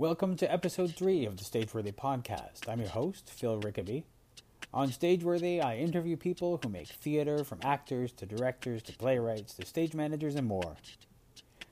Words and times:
Welcome 0.00 0.36
to 0.36 0.52
episode 0.52 0.94
three 0.94 1.26
of 1.26 1.38
the 1.38 1.42
Stageworthy 1.42 1.92
podcast. 1.92 2.68
I'm 2.68 2.78
your 2.78 2.90
host, 2.90 3.28
Phil 3.28 3.58
Rickaby. 3.58 4.04
On 4.72 4.90
Stageworthy, 4.90 5.60
I 5.60 5.78
interview 5.78 6.16
people 6.16 6.60
who 6.62 6.68
make 6.68 6.86
theater 6.86 7.42
from 7.42 7.58
actors 7.64 8.12
to 8.12 8.24
directors 8.24 8.80
to 8.84 8.92
playwrights 8.92 9.54
to 9.54 9.66
stage 9.66 9.94
managers 9.94 10.36
and 10.36 10.46
more. 10.46 10.76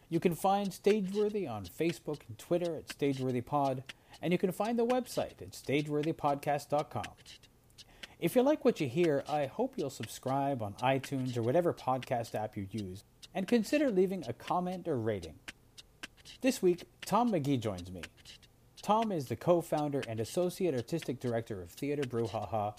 You 0.08 0.18
can 0.18 0.34
find 0.34 0.70
Stageworthy 0.70 1.48
on 1.48 1.66
Facebook 1.66 2.22
and 2.26 2.36
Twitter 2.36 2.74
at 2.74 2.88
StageworthyPod, 2.88 3.84
and 4.20 4.32
you 4.32 4.38
can 4.38 4.50
find 4.50 4.76
the 4.76 4.84
website 4.84 5.40
at 5.40 5.52
stageworthypodcast.com. 5.52 7.12
If 8.18 8.34
you 8.34 8.42
like 8.42 8.64
what 8.64 8.80
you 8.80 8.88
hear, 8.88 9.22
I 9.28 9.46
hope 9.46 9.74
you'll 9.76 9.88
subscribe 9.88 10.64
on 10.64 10.72
iTunes 10.82 11.36
or 11.36 11.42
whatever 11.42 11.72
podcast 11.72 12.34
app 12.34 12.56
you 12.56 12.66
use, 12.72 13.04
and 13.32 13.46
consider 13.46 13.88
leaving 13.88 14.24
a 14.26 14.32
comment 14.32 14.88
or 14.88 14.98
rating. 14.98 15.38
This 16.42 16.60
week, 16.60 16.84
Tom 17.06 17.32
McGee 17.32 17.58
joins 17.58 17.90
me. 17.90 18.02
Tom 18.82 19.10
is 19.10 19.26
the 19.26 19.36
co 19.36 19.62
founder 19.62 20.02
and 20.06 20.20
associate 20.20 20.74
artistic 20.74 21.18
director 21.18 21.62
of 21.62 21.70
Theatre 21.70 22.02
Brouhaha, 22.02 22.78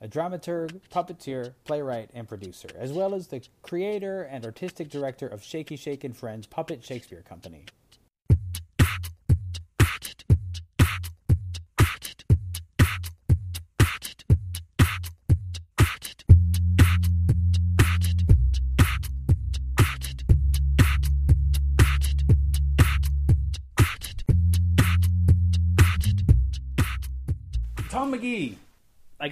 a 0.00 0.06
dramaturg, 0.06 0.80
puppeteer, 0.88 1.54
playwright, 1.64 2.10
and 2.14 2.28
producer, 2.28 2.68
as 2.78 2.92
well 2.92 3.12
as 3.12 3.26
the 3.26 3.42
creator 3.62 4.22
and 4.22 4.44
artistic 4.44 4.88
director 4.88 5.26
of 5.26 5.42
Shaky 5.42 5.74
Shake 5.74 6.04
and 6.04 6.16
Friends 6.16 6.46
Puppet 6.46 6.84
Shakespeare 6.84 7.22
Company. 7.22 7.64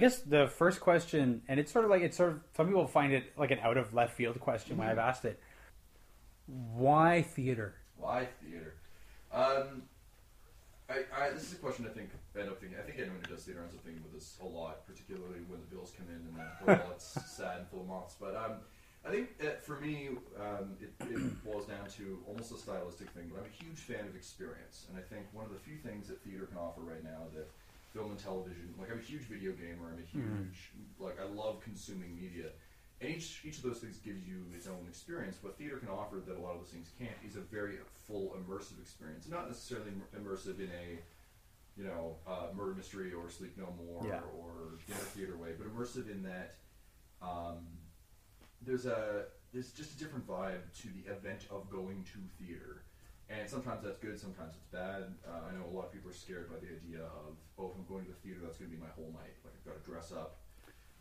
Guess 0.01 0.17
the 0.19 0.47
first 0.47 0.81
question, 0.81 1.43
and 1.47 1.59
it's 1.59 1.71
sort 1.71 1.85
of 1.85 1.91
like 1.91 2.01
it's 2.01 2.17
sort 2.17 2.31
of 2.31 2.39
some 2.57 2.67
people 2.67 2.87
find 2.87 3.13
it 3.13 3.31
like 3.37 3.51
an 3.51 3.59
out 3.59 3.77
of 3.77 3.93
left 3.93 4.15
field 4.17 4.39
question 4.39 4.75
when 4.77 4.87
I've 4.87 4.97
asked 4.97 5.23
it. 5.23 5.39
Why 6.47 7.21
theater? 7.21 7.75
Why 7.97 8.27
theater? 8.43 8.73
Um, 9.31 9.83
I, 10.89 11.05
I, 11.15 11.29
this 11.29 11.43
is 11.43 11.53
a 11.53 11.57
question 11.57 11.85
I 11.89 11.93
think 11.93 12.09
I 12.35 12.41
end 12.41 12.49
up 12.49 12.59
thinking. 12.59 12.77
I 12.77 12.81
think 12.81 12.97
anyone 12.97 13.19
who 13.23 13.33
does 13.33 13.45
theater 13.45 13.61
ends 13.61 13.75
up 13.75 13.81
thinking 13.85 14.03
with 14.03 14.11
this 14.11 14.37
a 14.41 14.45
lot, 14.45 14.85
particularly 14.87 15.45
when 15.47 15.61
the 15.61 15.73
bills 15.73 15.93
come 15.95 16.07
in 16.09 16.15
and 16.15 16.35
then 16.35 16.47
well, 16.65 16.91
it's 16.91 17.15
sad 17.31 17.59
and 17.59 17.67
full 17.69 17.81
of 17.81 17.87
moths. 17.87 18.15
But 18.19 18.35
um, 18.35 18.57
I 19.05 19.11
think 19.11 19.29
uh 19.39 19.61
for 19.61 19.79
me, 19.79 20.09
um, 20.35 20.73
it, 20.81 20.91
it 20.99 21.45
boils 21.45 21.67
down 21.67 21.87
to 21.97 22.19
almost 22.27 22.51
a 22.51 22.57
stylistic 22.57 23.11
thing. 23.11 23.29
But 23.31 23.45
I'm 23.45 23.49
a 23.53 23.63
huge 23.63 23.79
fan 23.79 24.09
of 24.09 24.15
experience, 24.15 24.87
and 24.89 24.97
I 24.97 25.01
think 25.01 25.27
one 25.31 25.45
of 25.45 25.53
the 25.53 25.59
few 25.59 25.77
things 25.77 26.07
that 26.09 26.19
theater 26.23 26.47
can 26.47 26.57
offer 26.57 26.81
right 26.81 27.03
now 27.03 27.29
that 27.35 27.47
film 27.93 28.11
and 28.11 28.19
television, 28.19 28.73
like 28.79 28.91
I'm 28.91 28.99
a 28.99 29.01
huge 29.01 29.23
video 29.23 29.51
gamer. 29.51 29.91
I'm 29.91 29.99
a 30.01 30.05
huge 30.05 30.71
like 30.99 31.17
I 31.19 31.25
love 31.25 31.61
consuming 31.61 32.15
media. 32.15 32.47
And 33.01 33.09
each 33.09 33.41
each 33.43 33.57
of 33.57 33.63
those 33.63 33.79
things 33.79 33.97
gives 33.97 34.27
you 34.27 34.45
its 34.55 34.67
own 34.67 34.85
experience. 34.87 35.37
What 35.41 35.57
theater 35.57 35.77
can 35.77 35.89
offer 35.89 36.17
that 36.25 36.37
a 36.37 36.39
lot 36.41 36.53
of 36.53 36.59
those 36.61 36.69
things 36.69 36.89
can't 36.99 37.17
is 37.27 37.35
a 37.35 37.41
very 37.41 37.77
full 38.07 38.35
immersive 38.37 38.79
experience. 38.81 39.27
Not 39.27 39.47
necessarily 39.47 39.91
immersive 40.17 40.59
in 40.59 40.69
a 40.69 40.99
you 41.77 41.83
know 41.85 42.15
uh, 42.27 42.47
murder 42.55 42.73
mystery 42.75 43.11
or 43.13 43.29
Sleep 43.29 43.57
No 43.57 43.73
More 43.85 44.05
Yeah. 44.07 44.19
or 44.39 44.77
dinner 44.87 44.99
theater 45.15 45.37
way, 45.37 45.49
but 45.57 45.67
immersive 45.67 46.09
in 46.11 46.21
that 46.23 46.55
um, 47.21 47.65
there's 48.61 48.85
a 48.85 49.25
there's 49.51 49.71
just 49.73 49.95
a 49.95 49.97
different 49.99 50.25
vibe 50.27 50.61
to 50.81 50.87
the 50.89 51.11
event 51.11 51.47
of 51.49 51.69
going 51.69 52.05
to 52.13 52.19
theater. 52.45 52.83
And 53.31 53.49
sometimes 53.49 53.83
that's 53.83 53.97
good, 53.99 54.19
sometimes 54.19 54.55
it's 54.55 54.67
bad. 54.71 55.05
Uh, 55.25 55.47
I 55.49 55.55
know 55.55 55.63
a 55.65 55.73
lot 55.73 55.85
of 55.85 55.93
people 55.93 56.09
are 56.11 56.13
scared 56.13 56.49
by 56.49 56.57
the 56.59 56.67
idea 56.67 57.05
of, 57.05 57.37
oh, 57.57 57.71
if 57.71 57.77
I'm 57.77 57.85
going 57.87 58.03
to 58.05 58.11
the 58.11 58.17
theater, 58.17 58.39
that's 58.43 58.57
going 58.57 58.69
to 58.69 58.75
be 58.75 58.81
my 58.81 58.89
whole 58.95 59.09
night. 59.13 59.35
Like 59.45 59.53
I've 59.55 59.65
got 59.65 59.81
to 59.83 59.89
dress 59.89 60.11
up, 60.11 60.39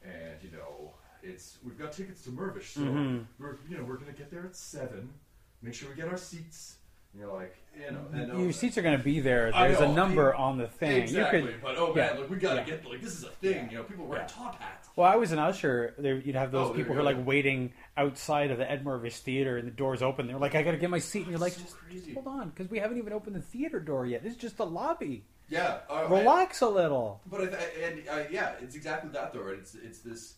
and 0.02 0.38
you 0.42 0.50
know, 0.52 0.94
it's 1.22 1.58
we've 1.64 1.78
got 1.78 1.92
tickets 1.92 2.22
to 2.24 2.30
Mirvish, 2.30 2.72
so 2.74 2.82
Mhm. 2.82 3.26
we're 3.38 3.56
you 3.68 3.76
know 3.76 3.84
we're 3.84 3.96
going 3.96 4.12
to 4.12 4.16
get 4.18 4.30
there 4.30 4.44
at 4.44 4.54
seven. 4.56 5.12
Make 5.60 5.74
sure 5.74 5.88
we 5.90 5.96
get 5.96 6.08
our 6.08 6.16
seats. 6.16 6.76
You 7.14 7.22
know, 7.26 7.34
like 7.34 7.56
you 7.76 7.90
know, 7.90 8.04
and, 8.12 8.32
uh, 8.32 8.36
Your 8.36 8.52
seats 8.52 8.78
are 8.78 8.82
going 8.82 8.96
to 8.96 9.02
be 9.02 9.18
there. 9.20 9.50
I 9.52 9.68
There's 9.68 9.80
a 9.80 9.88
number 9.92 10.34
I- 10.34 10.38
on 10.38 10.58
the 10.58 10.68
thing. 10.68 11.02
exactly. 11.02 11.40
You 11.40 11.46
could. 11.48 11.62
but 11.62 11.76
oh 11.76 11.92
yeah, 11.96 12.10
man, 12.12 12.20
like 12.20 12.30
we 12.30 12.36
got 12.36 12.50
to 12.54 12.60
yeah. 12.60 12.64
get 12.66 12.86
like 12.86 13.00
this 13.02 13.14
is 13.14 13.24
a 13.24 13.30
thing. 13.30 13.52
Yeah. 13.64 13.70
You 13.70 13.76
know, 13.78 13.82
people 13.84 14.06
wear 14.06 14.20
Yeah. 14.20 14.26
top 14.26 14.60
hats. 14.60 14.88
Well, 14.94 15.10
I 15.10 15.16
was 15.16 15.32
an 15.32 15.38
usher. 15.40 15.94
There, 15.98 16.16
you'd 16.16 16.36
have 16.36 16.52
those 16.52 16.70
Oh, 16.70 16.74
people 16.74 16.94
who 16.94 17.00
are 17.00 17.04
like 17.04 17.24
waiting 17.26 17.72
outside 17.96 18.50
of 18.52 18.58
the 18.58 18.70
Ed 18.70 18.84
Mirvish 18.84 19.18
Theater, 19.20 19.56
and 19.58 19.66
the 19.66 19.72
doors 19.72 20.02
open. 20.02 20.26
They're 20.28 20.38
like, 20.38 20.54
"I 20.54 20.62
got 20.62 20.72
to 20.72 20.76
get 20.76 20.90
my 20.90 20.98
seat," 21.00 21.22
and 21.22 21.30
you're 21.30 21.38
like, 21.38 21.54
so 21.54 21.62
"Just 21.62 21.76
crazy. 21.78 22.14
hold 22.14 22.26
on, 22.28 22.50
because 22.50 22.70
we 22.70 22.78
haven't 22.78 22.98
even 22.98 23.12
opened 23.12 23.34
the 23.36 23.40
theater 23.42 23.80
door 23.80 24.06
yet. 24.06 24.22
This 24.22 24.32
is 24.34 24.38
just 24.38 24.56
the 24.56 24.66
lobby. 24.66 25.24
Yeah, 25.48 25.78
uh, 25.88 26.06
Relax 26.08 26.60
a 26.60 26.68
little." 26.68 27.22
But 27.26 27.40
I 27.40 27.46
th- 27.46 27.70
and 27.82 28.08
uh, 28.08 28.24
yeah, 28.30 28.52
it's 28.60 28.76
exactly 28.76 29.10
that 29.12 29.32
though. 29.32 29.40
Right? 29.40 29.58
It's 29.58 29.74
it's 29.74 29.98
this. 30.00 30.34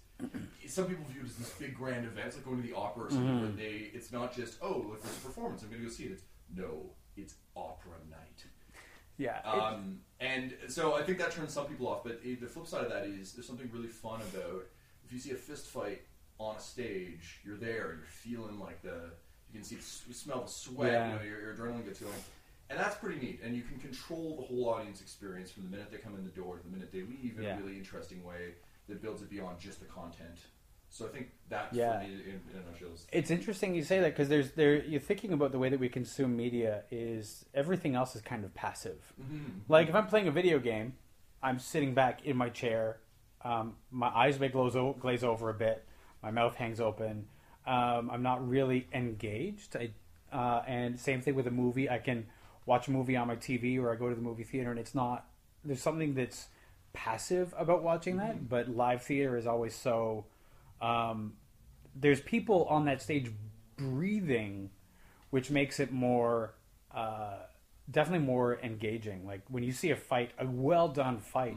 Some 0.69 0.85
people 0.87 1.05
view 1.11 1.23
it 1.23 1.27
as 1.27 1.35
this 1.35 1.51
big 1.59 1.75
grand 1.75 2.07
event, 2.07 2.29
it's 2.29 2.37
like 2.37 2.45
going 2.45 2.63
to 2.63 2.67
the 2.69 2.77
opera 2.77 3.07
or 3.07 3.11
something. 3.11 3.27
Mm-hmm. 3.29 3.43
Where 3.43 3.51
they, 3.53 3.91
it's 3.93 4.13
not 4.13 4.35
just 4.35 4.59
oh, 4.63 4.87
look, 4.89 5.03
there's 5.03 5.17
a 5.17 5.21
performance. 5.21 5.63
I'm 5.63 5.69
going 5.71 5.81
to 5.83 5.89
go 5.89 5.93
see 5.93 6.05
it. 6.05 6.13
It's 6.13 6.23
no, 6.55 6.91
it's 7.17 7.35
opera 7.57 7.93
night. 8.11 8.45
Yeah. 9.19 9.41
Um, 9.45 10.01
and 10.21 10.55
so 10.69 10.95
I 10.95 11.03
think 11.03 11.19
that 11.19 11.31
turns 11.33 11.53
some 11.53 11.67
people 11.67 11.87
off. 11.89 12.03
But 12.03 12.21
it, 12.25 12.41
the 12.41 12.47
flip 12.47 12.67
side 12.67 12.85
of 12.85 12.91
that 12.91 13.05
is 13.05 13.33
there's 13.33 13.47
something 13.47 13.71
really 13.73 13.89
fun 13.89 14.21
about 14.35 14.65
if 15.05 15.13
you 15.13 15.19
see 15.19 15.31
a 15.33 15.37
fist 15.37 15.67
fight 15.67 16.03
on 16.39 16.57
a 16.57 16.61
stage, 16.61 17.41
you're 17.45 17.57
there, 17.59 17.97
you're 17.99 18.07
feeling 18.07 18.59
like 18.59 18.83
the 18.83 19.11
you 19.53 19.59
can 19.61 19.65
see 19.65 19.77
you 20.09 20.15
smell 20.15 20.43
the 20.43 20.51
sweat, 20.51 20.93
Yeah. 20.93 21.09
you 21.13 21.15
know, 21.19 21.23
your, 21.25 21.41
your 21.43 21.55
adrenaline 21.55 21.85
gets 21.85 22.01
going. 22.01 22.15
And 22.71 22.81
that's 22.81 22.97
pretty 22.97 23.21
neat. 23.21 23.41
And 23.45 23.55
you 23.55 23.63
can 23.63 23.79
control 23.79 24.37
the 24.37 24.43
whole 24.43 24.71
audience 24.71 25.03
experience 25.03 25.51
from 25.51 25.65
the 25.65 25.69
minute 25.69 25.91
they 25.91 25.99
come 25.99 26.15
in 26.17 26.25
the 26.25 26.31
door 26.31 26.57
to 26.57 26.63
the 26.63 26.71
minute 26.71 26.91
they 26.91 27.03
leave 27.03 27.35
in 27.37 27.43
Yeah. 27.43 27.59
a 27.59 27.61
really 27.61 27.77
interesting 27.77 28.25
way 28.25 28.55
that 28.89 29.03
builds 29.03 29.21
it 29.21 29.29
beyond 29.29 29.61
just 29.61 29.79
the 29.81 29.87
content. 29.87 30.39
So 30.93 31.07
I 31.07 31.09
think 31.09 31.31
that 31.49 31.73
Yeah. 31.73 32.01
for 32.01 32.07
me 32.07 32.13
in, 32.15 32.21
in 32.53 32.63
a 32.63 32.71
nutshell 32.71 32.89
is 32.95 33.07
It's 33.11 33.31
interesting 33.31 33.75
you 33.75 33.83
say 33.83 34.01
that 34.01 34.11
because 34.11 34.29
there's 34.29 34.53
there 34.53 34.77
you're 34.85 35.01
thinking 35.01 35.33
about 35.33 35.51
the 35.51 35.59
way 35.59 35.71
that 35.71 35.81
we 35.81 35.89
consume 35.89 36.37
media 36.37 36.83
is 36.91 37.47
everything 37.55 37.95
else 37.95 38.15
is 38.15 38.21
kind 38.21 38.45
of 38.45 38.53
passive. 38.55 39.13
Mhm. 39.21 39.61
Like 39.69 39.89
if 39.89 39.95
I'm 39.95 40.07
playing 40.07 40.29
a 40.29 40.31
video 40.31 40.59
game, 40.59 40.93
I'm 41.43 41.59
sitting 41.59 41.95
back 41.95 42.25
in 42.27 42.37
my 42.37 42.51
chair, 42.51 42.99
um, 43.43 43.77
my 43.91 44.09
eyes 44.09 44.39
may 44.39 44.49
glaze, 44.49 44.77
o- 44.77 44.93
glaze 44.93 45.25
over 45.25 45.49
a 45.49 45.55
bit, 45.55 45.83
my 46.23 46.31
mouth 46.31 46.57
hangs 46.57 46.79
open. 46.79 47.27
Um, 47.67 48.11
I'm 48.11 48.23
not 48.23 48.47
really 48.47 48.87
engaged. 48.93 49.75
I, 49.77 49.91
uh, 50.31 50.63
and 50.67 51.01
same 51.01 51.23
thing 51.23 51.35
with 51.35 51.47
a 51.47 51.51
movie. 51.51 51.89
I 51.89 51.99
can 51.99 52.27
watch 52.67 52.89
a 52.89 52.91
movie 52.91 53.17
on 53.17 53.29
my 53.29 53.37
TV 53.37 53.79
or 53.79 53.91
I 53.93 53.97
go 53.97 54.09
to 54.11 54.15
the 54.15 54.21
movie 54.21 54.45
theater, 54.45 54.71
and 54.71 54.79
it's 54.79 54.95
not. 54.95 55.27
There's 55.65 55.81
something 55.81 56.15
that's 56.15 56.49
passive 56.93 57.55
about 57.57 57.83
watching 57.83 58.19
that, 58.19 58.49
but 58.49 58.69
live 58.69 59.03
theater 59.03 59.37
is 59.39 59.47
always 59.47 59.75
so. 59.75 60.27
Um, 60.83 61.35
there's 61.95 62.21
people 62.21 62.65
on 62.65 62.85
that 62.87 63.01
stage 63.01 63.31
breathing, 63.77 64.71
which 65.31 65.51
makes 65.51 65.81
it 65.81 65.93
more, 65.93 66.55
uh, 66.95 67.37
definitely 67.91 68.27
more 68.27 68.59
engaging. 68.63 69.27
Like 69.27 69.43
when 69.49 69.63
you 69.63 69.73
see 69.73 69.91
a 69.91 69.97
fight, 69.97 70.33
a 70.39 70.47
well 70.47 70.89
done 70.89 71.19
fight 71.21 71.57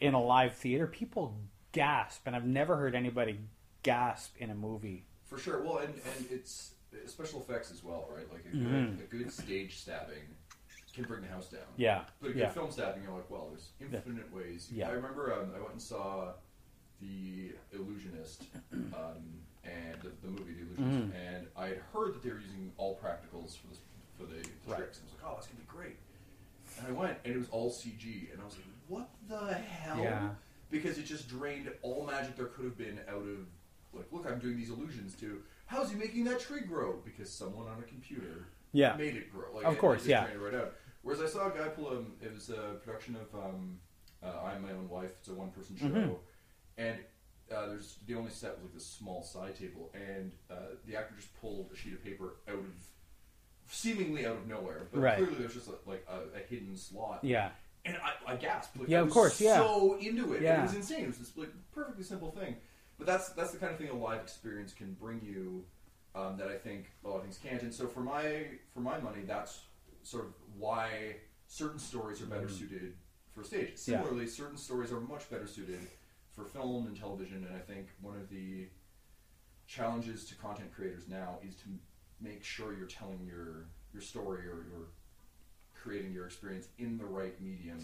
in 0.00 0.14
a 0.14 0.22
live 0.22 0.54
theater, 0.54 0.86
people 0.86 1.36
gasp, 1.72 2.22
and 2.26 2.36
I've 2.36 2.46
never 2.46 2.76
heard 2.76 2.94
anybody 2.94 3.38
gasp 3.82 4.36
in 4.38 4.50
a 4.50 4.54
movie. 4.54 5.06
For 5.24 5.38
sure. 5.38 5.62
Well, 5.62 5.78
and, 5.78 5.94
and 5.94 6.26
it's 6.30 6.72
special 7.06 7.40
effects 7.40 7.70
as 7.70 7.82
well, 7.84 8.08
right? 8.14 8.30
Like 8.32 8.44
a 8.46 8.56
good, 8.56 8.66
Mhm. 8.66 9.00
a 9.00 9.06
good 9.06 9.32
stage 9.32 9.76
stabbing 9.78 10.22
can 10.94 11.04
bring 11.04 11.20
the 11.22 11.28
house 11.28 11.48
down. 11.50 11.60
Yeah, 11.76 12.04
But 12.20 12.30
a 12.30 12.32
good 12.32 12.40
yeah, 12.40 12.48
film 12.48 12.70
stabbing, 12.70 13.02
you're 13.04 13.12
like, 13.12 13.30
well, 13.30 13.48
there's 13.50 13.70
infinite 13.80 14.32
ways. 14.34 14.68
Yeah. 14.72 14.88
I 14.88 14.92
remember 14.92 15.32
um, 15.34 15.52
I 15.54 15.58
went 15.60 15.72
and 15.72 15.82
saw 15.82 16.32
The 17.00 17.52
Illusionist 17.72 18.44
um, 18.72 19.22
and 19.64 19.94
the, 20.02 20.10
the 20.22 20.28
movie 20.30 20.52
The 20.54 20.62
Illusionist, 20.66 20.78
Mm-hmm. 20.78 21.16
and 21.16 21.46
I 21.56 21.66
had 21.68 21.80
heard 21.92 22.14
that 22.14 22.22
they 22.22 22.30
were 22.30 22.38
using 22.38 22.72
all 22.76 22.98
practicals 23.02 23.56
for 23.58 23.66
the 23.68 23.76
for 24.16 24.24
the 24.32 24.36
Right. 24.66 24.78
tricks. 24.78 24.98
And 24.98 25.06
I 25.08 25.12
was 25.12 25.14
like, 25.22 25.24
oh, 25.24 25.34
that's 25.34 25.46
gonna 25.46 25.60
be 25.60 25.66
great. 25.66 25.96
And 26.78 26.86
I 26.88 26.92
went, 26.92 27.18
and 27.24 27.34
it 27.34 27.38
was 27.38 27.48
all 27.50 27.70
CG, 27.70 28.32
and 28.32 28.40
I 28.40 28.44
was 28.44 28.54
like, 28.54 28.64
what 28.88 29.08
the 29.28 29.54
hell? 29.54 29.98
Yeah. 29.98 30.28
Because 30.70 30.98
it 30.98 31.04
just 31.04 31.28
drained 31.28 31.70
all 31.82 32.04
magic 32.06 32.36
there 32.36 32.46
could 32.46 32.64
have 32.64 32.76
been 32.78 32.98
out 33.08 33.22
of 33.22 33.46
like, 33.92 34.06
look, 34.12 34.26
I'm 34.30 34.38
doing 34.38 34.56
these 34.56 34.70
illusions 34.70 35.14
to. 35.16 35.40
How's 35.66 35.90
he 35.90 35.96
making 35.96 36.24
that 36.24 36.40
tree 36.40 36.60
grow? 36.60 36.96
Because 37.04 37.30
someone 37.30 37.66
on 37.68 37.78
a 37.78 37.82
computer 37.82 38.46
yeah. 38.72 38.96
made 38.96 39.16
it 39.16 39.30
grow. 39.32 39.54
Like, 39.54 39.64
Of 39.66 39.78
course, 39.78 40.06
yeah. 40.06 40.24
it 40.26 40.38
right 40.38 40.54
out. 40.54 40.74
Whereas 41.02 41.20
I 41.22 41.26
saw 41.26 41.46
a 41.48 41.50
guy 41.56 41.68
pull 41.68 41.88
a. 41.88 41.98
It 42.24 42.34
was 42.34 42.50
a 42.50 42.76
production 42.84 43.16
of 43.16 43.34
um, 43.38 43.78
uh, 44.22 44.32
I'm 44.44 44.62
My 44.62 44.72
Own 44.72 44.88
Wife. 44.88 45.10
It's 45.20 45.28
a 45.28 45.34
one 45.34 45.50
person 45.50 45.76
show, 45.76 45.86
Mhm. 45.86 46.16
There's 47.78 47.96
the 48.08 48.14
only 48.14 48.30
set 48.30 48.50
was 48.56 48.64
like 48.64 48.74
this 48.74 48.86
small 48.86 49.22
side 49.22 49.54
table, 49.56 49.90
and 49.94 50.32
uh, 50.50 50.54
the 50.86 50.96
actor 50.96 51.14
just 51.16 51.28
pulled 51.40 51.70
a 51.72 51.76
sheet 51.76 51.92
of 51.94 52.02
paper 52.02 52.34
out 52.48 52.54
of 52.58 52.64
seemingly 53.70 54.26
out 54.26 54.36
of 54.36 54.46
nowhere, 54.48 54.88
but 54.92 55.00
Right. 55.00 55.16
clearly 55.16 55.36
there's 55.38 55.54
just 55.54 55.68
a, 55.68 55.74
like 55.88 56.04
a, 56.08 56.36
a 56.36 56.40
hidden 56.48 56.76
slot. 56.76 57.20
Yeah. 57.22 57.50
And 57.84 57.96
I, 57.98 58.32
I 58.32 58.36
gasped. 58.36 58.76
Like, 58.78 58.88
Yeah, 58.88 58.98
I 58.98 59.00
of 59.02 59.06
was 59.06 59.14
course, 59.14 59.40
yeah. 59.40 59.56
So 59.58 59.96
into 60.00 60.32
it, 60.34 60.42
Yeah. 60.42 60.60
it 60.60 60.62
was 60.62 60.74
insane. 60.74 61.04
It 61.04 61.06
was 61.08 61.18
this 61.18 61.36
like 61.36 61.50
perfectly 61.72 62.02
simple 62.02 62.30
thing, 62.32 62.56
but 62.98 63.06
that's 63.06 63.28
that's 63.30 63.52
the 63.52 63.58
kind 63.58 63.72
of 63.72 63.78
thing 63.78 63.88
a 63.90 63.94
live 63.94 64.20
experience 64.22 64.72
can 64.72 64.94
bring 64.94 65.20
you 65.22 65.64
um, 66.14 66.36
that 66.38 66.48
I 66.48 66.56
think 66.56 66.90
a 67.04 67.08
lot 67.08 67.16
of 67.18 67.22
things 67.22 67.38
can't. 67.42 67.62
And 67.62 67.72
so 67.72 67.86
for 67.86 68.00
my 68.00 68.46
for 68.74 68.80
my 68.80 68.98
money, 68.98 69.22
that's 69.26 69.60
sort 70.02 70.24
of 70.24 70.32
why 70.58 71.16
certain 71.46 71.78
stories 71.78 72.20
are 72.20 72.26
better 72.26 72.46
Mhm. 72.48 72.58
suited 72.58 72.94
for 73.34 73.44
stage. 73.44 73.76
Similarly, 73.76 74.26
certain 74.26 74.56
stories 74.56 74.90
are 74.90 75.00
much 75.00 75.30
better 75.30 75.46
suited 75.46 75.86
for 76.38 76.44
film 76.44 76.86
and 76.86 76.96
television. 76.96 77.44
And 77.48 77.56
I 77.56 77.60
think 77.60 77.88
one 78.00 78.16
of 78.16 78.30
the 78.30 78.66
challenges 79.66 80.24
to 80.26 80.34
content 80.36 80.72
creators 80.74 81.08
now 81.08 81.38
is 81.46 81.54
to 81.56 81.64
make 82.20 82.42
sure 82.44 82.74
you're 82.76 82.86
telling 82.86 83.20
your 83.26 83.66
your 83.92 84.02
story 84.02 84.40
or 84.46 84.64
you're 84.70 84.88
creating 85.74 86.12
your 86.12 86.26
experience 86.26 86.68
in 86.78 86.98
the 86.98 87.04
right 87.04 87.40
medium. 87.40 87.78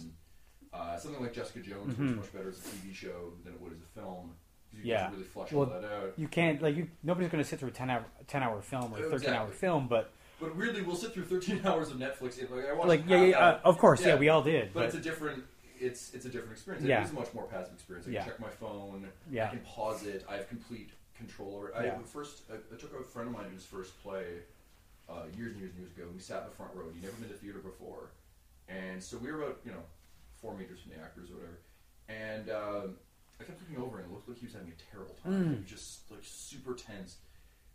Uh, 0.72 0.96
something 0.96 1.22
like 1.22 1.32
Jessica 1.32 1.60
Jones 1.60 1.96
works 1.96 2.10
Mhm. 2.12 2.16
much 2.16 2.32
better 2.32 2.48
as 2.50 2.58
a 2.58 2.62
TV 2.62 2.92
show 2.92 3.32
than 3.44 3.54
it 3.54 3.60
would 3.60 3.72
as 3.72 3.80
a 3.80 4.00
film. 4.00 4.34
You 4.72 4.80
Yeah. 4.82 5.10
really 5.12 5.22
flush 5.24 5.52
Well, 5.52 5.72
all 5.72 5.80
that 5.80 5.84
out. 5.84 6.18
You 6.18 6.26
can't 6.28 6.60
like 6.60 6.76
you. 6.76 6.90
Nobody's 7.02 7.30
going 7.30 7.42
to 7.42 7.48
sit 7.48 7.58
through 7.60 7.68
a 7.68 7.72
ten 7.72 7.90
hour 7.90 8.04
ten 8.26 8.42
hour 8.42 8.60
film 8.60 8.92
or 8.94 8.98
a 9.06 9.10
thirteen 9.10 9.30
hour 9.34 9.50
film, 9.50 9.88
but 9.88 10.10
But 10.40 10.56
weirdly, 10.56 10.82
we'll 10.82 10.96
sit 10.96 11.12
through 11.14 11.26
13 11.26 11.60
hours 11.64 11.90
of 11.90 11.96
Netflix. 11.98 12.38
Like, 12.50 12.66
I 12.66 12.72
watched 12.72 12.88
like 12.88 13.08
yeah, 13.08 13.24
yeah, 13.24 13.38
uh, 13.38 13.60
of 13.64 13.78
course, 13.78 14.00
yeah. 14.02 14.08
Yeah. 14.08 14.16
we 14.16 14.28
all 14.28 14.42
did. 14.42 14.74
But 14.74 14.80
But, 14.80 14.86
it's 14.86 14.94
a 14.96 15.00
different. 15.00 15.44
It's 15.84 16.14
it's 16.14 16.24
a 16.24 16.28
different 16.28 16.52
experience. 16.52 16.84
Yeah. 16.86 17.00
It 17.00 17.04
is 17.04 17.10
a 17.12 17.14
much 17.14 17.32
more 17.34 17.44
passive 17.44 17.74
experience. 17.74 18.06
I 18.06 18.08
can 18.08 18.14
Yeah. 18.14 18.24
check 18.24 18.40
my 18.40 18.50
phone. 18.50 19.08
Yeah. 19.30 19.46
I 19.46 19.50
can 19.50 19.60
pause 19.60 20.04
it. 20.06 20.24
I 20.28 20.36
have 20.36 20.48
complete 20.48 20.90
control 21.16 21.56
over 21.56 21.68
it. 21.68 21.74
I 21.76 21.84
Yeah. 21.84 21.98
first 22.02 22.42
I, 22.50 22.54
I 22.74 22.76
took 22.78 22.98
a 22.98 23.02
friend 23.04 23.28
of 23.28 23.34
mine 23.34 23.50
whose 23.52 23.64
first 23.64 24.00
play 24.02 24.26
uh, 25.08 25.24
years 25.36 25.52
and 25.52 25.60
years 25.60 25.72
and 25.72 25.80
years 25.80 25.92
ago. 25.96 26.04
We 26.14 26.20
sat 26.20 26.42
in 26.42 26.48
the 26.48 26.54
front 26.54 26.72
row. 26.74 26.88
He'd 26.92 27.02
never 27.02 27.14
been 27.16 27.28
to 27.28 27.34
theater 27.34 27.58
before, 27.58 28.10
and 28.68 29.02
so 29.02 29.18
we 29.18 29.30
were 29.30 29.42
about 29.42 29.58
you 29.64 29.72
know 29.72 29.82
four 30.40 30.56
meters 30.56 30.80
from 30.80 30.92
the 30.92 31.00
actors 31.00 31.30
or 31.30 31.34
whatever. 31.34 31.58
And 32.08 32.50
um, 32.50 32.96
I 33.40 33.44
kept 33.44 33.60
looking 33.60 33.82
over 33.84 33.98
and 33.98 34.06
it 34.06 34.12
looked 34.12 34.28
like 34.28 34.38
he 34.38 34.46
was 34.46 34.54
having 34.54 34.72
a 34.72 34.80
terrible 34.92 35.14
time. 35.22 35.32
Mm. 35.32 35.50
He 35.54 35.60
was 35.60 35.70
just 35.70 36.10
like 36.10 36.20
super 36.22 36.74
tense. 36.74 37.16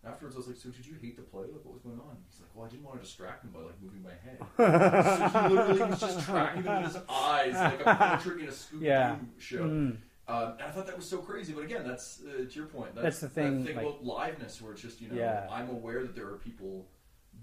Afterwards, 0.06 0.36
I 0.36 0.40
was 0.40 0.48
like, 0.48 0.56
"So 0.58 0.70
did 0.70 0.86
you 0.86 0.96
hate 1.02 1.18
the 1.18 1.24
play? 1.24 1.42
Like, 1.44 1.64
what 1.66 1.74
was 1.74 1.82
going 1.84 2.00
on?" 2.00 2.16
He's 2.30 2.40
like, 2.40 2.50
"Well, 2.56 2.66
I 2.66 2.70
didn't 2.70 2.84
want 2.86 2.98
to 3.02 3.04
distract 3.06 3.44
him 3.44 3.52
by 3.52 3.60
like 3.60 3.82
moving 3.82 4.02
my 4.02 4.12
head." 4.24 4.40
so 5.34 5.50
he 5.50 5.54
literally 5.56 5.90
was 5.92 6.00
just 6.00 6.26
tracking 6.26 6.62
them 6.64 6.84
with 6.84 6.94
his 6.94 7.02
eyes, 7.10 7.54
like 7.54 7.82
a 7.86 7.96
portrait 8.24 8.42
in 8.42 8.48
a 8.48 8.52
Scooby 8.52 8.80
Doo 8.80 8.86
Yeah. 8.86 9.16
show. 9.38 9.64
Mm. 9.64 9.98
Um, 10.30 10.52
and 10.54 10.62
I 10.62 10.72
thought 10.72 10.86
that 10.88 10.96
was 10.96 11.10
so 11.10 11.18
crazy. 11.18 11.52
But 11.54 11.64
again, 11.66 11.86
that's 11.86 12.22
uh, 12.24 12.46
to 12.46 12.50
your 12.52 12.68
point. 12.68 12.96
That's 12.96 13.20
the 13.20 13.28
thing, 13.30 13.64
That 13.64 13.68
thing 13.68 13.76
like- 13.78 13.86
about 13.86 14.04
liveness, 14.06 14.62
where 14.62 14.72
it's 14.72 14.82
just 14.82 15.02
you 15.02 15.10
know, 15.10 15.16
Yeah. 15.16 15.48
I'm 15.52 15.70
aware 15.70 16.02
that 16.04 16.16
there 16.16 16.28
are 16.28 16.38
people 16.38 16.86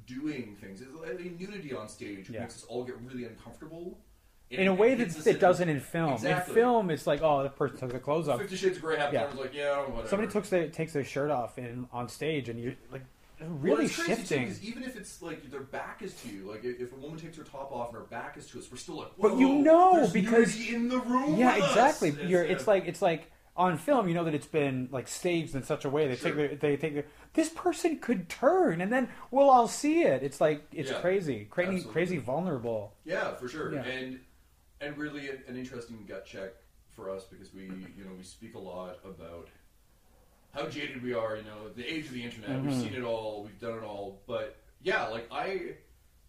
doing 0.07 0.57
things. 0.61 0.81
It's 0.81 0.95
like, 0.95 1.11
I 1.11 1.15
mean, 1.15 1.37
nudity 1.39 1.75
on 1.75 1.89
stage 1.89 2.31
Yeah. 2.31 2.41
makes 2.41 2.57
us 2.57 2.65
all 2.65 2.85
get 2.85 2.97
really 3.01 3.25
uncomfortable. 3.25 3.99
And 4.51 4.61
in 4.61 4.69
a 4.69 4.75
way 4.75 4.95
that 4.95 5.27
it 5.27 5.41
doesn't 5.41 5.69
in 5.69 5.81
film. 5.81 6.13
Exactly. 6.15 6.53
In 6.53 6.55
film, 6.61 6.91
it's 6.91 7.07
like 7.07 7.21
oh, 7.23 7.43
the 7.43 7.49
person 7.49 7.79
took 7.79 7.91
their 7.91 8.01
clothes 8.01 8.29
off. 8.29 8.41
Fifty 8.41 8.57
Shades 8.57 8.77
of 8.77 8.83
Grey 8.83 8.97
happened. 8.97 9.15
Yeah. 9.15 9.25
I 9.25 9.27
was 9.29 9.35
like, 9.39 9.55
yeah, 9.55 9.79
whatever. 9.81 10.09
Somebody 10.09 10.31
takes 10.33 10.49
their 10.51 10.69
takes 10.69 10.93
their 10.93 11.05
shirt 11.05 11.31
off 11.31 11.59
in 11.59 11.89
on 11.93 12.09
stage, 12.09 12.49
and 12.49 12.61
you're 12.61 12.75
like 12.93 13.03
Well, 13.41 13.51
really 13.51 13.87
it's 13.87 14.01
crazy, 14.01 14.23
too, 14.25 14.55
even 14.63 14.85
if 14.85 14.97
it's 14.97 15.21
like 15.21 15.51
their 15.51 15.61
back 15.61 16.01
is 16.03 16.15
to 16.23 16.29
you, 16.29 16.49
like 16.49 16.63
if 16.65 16.93
a 16.93 16.97
woman 16.97 17.19
takes 17.19 17.37
her 17.39 17.43
top 17.43 17.73
off 17.73 17.89
and 17.89 17.99
her 17.99 18.05
back 18.05 18.37
is 18.37 18.47
to 18.49 18.59
us, 18.61 18.71
we're 18.71 18.77
still 18.79 18.99
like, 18.99 19.11
But 19.21 19.37
you 19.37 19.49
know, 19.49 20.09
because- 20.13 20.57
in 20.69 20.89
the 20.91 20.99
room. 21.01 21.37
Yeah, 21.37 21.57
exactly. 21.57 22.11
It's, 22.11 22.23
You're, 22.23 22.45
it's 22.45 22.69
like 22.69 22.87
it's 22.87 23.03
like 23.03 23.33
on 23.57 23.79
film. 23.79 24.07
You 24.07 24.15
know 24.15 24.25
that 24.25 24.35
it's 24.35 24.47
been 24.47 24.89
like 24.93 25.09
staged 25.09 25.57
in 25.57 25.65
such 25.65 25.85
a 25.85 25.91
way 25.91 26.07
they 26.07 26.15
Sure. 26.15 26.31
take 26.31 26.37
their, 26.37 26.57
they 26.57 26.77
take 26.77 26.95
their, 26.95 27.07
this 27.35 27.49
person 27.49 27.99
could 27.99 28.29
turn, 28.29 28.81
and 28.81 28.93
then 28.93 29.09
we'll 29.33 29.51
all 29.51 29.67
see 29.67 30.03
it. 30.03 30.23
It's 30.23 30.41
like 30.41 30.63
it's 30.73 30.91
Yeah, 30.93 31.01
crazy, 31.01 31.47
crazy, 31.51 31.69
absolutely. 31.77 31.93
crazy 31.93 32.17
vulnerable. 32.19 32.95
Yeah, 33.05 33.35
for 33.35 33.49
sure. 33.49 33.75
Yeah. 33.75 33.83
And 33.83 34.21
and 34.81 34.97
really 34.97 35.29
an, 35.29 35.43
an 35.49 35.57
interesting 35.57 36.05
gut 36.07 36.27
check 36.27 36.51
for 36.91 37.11
us 37.11 37.25
because 37.25 37.53
we 37.53 37.63
you 37.65 38.05
know 38.05 38.13
we 38.17 38.23
speak 38.25 38.55
a 38.55 38.59
lot 38.59 38.99
about 39.05 39.49
how 40.53 40.67
jaded 40.69 41.03
we 41.03 41.13
are. 41.15 41.37
You 41.37 41.43
know, 41.45 41.69
the 41.75 41.85
age 41.87 42.07
of 42.07 42.13
the 42.13 42.23
internet. 42.23 42.61
We've 42.63 42.73
Mhm. 42.73 42.83
seen 42.83 42.95
it 42.95 43.03
all. 43.03 43.43
We've 43.45 43.61
done 43.61 43.79
it 43.79 43.83
all. 43.85 44.23
But 44.27 44.57
yeah, 44.83 45.07
like 45.09 45.27
I. 45.31 45.75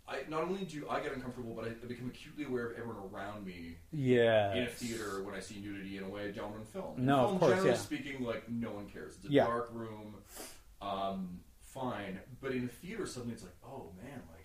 I, 0.09 0.19
not 0.29 0.43
only 0.43 0.63
do 0.63 0.87
I 0.89 1.01
get 1.01 1.11
uncomfortable, 1.11 1.53
but 1.53 1.65
I 1.65 1.71
become 1.85 2.07
acutely 2.07 2.45
aware 2.45 2.67
of 2.67 2.77
everyone 2.77 2.95
around 3.13 3.45
me 3.45 3.75
Yeah. 3.91 4.53
in 4.55 4.63
a 4.63 4.67
theater 4.69 5.21
when 5.21 5.35
I 5.35 5.41
see 5.41 5.59
nudity 5.59 5.97
in 5.97 6.03
a 6.05 6.07
way 6.09 6.29
I 6.29 6.31
don't 6.31 6.55
in 6.55 6.63
film. 6.63 6.97
In 6.97 7.05
No, 7.07 7.17
of 7.25 7.27
film, 7.31 7.39
course, 7.39 7.51
generally 7.51 7.69
yeah. 7.71 7.75
speaking, 7.75 8.23
like 8.23 8.47
no 8.47 8.71
one 8.71 8.87
cares. 8.89 9.17
It's 9.17 9.25
a 9.25 9.29
Yeah. 9.29 9.43
dark 9.47 9.69
room, 9.73 10.15
um, 10.81 11.41
fine. 11.59 12.21
But 12.39 12.53
in 12.53 12.63
a 12.63 12.67
theater, 12.69 13.05
suddenly 13.05 13.33
it's 13.33 13.43
like, 13.43 13.57
oh 13.65 13.91
man, 14.01 14.21
like 14.31 14.36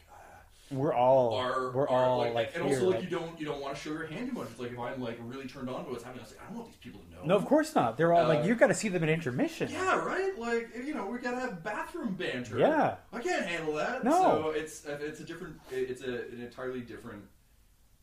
We're 0.72 0.94
all 0.94 1.34
are 1.34 1.70
we're 1.72 1.82
are, 1.88 2.04
all 2.04 2.18
like, 2.18 2.34
like, 2.34 2.50
and 2.54 2.64
here. 2.64 2.74
also 2.76 2.86
like 2.90 2.94
like- 3.00 3.04
you 3.04 3.10
don't 3.10 3.38
you 3.40 3.46
don't 3.46 3.60
want 3.60 3.76
to 3.76 3.80
show 3.80 3.90
your 3.90 4.06
hand 4.06 4.28
too 4.28 4.34
much. 4.34 4.48
It's 4.50 4.58
like 4.60 4.72
if 4.72 4.78
I'm 4.78 5.00
like 5.00 5.18
really 5.22 5.46
turned 5.46 5.68
on 5.68 5.84
to 5.84 5.90
what's 5.90 6.02
happening, 6.02 6.20
I 6.24 6.28
was 6.28 6.32
like, 6.36 6.42
I 6.42 6.48
don't 6.48 6.56
want 6.58 6.68
these 6.70 6.76
people 6.80 7.00
to 7.00 7.10
know. 7.14 7.22
no, 7.24 7.36
of 7.36 7.44
course 7.44 7.74
not. 7.74 7.96
They're 7.96 8.12
all 8.12 8.24
Uh, 8.24 8.28
like 8.34 8.44
you've 8.46 8.58
got 8.58 8.68
to 8.68 8.74
see 8.74 8.88
them 8.88 9.02
at 9.02 9.08
intermission. 9.08 9.70
Yeah, 9.70 9.96
right. 10.04 10.38
Like 10.38 10.70
you 10.84 10.94
know, 10.94 11.06
we 11.06 11.18
gotta 11.18 11.40
have 11.40 11.62
bathroom 11.62 12.14
banter. 12.14 12.58
Yeah. 12.58 12.96
I 13.12 13.18
can't 13.20 13.46
handle 13.46 13.74
that. 13.74 14.02
No. 14.04 14.10
So 14.20 14.50
it's 14.50 14.84
it's 14.86 15.20
a 15.20 15.24
different. 15.24 15.60
It's 15.70 16.02
a, 16.02 16.22
an 16.32 16.40
entirely 16.40 16.80
different 16.80 17.24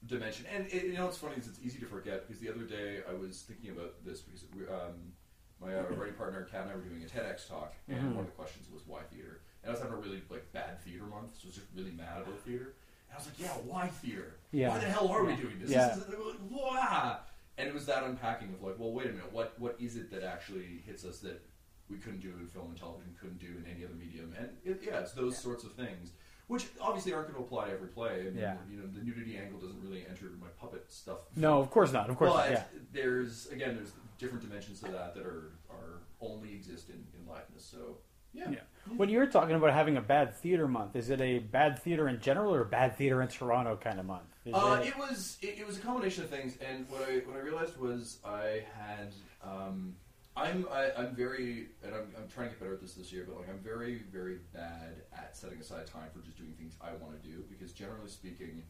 dimension. 0.08 0.46
And 0.54 0.66
it, 0.68 0.84
you 0.86 0.94
know 0.94 1.06
what's 1.06 1.18
funny 1.18 1.36
is 1.38 1.48
it's 1.48 1.60
easy 1.64 1.80
to 1.80 1.86
forget 1.86 2.28
because 2.28 2.40
the 2.42 2.50
other 2.50 2.64
day 2.64 3.00
I 3.10 3.14
was 3.14 3.42
thinking 3.42 3.72
about 3.72 3.94
this 4.06 4.22
because 4.22 4.46
we, 4.56 4.64
um, 4.68 5.14
my 5.62 5.76
uh, 5.76 5.84
writing 5.98 6.14
partner 6.16 6.48
Kat 6.50 6.62
and 6.64 6.72
I 6.72 6.76
were 6.76 6.82
doing 6.82 7.04
a 7.04 7.06
TEDx 7.06 7.48
talk, 7.50 7.74
and 7.90 8.00
Mhm. 8.00 8.12
one 8.16 8.20
of 8.20 8.26
the 8.28 8.32
questions 8.32 8.68
was 8.72 8.84
why 8.88 9.02
theater. 9.12 9.42
And 9.64 9.70
I 9.70 9.72
was 9.74 9.82
having 9.82 9.94
a 9.96 10.02
really 10.02 10.22
like 10.30 10.52
bad 10.54 10.82
theater 10.84 11.04
month, 11.06 11.34
so 11.36 11.46
I 11.46 11.48
was 11.48 11.56
just 11.56 11.68
really 11.76 11.92
mad 11.92 12.22
about 12.22 12.40
theater. 12.42 12.74
And 13.10 13.14
I 13.14 13.16
was 13.18 13.26
like, 13.26 13.40
yeah, 13.40 13.50
why 13.66 13.88
theater? 13.88 14.36
Yeah. 14.52 14.70
Why 14.70 14.78
the 14.80 14.86
hell 14.86 15.08
are 15.10 15.24
we 15.24 15.36
doing 15.36 15.60
this? 15.60 15.70
Yeah. 15.70 15.90
This 15.90 15.98
is, 15.98 16.14
wah! 16.50 17.18
And 17.58 17.68
it 17.68 17.74
was 17.74 17.86
that 17.88 18.04
unpacking 18.04 18.50
of 18.54 18.62
like, 18.64 18.80
well, 18.80 18.92
wait 18.94 19.08
a 19.08 19.10
minute, 19.10 19.34
what 19.34 19.60
what 19.60 19.76
is 19.80 19.96
it 19.98 20.10
that 20.12 20.24
actually 20.24 20.82
hits 20.86 21.04
us 21.06 21.20
that 21.20 21.42
we 21.90 21.98
couldn't 21.98 22.22
do 22.22 22.30
in 22.40 22.48
film 22.48 22.68
and 22.70 22.78
television, 22.80 23.14
couldn't 23.20 23.40
do 23.40 23.48
in 23.48 23.66
any 23.70 23.84
other 23.84 23.96
medium? 23.96 24.34
And 24.38 24.50
it, 24.64 24.82
yeah, 24.86 25.00
it's 25.00 25.12
those 25.12 25.38
sorts 25.38 25.64
of 25.66 25.74
things, 25.74 26.12
which 26.48 26.68
obviously 26.80 27.12
aren't 27.14 27.28
going 27.28 27.40
to 27.40 27.46
apply 27.46 27.66
to 27.68 27.74
every 27.74 27.90
play. 27.90 28.22
I 28.22 28.24
mean, 28.26 28.38
Yeah. 28.38 28.56
you 28.72 28.78
know, 28.78 28.88
the 28.88 29.04
nudity 29.04 29.38
angle 29.38 29.60
doesn't 29.60 29.82
really 29.82 30.06
enter 30.10 30.28
my 30.40 30.48
puppet 30.60 30.86
stuff. 30.90 31.18
No, 31.36 31.60
of 31.60 31.70
course 31.70 31.92
not. 31.92 32.10
Of 32.10 32.16
course, 32.18 32.32
but 32.32 32.50
not. 32.50 32.52
yeah. 32.52 32.64
there's 32.94 33.48
again, 33.48 33.76
there's 33.76 33.92
different 34.18 34.42
dimensions 34.44 34.80
to 34.82 34.92
that 34.92 35.14
that 35.16 35.26
are 35.26 35.52
are 35.70 36.00
only 36.22 36.54
exist 36.54 36.90
in, 36.90 36.96
in 37.20 37.26
liveness. 37.28 37.70
So 37.70 37.98
yeah, 38.34 38.50
Yeah. 38.52 38.60
When 38.98 39.10
you're 39.10 39.28
talking 39.28 39.56
about 39.56 39.74
having 39.74 39.98
a 39.98 40.02
bad 40.02 40.36
theater 40.36 40.68
month, 40.68 40.96
is 40.96 41.10
it 41.10 41.22
a 41.22 41.40
bad 41.40 41.80
theater 41.80 42.08
in 42.08 42.20
general 42.20 42.54
or 42.56 42.62
a 42.62 42.66
bad 42.66 42.96
theater 42.98 43.22
in 43.22 43.28
Toronto 43.28 43.76
kind 43.78 44.00
of 44.00 44.06
month? 44.06 44.24
Uh, 44.52 44.80
it- 44.82 44.88
it 44.90 44.98
was 44.98 45.38
it, 45.42 45.60
it 45.60 45.68
was 45.68 45.78
a 45.78 45.82
combination 45.82 46.24
of 46.24 46.30
things, 46.30 46.58
and 46.58 46.90
what 46.90 47.02
I 47.08 47.18
what 47.28 47.36
I 47.36 47.40
realized 47.40 47.78
was 47.78 48.18
I 48.26 48.64
had 48.76 49.14
um, 49.44 49.96
I'm 50.36 50.66
I, 50.72 50.92
I'm 50.98 51.16
very 51.16 51.68
and 51.84 51.94
I'm, 51.94 52.08
I'm 52.18 52.28
trying 52.34 52.48
to 52.48 52.54
get 52.56 52.60
better 52.60 52.74
at 52.74 52.82
this 52.82 52.94
this 52.96 53.12
year, 53.14 53.26
but 53.28 53.38
like 53.38 53.50
I'm 53.50 53.60
very 53.60 54.02
very 54.12 54.38
bad 54.54 55.02
at 55.14 55.38
setting 55.38 55.60
aside 55.60 55.86
time 55.86 56.10
for 56.14 56.22
just 56.26 56.38
doing 56.38 56.54
things 56.58 56.74
I 56.82 56.92
want 56.94 57.22
to 57.22 57.28
do 57.30 57.44
because 57.50 57.74
generally 57.74 58.10
speaking, 58.10 58.64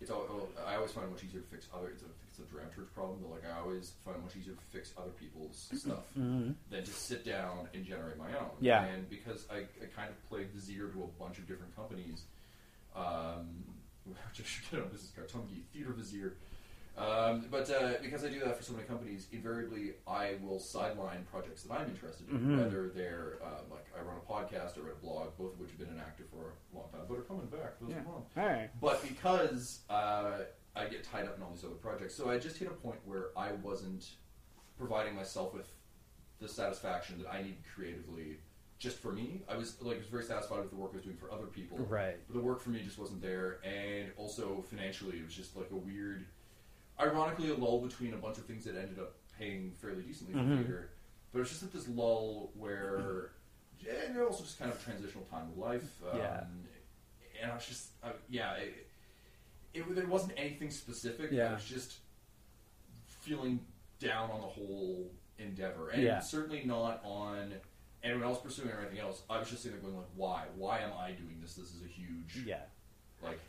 it's 0.00 0.10
all, 0.10 0.48
I 0.66 0.76
always 0.76 0.90
find 0.92 1.06
it 1.06 1.10
much 1.10 1.24
easier 1.24 1.40
to 1.40 1.46
fix 1.46 1.66
other 1.74 1.88
it's 1.88 2.02
a 2.02 2.06
it's 2.28 2.38
a 2.38 2.42
dramaturge 2.54 2.92
problem, 2.94 3.18
but 3.22 3.30
like 3.30 3.44
I 3.50 3.58
always 3.60 3.92
find 4.04 4.16
it 4.18 4.22
much 4.22 4.36
easier 4.36 4.52
to 4.52 4.60
fix 4.70 4.92
other 4.98 5.10
people's 5.10 5.70
stuff 5.74 6.04
Mhm. 6.18 6.54
than 6.70 6.84
to 6.84 6.90
sit 6.90 7.24
down 7.24 7.68
and 7.72 7.82
generate 7.84 8.18
my 8.18 8.28
own. 8.36 8.50
Yeah. 8.60 8.84
And 8.84 9.08
because 9.08 9.46
I, 9.50 9.60
I 9.82 9.86
kind 9.96 10.10
of 10.10 10.28
played 10.28 10.48
the 10.52 10.58
Vizier 10.60 10.88
to 10.88 11.02
a 11.04 11.06
bunch 11.22 11.38
of 11.38 11.48
different 11.48 11.74
companies, 11.74 12.24
um, 12.94 13.64
which 14.04 14.16
I 14.40 14.42
should 14.44 14.70
get 14.70 14.80
on 14.80 14.86
a 14.86 14.90
business 14.90 15.12
card, 15.14 15.28
Tongi 15.30 15.62
Theater 15.72 15.92
Vizier. 15.92 16.34
Um, 16.96 17.44
but 17.50 17.68
uh, 17.70 17.94
because 18.02 18.24
I 18.24 18.28
do 18.28 18.40
that 18.40 18.56
for 18.56 18.62
so 18.62 18.72
many 18.72 18.84
companies, 18.84 19.26
invariably 19.30 19.94
I 20.06 20.36
will 20.42 20.58
sideline 20.58 21.26
projects 21.30 21.62
that 21.64 21.74
I'm 21.74 21.88
interested 21.90 22.28
in, 22.30 22.38
Mhm. 22.40 22.58
whether 22.58 22.88
they're 22.88 23.38
um, 23.44 23.68
like 23.70 23.86
I 23.96 24.00
run 24.02 24.16
a 24.16 24.20
podcast 24.32 24.78
or 24.78 24.82
write 24.84 24.92
a 24.94 25.04
blog, 25.04 25.36
both 25.36 25.52
of 25.54 25.60
which 25.60 25.70
have 25.70 25.78
been 25.78 25.90
inactive 25.90 26.26
for 26.30 26.54
a 26.72 26.76
long 26.76 26.88
time, 26.90 27.02
but 27.08 27.18
are 27.18 27.22
coming 27.22 27.46
back. 27.46 27.78
Those 27.80 27.90
Yeah. 27.90 28.00
are. 28.00 28.06
All 28.06 28.26
right. 28.36 28.70
But 28.80 29.02
because 29.06 29.80
uh, 29.90 30.44
I 30.74 30.86
get 30.86 31.04
tied 31.04 31.26
up 31.26 31.36
in 31.36 31.42
all 31.42 31.50
these 31.50 31.64
other 31.64 31.74
projects, 31.74 32.14
so 32.14 32.30
I 32.30 32.38
just 32.38 32.56
hit 32.56 32.68
a 32.68 32.74
point 32.74 32.98
where 33.04 33.26
I 33.36 33.52
wasn't 33.52 34.16
providing 34.78 35.14
myself 35.14 35.52
with 35.52 35.70
the 36.38 36.48
satisfaction 36.48 37.18
that 37.22 37.30
I 37.32 37.42
need 37.42 37.56
creatively 37.74 38.38
just 38.78 38.98
for 38.98 39.12
me. 39.12 39.42
I 39.48 39.56
was 39.56 39.80
like 39.82 39.96
I 39.96 39.98
was 39.98 40.08
very 40.08 40.24
satisfied 40.24 40.60
with 40.60 40.70
the 40.70 40.76
work 40.76 40.92
I 40.92 40.96
was 40.96 41.04
doing 41.04 41.16
for 41.18 41.30
other 41.30 41.46
people. 41.46 41.76
Right. 41.78 42.16
But 42.26 42.34
the 42.34 42.40
work 42.42 42.60
for 42.60 42.70
me 42.70 42.80
just 42.82 42.98
wasn't 42.98 43.20
there, 43.20 43.58
and 43.64 44.12
also 44.16 44.62
financially, 44.62 45.18
it 45.18 45.24
was 45.24 45.34
just 45.34 45.56
like 45.56 45.70
a 45.70 45.76
weird, 45.76 46.26
ironically, 47.00 47.50
a 47.50 47.54
lull 47.54 47.80
between 47.80 48.14
a 48.14 48.16
bunch 48.16 48.38
of 48.38 48.44
things 48.46 48.64
that 48.64 48.76
ended 48.76 48.98
up 48.98 49.14
paying 49.38 49.72
fairly 49.80 50.02
decently 50.02 50.34
for 50.34 50.40
Mhm. 50.40 50.58
theater. 50.58 50.90
But 51.32 51.40
it's 51.40 51.50
just 51.50 51.62
at 51.62 51.72
this 51.72 51.88
lull 51.88 52.52
where, 52.54 53.32
and 53.88 54.18
also 54.20 54.42
just 54.44 54.58
kind 54.58 54.70
of 54.72 54.82
transitional 54.82 55.24
time 55.26 55.50
of 55.50 55.58
life. 55.58 56.02
Um, 56.10 56.18
Yeah. 56.18 56.46
And 57.42 57.50
I 57.52 57.54
was 57.54 57.66
just, 57.66 57.90
uh, 58.02 58.12
yeah, 58.30 58.54
it, 58.54 58.86
it, 59.74 59.94
there 59.94 60.06
wasn't 60.06 60.32
anything 60.38 60.70
specific. 60.70 61.30
I 61.32 61.34
Yeah. 61.34 61.52
was 61.54 61.64
just 61.66 61.98
feeling 63.20 63.60
down 63.98 64.30
on 64.30 64.40
the 64.40 64.46
whole 64.46 65.10
endeavor, 65.38 65.90
and 65.90 66.02
Yeah. 66.02 66.20
certainly 66.20 66.64
not 66.64 67.02
on 67.04 67.60
anyone 68.02 68.22
else 68.24 68.40
pursuing 68.40 68.70
or 68.70 68.80
anything 68.80 69.00
else. 69.00 69.22
I 69.28 69.38
was 69.38 69.50
just 69.50 69.62
sitting 69.62 69.78
there 69.78 69.90
going 69.90 69.98
like, 69.98 70.10
why? 70.14 70.46
Why 70.54 70.78
am 70.80 70.92
I 70.96 71.12
doing 71.12 71.38
this? 71.40 71.54
This 71.56 71.74
is 71.74 71.82
a 71.82 71.86
huge, 71.88 72.36
Yeah. 72.46 72.62
like, 73.20 73.40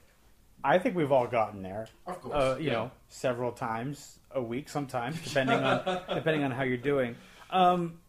I 0.64 0.80
think 0.80 0.96
we've 0.96 1.12
all 1.12 1.28
gotten 1.28 1.62
there. 1.62 1.88
of 2.06 2.22
course, 2.22 2.34
Uh, 2.36 2.58
you 2.60 2.68
yeah. 2.68 2.74
know, 2.74 2.92
several 3.10 3.52
times 3.52 4.20
a 4.32 4.42
week, 4.42 4.70
sometimes 4.70 5.22
depending 5.24 5.60
on 5.64 5.84
depending 6.16 6.44
on 6.44 6.52
how 6.52 6.64
you're 6.64 6.78
doing. 6.78 7.16
Um, 7.50 8.00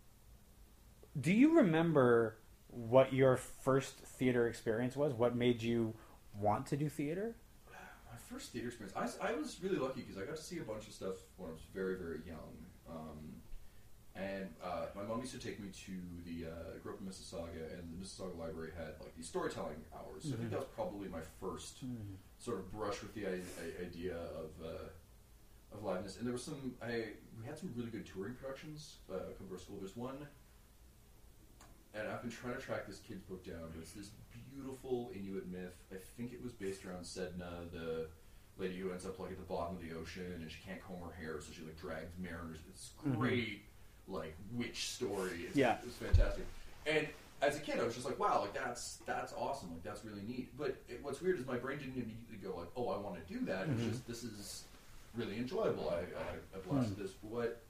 do 1.21 1.33
you 1.33 1.57
remember 1.59 2.37
what 2.69 3.12
your 3.12 3.37
first 3.37 3.97
theater 3.99 4.47
experience 4.49 4.97
was? 4.97 5.12
What 5.12 5.35
made 5.37 5.62
you 5.62 5.95
want 6.38 6.67
to 6.67 6.76
do 6.76 6.88
theater? 6.88 7.37
My 7.71 8.17
first 8.37 8.52
theater 8.52 8.69
experience—I 8.69 9.33
was 9.33 9.59
really 9.62 9.76
lucky 9.78 10.00
because 10.02 10.17
I 10.21 10.25
got 10.26 10.37
to 10.37 10.43
see 10.43 10.59
a 10.59 10.62
bunch 10.62 10.87
of 10.87 10.93
stuff 10.95 11.14
when 11.37 11.50
I 11.50 11.52
was 11.52 11.62
very 11.75 11.97
very 11.97 12.21
young. 12.26 12.67
Um, 12.88 13.38
and 14.18 14.48
uh, 14.62 14.87
my 14.96 15.02
mom 15.04 15.20
used 15.20 15.32
to 15.32 15.38
take 15.38 15.60
me 15.60 15.68
to 15.87 15.92
the. 16.26 16.50
Uh, 16.50 16.75
I 16.75 16.78
grew 16.82 16.92
up 16.94 17.00
in 17.00 17.06
Mississauga, 17.06 17.72
and 17.78 17.84
the 17.92 18.04
Mississauga 18.04 18.37
Library 18.38 18.72
had 18.76 18.94
like 19.00 19.14
these 19.16 19.28
storytelling 19.28 19.76
hours. 19.94 20.25
So 20.25 20.30
I 20.30 20.37
think 20.37 20.48
Mhm. 20.48 20.50
that 20.50 20.58
was 20.60 20.68
probably 20.75 21.08
my 21.08 21.20
first 21.40 21.78
sort 22.38 22.58
of 22.58 22.70
brush 22.72 23.00
with 23.02 23.14
the 23.14 23.26
I- 23.28 23.42
I- 23.62 23.82
idea 23.87 24.16
of 24.16 24.50
uh, 24.64 24.88
of 25.76 25.82
liveness. 25.82 26.18
And 26.18 26.26
there 26.26 26.32
was 26.32 26.42
some. 26.44 26.75
I 26.82 27.12
we 27.38 27.46
had 27.46 27.56
some 27.56 27.72
really 27.76 27.90
good 27.90 28.06
touring 28.06 28.34
productions 28.34 28.96
uh, 29.12 29.18
come 29.38 29.46
to 29.46 29.54
our 29.54 29.60
school. 29.60 29.76
There's 29.78 29.96
one, 29.96 30.26
and 31.94 32.08
I've 32.08 32.22
been 32.22 32.30
trying 32.30 32.54
to 32.56 32.60
track 32.60 32.87
this 32.87 32.98
kid's 32.98 33.22
book 33.22 33.44
down. 33.44 33.70
But 33.72 33.82
it's 33.82 33.92
this 33.92 34.10
beautiful 34.52 35.12
Inuit 35.14 35.46
myth. 35.48 35.76
I 35.92 35.96
think 36.16 36.32
it 36.32 36.42
was 36.42 36.52
based 36.52 36.84
around 36.84 37.02
Sedna, 37.04 37.70
the 37.72 38.08
lady 38.56 38.76
who 38.78 38.90
ends 38.90 39.06
up 39.06 39.20
like 39.20 39.30
at 39.30 39.37
the 39.38 39.44
bottom 39.44 39.76
of 39.76 39.82
the 39.82 39.92
ocean, 39.96 40.32
and 40.32 40.50
she 40.50 40.58
can't 40.66 40.82
comb 40.82 41.00
her 41.02 41.12
hair, 41.14 41.40
so 41.40 41.52
she 41.52 41.62
like 41.62 41.78
drags 41.80 42.10
mariners. 42.18 42.58
It's 42.68 42.90
Mhm. 43.06 43.16
great, 43.16 43.62
like 44.09 44.35
witch 44.55 44.88
story. 44.91 45.45
It's, 45.47 45.57
Yeah. 45.57 45.77
it's 45.85 45.97
fantastic. 45.97 46.45
And 46.87 47.07
as 47.41 47.57
a 47.57 47.61
kid, 47.61 47.79
I 47.79 47.85
was 47.85 47.95
just 47.95 48.07
like, 48.07 48.19
wow, 48.19 48.41
like 48.41 48.55
that's 48.55 48.99
that's 49.07 49.33
awesome, 49.35 49.71
like 49.73 49.83
that's 49.85 50.05
really 50.05 50.23
neat. 50.23 50.57
But 50.59 50.77
it, 50.88 51.00
what's 51.03 51.21
weird 51.21 51.38
is 51.38 51.47
my 51.47 51.57
brain 51.57 51.79
didn't 51.79 51.95
immediately 51.95 52.38
go 52.43 52.57
like, 52.57 52.69
oh, 52.77 52.88
I 52.88 52.99
want 52.99 53.25
to 53.25 53.33
do 53.33 53.45
that. 53.47 53.69
It 53.69 53.75
was 53.77 53.83
Mhm. 53.85 53.91
just 53.91 54.07
this 54.09 54.25
is 54.25 54.65
really 55.15 55.37
enjoyable. 55.37 55.91
I 55.91 56.00
I, 56.00 56.57
I 56.57 56.61
blasted 56.67 56.97
Hmm. 56.97 57.03
this. 57.03 57.12
What 57.23 57.62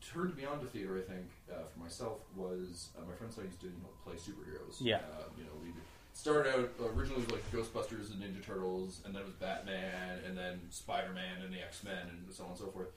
turned 0.00 0.36
me 0.36 0.44
on 0.44 0.60
to 0.60 0.66
theater, 0.66 0.96
I 0.98 1.02
think, 1.10 1.26
uh, 1.50 1.64
for 1.72 1.78
myself 1.80 2.20
was 2.36 2.90
uh, 2.96 3.04
my 3.06 3.14
friends 3.14 3.36
and 3.36 3.44
I 3.44 3.48
used 3.48 3.60
to 3.60 3.66
you 3.66 3.72
know, 3.82 3.88
play 4.04 4.14
superheroes. 4.14 4.76
Yeah. 4.80 4.98
Uh, 4.98 5.24
you 5.36 5.44
know, 5.44 5.50
we 5.62 5.70
started 6.12 6.54
out 6.54 6.70
originally 6.94 7.22
with 7.22 7.32
like 7.32 7.50
Ghostbusters 7.52 8.12
and 8.12 8.22
Ninja 8.22 8.42
Turtles, 8.44 9.00
and 9.04 9.14
then 9.14 9.22
it 9.22 9.26
was 9.26 9.34
Batman, 9.34 10.20
and 10.24 10.38
then 10.38 10.60
Spider 10.70 11.12
Man 11.12 11.42
and 11.42 11.52
the 11.52 11.60
X 11.60 11.82
Men, 11.84 12.08
and 12.08 12.32
so 12.32 12.44
on 12.44 12.50
and 12.50 12.58
so 12.58 12.66
forth. 12.68 12.88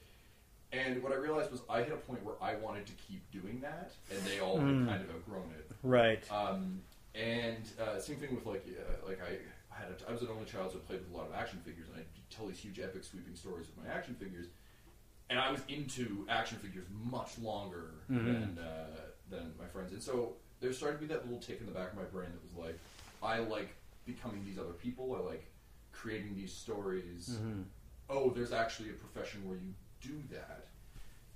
And 0.72 1.02
what 1.02 1.12
I 1.12 1.16
realized 1.16 1.52
was 1.52 1.62
I 1.70 1.82
hit 1.82 1.94
a 1.94 1.98
point 1.98 2.24
where 2.24 2.36
I 2.42 2.56
wanted 2.56 2.86
to 2.88 2.94
keep 2.94 3.30
doing 3.32 3.60
that, 3.62 3.92
and 4.12 4.22
they 4.24 4.40
all 4.40 4.58
Mm. 4.60 4.86
had 4.86 4.88
kind 5.00 5.10
of 5.10 5.16
outgrown 5.16 5.52
it. 5.58 5.72
Right. 5.82 6.32
Um, 6.32 6.82
and 7.16 7.68
uh, 7.82 8.00
same 8.00 8.18
thing 8.18 8.36
with 8.36 8.46
like 8.46 8.66
uh, 8.68 9.08
like 9.08 9.20
I 9.22 9.40
had 9.74 9.90
a, 9.92 10.10
I 10.10 10.12
was 10.12 10.22
an 10.22 10.28
only 10.30 10.46
child, 10.46 10.72
so 10.72 10.78
I 10.78 10.82
played 10.82 11.00
with 11.02 11.12
a 11.12 11.18
lot 11.18 11.28
of 11.28 11.34
action 11.34 11.60
figures, 11.66 11.88
and 11.90 11.98
I 12.02 12.06
tell 12.30 12.46
these 12.46 12.60
huge 12.60 12.80
epic 12.80 13.04
sweeping 13.04 13.36
stories 13.36 13.68
with 13.68 13.84
my 13.84 13.92
action 13.92 14.14
figures. 14.16 14.48
And 15.32 15.38
I 15.40 15.52
was 15.52 15.62
into 15.68 16.26
action 16.30 16.58
figures 16.60 16.86
much 16.92 17.38
longer 17.40 17.92
Mhm. 18.10 18.26
than 18.26 18.60
uh, 18.64 19.02
than 19.30 19.54
my 19.58 19.66
friends, 19.68 19.92
and 19.92 20.02
so 20.04 20.38
there 20.60 20.72
started 20.74 20.98
to 21.00 21.08
be 21.08 21.14
that 21.14 21.24
little 21.26 21.40
tick 21.40 21.60
in 21.62 21.66
the 21.66 21.72
back 21.72 21.92
of 21.92 21.98
my 21.98 22.04
brain 22.04 22.30
that 22.32 22.44
was 22.44 22.54
like, 22.54 22.78
I 23.24 23.40
like 23.40 23.70
becoming 24.06 24.44
these 24.46 24.60
other 24.60 24.74
people. 24.74 25.16
I 25.16 25.20
like 25.20 25.46
creating 25.94 26.36
these 26.36 26.54
stories 26.54 27.38
Mhm. 27.42 27.66
oh, 28.12 28.32
there's 28.32 28.52
actually 28.52 28.90
a 28.90 28.94
profession 28.94 29.48
where 29.48 29.58
you 29.58 29.72
do 30.02 30.22
that. 30.32 30.68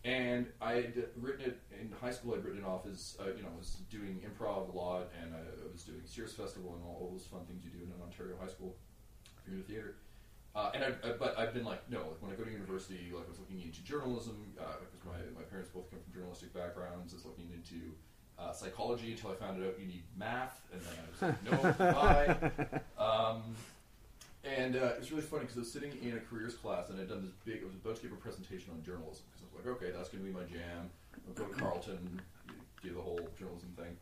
And 0.06 0.48
I 0.62 0.74
had 0.74 1.06
written 1.16 1.46
it 1.46 1.60
in 1.80 1.94
high 2.02 2.12
school. 2.12 2.36
I'd 2.36 2.44
written 2.44 2.60
it 2.60 2.66
off 2.66 2.86
as 2.92 3.16
uh, 3.22 3.28
you 3.38 3.44
know, 3.44 3.50
I 3.54 3.58
was 3.58 3.78
doing 3.90 4.20
improv 4.20 4.74
a 4.74 4.78
lot, 4.78 5.10
and 5.22 5.34
I 5.34 5.40
was 5.72 5.84
doing 5.84 6.02
Sears 6.06 6.34
Festival 6.34 6.74
and 6.76 6.84
all, 6.84 6.98
all 7.00 7.10
those 7.12 7.26
fun 7.26 7.46
things 7.48 7.64
you 7.64 7.72
do 7.72 7.84
in 7.84 7.90
an 7.90 8.02
Ontario 8.04 8.36
high 8.40 8.52
school 8.52 8.76
if 9.40 9.48
you're 9.48 9.56
in 9.56 9.62
the 9.62 9.68
theater. 9.68 9.96
Uh, 10.56 10.72
and 10.76 10.84
I, 10.84 10.88
I, 11.08 11.12
but 11.14 11.40
I've 11.40 11.54
been 11.54 11.64
like, 11.64 11.90
no, 11.90 12.00
like 12.00 12.22
when 12.22 12.32
I 12.32 12.36
go 12.36 12.44
to 12.44 12.52
university, 12.52 13.10
like 13.14 13.26
I 13.26 13.30
was 13.30 13.40
looking 13.40 13.62
into 13.62 13.82
journalism 13.84 14.38
because 14.56 15.02
my, 15.06 15.18
my 15.34 15.46
parents 15.50 15.70
both 15.74 15.90
come 15.90 16.00
from 16.04 16.14
journalistic 16.14 16.54
backgrounds. 16.54 17.14
I 17.14 17.18
was 17.18 17.26
looking 17.26 17.50
into 17.54 17.96
uh, 18.38 18.52
psychology 18.52 19.14
until 19.14 19.32
I 19.32 19.36
found 19.36 19.64
out 19.64 19.80
you 19.80 19.88
need 19.88 20.04
math, 20.18 20.62
and 20.72 20.82
then 20.82 20.94
I 21.00 21.10
was 21.10 21.22
like, 21.22 21.44
no, 21.48 22.82
bye. 23.00 23.04
Um, 23.04 23.56
and 24.44 24.76
uh, 24.76 24.92
it's 24.98 25.10
really 25.12 25.24
funny 25.24 25.42
because 25.44 25.58
I 25.58 25.60
was 25.62 25.72
sitting 25.72 25.92
in 26.02 26.18
a 26.18 26.20
careers 26.20 26.56
class 26.56 26.90
and 26.90 27.00
I'd 27.00 27.08
done 27.08 27.24
this 27.24 27.32
big. 27.46 27.62
it 27.62 27.66
was 27.66 27.76
about 27.76 27.96
to 27.96 28.02
give 28.02 28.12
a 28.12 28.16
presentation 28.16 28.72
on 28.74 28.84
journalism 28.84 29.24
because 29.32 29.42
I 29.42 29.56
was 29.56 29.66
like, 29.66 29.76
okay, 29.76 29.92
that's 29.96 30.10
going 30.10 30.24
to 30.24 30.30
be 30.30 30.36
my 30.36 30.44
jam. 30.44 30.90
I'll 31.28 31.34
go 31.34 31.46
to 31.46 31.60
Carleton, 31.60 32.22
do 32.84 32.94
the 32.94 33.02
whole 33.02 33.20
journalism 33.40 33.70
thing. 33.78 33.96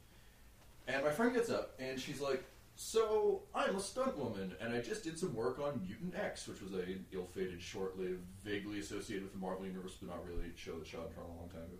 And 0.88 1.04
my 1.04 1.12
friend 1.12 1.34
gets 1.34 1.50
up 1.50 1.74
and 1.80 2.00
she's 2.00 2.20
like, 2.20 2.44
"So 2.76 3.44
I'm 3.54 3.76
a 3.76 3.80
stunt 3.80 4.18
woman, 4.18 4.56
and 4.60 4.74
I 4.74 4.82
just 4.82 5.04
did 5.04 5.18
some 5.20 5.36
work 5.36 5.60
on 5.60 5.82
Mutant 5.86 6.16
X, 6.16 6.48
which 6.48 6.62
was 6.62 6.74
a 6.74 6.86
ill-fated, 7.14 7.62
short-lived, 7.62 8.24
vaguely 8.44 8.80
associated 8.80 9.24
with 9.24 9.34
the 9.34 9.40
Marvel 9.40 9.66
Universe, 9.66 9.94
but 10.02 10.10
not 10.10 10.26
really 10.28 10.52
show 10.56 10.78
that 10.80 10.88
shot 10.88 11.08
in 11.08 11.14
Toronto 11.14 11.34
a 11.34 11.40
long 11.40 11.50
time 11.50 11.62
ago." 11.62 11.78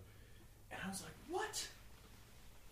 And 0.72 0.80
I 0.86 0.88
was 0.90 1.02
like, 1.02 1.14
"What? 1.28 1.68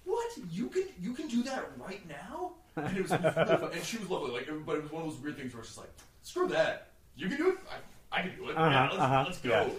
What? 0.06 0.32
You 0.52 0.68
can 0.70 0.86
you 1.02 1.14
can 1.14 1.28
do 1.28 1.42
that 1.44 1.66
right 1.78 2.08
now?" 2.08 2.54
And 2.86 2.98
it 2.98 3.02
was 3.02 3.12
and 3.12 3.84
she 3.84 3.98
was 3.98 4.10
lovely. 4.10 4.32
Like, 4.32 4.48
but 4.66 4.78
it 4.78 4.84
was 4.84 4.92
one 4.92 5.04
of 5.06 5.10
those 5.12 5.20
weird 5.22 5.38
things 5.38 5.54
where 5.54 5.60
it's 5.62 5.70
just 5.70 5.80
like, 5.80 5.90
"Screw 6.24 6.48
that! 6.50 6.92
You 7.16 7.28
can 7.28 7.38
do 7.38 7.50
it. 7.50 7.58
I, 8.12 8.20
I 8.20 8.22
can 8.24 8.36
do 8.36 8.50
it. 8.50 8.58
Uh-huh, 8.58 8.70
yeah, 8.70 8.84
let's, 8.86 8.96
uh-huh, 8.98 9.24
let's 9.28 9.38
go." 9.40 9.50
yeah. 9.50 9.70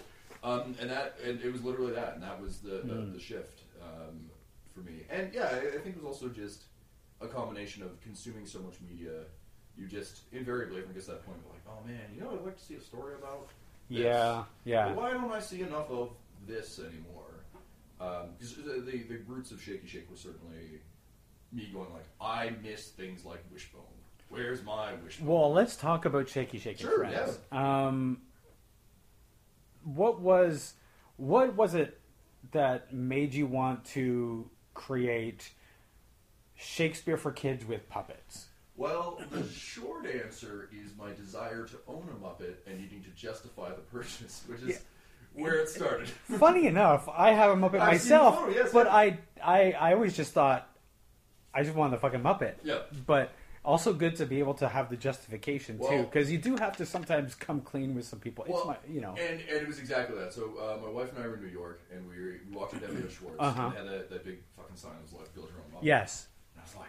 Um, 0.42 0.75
and 0.80 0.88
that 0.90 1.16
and 1.25 1.40
it 1.42 1.52
was 1.52 1.62
literally 1.62 1.92
that, 1.92 2.14
and 2.14 2.23
that 2.23 2.40
was 2.40 2.59
the 2.61 2.76
the, 2.85 2.95
Mm. 2.95 3.12
the 3.12 3.21
shift 3.21 3.61
um, 3.83 4.30
for 4.75 4.80
me. 4.80 5.02
And 5.11 5.33
yeah, 5.35 5.49
I, 5.52 5.76
I 5.76 5.80
think 5.80 5.97
it 5.97 6.02
was 6.02 6.07
also 6.07 6.28
just 6.28 6.64
a 7.21 7.26
combination 7.28 7.83
of 7.83 8.00
consuming 8.00 8.47
so 8.47 8.59
much 8.61 8.75
media. 8.88 9.25
You 9.76 9.87
just 9.87 10.21
invariably, 10.33 10.78
I 10.78 10.83
think, 10.83 10.95
gets 10.95 11.07
to 11.07 11.12
that 11.12 11.26
point 11.26 11.38
of 11.45 11.50
like, 11.52 11.62
oh 11.69 11.87
man, 11.87 12.00
you 12.14 12.21
know, 12.23 12.30
I'd 12.33 12.45
like 12.45 12.57
to 12.59 12.64
see 12.64 12.75
a 12.75 12.80
story 12.80 13.14
about. 13.14 13.49
this. 13.88 13.99
Yeah. 13.99 14.45
Yeah. 14.64 14.88
But 14.88 14.97
why 14.97 15.11
don't 15.12 15.30
I 15.33 15.40
see 15.40 15.62
enough 15.62 15.90
of 15.90 16.11
this 16.47 16.78
anymore? 16.78 17.26
Because 17.99 18.54
the, 18.54 18.80
the 18.80 19.02
the 19.02 19.19
roots 19.26 19.50
of 19.50 19.61
Shaky 19.62 19.87
Shake 19.87 20.11
were 20.11 20.16
certainly 20.16 20.80
me 21.52 21.69
going 21.73 21.92
like, 21.92 22.07
I 22.21 22.52
miss 22.62 22.88
things 22.88 23.25
like 23.25 23.42
Wishbone. 23.52 23.80
Where's 24.28 24.62
my 24.62 24.92
Wishbone? 25.04 25.26
Well, 25.26 25.52
let's 25.52 25.76
talk 25.76 26.04
about 26.04 26.28
Shaky 26.28 26.59
Shaky 26.59 26.85
Sure, 26.85 26.99
Friends. 26.99 27.38
Um, 27.50 28.23
what 29.85 30.21
was 30.21 30.75
what 31.16 31.54
was 31.57 31.75
it 31.75 32.00
that 32.52 32.92
made 32.92 33.35
you 33.35 33.47
want 33.47 33.85
to 33.87 34.49
create 34.75 35.50
Shakespeare 36.54 37.16
for 37.16 37.33
kids 37.33 37.64
with 37.64 37.88
puppets? 37.88 38.47
Well, 38.76 39.21
the 39.30 39.47
short 39.49 40.07
answer 40.07 40.71
is 40.73 40.92
my 40.97 41.12
desire 41.12 41.66
to 41.66 41.76
own 41.87 42.09
a 42.11 42.25
Muppet 42.25 42.54
and 42.66 42.80
needing 42.80 43.02
to 43.02 43.11
justify 43.11 43.69
the 43.71 43.83
purchase, 43.83 44.42
which 44.47 44.61
is 44.62 44.69
Yeah. 44.69 45.42
where 45.42 45.54
it 45.57 45.69
started. 45.69 46.09
Funny 46.09 46.66
enough, 46.66 47.09
I 47.09 47.33
have 47.33 47.50
a 47.50 47.57
Muppet 47.57 47.80
I've 47.80 47.88
myself, 47.92 48.37
photo, 48.37 48.54
yes, 48.54 48.73
but 48.73 48.87
yeah. 48.87 48.95
I, 48.95 49.19
I 49.42 49.73
I 49.73 49.92
always 49.95 50.16
just 50.16 50.33
thought 50.33 50.69
I 51.54 51.62
just 51.62 51.75
wanted 51.75 51.92
the 51.97 52.00
fucking 52.00 52.21
Muppet. 52.21 52.54
yeah. 52.64 52.80
But 53.07 53.33
also 53.64 53.92
good 53.92 54.16
to 54.16 54.25
be 54.26 54.38
able 54.38 54.54
to 54.54 54.69
have 54.69 54.88
the 54.88 54.97
justification 54.97 55.78
too, 55.78 56.04
because 56.04 56.30
you 56.33 56.38
do 56.38 56.57
have 56.57 56.76
to 56.78 56.87
sometimes 56.87 57.35
come 57.35 57.61
clean 57.61 57.95
with 57.95 58.07
some 58.07 58.19
people. 58.19 58.45
It's 58.45 58.54
Well, 58.54 58.66
my, 58.66 58.76
you 58.88 59.00
know, 59.02 59.11
And, 59.19 59.40
and 59.40 59.49
it 59.62 59.66
was 59.66 59.78
exactly 59.78 60.16
that. 60.19 60.33
So 60.33 60.54
uh, 60.59 60.78
my 60.85 60.88
wife 60.90 61.11
and 61.14 61.23
I 61.23 61.26
were 61.28 61.35
in 61.35 61.42
New 61.42 61.49
York, 61.49 61.83
and 61.92 62.09
we, 62.09 62.16
were, 62.16 62.40
we 62.49 62.57
walked 62.57 62.73
into 62.75 62.88
FAO 62.88 63.09
Schwarz, 63.09 63.37
Uh-huh. 63.38 63.62
and 63.64 63.75
had 63.76 63.87
that, 63.87 64.11
that 64.11 64.25
big 64.25 64.38
fucking 64.57 64.76
sign 64.76 64.92
that 64.92 65.02
was 65.02 65.12
like, 65.12 65.35
build 65.35 65.49
your 65.50 65.59
own 65.59 65.73
Muppet. 65.80 65.85
yes, 65.85 66.28
And 66.54 66.62
I 66.62 66.64
was 66.64 66.76
like, 66.76 66.88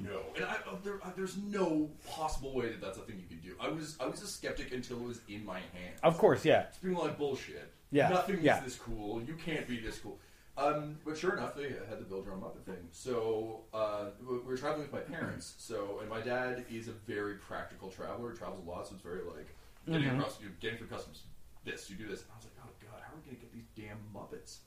no. 0.00 0.20
And 0.36 0.44
I, 0.44 0.54
uh, 0.70 0.76
there, 0.84 1.00
there's 1.16 1.36
no 1.38 1.90
possible 2.06 2.54
way 2.54 2.68
that 2.68 2.80
that's 2.80 2.98
a 2.98 3.00
thing 3.02 3.16
you 3.18 3.26
can 3.26 3.40
do. 3.44 3.56
I 3.60 3.68
was 3.68 3.96
I 4.00 4.06
was 4.06 4.22
a 4.22 4.28
skeptic 4.28 4.72
until 4.72 4.98
it 4.98 5.02
was 5.08 5.20
in 5.28 5.44
my 5.44 5.58
hand. 5.58 5.94
of 6.04 6.18
course, 6.18 6.44
yeah. 6.44 6.66
It's 6.68 6.78
being 6.78 6.94
like 6.94 7.18
bullshit. 7.18 7.72
Yeah, 7.90 8.08
Nothing 8.10 8.38
yeah. 8.42 8.58
is 8.58 8.64
this 8.64 8.76
cool. 8.76 9.20
You 9.22 9.34
can't 9.34 9.66
be 9.66 9.80
this 9.80 9.98
cool. 9.98 10.18
Um, 10.56 10.98
but 11.04 11.16
sure 11.16 11.32
enough, 11.36 11.54
they 11.56 11.70
had 11.88 11.98
the 11.98 12.04
build 12.04 12.26
your 12.26 12.34
own 12.34 12.40
Muppet 12.42 12.64
thing. 12.64 12.88
So 12.90 13.62
uh, 13.72 14.06
we 14.28 14.34
we 14.38 14.44
were 14.44 14.56
traveling 14.56 14.82
with 14.82 14.92
my 14.92 15.00
parents. 15.00 15.54
So 15.58 15.98
and 16.00 16.10
my 16.10 16.20
dad 16.20 16.64
is 16.70 16.88
a 16.88 16.92
very 16.92 17.36
practical 17.36 17.88
traveler. 17.90 18.32
He 18.32 18.36
travels 18.38 18.60
a 18.66 18.68
lot, 18.70 18.86
so 18.86 18.94
it's 18.94 19.02
very 19.02 19.22
like 19.24 19.48
getting 19.86 20.08
Mhm. 20.10 20.18
across, 20.18 20.40
you 20.40 20.50
getting 20.60 20.76
through 20.78 20.88
customs. 20.88 21.22
This, 21.64 21.88
you 21.88 21.96
do 21.96 22.06
this. 22.08 22.22
And 22.22 22.30
I 22.32 22.36
was 22.36 22.44
like, 22.44 22.54
oh 22.64 22.68
god, 22.82 23.00
how 23.02 23.12
are 23.14 23.16
we 23.16 23.22
gonna 23.24 23.36
get 23.38 23.52
these 23.52 23.66
damn 23.74 23.98
Muppets 24.14 24.58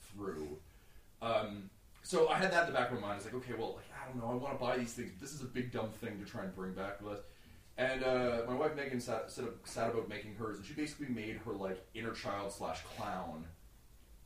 through? 0.00 0.58
Um, 1.22 1.70
so 2.02 2.28
I 2.28 2.36
had 2.38 2.50
that 2.52 2.66
in 2.68 2.72
the 2.72 2.78
back 2.78 2.88
of 2.90 2.94
my 2.94 3.00
mind. 3.02 3.12
I 3.12 3.16
was 3.16 3.24
like, 3.26 3.34
okay, 3.34 3.52
well, 3.54 3.74
like, 3.76 3.84
I 4.02 4.06
don't 4.08 4.18
know. 4.18 4.30
I 4.30 4.34
want 4.34 4.58
to 4.58 4.64
buy 4.64 4.76
these 4.78 4.92
things. 4.94 5.12
This 5.20 5.32
is 5.34 5.42
a 5.42 5.46
big 5.46 5.70
dumb 5.72 5.90
thing 5.90 6.18
to 6.18 6.24
try 6.24 6.42
and 6.44 6.54
bring 6.54 6.72
back 6.72 7.00
with 7.02 7.14
us. 7.14 7.20
And 7.76 8.02
uh, 8.02 8.42
my 8.48 8.54
wife 8.54 8.74
Megan 8.74 9.00
sat, 9.00 9.30
sat, 9.30 9.44
sat 9.64 9.90
about 9.90 10.08
making 10.08 10.34
hers, 10.36 10.56
and 10.56 10.66
she 10.66 10.74
basically 10.74 11.08
made 11.08 11.36
her 11.44 11.52
like 11.52 11.84
inner 11.94 12.12
child 12.12 12.50
slash 12.52 12.80
clown. 12.96 13.44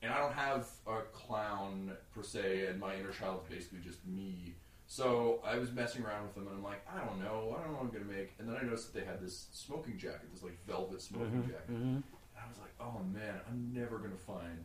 And 0.02 0.12
I 0.12 0.18
don't 0.18 0.32
have 0.35 0.66
a 0.87 1.02
clown 1.12 1.92
per 2.14 2.23
se, 2.23 2.66
and 2.66 2.80
my 2.80 2.97
inner 2.97 3.12
child 3.12 3.42
is 3.49 3.54
basically 3.56 3.78
just 3.80 4.04
me. 4.06 4.54
So 4.88 5.40
I 5.44 5.59
was 5.59 5.73
messing 5.73 6.04
around 6.04 6.25
with 6.25 6.35
them, 6.35 6.49
and 6.49 6.56
I'm 6.56 6.62
like, 6.62 6.85
I 6.92 6.99
don't 7.04 7.21
know, 7.23 7.56
I 7.56 7.62
don't 7.62 7.73
know 7.73 7.78
what 7.78 7.85
I'm 7.87 7.90
gonna 7.92 8.04
make. 8.12 8.35
And 8.38 8.49
then 8.49 8.56
I 8.56 8.62
noticed 8.64 8.92
that 8.92 8.99
they 9.00 9.06
had 9.06 9.21
this 9.23 9.47
smoking 9.52 9.97
jacket, 9.97 10.28
this 10.32 10.42
like 10.42 10.59
velvet 10.66 11.00
smoking 11.00 11.42
jacket. 11.49 11.71
Mhm. 11.71 12.02
And 12.02 12.02
I 12.37 12.49
was 12.49 12.59
like, 12.59 12.75
oh 12.80 13.00
man, 13.12 13.40
I'm 13.49 13.73
never 13.73 13.99
going 13.99 14.11
to 14.11 14.16
find 14.18 14.64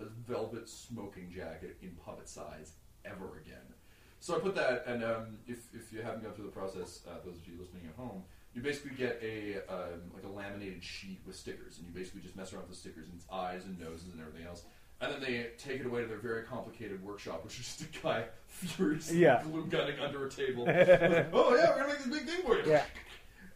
a 0.00 0.06
velvet 0.06 0.68
smoking 0.68 1.30
jacket 1.30 1.76
in 1.82 1.90
puppet 2.04 2.28
size 2.28 2.72
ever 3.04 3.38
again. 3.44 3.74
So 4.20 4.36
I 4.36 4.40
put 4.40 4.54
that, 4.54 4.84
and 4.86 5.04
um, 5.04 5.38
if, 5.46 5.58
if 5.74 5.92
you 5.92 6.00
haven't 6.02 6.22
gone 6.24 6.32
through 6.32 6.46
the 6.46 6.50
process, 6.52 7.02
uh, 7.06 7.16
those 7.24 7.36
of 7.36 7.46
you 7.46 7.58
listening 7.60 7.82
at 7.88 7.94
home, 7.96 8.22
you 8.54 8.62
basically 8.62 8.92
get 8.96 9.20
a 9.22 9.56
um, 9.72 10.00
like 10.14 10.24
a 10.24 10.28
laminated 10.28 10.82
sheet 10.82 11.20
with 11.26 11.36
stickers, 11.36 11.78
and 11.78 11.86
you 11.86 11.92
basically 11.94 12.20
just 12.20 12.36
mess 12.36 12.52
around 12.52 12.62
with 12.62 12.70
the 12.70 12.76
stickers 12.76 13.06
and 13.06 13.14
its 13.16 13.26
eyes 13.32 13.64
and 13.64 13.78
noses 13.78 14.12
and 14.12 14.20
everything 14.20 14.46
else. 14.46 14.62
And 15.02 15.12
then 15.14 15.20
they 15.22 15.46
take 15.56 15.80
it 15.80 15.86
away 15.86 16.02
to 16.02 16.06
their 16.06 16.18
very 16.18 16.42
complicated 16.42 17.02
workshop, 17.02 17.42
which 17.42 17.58
is 17.58 17.64
just 17.66 17.80
a 17.82 18.02
guy 18.02 18.24
furiously 18.46 19.18
Yeah. 19.18 19.42
glue 19.42 19.64
gunning 19.66 19.98
under 19.98 20.26
a 20.26 20.30
table. 20.30 20.64
Like, 20.66 21.28
oh 21.32 21.54
yeah, 21.56 21.70
we're 21.70 21.76
gonna 21.82 21.88
make 21.88 21.98
this 21.98 22.06
big 22.08 22.26
thing 22.28 22.42
for 22.44 22.56
you. 22.58 22.64
Yeah. 22.70 22.84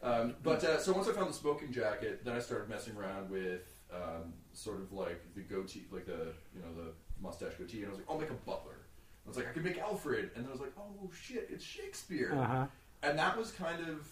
Um, 0.02 0.34
but 0.42 0.62
uh, 0.62 0.78
so 0.78 0.92
once 0.92 1.08
I 1.08 1.12
found 1.12 1.30
the 1.30 1.32
smoking 1.34 1.72
jacket, 1.72 2.26
then 2.26 2.34
I 2.36 2.38
started 2.38 2.68
messing 2.68 2.94
around 2.94 3.30
with 3.30 3.62
um, 3.90 4.34
sort 4.52 4.82
of 4.82 4.92
like 4.92 5.22
the 5.34 5.40
goatee, 5.40 5.86
like 5.90 6.04
the 6.04 6.34
you 6.54 6.60
know 6.60 6.74
the 6.76 6.90
mustache 7.22 7.54
goatee, 7.58 7.78
and 7.78 7.86
I 7.86 7.88
was 7.88 8.00
like, 8.00 8.10
I'll 8.10 8.18
make 8.18 8.28
a 8.28 8.34
butler. 8.34 8.76
I 9.24 9.28
was 9.28 9.38
like, 9.38 9.48
I 9.48 9.52
could 9.52 9.64
make 9.64 9.78
Alfred, 9.78 10.30
and 10.36 10.44
then 10.44 10.50
I 10.50 10.52
was 10.52 10.60
like, 10.60 10.72
oh 10.78 11.10
shit, 11.18 11.48
it's 11.50 11.64
Shakespeare, 11.64 12.34
Uh-huh. 12.38 12.66
and 13.02 13.18
that 13.18 13.34
was 13.38 13.50
kind 13.52 13.80
of 13.88 14.06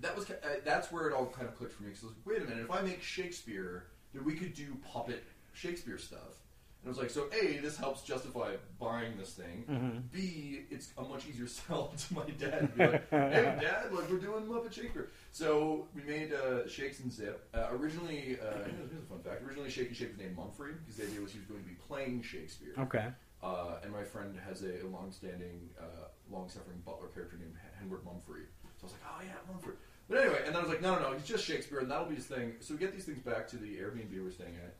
that 0.00 0.16
was 0.16 0.30
uh, 0.30 0.34
that's 0.64 0.92
where 0.92 1.08
it 1.08 1.14
all 1.14 1.26
kind 1.26 1.48
of 1.48 1.56
clicked 1.56 1.72
for 1.72 1.82
me. 1.82 1.90
Because 1.90 2.04
I 2.04 2.06
was 2.06 2.14
like, 2.16 2.26
wait 2.26 2.42
a 2.42 2.48
minute, 2.48 2.64
if 2.64 2.70
I 2.70 2.82
make 2.82 3.02
Shakespeare, 3.02 3.86
then 4.14 4.24
we 4.24 4.34
could 4.34 4.54
do 4.54 4.76
puppet 4.92 5.24
Shakespeare 5.52 5.98
stuff. 5.98 6.42
And 6.86 6.88
I 6.88 6.88
was 6.90 6.98
like, 6.98 7.10
so 7.10 7.26
A, 7.42 7.56
this 7.58 7.76
helps 7.76 8.02
justify 8.02 8.52
buying 8.78 9.16
this 9.18 9.32
thing. 9.32 9.64
Mm-hmm. 9.68 9.98
B, 10.12 10.60
it's 10.70 10.92
a 10.96 11.02
much 11.02 11.26
easier 11.26 11.46
sell 11.48 11.92
to 11.96 12.14
my 12.14 12.24
dad. 12.38 12.60
to 12.60 12.66
Be 12.66 12.86
like, 12.86 13.10
hey, 13.10 13.56
dad, 13.60 13.92
like 13.92 14.08
we're 14.08 14.18
doing 14.18 14.44
Muppet 14.44 14.72
Shakespeare. 14.72 15.08
So 15.32 15.88
we 15.94 16.02
made 16.02 16.32
uh, 16.32 16.68
Shakes 16.68 17.00
and 17.00 17.12
Zip. 17.12 17.48
Uh, 17.52 17.66
originally, 17.72 18.38
uh, 18.40 18.58
here's 18.64 19.02
a 19.02 19.06
fun 19.08 19.20
fact. 19.24 19.42
Originally, 19.44 19.70
Shake 19.70 19.88
and 19.88 19.96
Shake 19.96 20.10
was 20.10 20.18
named 20.18 20.36
Mumfrey 20.36 20.74
because 20.78 20.96
the 20.96 21.06
idea 21.06 21.20
was 21.20 21.32
he 21.32 21.38
was 21.38 21.48
going 21.48 21.62
to 21.62 21.68
be 21.68 21.74
playing 21.88 22.22
Shakespeare. 22.22 22.74
Okay. 22.78 23.06
Uh, 23.42 23.78
and 23.82 23.92
my 23.92 24.02
friend 24.02 24.38
has 24.46 24.62
a, 24.62 24.84
a 24.84 24.86
long-standing, 24.86 25.68
uh, 25.80 26.08
long-suffering 26.30 26.82
butler 26.84 27.08
character 27.08 27.36
named 27.38 27.54
Henry 27.78 27.98
Mumfrey. 27.98 28.46
So 28.78 28.82
I 28.82 28.84
was 28.84 28.92
like, 28.92 29.02
oh 29.10 29.20
yeah, 29.24 29.52
Mumfrey. 29.52 29.74
But 30.08 30.18
anyway, 30.18 30.42
and 30.46 30.54
then 30.54 30.56
I 30.56 30.60
was 30.60 30.68
like, 30.68 30.82
no, 30.82 30.94
no, 30.94 31.10
no, 31.10 31.12
he's 31.14 31.26
just 31.26 31.44
Shakespeare, 31.44 31.80
and 31.80 31.90
that'll 31.90 32.06
be 32.06 32.14
his 32.14 32.26
thing. 32.26 32.54
So 32.60 32.74
we 32.74 32.80
get 32.80 32.92
these 32.92 33.04
things 33.04 33.18
back 33.18 33.48
to 33.48 33.56
the 33.56 33.76
Airbnb 33.76 34.22
we're 34.22 34.30
staying 34.30 34.54
at. 34.64 34.76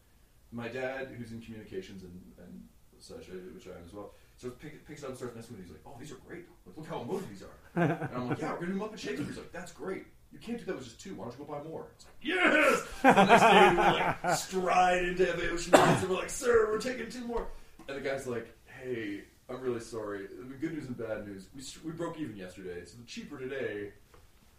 My 0.52 0.68
dad, 0.68 1.09
who's 1.18 1.33
in 1.33 1.40
communications 1.40 2.04
and, 2.04 2.21
and 2.38 2.62
such, 2.99 3.28
uh, 3.28 3.35
which 3.52 3.66
I 3.66 3.71
am 3.71 3.85
as 3.85 3.92
well, 3.92 4.12
so 4.37 4.50
pick, 4.50 4.87
picks 4.87 5.02
up 5.02 5.11
and 5.11 5.18
starts 5.18 5.35
messing 5.35 5.56
with 5.56 5.61
it. 5.61 5.68
He's 5.68 5.73
like, 5.73 5.83
oh, 5.87 5.97
these 5.99 6.12
are 6.12 6.18
great. 6.26 6.45
Like, 6.66 6.76
look 6.76 6.87
how 6.87 7.00
emotive 7.00 7.28
these 7.28 7.42
are. 7.42 7.83
and 7.83 8.09
I'm 8.14 8.28
like, 8.28 8.40
yeah, 8.40 8.52
we're 8.52 8.66
gonna 8.66 8.75
do 8.75 8.80
Muppet 8.80 8.99
Shakespeare. 8.99 9.26
He's 9.26 9.37
like, 9.37 9.52
that's 9.52 9.73
great. 9.73 10.04
You 10.33 10.38
can't 10.38 10.59
do 10.59 10.64
that 10.66 10.76
with 10.76 10.85
just 10.85 11.00
two. 11.00 11.14
Why 11.14 11.25
don't 11.25 11.38
you 11.38 11.45
go 11.45 11.52
buy 11.52 11.62
more? 11.62 11.87
It's 11.95 12.04
like, 12.04 12.14
yes! 12.21 12.85
The 13.02 13.25
next 13.25 13.42
day 13.42 13.71
we 13.71 13.76
like 13.76 14.37
stride 14.37 15.04
into 15.04 15.28
Evan 15.28 15.50
Ocean 15.50 15.73
Heights 15.73 16.02
and 16.02 16.11
we're 16.11 16.16
like, 16.16 16.30
sir, 16.30 16.68
we're 16.71 16.78
taking 16.78 17.09
two 17.09 17.25
more. 17.25 17.49
And 17.88 17.97
the 17.97 18.00
guy's 18.00 18.26
like, 18.26 18.54
hey, 18.66 19.23
I'm 19.49 19.61
really 19.61 19.80
sorry. 19.80 20.26
The 20.26 20.54
good 20.54 20.75
news 20.75 20.87
and 20.87 20.99
bad 20.99 21.26
news. 21.26 21.49
We, 21.54 21.90
we 21.90 21.97
broke 21.97 22.18
even 22.18 22.37
yesterday, 22.37 22.85
so 22.85 22.99
the 22.99 23.06
cheaper 23.06 23.38
today, 23.38 23.92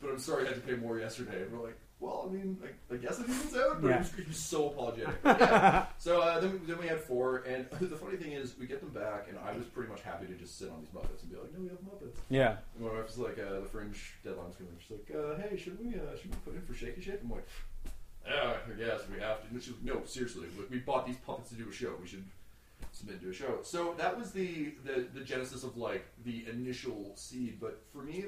but 0.01 0.09
I'm 0.09 0.19
sorry 0.19 0.45
I 0.45 0.47
had 0.49 0.55
to 0.55 0.61
pay 0.61 0.75
more 0.75 0.99
yesterday. 0.99 1.41
And 1.43 1.51
we're 1.51 1.65
like, 1.65 1.77
well, 1.99 2.27
I 2.29 2.31
mean, 2.31 2.57
I, 2.63 2.93
I 2.93 2.97
guess 2.97 3.17
it 3.19 3.27
evens 3.27 3.55
out, 3.55 3.81
but 3.81 3.87
Yeah. 3.87 3.93
he, 3.95 3.99
was, 3.99 4.11
he 4.13 4.23
was 4.27 4.37
so 4.37 4.67
apologetic. 4.69 5.15
Yeah. 5.25 5.85
So 5.97 6.21
uh, 6.21 6.39
then, 6.39 6.51
we, 6.53 6.57
then 6.67 6.77
we 6.79 6.85
had 6.87 6.99
four, 6.99 7.37
and 7.47 7.65
the 7.81 7.95
funny 7.95 8.17
thing 8.17 8.33
is, 8.33 8.53
we 8.59 8.67
get 8.67 8.81
them 8.81 8.91
back, 8.91 9.25
and 9.29 9.37
I 9.39 9.57
was 9.57 9.65
pretty 9.65 9.89
much 9.89 10.01
happy 10.03 10.27
to 10.27 10.33
just 10.33 10.59
sit 10.59 10.69
on 10.69 10.79
these 10.81 10.89
Muppets 10.89 11.23
and 11.23 11.31
be 11.31 11.37
like, 11.37 11.51
no, 11.53 11.59
we 11.61 11.69
have 11.69 11.79
Muppets. 11.79 12.17
Yeah. 12.29 12.57
And 12.75 12.85
my 12.85 12.93
wife's 12.93 13.17
like, 13.17 13.39
uh, 13.39 13.61
the 13.61 13.65
Fringe 13.67 14.13
deadline's 14.23 14.55
coming. 14.55 14.73
She's 14.79 14.97
like, 14.97 15.15
uh, 15.17 15.41
hey, 15.41 15.57
should 15.57 15.79
we 15.79 15.95
uh, 15.95 16.15
should 16.15 16.29
we 16.29 16.37
put 16.45 16.53
in 16.55 16.61
for 16.61 16.75
Shaky 16.75 17.01
Shake? 17.01 17.19
I'm 17.23 17.31
like, 17.31 17.47
yeah, 18.27 18.53
I 18.67 18.77
guess 18.77 19.01
we 19.11 19.19
have 19.21 19.41
to. 19.41 19.47
And 19.49 19.63
she's 19.63 19.73
like, 19.73 19.83
no, 19.83 20.01
seriously, 20.05 20.47
like, 20.57 20.69
we 20.69 20.77
bought 20.79 21.07
these 21.07 21.17
puppets 21.25 21.49
to 21.49 21.55
do 21.55 21.67
a 21.69 21.73
show. 21.73 21.93
We 21.99 22.07
should 22.07 22.25
submit 22.91 23.21
to 23.21 23.29
a 23.29 23.33
show. 23.33 23.59
So 23.63 23.95
that 23.97 24.17
was 24.17 24.31
the, 24.31 24.73
the 24.85 25.07
the 25.15 25.21
genesis 25.21 25.63
of 25.63 25.77
like 25.77 26.05
the 26.25 26.45
initial 26.51 27.13
seed. 27.15 27.57
But 27.59 27.81
for 27.91 28.03
me, 28.03 28.25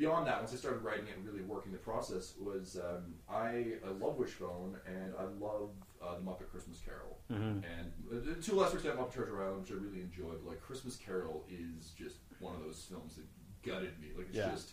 beyond 0.00 0.26
that, 0.26 0.38
once 0.38 0.54
I 0.54 0.56
started 0.56 0.82
writing 0.82 1.06
it 1.08 1.16
and 1.18 1.26
really 1.26 1.42
working 1.42 1.72
the 1.72 1.78
process, 1.78 2.32
was 2.40 2.78
um, 2.82 3.14
I, 3.30 3.74
I 3.86 3.90
love 4.00 4.16
Wishbone 4.16 4.76
and 4.86 5.12
I 5.18 5.24
love 5.38 5.68
uh, 6.02 6.14
the 6.14 6.22
Muppet 6.22 6.50
Christmas 6.50 6.80
Carol. 6.82 7.18
Mm-hmm. 7.30 7.60
And 7.64 7.92
uh, 8.10 8.42
to 8.42 8.54
a 8.54 8.56
lesser 8.56 8.76
extent, 8.76 8.98
Muppet 8.98 9.12
Treasure 9.12 9.42
Island, 9.42 9.60
which 9.60 9.70
I 9.72 9.74
really 9.74 10.00
enjoyed. 10.00 10.38
But 10.42 10.48
like 10.52 10.62
Christmas 10.62 10.96
Carol 10.96 11.44
is 11.50 11.90
just 11.90 12.16
one 12.40 12.54
of 12.54 12.62
those 12.64 12.86
films 12.88 13.16
that 13.16 13.26
gutted 13.62 14.00
me. 14.00 14.08
Like 14.16 14.28
it's 14.30 14.38
Yeah. 14.38 14.50
just 14.50 14.70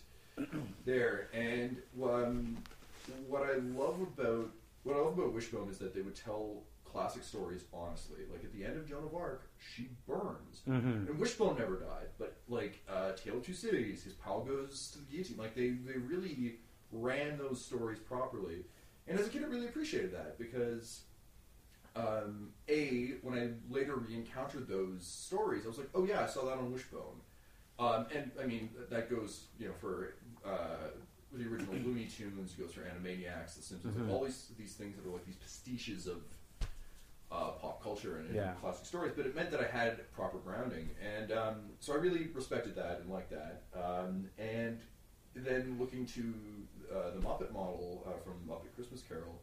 there. 0.86 1.28
And 1.34 1.76
um, 2.02 2.58
what 3.28 3.44
I 3.44 3.58
love 3.78 4.00
about 4.02 4.50
what 4.84 4.96
I 4.96 5.00
love 5.00 5.20
about 5.20 5.34
Wishbone 5.34 5.70
is 5.70 5.78
that 5.80 5.94
they 5.94 6.02
would 6.02 6.16
tell 6.16 6.64
classic 6.92 7.24
stories 7.24 7.64
honestly. 7.74 8.20
Like 8.32 8.44
at 8.44 8.54
the 8.54 8.64
end 8.66 8.78
of 8.78 8.88
Joan 8.88 9.04
of 9.04 9.16
Arc, 9.16 9.50
she 9.58 9.90
burns. 10.08 10.62
Mm-hmm. 10.68 11.08
And 11.10 11.20
Wishbone 11.20 11.58
never 11.58 11.76
died, 11.76 12.08
but 12.18 12.38
like 12.48 12.84
uh, 12.90 13.12
Tale 13.14 13.38
of 13.38 13.46
Two 13.46 13.54
Cities, 13.54 14.04
his 14.04 14.14
pal 14.14 14.42
goes 14.42 14.90
to 14.92 15.00
the 15.00 15.06
guillotine. 15.06 15.38
Like 15.38 15.56
they, 15.56 15.70
they 15.70 15.98
really 15.98 16.56
ran 16.92 17.38
those 17.38 17.64
stories 17.64 18.00
properly. 18.00 18.66
And 19.08 19.20
as 19.20 19.28
a 19.28 19.30
kid, 19.30 19.44
I 19.44 19.48
really 19.48 19.68
appreciated 19.68 20.14
that 20.14 20.38
because, 20.38 21.02
um, 21.96 22.50
a 22.68 23.14
when 23.22 23.38
I 23.38 23.74
later 23.74 23.96
re-encountered 23.96 24.68
those 24.68 25.06
stories, 25.06 25.64
I 25.66 25.70
was 25.70 25.78
like, 25.78 25.90
oh 25.96 26.04
yeah, 26.06 26.24
I 26.24 26.28
saw 26.28 26.46
that 26.46 26.58
on 26.58 26.72
Wishbone. 26.72 27.22
Um, 27.80 28.08
and 28.14 28.32
I 28.42 28.46
mean 28.46 28.70
that 28.90 29.10
goes 29.10 29.46
you 29.60 29.68
know 29.68 29.74
for 29.80 30.16
uh, 30.46 30.90
the 31.32 31.44
original 31.48 31.76
Looney 31.76 32.06
Tunes, 32.06 32.54
goes 32.54 32.74
for 32.74 32.82
Animaniacs, 32.82 33.56
The 33.56 33.62
Simpsons, 33.62 33.96
Mhm. 33.96 34.06
like 34.06 34.12
all 34.14 34.24
these 34.24 34.48
these 34.58 34.74
things 34.74 34.96
that 34.96 35.08
are 35.08 35.14
like 35.14 35.26
these 35.26 35.36
pastiches 35.36 36.08
of 36.08 36.22
uh, 37.32 37.52
pop 37.52 37.82
culture 37.84 38.18
and, 38.18 38.28
and 38.28 38.36
Yeah. 38.36 38.54
classic 38.62 38.86
stories, 38.86 39.14
but 39.16 39.26
it 39.26 39.36
meant 39.36 39.52
that 39.52 39.60
I 39.60 39.68
had 39.68 40.10
proper 40.14 40.38
grounding, 40.38 40.90
and 41.02 41.32
um, 41.32 41.56
so 41.80 41.94
I 41.94 41.98
really 41.98 42.28
respected 42.34 42.76
that 42.76 43.00
and 43.02 43.10
liked 43.12 43.32
that. 43.32 43.64
Um, 43.76 44.30
and 44.38 44.80
then 45.36 45.76
looking 45.80 46.06
to 46.06 46.34
uh, 46.92 47.12
the 47.12 47.20
Muppet 47.20 47.52
model 47.52 48.04
uh, 48.08 48.18
from 48.24 48.34
Muppet 48.48 48.74
Christmas 48.76 49.02
Carol, 49.02 49.42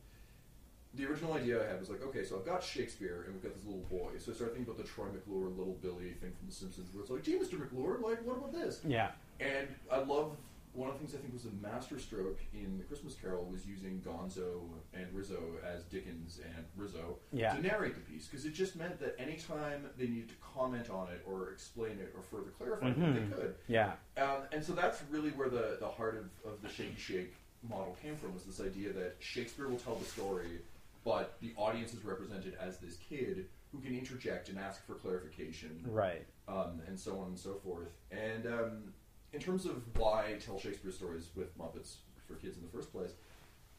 the 0.94 1.04
original 1.06 1.32
idea 1.34 1.62
I 1.62 1.68
had 1.68 1.80
was 1.80 1.90
like, 1.90 2.02
okay, 2.04 2.24
so 2.24 2.36
I've 2.38 2.46
got 2.46 2.62
Shakespeare 2.62 3.24
and 3.26 3.34
we've 3.34 3.42
got 3.42 3.54
this 3.54 3.64
little 3.64 3.82
boy, 3.90 4.12
so 4.18 4.30
I 4.32 4.34
started 4.34 4.54
thinking 4.56 4.72
about 4.72 4.82
the 4.84 4.88
Troy 4.90 5.06
McClure, 5.12 5.48
Little 5.50 5.76
Billy 5.82 6.12
thing 6.20 6.32
from 6.38 6.46
The 6.48 6.54
Simpsons, 6.54 6.92
where 6.94 7.02
it's 7.02 7.10
like, 7.10 7.22
gee, 7.22 7.36
Mr. 7.38 7.58
McClure, 7.58 7.98
like, 8.02 8.24
what 8.24 8.36
about 8.38 8.52
this? 8.52 8.80
Yeah. 8.86 9.10
And 9.40 9.68
I 9.90 9.98
love 9.98 10.36
one 10.74 10.88
of 10.88 10.94
the 10.94 10.98
things 10.98 11.14
I 11.14 11.18
think 11.18 11.32
was 11.32 11.44
a 11.44 11.52
masterstroke 11.62 12.40
in 12.52 12.76
the 12.78 12.84
Christmas 12.84 13.14
Carol 13.14 13.44
was 13.44 13.64
using 13.64 14.02
Gonzo 14.04 14.62
and 14.92 15.06
Rizzo 15.12 15.38
as 15.64 15.84
Dickens 15.84 16.40
and 16.44 16.64
Rizzo 16.76 17.18
Yeah. 17.32 17.54
to 17.54 17.62
narrate 17.62 17.94
the 17.94 18.00
piece 18.00 18.26
because 18.26 18.44
it 18.44 18.54
just 18.54 18.74
meant 18.74 18.98
that 18.98 19.14
anytime 19.18 19.86
they 19.96 20.08
needed 20.08 20.30
to 20.30 20.34
comment 20.42 20.90
on 20.90 21.08
it 21.12 21.22
or 21.26 21.50
explain 21.52 21.92
it 22.00 22.12
or 22.16 22.22
further 22.22 22.50
clarify 22.50 22.88
it, 22.88 22.98
Mhm. 22.98 23.30
they 23.30 23.36
could. 23.36 23.54
Yeah. 23.68 23.94
Um, 24.16 24.42
and 24.52 24.64
so 24.64 24.72
that's 24.72 25.02
really 25.10 25.30
where 25.30 25.48
the, 25.48 25.76
the 25.78 25.88
heart 25.88 26.16
of, 26.16 26.52
of 26.52 26.60
the 26.60 26.68
Shaky 26.68 26.96
Shake 26.96 27.34
model 27.62 27.96
came 28.02 28.16
from 28.16 28.34
was 28.34 28.44
this 28.44 28.60
idea 28.60 28.92
that 28.92 29.16
Shakespeare 29.20 29.68
will 29.68 29.78
tell 29.78 29.94
the 29.94 30.04
story, 30.04 30.60
but 31.04 31.38
the 31.40 31.52
audience 31.56 31.94
is 31.94 32.04
represented 32.04 32.56
as 32.60 32.78
this 32.78 32.96
kid 32.96 33.46
who 33.70 33.80
can 33.80 33.96
interject 33.96 34.48
and 34.48 34.58
ask 34.58 34.84
for 34.86 34.94
clarification 34.94 35.80
Right. 35.86 36.26
um, 36.48 36.80
and 36.88 36.98
so 36.98 37.18
on 37.20 37.28
and 37.28 37.38
so 37.38 37.54
forth. 37.54 37.92
And 38.10 38.46
um, 38.46 38.94
in 39.34 39.40
terms 39.40 39.66
of 39.66 39.82
why 39.98 40.28
I 40.28 40.32
tell 40.38 40.58
Shakespeare 40.58 40.92
stories 40.92 41.28
with 41.34 41.56
Muppets 41.58 41.96
for 42.26 42.34
kids 42.34 42.56
in 42.56 42.62
the 42.62 42.68
first 42.68 42.92
place, 42.92 43.10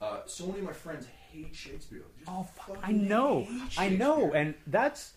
uh, 0.02 0.20
so 0.26 0.46
many 0.48 0.60
of 0.60 0.65
my 0.65 0.74
friends 0.74 1.08
hate 1.32 1.56
Shakespeare. 1.56 2.04
Just 2.20 2.30
Oh, 2.30 2.44
fuck. 2.44 2.78
I 2.84 2.91
know. 2.91 3.48
I 3.78 3.89
know. 3.89 4.34
And 4.34 4.54
that's 4.68 5.13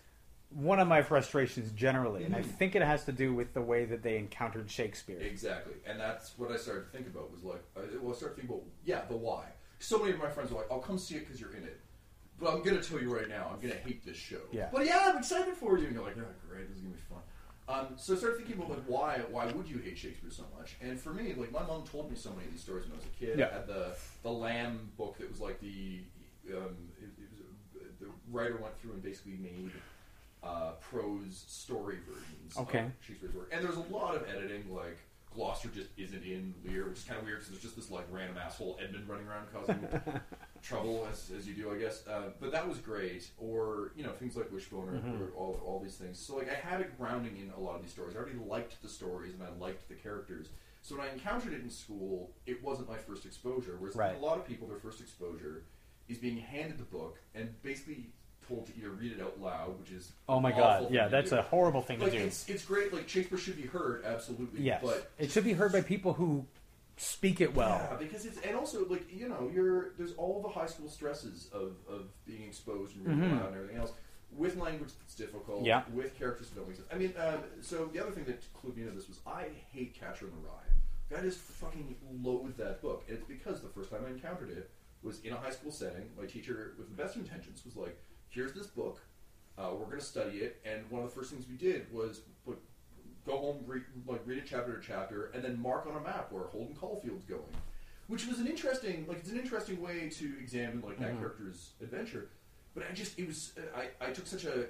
one 0.51 0.79
of 0.79 0.87
my 0.87 1.01
frustrations 1.01 1.71
generally. 1.73 2.23
And 2.23 2.33
I 2.35 2.41
Mhm. 2.41 2.45
think 2.45 2.75
it 2.75 2.81
has 2.81 3.03
to 3.05 3.11
do 3.11 3.33
with 3.35 3.53
the 3.53 3.61
way 3.61 3.85
that 3.85 4.01
they 4.01 4.17
encountered 4.17 4.71
Shakespeare. 4.71 5.19
Exactly, 5.19 5.75
and 5.85 5.99
that's 5.99 6.37
what 6.37 6.51
I 6.51 6.57
started 6.57 6.85
to 6.85 6.89
think 6.91 7.07
about. 7.07 7.29
Was 7.31 7.43
like, 7.43 7.61
uh, 7.75 7.81
well, 8.01 8.13
I 8.13 8.17
started 8.17 8.35
thinking 8.37 8.55
about 8.55 8.65
yeah, 8.83 9.05
the 9.05 9.17
why. 9.17 9.45
So 9.79 9.99
many 9.99 10.11
of 10.11 10.17
my 10.19 10.29
friends 10.29 10.51
are 10.51 10.55
like, 10.55 10.71
"I'll 10.71 10.79
come 10.79 10.97
see 10.97 11.15
it 11.15 11.19
because 11.19 11.39
you're 11.39 11.53
in 11.53 11.63
it," 11.65 11.79
but 12.39 12.51
I'm 12.51 12.63
gonna 12.63 12.81
tell 12.81 12.99
you 12.99 13.13
right 13.15 13.29
now, 13.29 13.49
I'm 13.53 13.59
gonna 13.59 13.75
hate 13.79 14.03
this 14.03 14.17
show. 14.17 14.41
Yeah. 14.51 14.69
But 14.71 14.85
yeah, 14.87 14.99
I'm 15.11 15.17
excited 15.17 15.53
for 15.55 15.77
you. 15.77 15.85
And 15.85 15.93
you're 15.93 16.03
like, 16.03 16.15
"Yeah, 16.15 16.23
great, 16.49 16.67
this 16.67 16.77
is 16.77 16.81
gonna 16.83 16.95
be 16.95 17.01
fun." 17.01 17.21
Um, 17.69 17.87
so 17.97 18.13
I 18.13 18.17
started 18.17 18.37
thinking 18.37 18.55
about 18.57 18.69
like 18.71 18.83
why 18.87 19.19
why 19.29 19.45
would 19.51 19.69
you 19.69 19.77
hate 19.77 19.97
Shakespeare 19.97 20.31
so 20.31 20.43
much? 20.57 20.75
And 20.81 20.99
for 20.99 21.13
me, 21.13 21.33
like 21.37 21.51
my 21.51 21.61
mom 21.61 21.83
told 21.83 22.09
me 22.09 22.17
so 22.17 22.31
many 22.31 22.45
of 22.45 22.51
these 22.51 22.61
stories 22.61 22.85
when 22.85 22.93
I 22.93 22.95
was 22.95 23.05
a 23.05 23.25
kid. 23.25 23.37
Yeah. 23.37 23.49
I 23.51 23.53
had 23.53 23.67
the 23.67 23.91
the 24.23 24.31
Lamb 24.31 24.89
book 24.97 25.19
that 25.19 25.29
was 25.29 25.39
like 25.39 25.59
the 25.61 25.99
um, 26.51 26.75
it, 26.99 27.09
it 27.21 27.29
was 27.29 27.39
a, 27.41 28.03
the 28.03 28.09
writer 28.31 28.57
went 28.57 28.75
through 28.79 28.93
and 28.93 29.03
basically 29.03 29.33
made 29.39 29.71
uh, 30.41 30.71
prose 30.81 31.43
story 31.47 31.97
versions 32.09 32.57
Okay. 32.57 32.79
of 32.79 32.91
Shakespeare's 33.05 33.35
work. 33.35 33.49
And 33.51 33.63
there's 33.63 33.75
a 33.77 33.93
lot 33.93 34.15
of 34.15 34.23
editing, 34.27 34.73
like 34.73 34.97
Gloucester 35.33 35.69
just 35.69 35.89
isn't 35.97 36.23
in 36.23 36.53
Lear, 36.65 36.89
which 36.89 36.99
is 36.99 37.03
kind 37.03 37.19
of 37.19 37.25
weird 37.25 37.37
because 37.39 37.51
there's 37.51 37.61
just 37.61 37.75
this 37.75 37.91
like 37.91 38.05
random 38.11 38.37
asshole 38.37 38.77
Edmund 38.83 39.07
running 39.07 39.27
around 39.27 39.47
causing 39.53 39.79
trouble 40.61 41.07
as, 41.11 41.31
as 41.37 41.47
you 41.47 41.53
do, 41.53 41.71
I 41.71 41.77
guess. 41.77 42.05
Uh, 42.07 42.29
but 42.39 42.51
that 42.51 42.67
was 42.67 42.79
great. 42.79 43.29
Or 43.37 43.91
you 43.95 44.03
know 44.03 44.11
things 44.11 44.35
like 44.35 44.51
Wishbone 44.51 44.89
or, 44.89 44.93
Mhm. 44.93 45.21
or 45.21 45.31
all, 45.35 45.61
all 45.63 45.79
these 45.79 45.95
things. 45.95 46.19
So 46.19 46.35
like 46.35 46.49
I 46.49 46.55
had 46.55 46.81
a 46.81 46.85
grounding 46.85 47.37
in 47.37 47.51
a 47.55 47.59
lot 47.59 47.75
of 47.75 47.81
these 47.81 47.91
stories. 47.91 48.15
I 48.15 48.19
already 48.19 48.37
liked 48.37 48.81
the 48.81 48.89
stories 48.89 49.33
and 49.35 49.43
I 49.43 49.49
liked 49.63 49.87
the 49.87 49.95
characters. 49.95 50.49
So 50.81 50.97
when 50.97 51.05
I 51.07 51.11
encountered 51.13 51.53
it 51.53 51.61
in 51.61 51.69
school, 51.69 52.31
it 52.45 52.63
wasn't 52.63 52.89
my 52.89 52.97
first 52.97 53.25
exposure. 53.25 53.75
Whereas 53.77 53.95
Right. 53.95 54.15
a 54.15 54.19
lot 54.19 54.37
of 54.37 54.45
people, 54.47 54.67
their 54.67 54.77
first 54.79 55.01
exposure 55.01 55.63
is 56.07 56.17
being 56.17 56.37
handed 56.37 56.77
the 56.79 56.85
book 56.85 57.19
and 57.35 57.61
basically 57.61 58.07
told 58.49 58.67
to 58.67 58.73
either 58.77 58.89
read 58.89 59.13
it 59.13 59.21
out 59.21 59.39
loud, 59.39 59.79
which 59.79 59.91
is 59.91 60.11
Oh 60.27 60.39
my 60.41 60.51
god. 60.51 60.87
Yeah, 60.91 61.07
that's 61.07 61.31
a 61.31 61.41
horrible 61.43 61.81
thing 61.81 61.99
like 61.99 62.11
to 62.11 62.17
do. 62.19 62.25
it's 62.25 62.49
it's 62.49 62.65
great. 62.65 62.91
Like 62.91 63.07
Shakespeare 63.07 63.37
should 63.37 63.55
be 63.55 63.67
heard, 63.67 64.03
absolutely. 64.03 64.61
Yes. 64.61 64.81
but 64.83 65.09
it 65.17 65.31
should 65.31 65.45
be 65.45 65.53
heard 65.53 65.71
by 65.71 65.81
people 65.81 66.13
who 66.13 66.45
speak 66.97 67.39
it 67.39 67.55
well. 67.55 67.87
yeah, 67.91 67.95
because 67.97 68.25
it's 68.25 68.39
and 68.39 68.55
also 68.57 68.85
like 68.89 69.05
you 69.13 69.29
know 69.29 69.49
you're 69.53 69.91
there's 69.97 70.13
all 70.15 70.41
the 70.41 70.49
high 70.49 70.65
school 70.65 70.89
stresses 70.89 71.47
of 71.53 71.75
of 71.89 72.07
being 72.25 72.43
exposed 72.43 72.95
and 72.97 73.05
reading 73.07 73.23
Mhm. 73.23 73.37
aloud 73.39 73.47
and 73.47 73.55
everything 73.55 73.77
else 73.77 73.93
with 74.31 74.57
language 74.57 74.89
that's 74.99 75.15
difficult. 75.15 75.63
Yeah. 75.65 75.83
with 75.93 76.17
characters 76.19 76.49
that 76.49 76.55
don't 76.57 76.67
make 76.67 76.75
sense. 76.77 76.87
I 76.91 76.97
mean, 76.97 77.13
um, 77.17 77.39
so 77.61 77.85
the 77.93 77.99
other 78.01 78.11
thing 78.11 78.25
that 78.25 78.41
clued 78.53 78.75
me 78.75 78.83
into 78.83 78.93
this 78.95 79.07
was 79.07 79.19
I 79.25 79.47
hate 79.71 79.93
Catcher 79.99 80.25
in 80.25 80.31
the 80.31 80.47
Rye. 80.47 81.17
I 81.17 81.21
just 81.21 81.39
fucking 81.39 81.95
loathe 82.21 82.55
that 82.57 82.81
book. 82.83 83.05
And 83.07 83.17
it's 83.17 83.25
because 83.27 83.61
the 83.61 83.69
first 83.69 83.89
time 83.89 84.01
I 84.05 84.09
encountered 84.11 84.51
it 84.51 84.69
was 85.01 85.19
in 85.21 85.33
a 85.33 85.37
high 85.37 85.49
school 85.49 85.71
setting. 85.71 86.03
My 86.19 86.27
teacher, 86.27 86.75
with 86.77 86.95
the 86.95 87.01
best 87.01 87.15
intentions, 87.15 87.63
was 87.65 87.75
like, 87.75 87.97
"Here's 88.29 88.53
this 88.53 88.67
book. 88.67 88.99
Uh, 89.57 89.71
we're 89.73 89.85
going 89.85 89.99
to 89.99 90.05
study 90.05 90.37
it." 90.39 90.61
And 90.65 90.89
one 90.89 91.03
of 91.03 91.09
the 91.09 91.15
first 91.15 91.31
things 91.31 91.45
we 91.49 91.55
did 91.57 91.91
was 91.93 92.21
put, 92.45 92.59
go 93.25 93.37
home, 93.37 93.63
read, 93.65 93.83
like 94.07 94.21
read 94.25 94.37
a 94.37 94.45
chapter 94.45 94.77
to 94.79 94.81
chapter, 94.85 95.27
and 95.33 95.43
then 95.43 95.61
mark 95.61 95.85
on 95.85 95.95
a 95.95 96.01
map 96.01 96.31
where 96.31 96.43
Holden 96.45 96.75
Caulfield's 96.75 97.25
going, 97.25 97.41
which 98.07 98.25
was 98.25 98.39
an 98.39 98.47
interesting, 98.47 99.05
like 99.07 99.19
it's 99.19 99.29
an 99.31 99.39
interesting 99.39 99.81
way 99.81 100.09
to 100.09 100.33
examine 100.39 100.81
like 100.81 100.99
that 100.99 101.13
Mhm. 101.13 101.19
character's 101.19 101.71
adventure. 101.81 102.29
But 102.75 102.83
I 102.89 102.93
just, 102.93 103.17
it 103.19 103.27
was, 103.27 103.53
I, 103.75 103.89
I 103.99 104.11
took 104.11 104.27
such 104.27 104.45
a 104.45 104.67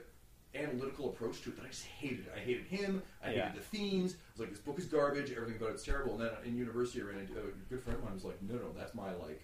analytical 0.56 1.10
approach 1.10 1.42
to 1.44 1.50
it 1.50 1.58
that 1.58 1.66
I 1.66 1.68
just 1.68 1.86
hated 1.86 2.22
it. 2.22 2.32
I 2.36 2.40
hated 2.40 2.66
him. 2.66 3.04
I 3.24 3.28
hated 3.28 3.54
the 3.56 3.60
themes. 3.62 4.14
I 4.14 4.32
was 4.34 4.40
like, 4.40 4.50
this 4.50 4.60
book 4.60 4.80
is 4.80 4.86
garbage. 4.86 5.32
Everything 5.32 5.58
about 5.58 5.72
it's 5.72 5.84
terrible. 5.84 6.14
And 6.14 6.22
then 6.24 6.32
in 6.44 6.56
university, 6.58 7.02
I 7.02 7.06
ran 7.06 7.20
into 7.20 7.34
a 7.38 7.52
good 7.70 7.84
friend 7.84 8.00
of 8.00 8.04
mine. 8.06 8.14
Was 8.16 8.24
like, 8.24 8.42
no, 8.42 8.56
no, 8.56 8.72
that's 8.76 8.96
my 8.96 9.14
like, 9.14 9.44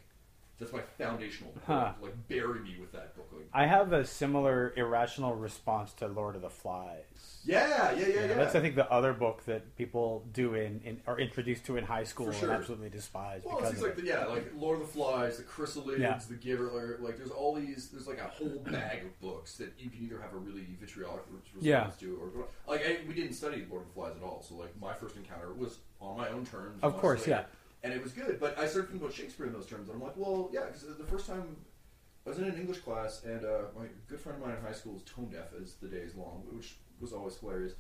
that's 0.60 0.72
my 0.72 0.82
foundational 0.98 1.52
book. 1.52 1.64
Huh. 1.68 1.92
Like, 2.02 2.28
bury 2.28 2.60
me 2.62 2.78
with 2.80 2.92
that 2.94 3.16
book. 3.16 3.30
Like, 3.34 3.48
I 3.54 3.66
have 3.66 3.92
a 3.94 4.06
similar 4.06 4.74
irrational 4.78 5.34
response 5.36 5.92
to 5.94 6.08
Lord 6.08 6.36
of 6.36 6.42
the 6.42 6.50
Flies. 6.50 7.42
yeah, 7.46 7.92
yeah, 7.94 8.08
yeah, 8.08 8.08
yeah. 8.28 8.28
That's 8.36 8.56
I 8.56 8.62
think 8.62 8.76
the 8.76 8.90
other 8.92 9.14
book 9.14 9.44
that 9.46 9.76
people 9.78 10.24
do 10.34 10.54
in, 10.56 10.82
in 10.86 11.02
are 11.08 11.20
introduced 11.20 11.66
to 11.66 11.76
in 11.78 11.84
high 11.84 12.06
school 12.06 12.32
sure. 12.32 12.50
and 12.50 12.60
absolutely 12.60 12.90
despise 12.90 13.42
Well, 13.46 13.58
because 13.58 13.74
it's 13.74 13.82
like 13.82 13.92
it. 13.92 13.98
the, 13.98 14.04
yeah, 14.08 14.26
like 14.26 14.52
Lord 14.58 14.80
of 14.82 14.88
the 14.88 14.94
Flies, 14.94 15.38
the 15.38 15.44
Chrysalids, 15.44 16.00
Yeah. 16.00 16.20
the 16.30 16.36
Giver. 16.36 16.98
Like, 17.02 17.18
there's 17.18 17.32
all 17.32 17.54
these. 17.56 17.90
There's 17.90 18.08
like 18.08 18.20
a 18.20 18.24
whole 18.28 18.60
bag 18.72 19.04
of 19.04 19.20
books 19.20 19.58
that 19.58 19.74
you 19.78 19.90
can 19.90 20.04
either 20.04 20.20
have 20.22 20.34
a 20.34 20.38
really 20.38 20.66
vitriolic 20.80 21.24
response 21.30 21.64
Yeah. 21.64 21.90
to, 22.00 22.18
or 22.22 22.46
like 22.72 22.86
I, 22.86 22.98
we 23.08 23.14
didn't 23.14 23.34
study 23.34 23.66
Lord 23.70 23.84
of 23.84 23.88
the 23.90 23.94
Flies 23.94 24.14
at 24.16 24.24
all. 24.24 24.42
So 24.48 24.56
like 24.56 24.74
my 24.80 24.94
first 24.94 25.16
encounter 25.18 25.54
was 25.54 25.80
on 26.00 26.18
my 26.18 26.30
own 26.30 26.46
terms. 26.46 26.80
Of 26.82 26.98
course, 26.98 27.22
later, 27.28 27.32
yeah. 27.32 27.44
And 27.86 27.94
it 27.94 28.02
was 28.04 28.12
good. 28.12 28.40
But 28.40 28.58
I 28.58 28.66
started 28.68 28.90
thinking 28.90 29.06
about 29.06 29.16
Shakespeare 29.16 29.46
in 29.46 29.54
those 29.54 29.68
terms, 29.68 29.88
and 29.90 29.96
I'm 29.98 30.02
like, 30.04 30.18
well, 30.18 30.50
yeah, 30.52 30.66
because 30.66 30.82
the 30.98 31.04
first 31.04 31.28
time 31.28 31.56
I 32.26 32.30
was 32.30 32.40
in 32.40 32.46
an 32.46 32.58
English 32.58 32.80
class, 32.80 33.24
and 33.24 33.46
uh, 33.46 33.60
my 33.78 33.86
good 34.08 34.20
friend 34.20 34.42
of 34.42 34.46
mine 34.48 34.58
in 34.58 34.64
high 34.64 34.74
school 34.74 34.94
was 34.94 35.04
tone 35.04 35.30
deaf 35.32 35.50
as 35.62 35.76
the 35.76 35.88
days 35.88 36.16
long, 36.16 36.44
which 36.52 36.76
was 37.00 37.14
always 37.14 37.38
hilarious. 37.38 37.74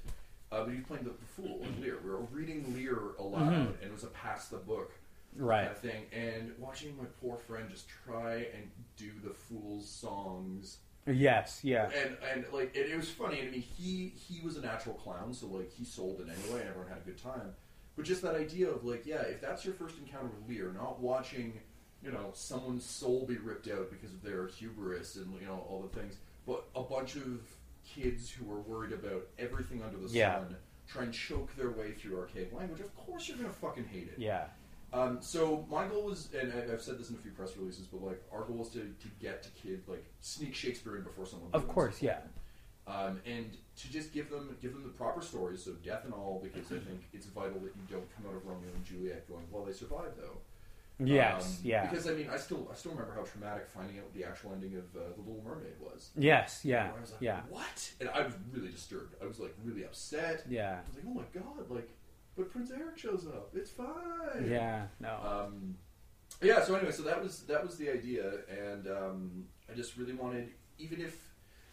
Uh, 0.51 0.63
but 0.63 0.69
he 0.69 0.75
was 0.77 0.85
playing 0.85 1.03
the, 1.03 1.09
the 1.09 1.25
Fool 1.35 1.63
in 1.63 1.81
Lear. 1.81 1.97
We 2.03 2.09
were 2.11 2.17
reading 2.31 2.71
Lear 2.75 2.99
aloud, 3.17 3.51
Mhm. 3.51 3.67
and 3.81 3.83
it 3.83 3.91
was 3.91 4.03
a 4.03 4.07
pass 4.07 4.47
the 4.49 4.57
book 4.57 4.91
Right. 5.35 5.63
kind 5.65 5.71
of 5.75 5.79
thing. 5.81 6.05
And 6.13 6.53
watching 6.59 6.95
my 6.95 7.05
poor 7.19 7.37
friend 7.37 7.67
just 7.69 7.87
try 7.89 8.35
and 8.55 8.69
do 8.95 9.11
the 9.23 9.33
Fool's 9.33 9.89
songs, 9.89 10.77
Yes. 11.07 11.63
Yeah. 11.63 11.89
and 11.91 12.15
and 12.31 12.45
like 12.53 12.75
it, 12.75 12.89
it 12.91 12.95
was 12.95 13.09
funny. 13.09 13.41
I 13.41 13.49
mean, 13.49 13.61
he 13.61 14.13
he 14.15 14.41
was 14.41 14.55
a 14.57 14.61
natural 14.61 14.95
clown, 14.95 15.33
so 15.33 15.47
like 15.47 15.71
he 15.73 15.83
sold 15.83 16.19
it 16.21 16.27
anyway, 16.29 16.61
and 16.61 16.69
everyone 16.69 16.87
had 16.89 16.99
a 16.99 17.05
good 17.05 17.17
time. 17.17 17.53
But 17.95 18.05
just 18.05 18.21
that 18.23 18.35
idea 18.35 18.69
of 18.69 18.83
like, 18.83 19.05
yeah, 19.05 19.21
if 19.21 19.39
that's 19.41 19.63
your 19.65 19.73
first 19.73 19.97
encounter 19.97 20.27
with 20.27 20.49
Lear, 20.49 20.71
not 20.73 20.99
watching, 20.99 21.59
you 22.03 22.11
know, 22.11 22.31
someone's 22.33 22.85
soul 22.85 23.25
be 23.25 23.37
ripped 23.37 23.67
out 23.69 23.89
because 23.89 24.13
of 24.13 24.21
their 24.21 24.47
hubris 24.47 25.15
and 25.15 25.33
you 25.39 25.47
know 25.47 25.65
all 25.69 25.81
the 25.81 25.99
things, 25.99 26.15
but 26.45 26.65
a 26.75 26.81
bunch 26.83 27.15
of 27.15 27.39
kids 27.85 28.29
who 28.29 28.51
are 28.51 28.59
worried 28.59 28.91
about 28.91 29.27
everything 29.39 29.81
under 29.83 29.97
the 29.97 30.09
Yeah. 30.09 30.39
sun 30.39 30.55
try 30.87 31.03
and 31.03 31.13
choke 31.13 31.55
their 31.55 31.71
way 31.71 31.93
through 31.93 32.19
archaic 32.19 32.53
language. 32.53 32.79
Of 32.79 32.95
course, 32.95 33.27
you're 33.27 33.37
gonna 33.37 33.49
fucking 33.49 33.85
hate 33.85 34.07
it. 34.09 34.19
Yeah. 34.19 34.45
Um, 34.93 35.19
so 35.21 35.65
my 35.69 35.87
goal 35.87 36.03
was, 36.03 36.31
and 36.33 36.53
I- 36.53 36.71
I've 36.71 36.81
said 36.81 36.99
this 36.99 37.09
in 37.09 37.15
a 37.15 37.19
few 37.19 37.31
press 37.31 37.57
releases, 37.57 37.87
but 37.87 38.03
like 38.03 38.21
our 38.31 38.43
goal 38.43 38.57
was 38.57 38.69
to, 38.69 38.79
to 38.81 39.07
get 39.19 39.41
to 39.43 39.49
kids 39.51 39.87
like 39.87 40.05
sneak 40.21 40.53
Shakespeare 40.53 40.97
in 40.97 41.03
before 41.03 41.25
someone. 41.25 41.49
Of 41.53 41.67
course. 41.67 42.01
Yeah. 42.01 42.19
Um, 42.87 43.19
and 43.25 43.57
to 43.77 43.91
just 43.91 44.13
give 44.13 44.29
them 44.29 44.55
give 44.61 44.73
them 44.73 44.83
the 44.83 44.89
proper 44.89 45.21
stories, 45.21 45.63
so 45.63 45.71
death 45.83 46.05
and 46.05 46.13
all, 46.13 46.39
because 46.43 46.67
I 46.71 46.79
think 46.79 47.01
it's 47.13 47.25
vital 47.27 47.59
that 47.59 47.73
you 47.75 47.83
don't 47.89 48.07
come 48.15 48.29
out 48.29 48.35
of 48.35 48.45
Romeo 48.45 48.69
and 48.73 48.85
Juliet 48.85 49.27
going, 49.27 49.45
well, 49.51 49.65
they 49.65 49.73
survived 49.73 50.17
though. 50.17 50.37
Yes. 51.03 51.45
Um, 51.45 51.51
yeah. 51.63 51.85
Because 51.87 52.07
I 52.07 52.13
mean, 52.13 52.29
I 52.31 52.37
still 52.37 52.69
I 52.71 52.75
still 52.75 52.91
remember 52.91 53.13
how 53.15 53.23
traumatic 53.23 53.67
finding 53.67 53.97
out 53.99 54.13
the 54.13 54.23
actual 54.23 54.53
ending 54.53 54.75
of 54.77 54.85
uh, 54.95 55.09
the 55.15 55.21
Little 55.21 55.43
Mermaid 55.45 55.73
was. 55.81 56.11
Yes. 56.17 56.61
Yeah. 56.63 56.85
Where 56.87 56.97
I 56.97 57.01
was 57.01 57.11
like, 57.11 57.21
Yeah. 57.21 57.41
what? 57.49 57.91
And 57.99 58.09
I 58.09 58.21
was 58.21 58.33
really 58.53 58.69
disturbed. 58.69 59.15
I 59.21 59.25
was 59.25 59.39
like 59.39 59.53
really 59.63 59.83
upset. 59.83 60.43
Yeah. 60.49 60.79
I 60.79 60.87
was 60.87 60.95
like, 60.95 61.05
oh 61.05 61.13
my 61.13 61.41
god, 61.41 61.69
like, 61.69 61.89
but 62.37 62.49
Prince 62.49 62.71
Eric 62.71 62.97
shows 62.97 63.27
up. 63.27 63.51
It's 63.53 63.71
fine. 63.71 64.49
Yeah. 64.49 64.85
No. 65.01 65.17
Um, 65.47 65.75
yeah. 66.41 66.63
So 66.63 66.75
anyway, 66.75 66.91
so 66.93 67.03
that 67.03 67.21
was 67.21 67.41
that 67.43 67.61
was 67.61 67.75
the 67.77 67.89
idea, 67.91 68.31
and 68.49 68.87
um, 68.87 69.45
I 69.69 69.73
just 69.75 69.97
really 69.97 70.13
wanted, 70.13 70.49
even 70.77 71.01
if 71.01 71.17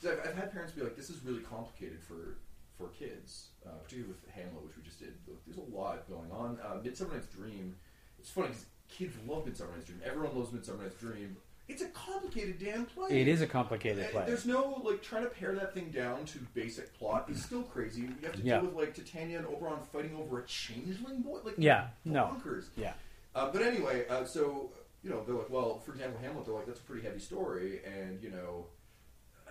'cause 0.03 0.19
I've, 0.19 0.29
I've 0.29 0.35
had 0.35 0.53
parents 0.53 0.73
be 0.73 0.83
like, 0.83 0.97
"This 0.97 1.11
is 1.11 1.23
really 1.25 1.43
complicated 1.43 2.01
for 2.03 2.37
for 2.79 2.89
kids, 2.89 3.49
uh, 3.67 3.71
particularly 3.83 4.09
with 4.15 4.29
Hamlet, 4.35 4.65
which 4.65 4.77
we 4.77 4.83
just 4.83 4.99
did. 4.99 5.15
Look, 5.29 5.45
There's 5.47 5.59
a 5.59 5.77
lot 5.77 6.09
going 6.09 6.31
on. 6.33 6.59
Uh, 6.65 6.81
Midsummer 6.83 7.15
Night's 7.15 7.27
Dream. 7.29 7.77
It's 8.19 8.31
funny 8.31 8.49
because 8.49 8.65
kids 8.89 9.15
love 9.27 9.45
Midsummer 9.47 9.73
Night's 9.73 9.85
Dream. 9.87 10.01
Everyone 10.05 10.37
loves 10.37 10.53
Midsummer 10.53 10.83
Night's 10.83 10.97
Dream. 10.97 11.37
It's 11.69 11.83
a 11.83 11.89
complicated 11.91 12.59
damn 12.59 12.87
play. 12.87 13.21
it 13.21 13.29
is 13.29 13.41
a 13.41 13.47
complicated 13.47 14.07
Uh, 14.07 14.09
play. 14.09 14.25
There's 14.27 14.47
no 14.47 14.81
like 14.85 15.01
trying 15.03 15.25
to 15.25 15.31
pare 15.31 15.55
that 15.55 15.75
thing 15.75 15.91
down 15.91 16.25
to 16.27 16.39
basic 16.55 16.93
plot. 16.95 17.27
It's 17.29 17.43
still 17.45 17.63
crazy. 17.63 18.01
You 18.03 18.09
have 18.25 18.33
to 18.33 18.43
Yeah. 18.43 18.61
deal 18.61 18.71
with 18.71 18.75
like 18.77 18.95
Titania 18.95 19.39
and 19.39 19.47
Oberon 19.47 19.81
fighting 19.93 20.17
over 20.17 20.41
a 20.41 20.47
changeling 20.47 21.21
boy. 21.23 21.41
Like 21.45 21.55
Yeah, 21.59 21.91
no. 22.05 22.25
bonkers. 22.25 22.67
Yeah. 22.77 22.95
Uh, 23.35 23.51
but 23.53 23.63
anyway, 23.63 24.09
uh, 24.09 24.25
so 24.25 24.73
you 25.05 25.11
know 25.11 25.23
they're 25.25 25.35
like, 25.37 25.51
well, 25.51 25.79
for 25.79 25.93
example, 25.93 26.19
Hamlet. 26.21 26.47
They're 26.47 26.55
like, 26.55 26.67
that's 26.67 26.81
a 26.81 26.85
pretty 26.85 27.03
heavy 27.07 27.21
story, 27.21 27.81
and 27.85 28.21
you 28.23 28.31
know, 28.31 28.67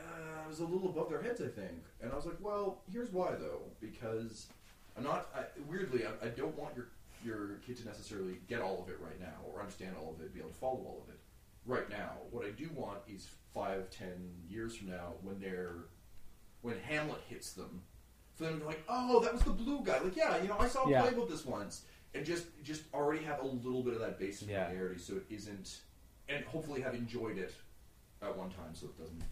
uh, 0.08 0.44
it 0.46 0.50
was 0.50 0.60
a 0.60 0.66
little 0.66 0.90
above 0.90 1.10
their 1.10 1.22
heads, 1.22 1.42
I 1.42 1.48
think. 1.48 1.84
And 2.02 2.12
I 2.12 2.16
was 2.16 2.26
like, 2.26 2.38
well, 2.42 2.82
here's 2.92 3.12
why 3.12 3.32
though, 3.32 3.62
because 3.80 4.48
I'm 4.98 5.04
not. 5.04 5.30
I, 5.36 5.44
weirdly, 5.70 6.06
I, 6.06 6.26
I 6.26 6.30
don't 6.30 6.58
want 6.58 6.76
your 6.76 6.88
your 7.24 7.58
kid 7.66 7.78
to 7.78 7.86
necessarily 7.86 8.40
get 8.48 8.62
all 8.62 8.82
of 8.82 8.90
it 8.90 8.98
right 9.00 9.20
now 9.20 9.38
or 9.54 9.60
understand 9.62 9.96
all 10.02 10.14
of 10.18 10.22
it, 10.22 10.34
be 10.34 10.40
able 10.40 10.50
to 10.50 10.56
follow 10.56 10.80
all 10.86 11.04
of 11.08 11.14
it 11.14 11.20
right 11.66 11.88
now. 11.90 12.12
What 12.32 12.46
I 12.46 12.50
do 12.50 12.70
want 12.76 13.00
is 13.08 13.28
five, 13.54 13.90
ten 13.92 14.32
years 14.50 14.76
from 14.76 14.90
now, 14.90 15.14
when 15.22 15.40
they're 15.40 15.76
when 16.62 16.78
Hamlet 16.80 17.22
hits 17.28 17.54
them, 17.54 17.82
for 18.36 18.44
them 18.44 18.54
to 18.56 18.60
be 18.60 18.66
like, 18.66 18.84
oh, 18.88 19.20
that 19.22 19.34
was 19.34 19.42
the 19.44 19.52
blue 19.52 19.82
guy. 19.84 20.00
Like, 20.00 20.16
yeah, 20.16 20.42
you 20.42 20.48
know, 20.48 20.58
I 20.60 20.68
saw 20.68 20.86
a 20.86 20.90
Yeah. 20.90 21.02
play 21.04 21.14
about 21.14 21.30
this 21.30 21.46
once, 21.46 21.84
and 22.14 22.26
just 22.26 22.46
just 22.64 22.84
already 22.94 23.24
have 23.24 23.40
a 23.42 23.46
little 23.46 23.84
bit 23.84 23.94
of 23.94 24.00
that 24.00 24.20
base 24.20 24.42
Yeah. 24.42 24.66
familiarity, 24.66 25.00
so 25.00 25.16
it 25.16 25.26
isn't, 25.30 25.82
and 26.28 26.44
hopefully 26.46 26.82
have 26.82 26.96
enjoyed 26.96 27.38
it 27.38 27.54
at 28.22 28.36
one 28.36 28.50
time, 28.50 28.74
so 28.74 28.88
it 28.88 28.98
doesn't. 28.98 29.24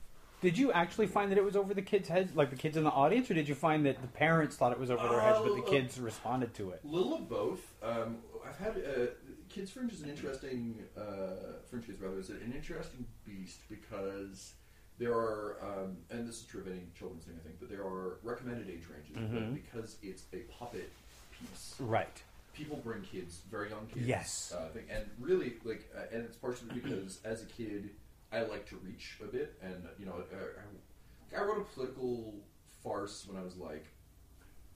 Did 0.42 0.58
you 0.58 0.72
actually 0.72 1.08
find 1.08 1.32
that 1.32 1.38
it 1.38 1.44
was 1.44 1.56
over 1.58 1.74
the 1.74 1.82
kids' 1.82 2.08
heads, 2.08 2.34
like 2.36 2.50
the 2.50 2.56
kids 2.56 2.78
in 2.78 2.84
the 2.86 2.90
audience, 2.92 3.30
or 3.30 3.34
did 3.34 3.50
you 3.50 3.56
find 3.56 3.86
that 3.86 4.02
the 4.02 4.08
parents 4.08 4.56
thought 4.56 4.72
it 4.72 4.80
was 4.80 4.90
over 4.90 5.06
their 5.10 5.20
heads, 5.20 5.40
but 5.44 5.54
the 5.56 5.62
Uh, 5.64 5.70
kids 5.70 6.00
responded 6.00 6.54
to 6.56 6.70
it? 6.72 6.84
little 6.86 7.14
of 7.16 7.28
both. 7.28 7.60
Um, 7.84 8.20
I've 8.48 8.58
had 8.58 8.78
uh, 8.78 9.08
Kids 9.50 9.72
Fringe 9.72 9.92
is 9.92 10.02
an 10.02 10.10
interesting 10.10 10.82
uh, 10.98 11.60
Fringe 11.70 11.86
Kids 11.88 12.00
rather 12.02 12.20
is 12.20 12.30
an 12.30 12.54
interesting 12.56 13.06
beast 13.26 13.60
because 13.70 14.54
there 14.98 15.14
are 15.14 15.58
um, 15.62 15.98
and 16.10 16.28
this 16.28 16.36
is 16.42 16.44
true 16.46 16.62
of 16.62 16.68
any 16.68 16.84
children's 16.98 17.26
thing 17.26 17.36
I 17.38 17.44
think, 17.46 17.60
but 17.60 17.70
there 17.70 17.84
are 17.84 18.20
recommended 18.24 18.70
age 18.70 18.84
ranges 18.90 19.12
but 19.16 19.42
Mhm. 19.42 19.54
because 19.54 19.98
it's 20.02 20.24
a 20.34 20.38
puppet 20.58 20.90
piece. 21.38 21.76
Right. 21.80 22.22
People 22.54 22.78
bring 22.78 23.02
kids, 23.02 23.42
very 23.52 23.70
young 23.70 23.88
kids. 23.88 24.06
Yes. 24.08 24.54
uh, 24.56 24.70
and 24.90 25.10
really 25.20 25.56
like, 25.66 25.90
uh, 25.96 26.02
and 26.14 26.24
it's 26.26 26.38
partially 26.38 26.70
because 26.80 27.20
as 27.26 27.42
a 27.44 27.46
kid 27.46 27.90
I 28.32 28.42
like 28.44 28.68
to 28.70 28.76
reach 28.78 29.18
a 29.24 29.26
bit, 29.28 29.56
and 29.62 29.88
you 29.98 30.06
know, 30.06 30.14
I, 30.32 31.38
I, 31.38 31.42
I 31.42 31.46
wrote 31.46 31.58
a 31.58 31.64
political 31.74 32.36
farce 32.84 33.26
when 33.28 33.40
I 33.42 33.44
was 33.44 33.56
like 33.58 33.86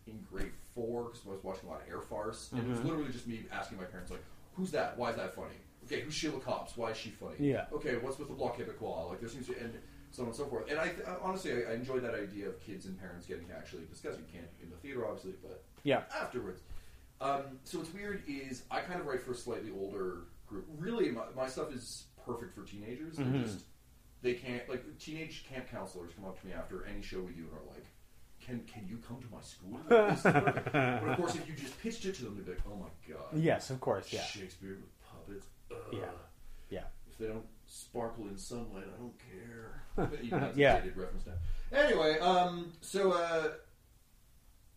in 0.08 0.20
grade 0.32 0.52
four 0.74 1.06
because 1.06 1.22
I 1.28 1.30
was 1.32 1.44
watching 1.44 1.70
a 1.70 1.72
lot 1.72 1.82
of 1.84 1.88
air 1.90 2.02
farce, 2.02 2.50
and 2.52 2.62
it 2.62 2.68
was 2.70 2.80
Mhm. 2.80 2.86
literally 2.86 3.12
just 3.12 3.28
me 3.28 3.46
asking 3.52 3.78
my 3.78 3.86
parents 3.86 4.12
like, 4.12 4.24
"Who's 4.56 4.72
that? 4.72 4.98
Why 4.98 5.12
is 5.12 5.16
that 5.18 5.34
funny? 5.36 5.56
Okay, 5.86 6.02
who's 6.02 6.14
Sheila 6.14 6.40
Copps? 6.40 6.76
Why 6.78 6.92
is 6.92 6.98
she 6.98 7.10
funny? 7.12 7.36
Yeah. 7.40 7.68
Okay, 7.72 7.98
what's 7.98 8.18
with 8.18 8.30
the 8.30 8.34
Bloc 8.34 8.58
Québécois? 8.58 9.10
Like 9.10 9.20
there 9.20 9.30
seems 9.30 9.48
to 9.48 9.58
and 9.60 9.74
so 10.12 10.24
on 10.24 10.28
and 10.30 10.36
so 10.36 10.46
forth. 10.46 10.70
And 10.70 10.80
I, 10.80 10.86
I 11.08 11.16
honestly 11.22 11.52
I, 11.66 11.72
I 11.72 11.74
enjoy 11.76 12.00
that 12.00 12.16
idea 12.16 12.48
of 12.48 12.60
kids 12.60 12.86
and 12.86 12.98
parents 13.00 13.26
getting 13.28 13.48
to 13.48 13.54
actually 13.56 13.84
discuss. 13.86 14.18
You 14.18 14.26
can't 14.32 14.50
in 14.62 14.70
the 14.70 14.78
theater 14.78 15.06
obviously, 15.06 15.34
but 15.44 15.64
Yeah. 15.84 16.04
afterwards. 16.16 16.62
Um, 17.22 17.60
so 17.64 17.78
what's 17.80 17.94
weird 17.94 18.24
is 18.28 18.64
I 18.72 18.82
kind 18.82 19.00
of 19.00 19.06
write 19.06 19.22
for 19.22 19.32
a 19.32 19.36
slightly 19.36 19.72
older 19.72 20.24
group. 20.48 20.66
Really, 20.78 21.12
my, 21.12 21.24
my 21.36 21.48
stuff 21.48 21.72
is 21.74 22.06
perfect 22.26 22.54
for 22.56 22.64
teenagers. 22.64 23.18
They 23.18 23.24
Mhm. 23.24 23.44
just 23.44 23.66
they 24.22 24.34
can't 24.36 24.68
like 24.70 24.84
teenage 25.00 25.46
camp 25.48 25.70
counselors 25.70 26.12
come 26.16 26.26
up 26.26 26.40
to 26.42 26.48
me 26.48 26.54
after 26.54 26.86
any 26.86 27.02
show 27.02 27.20
we 27.22 27.34
do 27.34 27.44
and 27.44 27.54
are 27.54 27.74
like, 27.74 27.86
"Can 28.40 28.64
can 28.66 28.88
you 28.88 28.98
come 29.06 29.22
to 29.22 29.28
my 29.30 29.42
school?" 29.42 29.80
This 29.90 30.18
is 30.26 30.32
perfect." 30.32 30.72
but 30.74 31.10
of 31.10 31.18
course, 31.18 31.36
if 31.36 31.48
you 31.48 31.56
just 31.56 31.78
pitched 31.82 32.06
it 32.06 32.16
to 32.16 32.24
them, 32.26 32.36
they'd 32.38 32.46
be 32.46 32.52
like, 32.52 32.62
"Oh 32.66 32.76
my 32.76 32.90
god, 33.14 33.34
Yes, 33.34 33.70
of 33.70 33.80
course. 33.82 34.12
Yeah. 34.14 34.24
Shakespeare 34.24 34.78
with 34.82 35.00
puppets." 35.10 35.46
Ugh. 35.72 35.78
Yeah. 35.94 36.12
Yeah. 36.70 36.84
If 37.10 37.18
they 37.18 37.28
don't 37.28 37.46
sparkle 37.68 38.28
in 38.28 38.38
sunlight, 38.38 38.86
I 38.88 38.98
don't 39.00 39.14
care. 39.20 39.84
Even 40.24 40.40
that's 40.40 40.58
Yeah. 40.58 40.78
a 40.78 40.82
dated 40.82 40.98
reference 40.98 41.26
now. 41.28 41.34
Anyway, 41.78 42.18
um, 42.20 42.72
so 42.82 43.12
uh, 43.12 43.52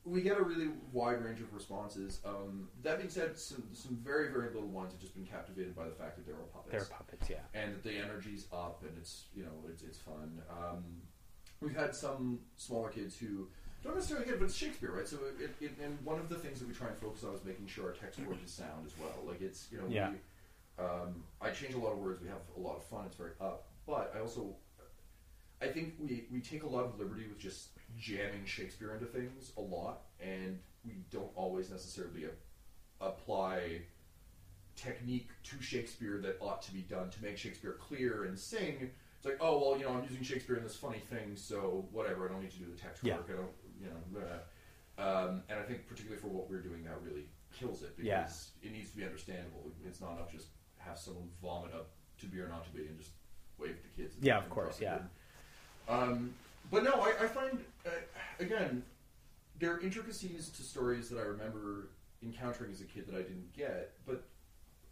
we 0.07 0.23
get 0.23 0.39
a 0.39 0.43
really 0.43 0.69
wide 0.93 1.23
range 1.25 1.41
of 1.41 1.53
responses. 1.53 2.21
Um, 2.25 2.69
that 2.85 2.99
being 2.99 3.11
said, 3.11 3.37
some 3.39 3.65
some 3.73 3.97
very 4.03 4.31
very 4.31 4.47
little 4.55 4.69
ones 4.69 4.93
have 4.93 5.01
just 5.01 5.15
been 5.15 5.27
captivated 5.27 5.75
by 5.75 5.85
the 5.85 5.95
fact 5.95 6.17
that 6.17 6.25
they're 6.27 6.37
all 6.37 6.49
puppets 6.55 6.71
They're 6.89 6.97
puppets. 6.97 7.29
Yeah. 7.29 7.37
and 7.55 7.75
that 7.75 7.83
the 7.83 7.97
energy's 7.99 8.47
up 8.53 8.83
and 8.87 8.97
it's 8.97 9.25
you 9.35 9.43
know 9.43 9.51
it's 9.69 9.83
it's 9.83 9.99
fun. 9.99 10.41
Um, 10.49 10.85
we've 11.61 11.75
had 11.77 11.95
some 11.95 12.39
smaller 12.57 12.89
kids 12.91 13.17
who 13.19 13.49
don't 13.83 13.95
necessarily 13.97 14.27
get 14.27 14.35
it, 14.35 14.41
but 14.41 14.47
it's 14.47 14.57
Shakespeare, 14.57 14.91
right? 14.91 15.07
So, 15.07 15.19
it, 15.39 15.51
it, 15.61 15.73
and 15.83 15.97
one 16.05 16.19
of 16.19 16.29
the 16.29 16.35
things 16.37 16.59
that 16.59 16.67
we 16.67 16.75
try 16.75 16.89
and 16.89 16.97
focus 16.97 17.23
on 17.23 17.35
is 17.35 17.45
making 17.45 17.67
sure 17.69 17.87
our 17.87 17.93
text 17.93 18.19
work 18.21 18.39
is 18.45 18.51
sound 18.51 18.85
as 18.85 18.93
well. 18.99 19.13
Like 19.25 19.41
it's, 19.43 19.69
you 19.71 19.79
know, 19.79 19.85
Yeah. 19.89 20.11
we, 20.11 20.85
um, 20.85 21.23
I 21.41 21.51
change 21.51 21.75
a 21.75 21.79
lot 21.79 21.93
of 21.93 21.99
words. 21.99 22.21
We 22.21 22.29
have 22.29 22.41
a 22.57 22.61
lot 22.61 22.77
of 22.77 22.85
fun. 22.85 23.05
It's 23.07 23.15
very 23.17 23.33
up, 23.41 23.67
but 23.87 24.13
I 24.17 24.21
also, 24.21 24.57
I 25.63 25.69
think 25.69 25.95
we 26.01 26.27
we 26.33 26.41
take 26.41 26.65
a 26.65 26.67
lot 26.69 26.85
of 26.85 26.99
liberty 26.99 27.27
with 27.29 27.39
just 27.39 27.69
jamming 27.99 28.45
Shakespeare 28.45 28.93
into 28.95 29.07
things 29.07 29.53
a 29.57 29.61
lot, 29.61 30.03
and 30.21 30.59
we 30.85 30.93
don't 31.11 31.31
always 31.35 31.71
necessarily 31.71 32.25
a, 32.25 33.05
apply 33.05 33.81
technique 34.77 35.31
to 35.45 35.61
Shakespeare 35.63 36.19
that 36.23 36.37
ought 36.41 36.63
to 36.63 36.73
be 36.73 36.83
done 36.83 37.11
to 37.11 37.23
make 37.23 37.39
Shakespeare 37.39 37.77
clear 37.81 38.25
and 38.25 38.39
sing. 38.39 38.91
It's 39.17 39.25
like, 39.25 39.39
oh 39.41 39.59
well, 39.59 39.79
you 39.79 39.85
know, 39.85 39.93
I'm 39.93 40.03
using 40.05 40.23
Shakespeare 40.23 40.57
in 40.57 40.63
this 40.63 40.77
funny 40.77 40.99
thing, 41.11 41.35
so 41.35 41.87
whatever. 41.93 42.29
I 42.29 42.33
don't 42.33 42.43
need 42.43 42.51
to 42.53 42.59
do 42.59 42.67
the 42.67 42.79
text 42.81 43.03
Yeah. 43.03 43.17
work. 43.17 43.29
I 43.31 43.37
don't, 43.37 43.51
you 43.81 43.87
know. 43.87 44.21
blah. 44.21 44.23
Um, 44.99 45.43
and 45.49 45.59
I 45.59 45.63
think 45.63 45.87
particularly 45.89 46.21
for 46.21 46.29
what 46.29 46.49
we're 46.49 46.61
doing, 46.63 46.85
that 46.85 47.01
really 47.03 47.27
kills 47.59 47.83
it 47.83 47.97
because 47.97 48.07
Yeah. 48.63 48.69
it 48.69 48.73
needs 48.73 48.91
to 48.91 48.97
be 48.97 49.05
understandable. 49.05 49.71
It's 49.87 50.01
not 50.01 50.13
enough 50.13 50.31
just 50.31 50.49
have 50.79 50.99
someone 50.99 51.29
vomit 51.43 51.75
up 51.75 51.91
to 52.19 52.27
be 52.27 52.39
or 52.41 52.49
not 52.49 52.65
to 52.65 52.71
be 52.71 52.87
and 52.87 52.99
just 52.99 53.11
wave 53.59 53.71
at 53.77 53.83
the 53.83 54.03
kids. 54.03 54.17
Yeah, 54.21 54.39
of 54.39 54.45
and 54.45 54.53
course, 54.53 54.79
drop 54.79 55.01
it 55.01 55.03
yeah. 55.89 55.95
Um, 55.95 56.35
but 56.71 56.83
no, 56.85 56.93
I, 57.01 57.25
I 57.25 57.27
find 57.27 57.59
uh, 57.87 57.91
again 58.41 58.83
there 59.59 59.73
are 59.73 59.81
intricacies 59.81 60.49
to 60.51 60.63
stories 60.63 61.09
that 61.09 61.19
I 61.19 61.23
remember 61.23 61.89
encountering 62.23 62.73
as 62.73 62.81
a 62.81 62.85
kid 62.85 63.07
that 63.07 63.15
I 63.15 63.23
didn't 63.23 63.53
get, 63.57 63.93
but 64.07 64.25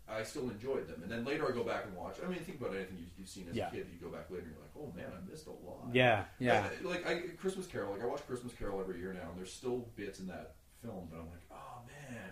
I 0.08 0.22
still 0.22 0.48
enjoyed 0.50 0.86
them. 0.88 1.02
And 1.02 1.10
then 1.10 1.24
later 1.24 1.46
I 1.46 1.52
go 1.54 1.62
back 1.64 1.84
and 1.86 1.94
watch. 1.96 2.16
I 2.24 2.28
mean, 2.28 2.38
think 2.40 2.60
about 2.60 2.74
anything 2.74 2.96
you've, 2.98 3.08
you've 3.18 3.28
seen 3.28 3.46
as 3.50 3.56
Yeah. 3.56 3.68
a 3.68 3.70
kid. 3.70 3.86
You 3.92 3.98
go 3.98 4.14
back 4.14 4.30
later 4.30 4.44
and 4.44 4.52
you're 4.52 4.60
like, 4.60 4.72
oh 4.78 4.92
man, 4.96 5.06
I 5.14 5.30
missed 5.30 5.46
a 5.46 5.50
lot. 5.50 5.88
Yeah, 5.92 6.24
yeah. 6.38 6.66
Uh, 6.84 6.88
like 6.88 7.06
I, 7.06 7.20
Christmas 7.38 7.66
Carol. 7.66 7.92
Like 7.92 8.02
I 8.02 8.06
watch 8.06 8.26
Christmas 8.26 8.52
Carol 8.58 8.80
every 8.80 8.98
year 8.98 9.12
now, 9.12 9.28
and 9.30 9.38
there's 9.38 9.52
still 9.52 9.86
bits 9.96 10.18
in 10.20 10.26
that 10.28 10.54
film 10.82 11.08
that 11.10 11.18
I'm 11.18 11.30
like, 11.30 11.44
oh 11.50 11.80
man, 11.86 12.30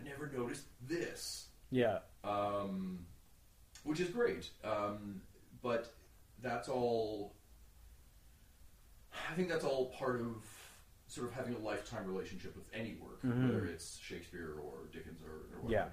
I 0.00 0.04
never 0.08 0.30
noticed 0.34 0.64
this 0.86 1.48
Yeah. 1.70 1.98
um, 2.24 3.00
which 3.84 4.00
is 4.00 4.08
great. 4.10 4.48
Um, 4.64 5.20
but 5.62 5.92
that's 6.42 6.68
all. 6.68 7.34
I 9.30 9.34
think 9.34 9.48
that's 9.48 9.64
all 9.64 9.86
part 9.90 10.20
of 10.20 10.44
sort 11.06 11.26
of 11.28 11.32
having 11.34 11.54
a 11.54 11.58
lifetime 11.58 12.06
relationship 12.06 12.54
with 12.54 12.66
any 12.74 12.94
work, 12.96 13.22
Mhm. 13.22 13.46
whether 13.48 13.64
it's 13.66 13.96
Shakespeare 13.98 14.54
or 14.62 14.86
Dickens 14.92 15.22
or, 15.22 15.56
or 15.58 15.70
Yeah. 15.70 15.84
whatever. 15.84 15.92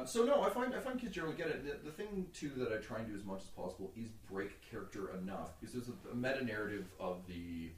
Um, 0.00 0.06
so 0.06 0.24
no, 0.24 0.42
I 0.42 0.50
find 0.50 0.74
I 0.74 0.80
find 0.80 0.98
kids 1.00 1.14
generally 1.14 1.36
get 1.36 1.48
it. 1.48 1.64
The, 1.64 1.90
the 1.90 1.92
thing 1.92 2.28
too 2.32 2.50
that 2.50 2.72
I 2.72 2.76
try 2.78 2.98
and 2.98 3.08
do 3.08 3.14
as 3.16 3.24
much 3.24 3.40
as 3.42 3.48
possible 3.50 3.92
is 3.96 4.10
break 4.30 4.60
character 4.62 5.10
enough 5.16 5.58
because 5.60 5.74
there's 5.74 5.88
a, 5.88 6.10
a 6.10 6.14
meta 6.14 6.44
narrative 6.44 6.86
of 7.00 7.26
the 7.26 7.72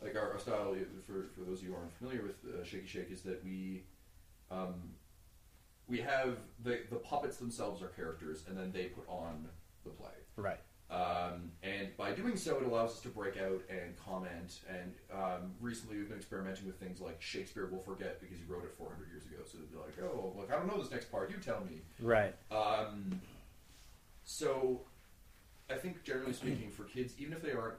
like 0.00 0.14
our, 0.16 0.32
our 0.32 0.38
style. 0.38 0.76
For 1.06 1.24
for 1.34 1.40
those 1.40 1.58
of 1.58 1.64
you 1.64 1.72
who 1.72 1.76
aren't 1.76 1.92
familiar 1.94 2.22
with 2.22 2.36
uh, 2.44 2.62
Shaky 2.64 2.86
Shake, 2.86 3.10
is 3.10 3.22
that 3.22 3.42
we 3.44 3.84
um, 4.52 4.94
we 5.88 5.98
have 6.00 6.38
the 6.62 6.82
the 6.90 6.96
puppets 6.96 7.38
themselves 7.38 7.82
are 7.82 7.88
characters, 7.88 8.44
and 8.48 8.56
then 8.56 8.70
they 8.70 8.84
put 8.86 9.08
on 9.08 9.48
the 9.84 9.90
play. 9.90 10.14
Right. 10.36 10.60
Um, 10.90 11.52
and 11.62 11.94
by 11.98 12.12
doing 12.12 12.36
so, 12.36 12.56
it 12.56 12.64
allows 12.66 12.92
us 12.92 13.00
to 13.02 13.08
break 13.08 13.36
out 13.36 13.60
and 13.68 13.94
comment. 14.04 14.60
And 14.70 14.94
um, 15.12 15.52
recently, 15.60 15.98
we've 15.98 16.08
been 16.08 16.16
experimenting 16.18 16.66
with 16.66 16.76
things 16.80 17.00
like 17.00 17.20
Shakespeare 17.20 17.66
will 17.66 17.82
forget 17.82 18.20
because 18.20 18.38
he 18.38 18.44
wrote 18.50 18.64
it 18.64 18.74
400 18.78 19.06
years 19.10 19.24
ago. 19.26 19.36
So 19.44 19.58
they'd 19.58 19.70
be 19.70 19.76
like, 19.76 19.94
oh, 20.02 20.32
look, 20.36 20.50
I 20.50 20.56
don't 20.56 20.66
know 20.66 20.80
this 20.80 20.90
next 20.90 21.10
part. 21.12 21.30
You 21.30 21.36
tell 21.36 21.60
me. 21.68 21.82
Right. 22.00 22.34
Um, 22.50 23.20
so, 24.24 24.80
I 25.70 25.74
think 25.74 26.02
generally 26.04 26.32
speaking, 26.32 26.70
for 26.70 26.84
kids, 26.84 27.14
even 27.18 27.34
if 27.34 27.42
they 27.42 27.52
aren't, 27.52 27.74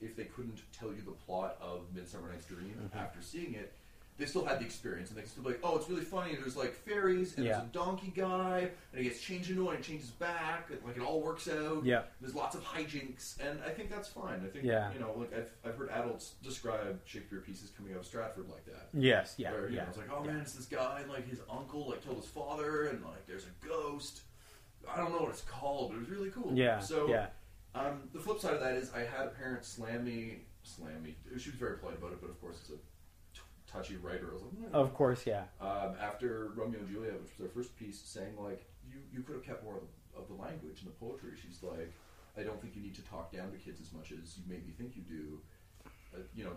if 0.00 0.16
they 0.16 0.24
couldn't 0.24 0.60
tell 0.72 0.88
you 0.90 1.02
the 1.04 1.12
plot 1.12 1.56
of 1.60 1.82
Midsummer 1.94 2.28
Night's 2.30 2.46
Dream 2.46 2.74
Mm-hmm. 2.80 2.98
after 2.98 3.22
seeing 3.22 3.54
it, 3.54 3.72
they 4.18 4.26
still 4.26 4.44
had 4.44 4.60
the 4.60 4.64
experience, 4.64 5.10
and 5.10 5.18
they 5.18 5.24
still 5.24 5.42
be 5.42 5.50
like, 5.50 5.60
"Oh, 5.64 5.76
it's 5.78 5.88
really 5.88 6.04
funny." 6.04 6.34
There's 6.36 6.56
like 6.56 6.74
fairies, 6.74 7.36
and 7.36 7.44
Yeah. 7.46 7.52
there's 7.52 7.64
a 7.64 7.72
donkey 7.72 8.12
guy, 8.14 8.70
and 8.92 9.02
he 9.02 9.04
gets 9.04 9.20
changed 9.20 9.50
into 9.50 9.64
one, 9.64 9.74
and 9.76 9.82
changes 9.84 10.10
back, 10.10 10.70
and 10.70 10.78
like 10.84 10.96
it 10.96 11.02
all 11.02 11.20
works 11.22 11.48
out. 11.48 11.84
Yeah. 11.84 12.02
There's 12.20 12.34
lots 12.34 12.54
of 12.54 12.62
hijinks, 12.62 13.40
and 13.40 13.60
I 13.66 13.70
think 13.70 13.90
that's 13.90 14.08
fine. 14.08 14.42
I 14.44 14.48
think 14.48 14.64
Yeah. 14.64 14.92
you 14.92 15.00
know, 15.00 15.14
like 15.16 15.32
I've, 15.34 15.50
I've 15.64 15.76
heard 15.76 15.88
adults 15.90 16.34
describe 16.42 17.00
Shakespeare 17.06 17.40
pieces 17.40 17.70
coming 17.76 17.94
out 17.94 18.00
of 18.00 18.06
Stratford 18.06 18.48
like 18.50 18.64
that. 18.66 18.88
Yes. 18.92 19.34
Yeah. 19.38 19.52
Where, 19.52 19.68
you 19.68 19.76
yeah. 19.76 19.82
know, 19.84 19.88
it's 19.88 19.98
like, 19.98 20.10
oh 20.12 20.22
man, 20.22 20.40
it's 20.40 20.52
this 20.52 20.66
guy, 20.66 21.00
and 21.00 21.10
like 21.10 21.26
his 21.28 21.40
uncle 21.50 21.88
like 21.88 22.04
killed 22.04 22.18
his 22.18 22.26
father, 22.26 22.84
and 22.84 23.02
like 23.04 23.26
there's 23.26 23.46
a 23.46 23.66
ghost. 23.66 24.22
I 24.88 24.96
don't 24.98 25.12
know 25.12 25.20
what 25.20 25.30
it's 25.30 25.42
called, 25.42 25.90
but 25.90 25.96
it 25.96 26.00
was 26.00 26.10
really 26.10 26.30
cool. 26.30 26.52
Yeah. 26.54 26.80
So 26.80 27.08
yeah. 27.08 27.28
um, 27.74 28.08
the 28.12 28.20
flip 28.20 28.40
side 28.40 28.54
of 28.54 28.60
that 28.60 28.74
is 28.74 28.92
I 28.92 29.00
had 29.00 29.26
a 29.26 29.30
parent 29.30 29.64
slam 29.64 30.04
me, 30.04 30.40
slam 30.64 31.02
me. 31.02 31.16
She 31.38 31.50
was 31.50 31.58
very 31.58 31.78
polite 31.78 31.96
about 31.96 32.12
it, 32.12 32.20
but 32.20 32.28
of 32.30 32.40
course 32.40 32.58
it's 32.60 32.70
a 32.70 32.74
touchy 33.72 33.96
writer. 33.96 34.28
I 34.30 34.34
was 34.34 34.42
like. 34.42 34.52
Of 34.72 34.94
course. 34.94 35.26
Yeah. 35.26 35.44
um, 35.60 35.94
after 36.00 36.50
Romeo 36.54 36.80
and 36.80 36.88
Juliet, 36.88 37.14
which 37.14 37.30
was 37.30 37.38
their 37.38 37.48
first 37.48 37.76
piece, 37.76 38.00
saying 38.00 38.34
like, 38.38 38.64
you 38.88 38.98
you 39.12 39.22
could 39.22 39.34
have 39.36 39.44
kept 39.44 39.64
more 39.64 39.76
of 39.76 39.82
the, 39.82 40.20
of 40.20 40.28
the 40.28 40.34
language 40.34 40.80
and 40.82 40.88
the 40.88 40.96
poetry. 40.98 41.30
She's 41.40 41.62
like, 41.62 41.92
I 42.36 42.42
don't 42.42 42.60
think 42.60 42.74
you 42.76 42.82
need 42.82 42.94
to 42.96 43.02
talk 43.02 43.32
down 43.32 43.50
to 43.52 43.58
kids 43.58 43.80
as 43.80 43.92
much 43.92 44.12
as 44.12 44.36
you 44.38 44.44
maybe 44.48 44.72
think 44.76 44.96
you 44.96 45.02
do. 45.02 45.40
Uh, 46.14 46.18
you 46.34 46.44
know, 46.44 46.50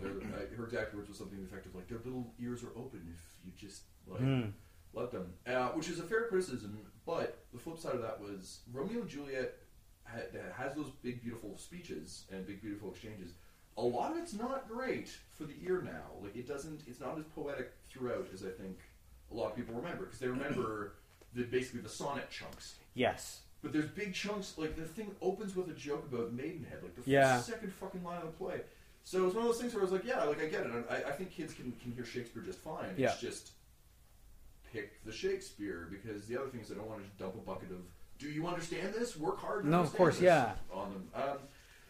her 0.56 0.64
exact 0.64 0.94
words 0.94 1.08
was 1.08 1.16
something 1.16 1.38
effective 1.42 1.74
like, 1.74 1.88
their 1.88 1.98
little 2.04 2.26
ears 2.38 2.62
are 2.62 2.76
open 2.76 3.00
if 3.10 3.20
you 3.44 3.52
just 3.56 3.82
like 4.06 4.20
Mm. 4.20 4.52
let 4.92 5.10
them, 5.10 5.32
uh, 5.46 5.68
which 5.68 5.88
is 5.88 5.98
a 5.98 6.02
fair 6.02 6.24
criticism. 6.28 6.78
But 7.06 7.38
the 7.54 7.58
flip 7.58 7.78
side 7.78 7.94
of 7.94 8.02
that 8.02 8.20
was 8.20 8.60
Romeo 8.72 9.00
and 9.00 9.08
Juliet 9.08 9.54
ha- 10.04 10.28
has 10.54 10.74
those 10.74 10.90
big, 11.02 11.22
beautiful 11.22 11.56
speeches 11.56 12.24
and 12.30 12.46
big, 12.46 12.60
beautiful 12.60 12.90
exchanges. 12.90 13.32
A 13.78 13.82
lot 13.82 14.12
of 14.12 14.18
it's 14.18 14.32
not 14.32 14.68
great 14.68 15.10
for 15.36 15.44
the 15.44 15.54
ear 15.64 15.82
now. 15.82 16.22
Like 16.22 16.34
it 16.36 16.48
doesn't, 16.48 16.82
it's 16.86 17.00
not 17.00 17.18
as 17.18 17.24
poetic 17.34 17.72
throughout 17.90 18.28
as 18.32 18.42
I 18.42 18.48
think 18.50 18.78
a 19.30 19.34
lot 19.34 19.50
of 19.50 19.56
people 19.56 19.74
remember 19.74 20.04
because 20.04 20.18
they 20.18 20.28
remember 20.28 20.94
the 21.34 21.42
basically 21.44 21.80
the 21.80 21.88
sonnet 21.88 22.30
chunks. 22.30 22.76
Yes. 22.94 23.40
But 23.62 23.72
there's 23.72 23.88
big 23.88 24.14
chunks. 24.14 24.54
Like 24.56 24.76
the 24.76 24.84
thing 24.84 25.10
opens 25.20 25.54
with 25.56 25.68
a 25.68 25.74
joke 25.74 26.06
about 26.10 26.32
Maidenhead, 26.32 26.82
like 26.82 26.94
the 26.94 27.10
Yeah. 27.10 27.40
second 27.40 27.72
fucking 27.72 28.02
line 28.02 28.18
of 28.22 28.28
the 28.28 28.44
play. 28.44 28.60
So 29.04 29.26
it's 29.26 29.34
one 29.36 29.44
of 29.44 29.50
those 29.52 29.60
things 29.60 29.72
where 29.74 29.82
I 29.82 29.84
was 29.84 29.92
like, 29.92 30.04
yeah, 30.04 30.24
like 30.24 30.40
I 30.42 30.46
get 30.46 30.66
it. 30.66 30.72
I, 30.90 30.96
I 30.96 31.12
think 31.12 31.30
kids 31.30 31.52
can, 31.54 31.72
can 31.82 31.92
hear 31.92 32.04
Shakespeare 32.04 32.42
just 32.42 32.58
fine. 32.58 32.94
Yeah. 32.96 33.12
It's 33.12 33.20
just 33.20 33.50
pick 34.72 35.04
the 35.04 35.12
Shakespeare 35.12 35.86
because 35.90 36.26
the 36.26 36.36
other 36.40 36.48
thing 36.48 36.60
is 36.60 36.70
I 36.72 36.74
don't 36.74 36.88
want 36.88 37.00
to 37.02 37.06
just 37.06 37.18
dump 37.18 37.34
a 37.34 37.38
bucket 37.38 37.70
of. 37.70 37.78
Do 38.18 38.28
you 38.28 38.46
understand 38.46 38.94
this? 38.94 39.16
Work 39.16 39.38
hard. 39.40 39.64
No, 39.66 39.80
of 39.80 39.92
course, 39.94 40.14
this," 40.16 40.24
yeah. 40.24 40.52
On 40.72 40.90
them. 40.92 41.08
Um, 41.14 41.38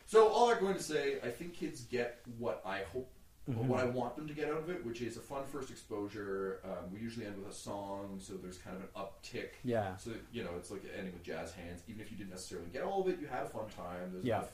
so 0.07 0.29
all 0.29 0.51
I'm 0.51 0.61
going 0.61 0.75
to 0.75 0.83
say, 0.83 1.17
I 1.23 1.29
think 1.31 1.55
kids 1.55 1.83
get 1.83 2.21
what 2.39 2.63
I 2.65 2.83
hope, 2.93 3.11
Mhm. 3.49 3.67
what 3.67 3.81
I 3.81 3.85
want 3.85 4.17
them 4.17 4.27
to 4.27 4.35
get 4.35 4.49
out 4.49 4.59
of 4.59 4.71
it, 4.71 4.85
which 4.85 5.01
is 5.03 5.17
a 5.17 5.21
fun 5.21 5.45
first 5.47 5.71
exposure. 5.71 6.61
Um, 6.65 6.93
we 6.93 6.99
usually 7.01 7.27
end 7.27 7.37
with 7.39 7.53
a 7.53 7.55
song, 7.55 8.19
so 8.21 8.35
there's 8.35 8.59
kind 8.59 8.77
of 8.77 8.83
an 8.83 8.89
uptick. 8.97 9.51
Yeah. 9.65 9.97
So 9.97 10.13
you 10.33 10.43
know, 10.45 10.51
it's 10.57 10.71
like 10.71 10.83
ending 10.97 11.13
with 11.13 11.23
jazz 11.23 11.53
hands. 11.53 11.83
Even 11.89 12.01
if 12.01 12.11
you 12.11 12.17
didn't 12.17 12.31
necessarily 12.31 12.69
get 12.71 12.83
all 12.83 13.03
of 13.03 13.09
it, 13.09 13.21
you 13.21 13.27
had 13.29 13.45
a 13.45 13.49
fun 13.49 13.69
time. 13.69 14.13
There's 14.13 14.25
Yeah. 14.25 14.39
enough 14.39 14.53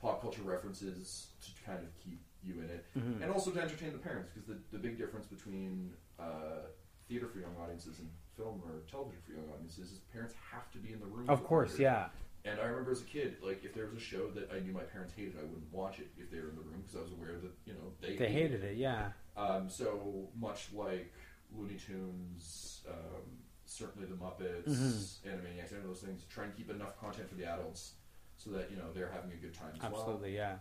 pop 0.00 0.20
culture 0.20 0.42
references 0.42 1.28
to 1.42 1.62
kind 1.64 1.78
of 1.82 1.88
keep 1.98 2.20
you 2.42 2.60
in 2.60 2.68
it, 2.68 2.84
Mhm. 2.94 3.22
and 3.22 3.30
also 3.32 3.50
to 3.50 3.58
entertain 3.60 3.92
the 3.92 3.98
parents 3.98 4.28
because 4.28 4.46
the 4.46 4.58
the 4.72 4.78
big 4.78 4.98
difference 4.98 5.26
between 5.26 5.94
uh, 6.18 6.66
theater 7.08 7.26
for 7.26 7.38
young 7.38 7.56
audiences 7.56 7.98
and 7.98 8.08
film 8.36 8.62
or 8.66 8.80
television 8.90 9.20
for 9.22 9.32
young 9.32 9.48
audiences 9.50 9.90
is 9.92 9.98
parents 10.12 10.34
have 10.52 10.70
to 10.72 10.78
be 10.78 10.92
in 10.92 11.00
the 11.00 11.06
room. 11.06 11.28
Of 11.30 11.42
course. 11.44 11.78
Yeah. 11.78 12.10
And 12.44 12.60
I 12.60 12.64
remember 12.66 12.90
as 12.92 13.00
a 13.00 13.04
kid, 13.04 13.36
like 13.42 13.64
if 13.64 13.72
there 13.74 13.86
was 13.86 13.96
a 13.96 14.00
show 14.00 14.28
that 14.30 14.50
I 14.54 14.60
knew 14.60 14.72
my 14.72 14.82
parents 14.82 15.14
hated, 15.16 15.34
I 15.38 15.44
wouldn't 15.44 15.72
watch 15.72 15.98
it 15.98 16.08
if 16.18 16.30
they 16.30 16.38
were 16.40 16.50
in 16.50 16.56
the 16.56 16.62
room 16.62 16.82
because 16.82 16.96
I 16.96 17.02
was 17.02 17.12
aware 17.12 17.38
that 17.40 17.52
you 17.64 17.72
know 17.72 17.92
they 18.00 18.16
They 18.16 18.30
hated 18.30 18.62
it. 18.64 18.76
Yeah. 18.76 19.12
um, 19.36 19.68
so 19.70 20.28
much 20.38 20.68
like 20.72 21.12
Looney 21.56 21.76
Tunes, 21.76 22.82
um, 22.88 23.22
certainly 23.64 24.06
the 24.06 24.14
Muppets, 24.14 24.68
Mhm. 24.68 25.22
Animaniacs, 25.26 25.72
any 25.72 25.80
of 25.80 25.86
those 25.86 26.00
things, 26.02 26.24
try 26.28 26.44
and 26.44 26.54
keep 26.54 26.70
enough 26.70 26.98
content 27.00 27.28
for 27.28 27.34
the 27.34 27.44
adults 27.46 27.94
so 28.36 28.50
that 28.50 28.70
you 28.70 28.76
know 28.76 28.92
they're 28.92 29.10
having 29.10 29.32
a 29.32 29.36
good 29.36 29.54
time 29.54 29.72
as 29.76 29.80
well. 29.80 29.92
Absolutely. 29.92 30.34
Yeah. 30.34 30.58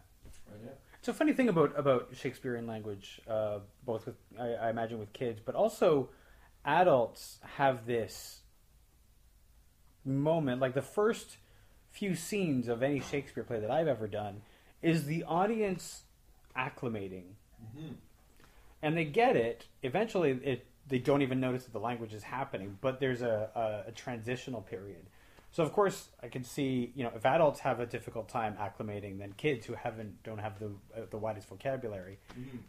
Right? 0.49 0.59
Yeah. 0.63 0.69
It's 0.99 1.09
a 1.09 1.13
funny 1.13 1.33
thing 1.33 1.49
about 1.49 1.77
about 1.77 2.15
Shakespearean 2.15 2.65
language, 2.65 3.19
uh, 3.27 3.59
both 3.83 4.05
with 4.05 4.15
I, 4.39 4.53
I 4.53 4.69
imagine 4.69 4.99
with 4.99 5.11
kids, 5.11 5.41
but 5.43 5.53
also 5.53 6.09
adults 6.63 7.39
have 7.57 7.85
this 7.85 8.41
moment. 10.05 10.61
Like 10.61 10.73
the 10.75 10.81
first 10.81 11.37
few 11.93 12.15
scenes 12.15 12.67
of 12.67 12.81
any 12.83 12.99
Shakespeare 12.99 13.43
play 13.43 13.59
that 13.59 13.71
I've 13.71 13.87
ever 13.87 14.07
done 14.07 14.41
is 14.81 15.05
the 15.05 15.23
audience 15.23 16.03
acclimating, 16.57 17.35
Mm-hmm. 17.77 17.93
and 18.81 18.97
they 18.97 19.05
get 19.05 19.37
it. 19.37 19.65
Eventually, 19.83 20.31
it 20.43 20.65
they 20.89 20.99
don't 20.99 21.21
even 21.21 21.39
notice 21.39 21.63
that 21.63 21.71
the 21.71 21.79
language 21.79 22.13
is 22.13 22.23
happening, 22.23 22.77
but 22.81 22.99
there's 22.99 23.21
a, 23.21 23.49
a, 23.55 23.89
a 23.89 23.91
transitional 23.93 24.59
period. 24.61 25.05
So 25.51 25.63
of 25.63 25.71
course, 25.71 26.09
I 26.21 26.27
can 26.27 26.43
see 26.43 26.91
you 26.93 27.03
know 27.05 27.11
if 27.15 27.25
adults 27.25 27.61
have 27.61 27.79
a 27.79 27.85
difficult 27.85 28.27
time 28.27 28.55
acclimating, 28.59 29.17
then 29.19 29.33
kids 29.37 29.65
who 29.65 29.75
haven't 29.75 30.21
don't 30.23 30.39
have 30.39 30.59
the 30.59 30.65
uh, 30.95 31.05
the 31.09 31.17
widest 31.17 31.47
vocabulary, 31.47 32.19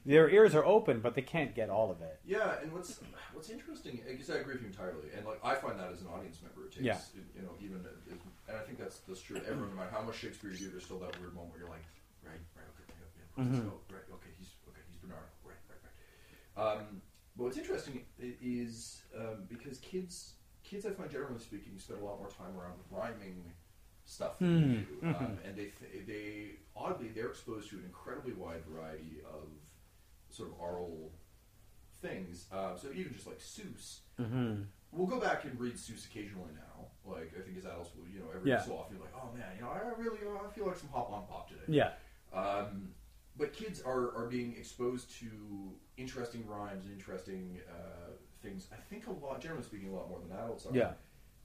their 0.07 0.29
ears 0.31 0.55
are 0.55 0.65
open, 0.65 1.01
but 1.01 1.15
they 1.17 1.23
can't 1.23 1.55
get 1.57 1.69
all 1.71 1.91
of 1.91 2.01
it. 2.03 2.21
Yeah, 2.25 2.61
and 2.63 2.71
what's 2.73 3.01
what's 3.33 3.51
interesting, 3.51 4.01
I 4.09 4.13
guess 4.13 4.31
I 4.31 4.35
agree 4.37 4.53
with 4.55 4.63
you 4.63 4.69
entirely, 4.69 5.09
and 5.17 5.27
like 5.27 5.41
I 5.43 5.55
find 5.57 5.79
that 5.81 5.91
as 5.93 6.03
an 6.03 6.07
audience 6.15 6.39
member, 6.43 6.67
it 6.69 6.73
takes 6.73 6.85
Yeah. 6.85 6.99
you 7.35 7.43
know 7.43 7.51
even 7.61 7.81
as, 7.81 8.13
and 8.49 8.57
I 8.57 8.61
think 8.61 8.79
that's 8.79 8.99
that's 9.09 9.21
true. 9.23 9.37
Everyone, 9.49 9.71
no 9.71 9.77
matter 9.77 9.91
how 9.91 10.03
much 10.03 10.17
Shakespeare 10.17 10.51
you 10.51 10.59
do, 10.59 10.71
there's 10.71 10.85
still 10.85 10.99
that 11.01 11.19
weird 11.21 11.35
moment 11.35 11.53
where 11.53 11.61
you're 11.61 11.71
like, 11.71 11.85
right, 12.25 12.41
right, 12.57 12.67
okay, 12.75 12.85
yeah, 12.89 13.07
yeah, 13.19 13.45
let's 13.51 13.61
Mhm. 13.61 13.71
go, 13.71 13.81
right, 13.91 14.05
okay, 14.15 14.31
he's 14.39 14.55
okay, 14.69 14.81
he's 14.89 14.99
Bernardo, 14.99 15.27
right, 15.45 15.57
right, 15.69 15.81
right. 15.85 16.79
Um, 16.79 17.03
but 17.37 17.45
what's 17.45 17.59
interesting 17.59 18.05
is 18.19 19.03
um, 19.19 19.45
because 19.49 19.79
kids, 19.79 20.35
kids, 20.63 20.87
I 20.87 20.91
find 20.91 21.11
generally 21.11 21.39
speaking, 21.41 21.79
spend 21.79 22.01
a 22.01 22.05
lot 22.05 22.19
more 22.19 22.29
time 22.31 22.57
around 22.57 22.75
rhyming 22.91 23.53
stuff 24.07 24.39
than 24.39 24.55
we 24.55 24.79
do, 24.85 24.87
Hmm, 25.01 25.15
um, 25.25 25.39
and 25.45 25.57
they 25.57 25.73
th- 25.81 26.07
they 26.07 26.51
oddly 26.77 27.09
they're 27.09 27.29
exposed 27.31 27.71
to 27.71 27.77
an 27.77 27.85
incredibly 27.85 28.35
wide 28.35 28.63
variety 28.71 29.21
of 29.27 29.49
sort 30.31 30.51
of 30.51 30.61
oral 30.61 31.11
things. 32.03 32.47
Uh, 32.53 32.77
so 32.77 32.89
even 32.95 33.13
just 33.15 33.27
like 33.27 33.39
Seuss, 33.39 34.01
Mm-hmm. 34.21 34.63
we'll 34.93 35.07
go 35.07 35.19
back 35.19 35.45
and 35.45 35.59
read 35.59 35.75
Seuss 35.75 36.07
occasionally 36.07 36.53
now. 36.55 36.87
Like 37.05 37.33
I 37.37 37.41
think 37.41 37.57
as 37.59 37.65
adults, 37.65 37.91
will 37.94 37.94
you 37.94 37.94
know 37.94 37.94
every 38.35 38.51
Yeah. 38.51 38.61
so 38.61 38.77
often 38.77 38.97
you're 38.97 39.05
like, 39.05 39.15
oh 39.17 39.35
man, 39.37 39.47
you 39.57 39.63
know 39.63 39.71
I 39.71 40.01
really 40.01 40.19
uh, 40.27 40.47
I 40.47 40.53
feel 40.53 40.67
like 40.67 40.77
some 40.77 40.89
hop 40.93 41.11
on 41.11 41.27
pop 41.27 41.49
today. 41.49 41.63
Yeah. 41.69 41.93
Um, 42.33 42.89
but 43.37 43.53
kids 43.53 43.83
are, 43.83 44.17
are 44.17 44.27
being 44.29 44.55
exposed 44.57 45.11
to 45.21 45.27
interesting 45.97 46.47
rhymes 46.47 46.85
and 46.85 46.95
interesting 46.95 47.61
uh, 47.69 48.11
things. 48.43 48.69
I 48.73 48.77
think 48.77 49.07
a 49.07 49.11
lot, 49.13 49.41
generally 49.41 49.65
speaking, 49.65 49.89
a 49.89 49.93
lot 49.95 50.09
more 50.09 50.21
than 50.21 50.37
adults 50.37 50.67
are. 50.67 50.75
Yeah. 50.75 50.93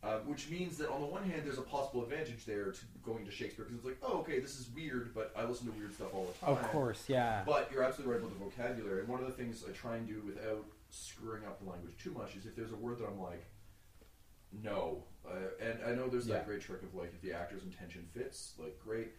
Uh, 0.01 0.19
which 0.19 0.49
means 0.49 0.77
that 0.77 0.89
on 0.89 1.01
the 1.01 1.07
one 1.07 1.23
hand, 1.29 1.41
there's 1.43 1.57
a 1.57 1.63
possible 1.63 2.03
advantage 2.03 2.45
there 2.45 2.71
to 2.71 2.79
going 3.03 3.25
to 3.25 3.31
Shakespeare 3.31 3.65
because 3.65 3.79
it's 3.79 3.85
like, 3.85 3.97
oh, 4.01 4.19
okay, 4.19 4.39
this 4.39 4.57
is 4.57 4.69
weird, 4.73 5.13
but 5.13 5.33
I 5.35 5.43
listen 5.43 5.65
to 5.69 5.77
weird 5.77 5.93
stuff 5.93 6.13
all 6.13 6.25
the 6.25 6.45
time. 6.45 6.55
Of 6.63 6.71
course. 6.71 7.03
Yeah. 7.07 7.43
But 7.45 7.69
you're 7.71 7.83
absolutely 7.83 8.13
right 8.15 8.23
about 8.23 8.39
the 8.39 8.45
vocabulary. 8.45 8.99
And 9.01 9.09
one 9.09 9.19
of 9.19 9.25
the 9.25 9.33
things 9.33 9.65
I 9.67 9.73
try 9.73 9.97
and 9.97 10.07
do 10.07 10.21
without 10.25 10.63
screwing 10.89 11.43
up 11.45 11.61
the 11.61 11.69
language 11.69 11.95
too 12.01 12.11
much 12.11 12.35
is 12.37 12.45
if 12.45 12.55
there's 12.55 12.71
a 12.71 12.77
word 12.77 12.99
that 12.99 13.07
I'm 13.07 13.19
like, 13.19 13.43
no. 14.51 15.03
Uh, 15.27 15.35
and 15.61 15.79
I 15.85 15.91
know 15.93 16.07
there's 16.07 16.27
Yeah. 16.27 16.35
that 16.35 16.45
great 16.47 16.61
trick 16.61 16.81
of 16.83 16.95
like, 16.95 17.13
if 17.13 17.21
the 17.21 17.33
actor's 17.33 17.63
intention 17.63 18.07
fits, 18.13 18.53
like, 18.57 18.79
great. 18.79 19.11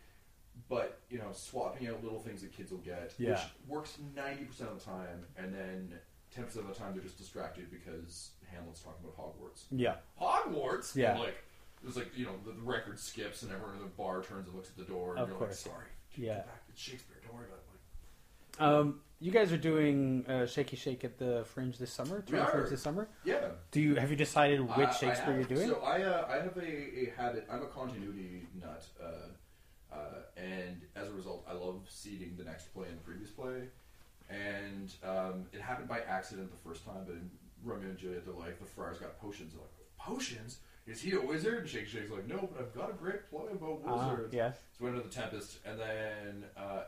But, 0.69 1.01
you 1.09 1.19
know, 1.19 1.31
swapping 1.33 1.87
out 1.89 2.03
little 2.03 2.19
things 2.21 2.43
that 2.43 2.53
kids 2.53 2.71
will 2.73 2.79
get, 2.79 3.15
Yeah. 3.19 3.31
which 3.33 3.41
works 3.69 3.99
90% 4.15 4.71
of 4.71 4.79
the 4.79 4.85
time, 4.85 5.27
and 5.37 5.55
then 5.55 5.99
10% 6.35 6.67
of 6.69 6.75
the 6.75 6.75
time 6.75 6.93
they're 6.95 7.03
just 7.03 7.19
distracted 7.19 7.71
because 7.71 8.33
Hamlet's 8.51 8.81
talking 8.83 9.05
about 9.05 9.17
Hogwarts. 9.17 9.65
Yeah. 9.71 9.97
Hogwarts? 10.21 10.95
Yeah. 10.97 11.13
And, 11.13 11.21
like, 11.21 11.37
it 11.83 11.87
was 11.87 11.97
like, 11.97 12.17
you 12.17 12.27
know, 12.27 12.37
the, 12.45 12.53
the 12.53 12.63
record 12.63 12.99
skips 12.99 13.43
and 13.43 13.53
everyone 13.53 13.77
in 13.77 13.83
the 13.83 13.87
bar 13.89 14.23
turns 14.23 14.49
and 14.49 14.57
looks 14.57 14.69
at 14.71 14.77
the 14.77 14.85
door 14.85 15.13
and 15.15 15.21
Of 15.23 15.29
you're 15.31 15.39
course. 15.39 15.65
like, 15.65 15.75
sorry. 15.75 15.87
Yeah. 16.17 16.35
Get 16.35 16.47
back. 16.47 16.63
It's 16.69 16.81
Shakespeare. 16.81 17.17
Don't 17.25 17.35
worry 17.35 17.47
about 17.47 17.59
it. 17.61 18.61
Like, 18.61 18.69
Um, 18.69 19.01
you 19.21 19.31
guys 19.31 19.53
are 19.53 19.59
doing 19.59 20.25
uh, 20.29 20.47
Shaky 20.47 20.77
Shake 20.77 21.05
at 21.05 21.19
the 21.19 21.45
Fringe 21.53 21.77
this 21.79 21.93
summer. 21.93 22.25
We 22.27 22.33
Toronto 22.33 22.49
are. 22.49 22.53
Fringe 22.59 22.71
this 22.71 22.83
summer. 22.83 23.09
yeah. 23.25 23.49
Do 23.71 23.81
you 23.81 23.95
have 23.97 24.11
you 24.11 24.17
decided 24.17 24.61
which 24.61 24.79
I- 24.79 24.83
I 24.91 24.93
Shakespeare 24.93 25.35
you're 25.35 25.45
doing? 25.45 25.69
So 25.69 25.81
I, 25.83 26.03
uh, 26.03 26.27
I 26.29 26.37
have 26.37 26.57
a, 26.57 26.61
a 26.63 27.13
habit. 27.17 27.47
I'm 27.51 27.63
a 27.63 27.67
continuity 27.67 28.47
nut, 28.61 28.85
uh, 29.03 29.95
uh, 29.95 29.99
and 30.37 30.81
as 30.97 31.09
a 31.09 31.13
result, 31.13 31.45
I 31.49 31.53
love 31.53 31.87
seeding 31.89 32.35
the 32.37 32.45
next 32.45 32.73
play 32.75 32.89
and 32.89 32.97
the 32.99 33.03
previous 33.03 33.31
play. 33.31 33.69
And 34.31 34.93
um, 35.05 35.47
it 35.53 35.61
happened 35.61 35.89
by 35.89 36.01
accident 36.01 36.51
the 36.51 36.69
first 36.69 36.85
time, 36.85 37.03
but 37.07 37.15
in 37.17 37.29
Romeo 37.65 37.89
and 37.91 37.99
Juliet, 37.99 38.25
they're 38.25 38.35
like 38.35 38.59
the 38.61 38.65
friars 38.67 38.99
got 38.99 39.19
potions. 39.21 39.53
They're 39.53 39.61
like, 39.63 39.71
potions? 39.99 40.59
Is 40.87 41.01
he 41.01 41.13
a 41.13 41.21
wizard? 41.21 41.59
And 41.59 41.69
Shake 41.69 41.87
Shake's 41.89 42.11
like, 42.11 42.27
no, 42.27 42.49
but 42.53 42.61
I've 42.63 42.75
got 42.75 42.91
a 42.91 42.95
great 42.95 43.29
play 43.29 43.43
about 43.53 43.81
Ah, 43.87 44.11
wizards. 44.13 44.33
yes. 44.35 44.57
So 44.79 44.85
we 44.85 44.91
went 44.93 45.03
to 45.03 45.09
the 45.09 45.15
Tempest, 45.15 45.59
and 45.67 45.79
then 45.79 46.45
uh, 46.57 46.85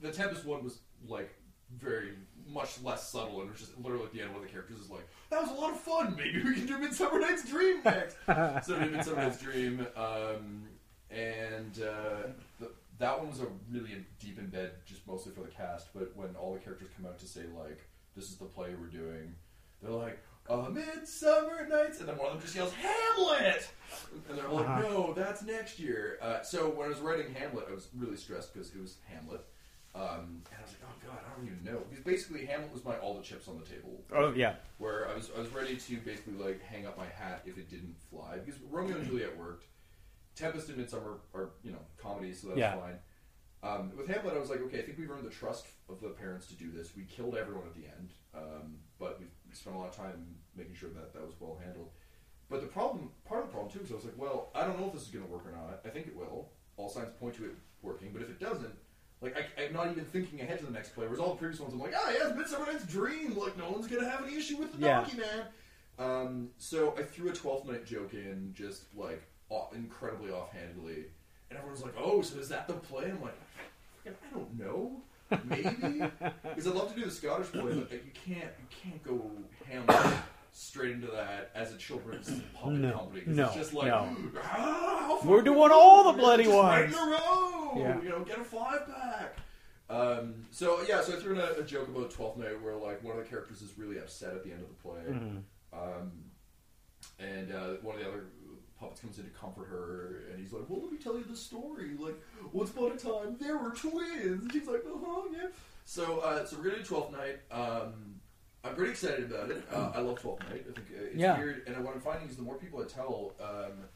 the, 0.00 0.10
Tempest 0.12 0.44
one 0.44 0.62
was 0.64 0.78
like 1.06 1.30
very 1.78 2.10
much 2.48 2.82
less 2.82 3.08
subtle, 3.10 3.40
and 3.40 3.48
it 3.48 3.52
was 3.52 3.60
just 3.60 3.78
literally 3.78 4.04
at 4.04 4.12
the 4.12 4.20
end 4.20 4.30
one 4.32 4.42
of 4.42 4.46
the 4.46 4.52
characters 4.52 4.78
is 4.80 4.90
like, 4.90 5.06
"That 5.30 5.42
was 5.42 5.50
a 5.50 5.54
lot 5.54 5.70
of 5.70 5.80
fun. 5.80 6.14
Maybe 6.16 6.42
we 6.42 6.54
can 6.54 6.66
do 6.66 6.78
Midsummer 6.78 7.18
Night's 7.20 7.48
Dream 7.48 7.80
next." 7.84 8.16
so 8.66 8.74
we 8.76 8.84
did 8.84 8.92
Midsummer 8.92 9.22
Night's 9.22 9.40
Dream, 9.40 9.86
um, 9.96 10.64
and 11.10 11.80
uh, 11.82 12.28
the, 12.58 12.70
that 12.98 13.18
one 13.18 13.30
was 13.30 13.40
a 13.40 13.46
really 13.70 14.04
deep 14.18 14.38
in 14.38 14.48
bed, 14.48 14.72
just 14.84 15.06
mostly 15.06 15.32
for 15.32 15.40
the 15.42 15.48
cast. 15.50 15.88
But 15.94 16.12
when 16.16 16.34
all 16.36 16.52
the 16.54 16.58
characters 16.60 16.88
come 16.96 17.06
out 17.06 17.18
to 17.20 17.26
say 17.26 17.42
like, 17.56 17.86
"This 18.16 18.24
is 18.30 18.36
the 18.36 18.46
play 18.46 18.70
we're 18.80 18.86
doing," 18.88 19.34
they're 19.82 19.92
like. 19.92 20.18
A 20.48 20.68
Midsummer 20.68 21.68
Nights, 21.68 22.00
and 22.00 22.08
then 22.08 22.16
one 22.16 22.26
of 22.28 22.32
them 22.32 22.40
just 22.42 22.56
yells 22.56 22.72
Hamlet, 22.72 23.68
and 24.28 24.36
they're 24.36 24.48
like, 24.48 24.66
Uh-huh. 24.66 24.80
"No, 24.80 25.12
that's 25.14 25.42
next 25.44 25.78
year." 25.78 26.18
Uh, 26.20 26.42
so 26.42 26.70
when 26.70 26.86
I 26.86 26.88
was 26.88 26.98
writing 26.98 27.32
Hamlet, 27.34 27.66
I 27.70 27.74
was 27.74 27.86
really 27.94 28.16
stressed 28.16 28.52
because 28.52 28.74
it 28.74 28.80
was 28.80 28.96
Hamlet, 29.06 29.42
um, 29.94 30.42
and 30.50 30.58
I 30.58 30.62
was 30.62 30.70
like, 30.72 30.82
"Oh 30.84 31.06
God, 31.06 31.18
I 31.26 31.36
don't 31.36 31.46
even 31.46 31.64
know." 31.64 31.82
Because 31.88 32.04
basically, 32.04 32.46
Hamlet 32.46 32.72
was 32.72 32.84
my 32.84 32.96
all 32.98 33.14
the 33.14 33.22
chips 33.22 33.48
on 33.48 33.58
the 33.58 33.64
table. 33.64 34.04
Oh 34.14 34.32
yeah. 34.32 34.54
Where 34.78 35.08
I 35.08 35.14
was, 35.14 35.30
I 35.36 35.40
was 35.40 35.48
ready 35.50 35.76
to 35.76 35.96
basically 35.98 36.34
like 36.34 36.62
hang 36.62 36.86
up 36.86 36.96
my 36.96 37.06
hat 37.06 37.42
if 37.46 37.58
it 37.58 37.68
didn't 37.68 37.96
fly. 38.10 38.38
Because 38.44 38.60
Romeo 38.70 38.96
and 38.96 39.06
Juliet 39.06 39.36
worked. 39.36 39.64
Tempest 40.36 40.68
and 40.68 40.78
Midsummer 40.78 41.18
are 41.34 41.50
you 41.62 41.72
know 41.72 41.80
comedies, 41.98 42.40
so 42.40 42.48
that's 42.48 42.58
Yeah. 42.60 42.76
fine. 42.76 42.98
Um, 43.62 43.92
with 43.94 44.06
Hamlet, 44.08 44.34
I 44.34 44.38
was 44.38 44.48
like, 44.48 44.60
okay, 44.62 44.78
I 44.78 44.82
think 44.82 44.96
we've 44.96 45.10
earned 45.10 45.26
the 45.26 45.30
trust 45.30 45.66
of 45.90 46.00
the 46.00 46.08
parents 46.10 46.46
to 46.46 46.54
do 46.54 46.70
this. 46.70 46.96
We 46.96 47.02
killed 47.04 47.36
everyone 47.36 47.66
at 47.66 47.74
the 47.74 47.84
end, 47.86 48.14
um, 48.34 48.78
but 48.98 49.20
we 49.20 49.26
spent 49.54 49.76
a 49.76 49.78
lot 49.78 49.88
of 49.88 49.96
time 49.96 50.34
making 50.56 50.76
sure 50.76 50.88
that 50.90 51.12
that 51.12 51.22
was 51.26 51.34
well 51.40 51.58
handled. 51.62 51.90
But 52.48 52.62
the 52.62 52.68
problem, 52.68 53.10
part 53.26 53.42
of 53.42 53.48
the 53.48 53.52
problem 53.52 53.70
too, 53.70 53.80
is 53.84 53.92
I 53.92 53.96
was 53.96 54.04
like, 54.04 54.16
well, 54.16 54.50
I 54.54 54.64
don't 54.64 54.80
know 54.80 54.86
if 54.86 54.94
this 54.94 55.02
is 55.02 55.08
going 55.08 55.26
to 55.26 55.30
work 55.30 55.44
or 55.46 55.52
not. 55.52 55.80
I 55.84 55.88
think 55.90 56.06
it 56.06 56.16
will. 56.16 56.48
All 56.78 56.88
signs 56.88 57.10
point 57.20 57.34
to 57.36 57.44
it 57.44 57.50
working, 57.82 58.10
but 58.14 58.22
if 58.22 58.30
it 58.30 58.40
doesn't, 58.40 58.74
like 59.20 59.36
I, 59.36 59.44
Not 59.72 59.90
even 59.90 60.04
thinking 60.04 60.40
ahead 60.40 60.58
to 60.60 60.66
the 60.66 60.72
next 60.72 60.94
play. 60.94 61.04
Whereas 61.06 61.20
all 61.20 61.30
the 61.30 61.36
previous 61.38 61.60
ones, 61.60 61.72
I'm 61.74 61.80
like, 61.80 61.92
ah, 61.96 62.10
yes, 62.10 62.32
Midsummer 62.36 62.66
Night's 62.66 62.84
Dream. 62.86 63.36
Like 63.36 63.56
no 63.58 63.70
one's 63.70 63.86
going 63.86 64.02
to 64.02 64.08
have 64.10 64.24
any 64.24 64.36
issue 64.36 64.56
with 64.56 64.72
the 64.72 64.86
Yeah. 64.86 65.00
donkey 65.00 65.18
man. 65.18 65.44
Um, 65.98 66.48
so 66.58 66.94
I 66.98 67.02
threw 67.02 67.28
a 67.30 67.32
Twelfth 67.32 67.66
Night 67.68 67.84
joke 67.84 68.14
in, 68.14 68.52
just 68.54 68.84
like 68.96 69.22
off, 69.50 69.74
incredibly 69.74 70.30
offhandedly, 70.30 71.04
and 71.50 71.58
everyone's 71.58 71.82
like, 71.82 71.94
"Oh, 71.98 72.22
so 72.22 72.38
is 72.38 72.48
that 72.48 72.66
the 72.68 72.74
play?" 72.74 73.04
I'm 73.10 73.20
like, 73.20 73.34
"Fucking, 74.04 74.18
I 74.30 74.34
don't 74.34 74.58
know, 74.58 75.02
maybe." 75.44 76.10
Because 76.42 76.66
I'd 76.66 76.74
love 76.74 76.94
to 76.94 76.98
do 76.98 77.04
the 77.04 77.10
Scottish 77.10 77.48
play, 77.52 77.60
but 77.62 77.90
like, 77.90 77.92
you 78.04 78.12
can't, 78.34 78.44
you 78.58 78.66
can't 78.82 79.02
go 79.02 79.30
Hamlet 79.68 80.14
straight 80.52 80.92
into 80.92 81.06
that 81.08 81.50
as 81.54 81.72
a 81.72 81.76
children's 81.76 82.30
puppet 82.54 82.78
No, 82.78 82.92
company. 82.92 83.20
'cause 83.20 83.36
no, 83.36 83.44
it's 83.46 83.54
just 83.56 83.74
like, 83.74 83.88
no. 83.88 84.16
"Ah, 84.42 85.18
how 85.22 85.28
We're 85.28 85.42
doing 85.42 85.70
all 85.72 86.10
the 86.12 86.18
bloody 86.18 86.44
just 86.44 86.56
right 86.56 86.84
in 86.86 86.92
ones." 86.92 86.96
a 86.96 87.10
row. 87.10 87.74
Yeah. 87.76 88.02
You 88.02 88.08
know, 88.08 88.20
get 88.24 88.38
a 88.40 88.44
five 88.44 88.86
pack. 88.86 89.36
Um, 89.90 90.46
so 90.52 90.80
yeah, 90.88 91.00
so 91.02 91.14
I 91.14 91.16
threw 91.16 91.32
in 91.34 91.40
a, 91.40 91.60
a 91.60 91.62
joke 91.64 91.88
about 91.88 92.10
Twelfth 92.10 92.38
Night 92.38 92.62
where 92.62 92.76
like 92.76 93.02
one 93.02 93.18
of 93.18 93.22
the 93.24 93.28
characters 93.28 93.60
is 93.60 93.76
really 93.76 93.98
upset 93.98 94.34
at 94.34 94.44
the 94.44 94.52
end 94.52 94.62
of 94.62 94.68
the 94.68 94.74
play. 94.74 95.00
Mhm. 95.08 95.42
Um, 95.72 96.12
and 97.18 97.52
uh, 97.52 97.68
one 97.82 97.96
of 97.96 98.02
the 98.02 98.08
other 98.08 98.24
puppets 98.78 99.00
comes 99.00 99.18
in 99.18 99.24
to 99.24 99.30
comfort 99.30 99.66
her, 99.66 100.22
and 100.30 100.38
he's 100.40 100.52
like, 100.52 100.62
"Well, 100.68 100.80
let 100.82 100.92
me 100.92 100.98
tell 100.98 101.14
you 101.18 101.24
the 101.24 101.36
story. 101.36 101.90
Like, 101.98 102.14
once 102.52 102.70
upon 102.70 102.92
a 102.92 102.96
time, 102.96 103.36
there 103.40 103.58
were 103.58 103.70
twins." 103.70 104.42
And 104.42 104.52
she's 104.52 104.66
like, 104.66 104.84
"Uh 104.86 104.96
huh, 105.04 105.22
yeah." 105.32 105.48
So, 105.84 106.20
uh, 106.20 106.44
so 106.46 106.56
we're 106.56 106.64
gonna 106.64 106.76
do 106.78 106.84
Twelfth 106.84 107.12
Night. 107.12 107.40
Um, 107.50 108.20
I'm 108.62 108.74
pretty 108.76 108.92
excited 108.92 109.24
about 109.32 109.50
it. 109.50 109.62
Uh, 109.72 109.90
I 109.94 110.00
love 110.00 110.20
Twelfth 110.20 110.42
Night. 110.48 110.64
I 110.68 110.72
think 110.72 110.86
it's 110.92 111.16
Yeah. 111.16 111.36
weird, 111.38 111.62
and 111.66 111.82
what 111.84 111.94
I'm 111.94 112.00
finding 112.00 112.28
is 112.28 112.36
the 112.36 112.42
more 112.42 112.56
people 112.58 112.80
I 112.80 112.84
tell, 112.86 113.32
um, 113.40 113.88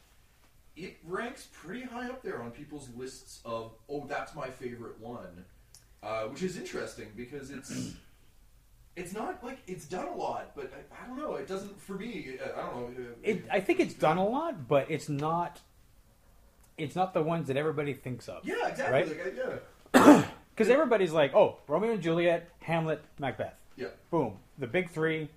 it 0.77 0.97
ranks 1.05 1.49
pretty 1.53 1.83
high 1.85 2.09
up 2.09 2.23
there 2.23 2.43
on 2.43 2.51
people's 2.51 2.89
lists 2.97 3.41
of, 3.45 3.73
"Oh, 3.89 4.07
that's 4.07 4.35
my 4.35 4.51
favorite 4.51 4.99
one," 4.99 5.45
uh, 6.05 6.25
which 6.25 6.43
is 6.43 6.57
interesting 6.57 7.09
because 7.17 7.51
it's. 7.51 7.95
It's 8.97 9.13
not 9.13 9.43
like 9.43 9.59
it's 9.67 9.87
done 9.87 10.07
a 10.07 10.15
lot, 10.15 10.53
but 10.55 10.73
I, 10.73 11.03
I 11.03 11.09
don't 11.09 11.17
know. 11.19 11.35
It 11.35 11.49
doesn't 11.49 11.81
for 11.81 11.95
me. 11.95 12.37
uh, 12.41 12.45
I 12.57 12.63
don't 12.71 12.97
know. 12.97 13.05
uh, 13.07 13.15
It, 13.25 13.45
I 13.51 13.59
think 13.59 13.81
it's 13.81 13.93
done 13.95 14.19
a 14.19 14.25
lot, 14.25 14.69
but 14.69 14.89
it's 14.89 15.09
not. 15.09 15.61
It's 16.79 16.95
not 16.95 17.13
the 17.13 17.21
ones 17.21 17.49
that 17.49 17.57
everybody 17.57 17.93
thinks 17.95 18.29
of. 18.29 18.45
Yeah, 18.45 18.69
exactly. 18.69 18.95
Right? 18.95 19.09
Like, 19.09 19.37
yeah, 19.95 20.25
Because 20.55 20.71
everybody's 20.71 21.11
like, 21.11 21.35
oh, 21.35 21.59
Romeo 21.67 21.91
and 21.91 22.01
Juliet, 22.01 22.49
Hamlet, 22.61 23.03
Macbeth. 23.19 23.55
yeah. 23.77 23.89
Boom. 24.13 24.37
The 24.59 24.69
big 24.69 24.89
three. 24.91 25.29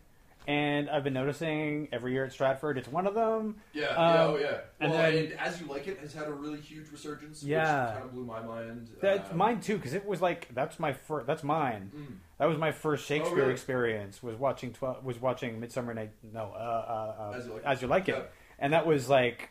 And 0.48 0.90
I've 0.90 1.04
been 1.04 1.14
noticing 1.14 1.90
every 1.92 2.14
year 2.14 2.24
at 2.24 2.32
Stratford, 2.32 2.78
it's 2.78 2.88
one 2.88 3.06
of 3.06 3.14
them. 3.16 3.58
Yeah, 3.74 3.82
yeah, 3.84 3.90
Um, 3.98 4.30
oh 4.32 4.38
yeah. 4.38 4.58
and 4.80 4.92
well, 4.94 5.02
then- 5.12 5.24
and 5.26 5.34
As 5.34 5.60
You 5.60 5.68
Like 5.68 5.88
It 5.88 6.00
has 6.00 6.14
had 6.14 6.28
a 6.28 6.32
really 6.32 6.62
huge 6.62 6.90
resurgence, 6.90 7.44
Yeah. 7.44 7.88
which 7.88 7.94
kind 7.96 8.06
of 8.06 8.14
blew 8.14 8.24
my 8.24 8.42
mind. 8.42 8.90
That's 9.02 9.30
Um, 9.30 9.38
mine 9.38 9.60
too, 9.60 9.76
because 9.76 9.94
it 9.94 10.06
was 10.06 10.22
like 10.22 10.48
that's 10.54 10.80
my 10.80 10.94
first. 10.94 11.28
That's 11.28 11.44
mine. 11.44 11.92
mm. 11.94 12.16
That 12.38 12.46
was 12.46 12.58
my 12.58 12.72
first 12.72 13.06
Shakespeare 13.06 13.34
Oh, 13.34 13.42
really? 13.42 13.52
experience. 13.52 14.24
Was 14.24 14.38
watching 14.38 14.72
twelve. 14.72 15.04
Was 15.04 15.20
watching 15.20 15.60
Midsummer 15.60 15.94
Night. 15.94 16.12
No, 16.24 16.54
uh, 16.56 16.58
uh, 16.58 17.22
uh, 17.34 17.38
As 17.38 17.46
You 17.46 17.52
Like 17.54 17.62
It. 17.62 17.66
As 17.68 17.82
You 17.82 17.88
Like 17.90 18.08
It, 18.10 18.16
Yeah. 18.16 18.22
and 18.60 18.72
that 18.74 18.86
was 18.88 19.10
like 19.10 19.50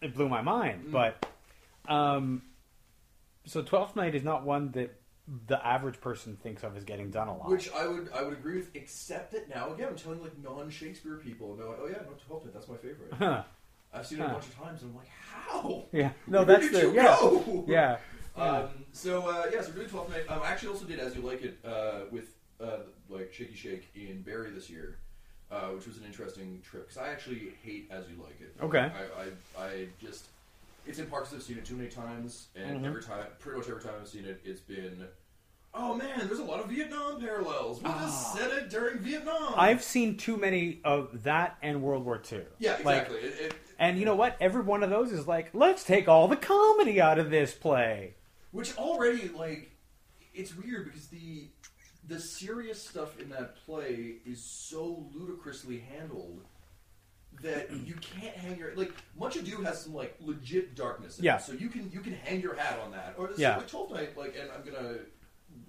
it 0.00 0.14
blew 0.14 0.30
my 0.30 0.40
mind. 0.40 0.86
Mm. 0.86 0.90
But 0.92 1.26
um, 1.86 2.42
so 3.44 3.60
Twelfth 3.62 3.94
Night 3.94 4.14
is 4.14 4.24
not 4.24 4.42
one 4.44 4.70
that 4.72 4.98
the 5.46 5.64
average 5.66 6.00
person 6.00 6.36
thinks 6.36 6.62
of 6.62 6.76
as 6.76 6.84
getting 6.84 7.10
done 7.10 7.28
a 7.28 7.36
lot. 7.36 7.48
Which 7.48 7.70
I 7.72 7.86
would 7.86 8.10
I 8.14 8.22
would 8.22 8.34
agree 8.34 8.56
with, 8.56 8.70
except 8.74 9.32
that 9.32 9.48
now 9.48 9.72
again 9.72 9.88
I'm 9.88 9.96
telling 9.96 10.20
like 10.20 10.36
non 10.42 10.70
Shakespeare 10.70 11.16
people, 11.16 11.52
and 11.52 11.60
they're 11.60 11.68
like, 11.68 11.78
oh 11.80 11.86
yeah, 11.86 11.98
no, 12.02 12.12
Twelfth 12.26 12.44
Night, 12.44 12.54
that's 12.54 12.68
my 12.68 12.76
favorite. 12.76 13.12
Huh. 13.12 13.42
I've 13.92 14.06
seen 14.06 14.20
it 14.20 14.24
a 14.24 14.28
bunch 14.28 14.46
of 14.46 14.58
times, 14.58 14.82
and 14.82 14.90
I'm 14.90 14.96
like, 14.96 15.08
how? 15.08 15.84
Yeah. 15.92 16.10
No, 16.26 16.42
Where 16.42 16.58
that's 16.58 16.70
the 16.70 16.90
yeah. 16.90 17.64
Yeah. 17.66 17.96
Um, 18.36 18.68
so 18.90 19.28
uh, 19.28 19.46
yeah, 19.52 19.60
so 19.60 19.68
we're 19.68 19.86
doing 19.86 19.88
12th 19.90 20.10
night. 20.10 20.24
Um, 20.28 20.42
I 20.42 20.48
actually 20.50 20.70
also 20.70 20.86
did 20.86 20.98
As 20.98 21.14
You 21.14 21.22
Like 21.22 21.42
It 21.42 21.56
uh, 21.64 22.00
with 22.10 22.34
uh, 22.60 22.78
like 23.08 23.32
Shaky 23.32 23.54
Shake 23.54 23.88
in 23.94 24.22
Barrie 24.22 24.50
this 24.50 24.68
year, 24.68 24.98
uh, 25.52 25.68
which 25.68 25.86
was 25.86 25.98
an 25.98 26.04
interesting 26.04 26.60
trip 26.68 26.88
because 26.88 27.00
I 27.00 27.12
actually 27.12 27.52
hate 27.62 27.86
As 27.92 28.06
You 28.08 28.20
Like 28.20 28.40
It. 28.40 28.56
Okay. 28.60 28.90
I, 28.90 29.62
I, 29.62 29.64
I 29.64 29.86
just 30.00 30.26
it's 30.86 30.98
in 30.98 31.06
'cause 31.10 31.34
I've 31.34 31.42
seen 31.42 31.58
it 31.58 31.64
too 31.64 31.76
many 31.76 31.88
times, 31.88 32.48
and 32.54 32.80
Mhm. 32.80 32.86
every 32.86 33.02
time, 33.02 33.26
pretty 33.38 33.58
much 33.58 33.68
every 33.68 33.82
time 33.82 33.94
I've 34.00 34.08
seen 34.08 34.24
it, 34.24 34.40
it's 34.44 34.60
been 34.60 35.08
oh 35.76 35.92
man, 35.92 36.28
there's 36.28 36.38
a 36.38 36.44
lot 36.44 36.60
of 36.60 36.68
Vietnam 36.70 37.20
parallels. 37.20 37.82
We'll 37.82 37.92
just 37.94 38.32
said 38.32 38.50
it 38.52 38.70
during 38.70 38.98
Vietnam. 39.00 39.54
I've 39.56 39.82
seen 39.82 40.16
too 40.16 40.36
many 40.36 40.80
of 40.84 41.24
that 41.24 41.58
and 41.62 41.82
World 41.82 42.04
War 42.04 42.22
II. 42.30 42.44
yeah, 42.60 42.78
Like, 42.84 43.08
exactly. 43.08 43.18
it, 43.28 43.40
it, 43.40 43.54
and 43.80 43.98
you 43.98 44.04
know 44.04 44.14
what? 44.14 44.36
Every 44.40 44.62
one 44.62 44.84
of 44.84 44.90
those 44.90 45.10
is 45.10 45.26
like, 45.26 45.50
let's 45.52 45.82
take 45.82 46.06
all 46.08 46.28
the 46.28 46.36
comedy 46.36 47.00
out 47.00 47.18
of 47.18 47.30
this 47.30 47.54
play. 47.54 48.14
Which 48.52 48.76
already 48.78 49.28
like 49.30 49.72
it's 50.32 50.54
weird 50.56 50.84
because 50.84 51.08
the 51.08 51.48
the 52.06 52.20
serious 52.20 52.80
stuff 52.80 53.18
in 53.18 53.30
that 53.30 53.56
play 53.64 54.18
is 54.26 54.40
so 54.44 55.10
ludicrously 55.12 55.78
handled 55.78 56.44
that 57.42 57.70
you 57.72 57.94
can't 57.94 58.34
hang 58.36 58.58
your 58.58 58.74
like 58.74 58.92
Much 59.18 59.36
Ado 59.36 59.62
has 59.62 59.82
some 59.82 59.94
like 59.94 60.16
legit 60.20 60.74
darkness 60.74 61.18
in 61.18 61.24
Yeah. 61.24 61.36
it. 61.36 61.42
So 61.42 61.52
you 61.52 61.68
can 61.68 61.90
you 61.90 62.00
can 62.00 62.12
hang 62.14 62.40
your 62.40 62.54
hat 62.54 62.78
on 62.84 62.90
that. 62.92 63.14
Or 63.18 63.30
Yeah. 63.36 63.56
like 63.56 63.68
Twelfth 63.68 63.92
Night, 63.92 64.16
like 64.16 64.36
and 64.40 64.50
I'm 64.50 64.62
gonna 64.64 64.96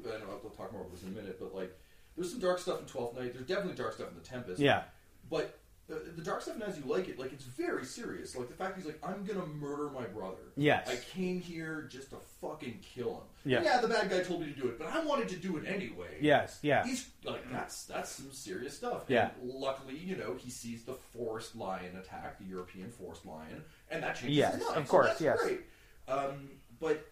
I 0.05 0.17
don't 0.17 0.27
know 0.27 0.39
I'll 0.43 0.49
talk 0.51 0.71
more 0.71 0.81
about 0.81 0.91
this 0.93 1.03
in 1.03 1.09
a 1.09 1.11
minute, 1.11 1.37
but 1.39 1.53
like 1.53 1.77
there's 2.15 2.31
some 2.31 2.39
dark 2.39 2.59
stuff 2.59 2.79
in 2.79 2.85
Twelfth 2.85 3.17
Night, 3.17 3.33
there's 3.33 3.45
definitely 3.45 3.75
dark 3.75 3.93
stuff 3.93 4.09
in 4.09 4.15
the 4.15 4.21
Tempest. 4.21 4.59
Yeah. 4.61 4.83
But 5.29 5.59
the, 5.87 6.01
the 6.15 6.21
dark 6.23 6.41
stuff 6.41 6.55
and 6.55 6.63
As 6.63 6.77
You 6.77 6.83
Like 6.85 7.07
It, 7.07 7.19
like 7.19 7.31
it's 7.31 7.43
very 7.43 7.85
serious. 7.85 8.35
Like 8.35 8.47
the 8.47 8.55
fact 8.55 8.75
he's 8.75 8.85
like, 8.85 8.99
I'm 9.03 9.23
gonna 9.23 9.45
murder 9.45 9.89
my 9.91 10.05
brother. 10.05 10.41
Yes. 10.57 10.89
I 10.89 10.95
came 11.15 11.39
here 11.39 11.87
just 11.91 12.09
to 12.09 12.17
fucking 12.41 12.79
kill 12.81 13.11
him. 13.15 13.21
Yeah. 13.51 13.61
Yeah, 13.63 13.81
the 13.81 13.87
bad 13.87 14.09
guy 14.09 14.21
told 14.23 14.41
me 14.41 14.47
to 14.51 14.59
do 14.59 14.67
it, 14.67 14.79
but 14.79 14.87
I 14.87 15.03
wanted 15.05 15.29
to 15.29 15.35
do 15.35 15.57
it 15.57 15.65
anyway. 15.67 16.17
Yes. 16.21 16.57
Yeah. 16.63 16.83
He's 16.85 17.07
like 17.23 17.49
that's 17.51 17.85
that's 17.85 18.09
some 18.09 18.31
serious 18.31 18.75
stuff. 18.75 19.03
Yeah. 19.07 19.29
And 19.41 19.51
luckily, 19.51 19.95
you 19.97 20.15
know, 20.15 20.35
he 20.37 20.49
sees 20.49 20.83
the 20.83 20.93
forest 20.95 21.55
lion 21.55 21.95
attack 21.97 22.39
the 22.39 22.45
European 22.45 22.89
forest 22.89 23.25
lion, 23.25 23.63
and 23.91 24.01
that 24.01 24.15
changes 24.15 24.37
Yes, 24.37 24.55
his 24.55 24.63
mind. 24.65 24.77
of 24.77 24.85
So 24.87 24.91
course, 24.91 25.07
that's 25.09 25.21
yes. 25.21 25.37
Great. 25.41 25.61
Um, 26.07 26.49
but 26.79 27.05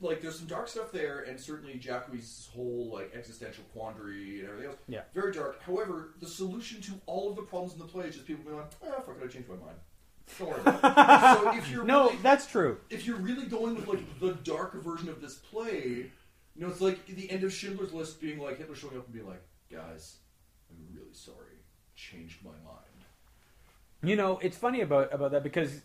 like, 0.00 0.20
there's 0.20 0.38
some 0.38 0.46
dark 0.46 0.68
stuff 0.68 0.92
there, 0.92 1.20
and 1.20 1.38
certainly 1.40 1.74
Jaques' 1.78 2.48
whole 2.54 2.90
like 2.92 3.12
existential 3.14 3.64
quandary 3.72 4.40
and 4.40 4.48
everything 4.48 4.70
else. 4.70 4.78
Yeah. 4.88 5.02
Very 5.14 5.32
dark. 5.32 5.62
However, 5.62 6.14
the 6.20 6.26
solution 6.28 6.80
to 6.82 6.92
all 7.06 7.30
of 7.30 7.36
the 7.36 7.42
problems 7.42 7.72
in 7.74 7.78
the 7.78 7.86
play 7.86 8.06
is 8.06 8.14
just 8.14 8.26
people 8.26 8.44
being 8.44 8.56
like, 8.56 8.70
"Ah, 8.84 9.00
fuck 9.00 9.16
it, 9.20 9.24
I 9.24 9.28
changed 9.28 9.48
my 9.48 9.56
mind." 9.56 9.76
Don't 10.38 10.48
worry 10.50 10.60
about 10.60 11.38
it. 11.38 11.42
so 11.42 11.58
if 11.58 11.70
you're 11.70 11.84
No, 11.84 12.06
really, 12.06 12.18
that's 12.22 12.46
true. 12.46 12.78
if 12.90 13.06
you're 13.06 13.16
really 13.18 13.46
going 13.46 13.74
with 13.74 13.86
like 13.86 14.20
the 14.20 14.32
darker 14.42 14.78
version 14.80 15.08
of 15.08 15.20
this 15.20 15.34
play, 15.36 16.10
you 16.56 16.62
know, 16.62 16.68
it's 16.68 16.80
like 16.80 17.04
the 17.06 17.30
end 17.30 17.44
of 17.44 17.52
Schindler's 17.52 17.92
List 17.92 18.20
being 18.20 18.38
like 18.38 18.58
Hitler 18.58 18.74
showing 18.74 18.96
up 18.96 19.04
and 19.04 19.12
being 19.14 19.26
like, 19.26 19.42
"Guys, 19.70 20.16
I'm 20.70 20.96
really 20.96 21.12
sorry, 21.14 21.58
changed 21.94 22.42
my 22.44 22.50
mind." 22.50 22.80
You 24.02 24.16
know, 24.16 24.38
it's 24.42 24.56
funny 24.56 24.80
about 24.82 25.12
about 25.14 25.30
that 25.32 25.42
because 25.42 25.80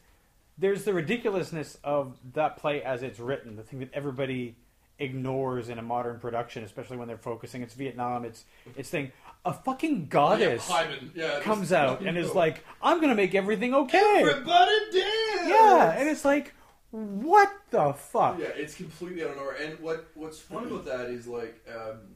there's 0.60 0.84
the 0.84 0.93
ridiculousness 0.93 1.78
of 1.84 2.18
that 2.34 2.57
play 2.57 2.84
as 2.84 3.01
it's 3.01 3.20
written, 3.20 3.55
the 3.55 3.64
thing 3.64 3.80
that 3.80 3.89
everybody 3.93 4.55
ignores 4.99 5.70
in 5.70 5.80
a 5.80 5.82
modern 5.82 6.20
production, 6.20 6.64
especially 6.64 6.97
when 6.97 7.07
they're 7.07 7.18
focusing. 7.18 7.62
It's 7.62 7.74
Vietnam. 7.74 8.26
It's 8.26 8.45
it's 8.76 8.89
thing. 8.89 9.12
A 9.45 9.53
fucking 9.53 10.07
goddess 10.07 10.70
yeah, 10.70 10.97
yeah, 11.16 11.39
comes 11.39 11.72
out 11.72 12.01
and 12.01 12.18
is 12.18 12.36
like, 12.36 12.66
"I'm 12.82 12.99
gonna 12.99 13.16
make 13.16 13.34
everything 13.34 13.74
okay." 13.74 14.22
"Everybody 14.22 14.80
dance!" 14.91 15.47
Yeah, 15.47 15.91
and 15.97 16.10
it's 16.10 16.26
like, 16.26 16.53
what 16.91 17.51
the 17.70 17.93
fuck? 17.93 18.39
Yeah, 18.39 18.47
it's 18.55 18.76
completely 18.76 19.24
out 19.24 19.32
of 19.32 19.38
nowhere. 19.38 19.55
And 19.62 19.80
what 19.80 20.10
what's 20.16 20.39
fun 20.39 20.66
about 20.66 20.86
that 20.86 21.10
is 21.10 21.28
like, 21.28 21.66
um, 21.74 22.16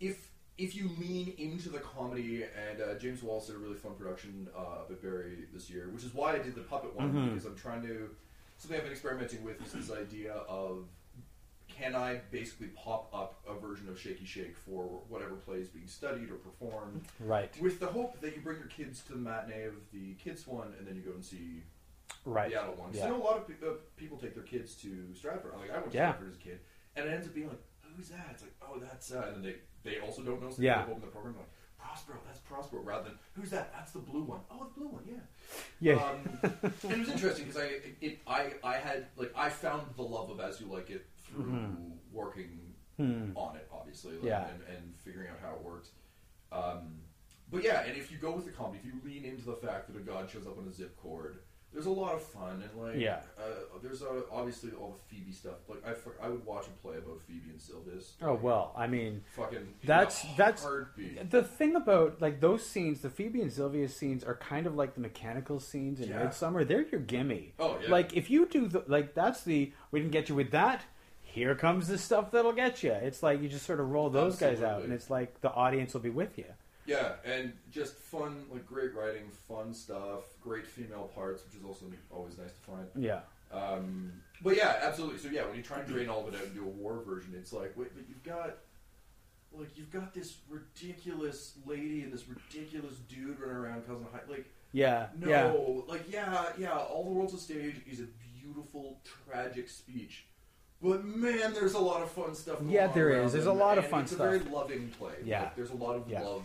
if 0.00 0.30
if 0.58 0.76
you 0.76 0.88
lean 0.98 1.34
into 1.38 1.68
the 1.68 1.78
comedy, 1.80 2.44
and 2.44 2.80
uh, 2.80 2.94
James 2.94 3.22
Wallace 3.22 3.46
did 3.46 3.56
a 3.56 3.58
really 3.58 3.74
fun 3.74 3.94
production 3.94 4.48
uh, 4.56 4.60
up 4.82 4.90
at 4.90 5.02
Barrie 5.02 5.46
this 5.52 5.68
year, 5.68 5.88
which 5.90 6.04
is 6.04 6.14
why 6.14 6.34
I 6.34 6.38
did 6.38 6.54
the 6.54 6.60
puppet 6.62 6.94
one 6.94 7.12
Mhm. 7.12 7.30
because 7.30 7.44
I'm 7.46 7.56
trying 7.56 7.82
to 7.82 8.14
something 8.56 8.76
I've 8.78 8.84
been 8.84 8.92
experimenting 8.92 9.42
with 9.42 9.60
is 9.66 9.72
this 9.72 9.90
idea 9.96 10.32
of 10.32 10.86
can 11.68 11.96
I 11.96 12.20
basically 12.30 12.68
pop 12.68 13.12
up 13.12 13.40
a 13.48 13.54
version 13.58 13.88
of 13.88 13.98
Shaky 13.98 14.24
Shake 14.24 14.56
for 14.56 14.84
whatever 15.08 15.34
play 15.34 15.56
is 15.56 15.68
being 15.68 15.88
studied 15.88 16.30
or 16.30 16.36
performed, 16.36 17.02
Right, 17.18 17.52
with 17.60 17.80
the 17.80 17.86
hope 17.86 18.20
that 18.20 18.36
you 18.36 18.42
bring 18.42 18.58
your 18.58 18.68
kids 18.68 19.02
to 19.06 19.12
the 19.14 19.18
matinee 19.18 19.64
of 19.64 19.74
the 19.92 20.14
kids 20.14 20.46
one, 20.46 20.72
and 20.78 20.86
then 20.86 20.94
you 20.94 21.02
go 21.02 21.10
and 21.12 21.24
see 21.24 21.64
right. 22.24 22.48
the 22.52 22.60
adult 22.62 22.78
one. 22.78 22.90
Yeah. 22.92 23.06
I 23.06 23.08
know 23.08 23.16
a 23.16 23.24
lot 23.24 23.36
of 23.38 23.48
pe- 23.48 23.66
uh, 23.66 23.72
people 23.96 24.18
take 24.18 24.34
their 24.34 24.44
kids 24.44 24.76
to 24.82 25.12
Stratford. 25.14 25.52
Like 25.58 25.70
I 25.72 25.78
went 25.78 25.90
to 25.90 25.96
Yeah. 25.96 26.12
Stratford 26.12 26.28
as 26.30 26.36
a 26.36 26.38
kid, 26.38 26.60
and 26.94 27.08
it 27.08 27.12
ends 27.12 27.26
up 27.26 27.34
being 27.34 27.48
like, 27.48 27.62
"Who's 27.96 28.10
that?" 28.10 28.28
It's 28.30 28.42
like, 28.42 28.54
"Oh, 28.62 28.78
that's," 28.78 29.10
uh, 29.12 29.24
and 29.26 29.36
then 29.36 29.42
they 29.42 29.56
they 29.84 30.00
also 30.00 30.22
don't 30.22 30.42
know. 30.42 30.50
So 30.50 30.56
they 30.62 30.66
Yeah. 30.66 30.82
open 30.84 31.00
the 31.00 31.06
program 31.06 31.36
like, 31.36 31.48
"Prospero, 31.78 32.18
that's 32.26 32.40
Prospero," 32.40 32.82
rather 32.82 33.04
than 33.10 33.18
"Who's 33.34 33.50
that?" 33.50 33.72
That's 33.72 33.92
the 33.92 33.98
blue 34.00 34.22
one. 34.24 34.40
Oh, 34.50 34.64
the 34.64 34.80
blue 34.80 34.88
one, 34.88 35.04
yeah. 35.06 35.20
Yeah. 35.80 36.02
Um, 36.02 36.38
and 36.82 36.92
it 36.92 36.98
was 36.98 37.10
interesting 37.10 37.46
because 37.46 37.60
I 37.62 37.80
it 38.00 38.18
I 38.26 38.54
I 38.64 38.74
had 38.76 39.06
like 39.16 39.32
I 39.36 39.48
found 39.50 39.82
the 39.96 40.02
love 40.02 40.30
of 40.30 40.40
As 40.40 40.60
You 40.60 40.66
Like 40.66 40.90
It 40.90 41.06
through 41.18 41.44
Mhm. 41.44 41.96
working 42.12 42.74
Hmm. 42.96 43.36
on 43.36 43.56
it, 43.56 43.68
obviously, 43.72 44.14
like, 44.18 44.24
Yeah. 44.24 44.46
and, 44.48 44.62
and 44.76 44.96
figuring 45.00 45.28
out 45.28 45.40
how 45.40 45.54
it 45.56 45.62
works. 45.62 45.90
Um, 46.52 47.00
but 47.50 47.64
yeah, 47.64 47.80
and 47.82 47.96
if 47.98 48.12
you 48.12 48.18
go 48.18 48.30
with 48.30 48.44
the 48.44 48.52
comedy, 48.52 48.78
if 48.78 48.84
you 48.84 49.00
lean 49.04 49.24
into 49.24 49.44
the 49.44 49.56
fact 49.56 49.88
that 49.88 49.96
a 49.96 50.00
god 50.00 50.30
shows 50.30 50.46
up 50.46 50.56
on 50.58 50.68
a 50.68 50.72
zip 50.72 50.96
cord, 50.96 51.40
there's 51.74 51.86
a 51.86 51.90
lot 51.90 52.14
of 52.14 52.22
fun 52.22 52.62
and 52.62 52.82
like 52.82 52.96
Yeah. 52.96 53.20
uh, 53.38 53.42
there's 53.82 54.00
uh, 54.02 54.22
obviously 54.32 54.70
all 54.80 54.96
the 54.96 55.14
Phoebe 55.16 55.32
stuff. 55.32 55.54
Like 55.68 55.82
I, 55.86 56.24
I 56.24 56.28
would 56.30 56.46
watch 56.46 56.66
a 56.66 56.70
play 56.86 56.96
about 56.96 57.20
Phoebe 57.26 57.50
and 57.50 57.58
Silvius. 57.58 58.12
Oh 58.22 58.34
well, 58.34 58.72
I 58.76 58.86
mean, 58.86 59.22
fucking 59.36 59.66
That's- 59.84 60.24
that's- 60.36 60.62
heartbeat. 60.62 61.30
the 61.30 61.42
thing 61.42 61.74
about 61.76 62.20
like 62.22 62.40
those 62.40 62.64
scenes, 62.64 63.00
the 63.00 63.10
Phoebe 63.10 63.42
and 63.42 63.50
Silvius 63.50 63.90
scenes 63.90 64.24
are 64.24 64.36
kind 64.36 64.66
of 64.66 64.74
like 64.76 64.94
the 64.94 65.00
mechanical 65.00 65.60
scenes 65.60 66.00
in 66.00 66.08
Yeah. 66.10 66.22
Midsummer. 66.24 66.64
They're 66.64 66.86
your 66.86 67.00
gimme. 67.00 67.52
Oh 67.58 67.76
yeah, 67.82 67.90
Like 67.90 68.14
if 68.16 68.30
you 68.30 68.46
do 68.46 68.68
the 68.68 68.84
like 68.86 69.14
that's 69.14 69.42
the 69.42 69.72
we 69.90 70.00
didn't 70.00 70.12
get 70.12 70.28
you 70.28 70.34
with 70.36 70.52
that. 70.52 70.82
Here 71.22 71.56
comes 71.56 71.88
the 71.88 71.98
stuff 71.98 72.30
that'll 72.30 72.52
get 72.52 72.84
you. 72.84 72.92
It's 72.92 73.20
like 73.20 73.42
you 73.42 73.48
just 73.48 73.66
sort 73.66 73.80
of 73.80 73.90
roll 73.90 74.08
those 74.08 74.36
guys 74.36 74.62
out, 74.62 74.82
and 74.84 74.92
it's 74.92 75.10
like 75.10 75.40
the 75.40 75.50
audience 75.52 75.92
will 75.92 76.00
be 76.00 76.10
with 76.10 76.38
you. 76.38 76.44
Yeah, 76.86 77.12
and 77.24 77.52
just 77.70 77.94
fun, 77.94 78.44
like 78.52 78.66
great 78.66 78.94
writing, 78.94 79.30
fun 79.48 79.72
stuff, 79.74 80.24
great 80.42 80.66
female 80.66 81.10
parts, 81.14 81.44
which 81.44 81.54
is 81.54 81.64
also 81.64 81.86
always 82.10 82.36
nice 82.38 82.52
to 82.52 82.60
find. 82.60 82.86
Yeah, 82.96 83.20
Um, 83.52 84.12
but 84.42 84.56
yeah, 84.56 84.78
absolutely. 84.82 85.18
So 85.18 85.28
yeah, 85.28 85.46
when 85.46 85.56
you 85.56 85.62
try 85.62 85.78
and 85.78 85.88
drain 85.88 86.08
all 86.08 86.26
of 86.26 86.34
it 86.34 86.36
out 86.38 86.44
and 86.46 86.54
do 86.54 86.62
a 86.62 86.68
war 86.68 87.02
version, 87.06 87.34
it's 87.36 87.52
like, 87.52 87.72
wait, 87.76 87.94
but 87.94 88.04
you've 88.08 88.22
got, 88.22 88.58
like, 89.52 89.76
you've 89.76 89.90
got 89.92 90.12
this 90.12 90.36
ridiculous 90.48 91.54
lady 91.66 92.02
and 92.02 92.12
this 92.12 92.24
ridiculous 92.28 92.96
dude 93.08 93.38
running 93.40 93.56
around 93.56 93.86
causing 93.86 94.06
high, 94.12 94.20
like, 94.28 94.46
yeah, 94.72 95.06
no, 95.18 95.28
yeah. 95.28 95.92
like, 95.92 96.10
yeah, 96.12 96.46
yeah, 96.58 96.76
all 96.76 97.04
the 97.04 97.10
world's 97.10 97.32
a 97.34 97.38
stage 97.38 97.76
is 97.90 98.00
a 98.00 98.06
beautiful, 98.40 98.98
tragic 99.28 99.68
speech. 99.68 100.26
But 100.82 101.04
man, 101.04 101.54
there's 101.54 101.74
a 101.74 101.78
lot 101.78 102.02
of 102.02 102.10
fun 102.10 102.34
stuff. 102.34 102.58
Going 102.58 102.70
Yeah, 102.70 102.88
there 102.88 103.08
is. 103.22 103.32
There's 103.32 103.46
a 103.46 103.52
lot 103.52 103.78
of 103.78 103.86
fun 103.86 104.02
it's 104.02 104.12
stuff. 104.12 104.26
It's 104.34 104.42
a 104.42 104.44
very 104.44 104.54
loving 104.54 104.88
play. 104.98 105.14
Yeah. 105.24 105.44
Like, 105.44 105.56
there's 105.56 105.70
a 105.70 105.76
lot 105.76 105.96
of 105.96 106.10
Yeah. 106.10 106.20
love 106.20 106.42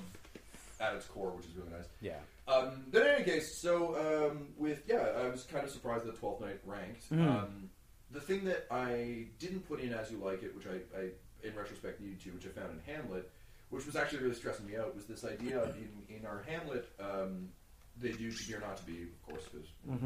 at 0.80 0.96
its 0.96 1.06
core, 1.06 1.32
which 1.32 1.46
is 1.46 1.56
really 1.56 1.70
nice. 1.72 1.88
Yeah. 2.02 2.20
Um, 2.48 2.86
but 2.92 3.02
in 3.06 3.08
any 3.16 3.24
case, 3.24 3.58
so 3.58 4.30
um, 4.32 4.48
with 4.58 4.82
yeah, 4.88 5.08
I 5.18 5.28
was 5.30 5.44
kind 5.44 5.64
of 5.66 5.70
surprised 5.72 6.06
that 6.06 6.18
Twelfth 6.18 6.42
Night 6.42 6.60
ranked. 6.66 7.10
Mhm. 7.12 7.28
Um, 7.28 7.70
the 8.12 8.22
thing 8.22 8.44
that 8.46 8.66
I 8.72 9.28
didn't 9.38 9.68
put 9.68 9.80
in 9.82 9.94
as 9.94 10.10
you 10.12 10.18
like 10.18 10.42
it, 10.42 10.56
which 10.56 10.66
I, 10.66 10.80
I 10.98 11.10
in 11.48 11.56
retrospect 11.56 12.02
needed 12.02 12.20
to, 12.22 12.32
which 12.32 12.46
I 12.46 12.50
found 12.50 12.72
in 12.72 12.80
Hamlet, 12.94 13.30
which 13.70 13.86
was 13.86 13.96
actually 13.96 14.24
really 14.24 14.36
stressing 14.36 14.66
me 14.66 14.78
out, 14.78 14.96
was 14.96 15.06
this 15.06 15.24
idea 15.24 15.64
in 15.76 16.16
in 16.18 16.26
our 16.26 16.44
Hamlet. 16.48 16.90
Um, 17.00 17.50
they 17.98 18.12
do 18.14 18.32
to 18.32 18.48
be 18.48 18.56
or 18.56 18.62
not 18.62 18.78
to 18.78 18.84
be, 18.86 19.04
of 19.04 19.22
course, 19.28 19.44
because 19.52 19.68
Mhm. 19.88 20.00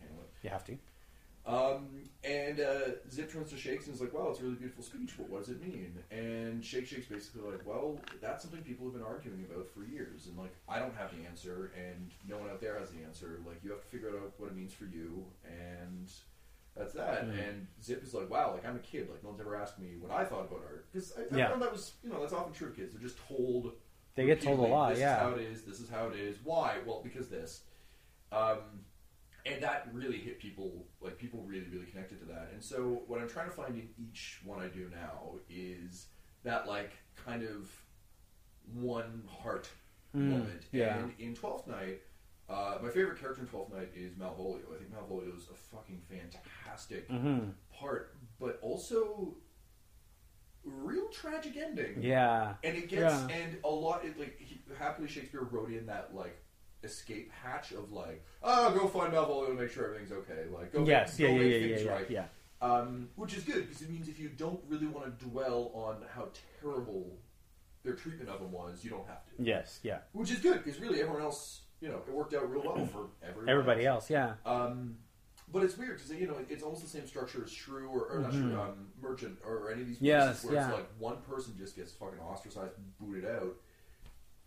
Hamlet. 0.00 0.28
You 0.42 0.50
have 0.50 0.64
to. 0.66 0.78
Um, 1.50 1.88
and 2.22 2.60
uh, 2.60 2.80
Zip 3.10 3.32
turns 3.32 3.50
to 3.50 3.56
Shakes 3.56 3.86
and 3.86 3.94
is 3.94 4.00
like, 4.00 4.12
"Wow, 4.12 4.28
it's 4.30 4.40
a 4.40 4.42
really 4.42 4.56
beautiful 4.56 4.84
speech. 4.84 5.14
But 5.16 5.30
what 5.30 5.40
does 5.40 5.48
it 5.48 5.60
mean?" 5.60 5.98
And 6.10 6.62
Shake 6.64 6.86
Shake's 6.86 7.06
basically 7.06 7.50
like, 7.50 7.66
"Well, 7.66 7.98
that's 8.20 8.42
something 8.42 8.60
people 8.62 8.86
have 8.86 8.94
been 8.94 9.02
arguing 9.02 9.46
about 9.50 9.68
for 9.70 9.84
years, 9.84 10.26
and 10.26 10.36
like, 10.36 10.54
I 10.68 10.78
don't 10.78 10.94
have 10.96 11.10
the 11.16 11.26
answer, 11.26 11.72
and 11.76 12.10
no 12.28 12.36
one 12.38 12.50
out 12.50 12.60
there 12.60 12.78
has 12.78 12.90
the 12.90 13.02
answer. 13.02 13.40
Like, 13.46 13.60
you 13.64 13.70
have 13.70 13.80
to 13.80 13.86
figure 13.86 14.10
out 14.10 14.34
what 14.38 14.48
it 14.50 14.54
means 14.56 14.72
for 14.74 14.84
you, 14.84 15.24
and 15.44 16.10
that's 16.76 16.92
that." 16.92 17.26
Mhm. 17.26 17.48
And 17.48 17.66
Zip 17.82 18.02
is 18.04 18.12
like, 18.12 18.28
"Wow, 18.28 18.52
like 18.52 18.66
I'm 18.66 18.76
a 18.76 18.80
kid. 18.80 19.08
Like, 19.10 19.22
no 19.22 19.30
one's 19.30 19.40
ever 19.40 19.56
asked 19.56 19.78
me 19.78 19.96
what 19.98 20.10
I 20.10 20.24
thought 20.24 20.44
about 20.44 20.62
art 20.66 20.86
because 20.92 21.12
I, 21.16 21.22
I 21.34 21.38
Yeah. 21.38 21.48
found 21.48 21.62
that 21.62 21.72
was, 21.72 21.94
you 22.04 22.10
know, 22.10 22.20
that's 22.20 22.34
often 22.34 22.52
true 22.52 22.68
of 22.68 22.76
kids. 22.76 22.92
They're 22.92 23.02
just 23.02 23.18
told." 23.26 23.72
They 24.16 24.26
get 24.26 24.42
told 24.42 24.58
a 24.58 24.62
lot. 24.62 24.90
This 24.90 24.98
Yeah. 24.98 25.14
is 25.16 25.20
how 25.22 25.38
it 25.38 25.40
is. 25.40 25.62
This 25.64 25.80
is 25.80 25.88
how 25.88 26.08
it 26.08 26.16
is. 26.16 26.36
Why? 26.44 26.80
Well, 26.84 27.00
because 27.02 27.28
this. 27.30 27.62
Um, 28.32 28.84
and 29.46 29.62
that 29.62 29.88
really 29.92 30.18
hit 30.18 30.38
people. 30.38 30.86
Like 31.00 31.18
people 31.18 31.42
really, 31.42 31.66
really 31.72 31.86
connected 31.86 32.18
to 32.20 32.26
that. 32.26 32.50
And 32.52 32.62
so, 32.62 33.02
what 33.06 33.20
I'm 33.20 33.28
trying 33.28 33.46
to 33.50 33.54
find 33.54 33.76
in 33.76 33.88
each 33.98 34.40
one 34.44 34.60
I 34.60 34.68
do 34.68 34.88
now 34.90 35.36
is 35.48 36.06
that 36.44 36.66
like 36.68 36.92
kind 37.16 37.42
of 37.42 37.70
one 38.72 39.24
heart 39.28 39.68
Mm, 40.16 40.28
moment. 40.30 40.62
yeah. 40.72 40.98
And 40.98 41.12
in 41.20 41.34
Twelfth 41.36 41.68
Night, 41.68 42.00
uh, 42.48 42.78
my 42.82 42.88
favorite 42.90 43.20
character 43.20 43.42
in 43.42 43.46
Twelfth 43.48 43.72
Night 43.72 43.90
is 43.94 44.14
Malvolio. 44.16 44.74
I 44.74 44.78
think 44.78 44.92
Malvolio 44.92 45.36
is 45.36 45.44
a 45.48 45.54
fucking 45.54 46.02
fantastic 46.08 47.06
hmm 47.08 47.50
part, 47.72 48.16
but 48.40 48.58
also 48.60 49.36
real 50.64 51.06
tragic 51.08 51.56
ending. 51.56 52.02
Yeah. 52.02 52.54
And 52.64 52.76
it 52.76 52.88
gets 52.88 53.02
Yeah. 53.02 53.28
and 53.28 53.56
a 53.64 53.68
lot. 53.68 54.04
It, 54.04 54.18
like 54.18 54.36
he, 54.40 54.60
happily 54.76 55.06
Shakespeare 55.08 55.42
wrote 55.42 55.70
in 55.70 55.86
that 55.86 56.12
like 56.14 56.42
escape 56.82 57.30
hatch 57.32 57.72
of 57.72 57.92
like, 57.92 58.24
oh, 58.42 58.72
go 58.74 58.88
find 58.88 59.12
Malvolio 59.12 59.50
and 59.50 59.58
make 59.58 59.70
sure 59.70 59.84
everything's 59.86 60.12
okay. 60.12 60.44
Like, 60.52 60.72
go 60.72 60.84
Yes. 60.84 61.18
make, 61.18 61.28
Yeah. 61.28 61.34
go 61.36 61.42
Yeah. 61.42 61.48
make 61.48 61.52
Yeah. 61.62 61.68
things 61.76 61.82
Yeah. 61.84 61.92
right. 61.92 62.10
Yeah. 62.10 62.26
um, 62.62 63.08
which 63.16 63.34
is 63.34 63.42
good 63.44 63.66
because 63.66 63.80
it 63.80 63.88
means 63.90 64.06
if 64.08 64.18
you 64.20 64.28
don't 64.28 64.60
really 64.68 64.86
want 64.86 65.06
to 65.18 65.24
dwell 65.24 65.70
on 65.74 66.04
how 66.14 66.28
terrible 66.60 67.18
their 67.84 67.94
treatment 67.94 68.28
of 68.28 68.38
him 68.40 68.52
was, 68.52 68.84
you 68.84 68.90
don't 68.90 69.06
have 69.08 69.24
to. 69.24 69.30
Yes, 69.42 69.80
yeah. 69.82 70.00
Which 70.12 70.30
is 70.30 70.40
good 70.40 70.62
because 70.62 70.78
really 70.78 71.00
everyone 71.00 71.22
else, 71.22 71.62
you 71.80 71.88
know, 71.88 72.02
it 72.06 72.12
worked 72.12 72.34
out 72.34 72.50
real 72.50 72.62
well 72.62 72.84
for 72.86 73.06
everyone. 73.22 73.48
Everybody 73.48 73.86
else, 73.86 74.10
yeah. 74.10 74.34
Um, 74.44 74.98
but 75.50 75.62
it's 75.64 75.78
weird 75.78 75.96
because 75.96 76.12
you 76.12 76.26
know 76.26 76.36
it's 76.50 76.62
almost 76.62 76.82
the 76.82 76.88
same 76.88 77.06
structure 77.06 77.42
as 77.42 77.50
Shrew 77.50 77.88
or, 77.88 78.08
or 78.08 78.18
not 78.20 78.32
Shrew, 78.32 78.54
um, 78.60 78.88
Merchant 79.00 79.38
or 79.44 79.70
any 79.70 79.80
of 79.80 79.88
these 79.88 79.96
places 79.98 80.06
Yes, 80.06 80.44
where 80.44 80.54
yeah. 80.54 80.68
it's 80.68 80.76
like 80.76 80.88
one 80.98 81.16
person 81.22 81.54
just 81.56 81.74
gets 81.76 81.92
fucking 81.92 82.18
ostracized, 82.20 82.76
and 82.76 82.98
booted 82.98 83.24
out, 83.28 83.56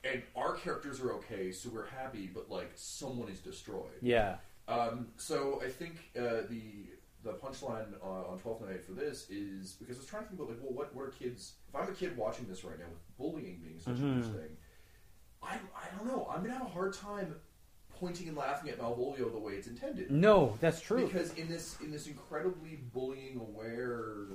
and 0.03 0.21
our 0.35 0.53
characters 0.55 0.99
are 1.01 1.13
okay, 1.13 1.51
so 1.51 1.69
we're 1.69 1.85
happy, 1.87 2.29
but 2.33 2.49
like 2.49 2.71
someone 2.75 3.29
is 3.29 3.39
destroyed. 3.39 3.99
Yeah. 4.01 4.35
Um, 4.67 5.07
so 5.17 5.61
I 5.65 5.69
think 5.69 5.95
uh, 6.17 6.47
the 6.49 6.87
the 7.23 7.33
punchline 7.33 7.87
uh, 8.03 8.29
on 8.31 8.37
Twelfth 8.39 8.61
Night 8.67 8.83
for 8.83 8.91
this 8.93 9.29
is 9.29 9.73
because 9.73 9.97
I 9.97 9.99
was 9.99 10.07
trying 10.07 10.23
to 10.23 10.29
think 10.29 10.39
about 10.41 10.51
like, 10.51 10.59
well, 10.63 10.73
what 10.73 10.95
what 10.95 11.03
are 11.05 11.11
kids? 11.11 11.53
If 11.69 11.75
I'm 11.75 11.87
a 11.89 11.91
kid 11.93 12.17
watching 12.17 12.47
this 12.47 12.63
right 12.63 12.77
now 12.77 12.85
with 12.89 13.17
bullying 13.17 13.59
being 13.63 13.79
such 13.79 13.95
a 13.95 13.97
huge 13.97 14.25
thing, 14.25 14.57
I 15.41 15.55
I 15.75 15.95
don't 15.97 16.07
know. 16.07 16.27
I'm 16.33 16.41
gonna 16.43 16.53
have 16.57 16.67
a 16.67 16.69
hard 16.69 16.93
time 16.93 17.35
pointing 17.99 18.27
and 18.27 18.35
laughing 18.35 18.69
at 18.71 18.79
Malvolio 18.79 19.31
the 19.31 19.39
way 19.39 19.53
it's 19.53 19.67
intended. 19.67 20.11
No, 20.11 20.57
that's 20.59 20.81
true. 20.81 21.05
Because 21.05 21.33
in 21.35 21.47
this 21.47 21.77
in 21.81 21.91
this 21.91 22.07
incredibly 22.07 22.79
bullying 22.93 23.37
aware 23.39 24.25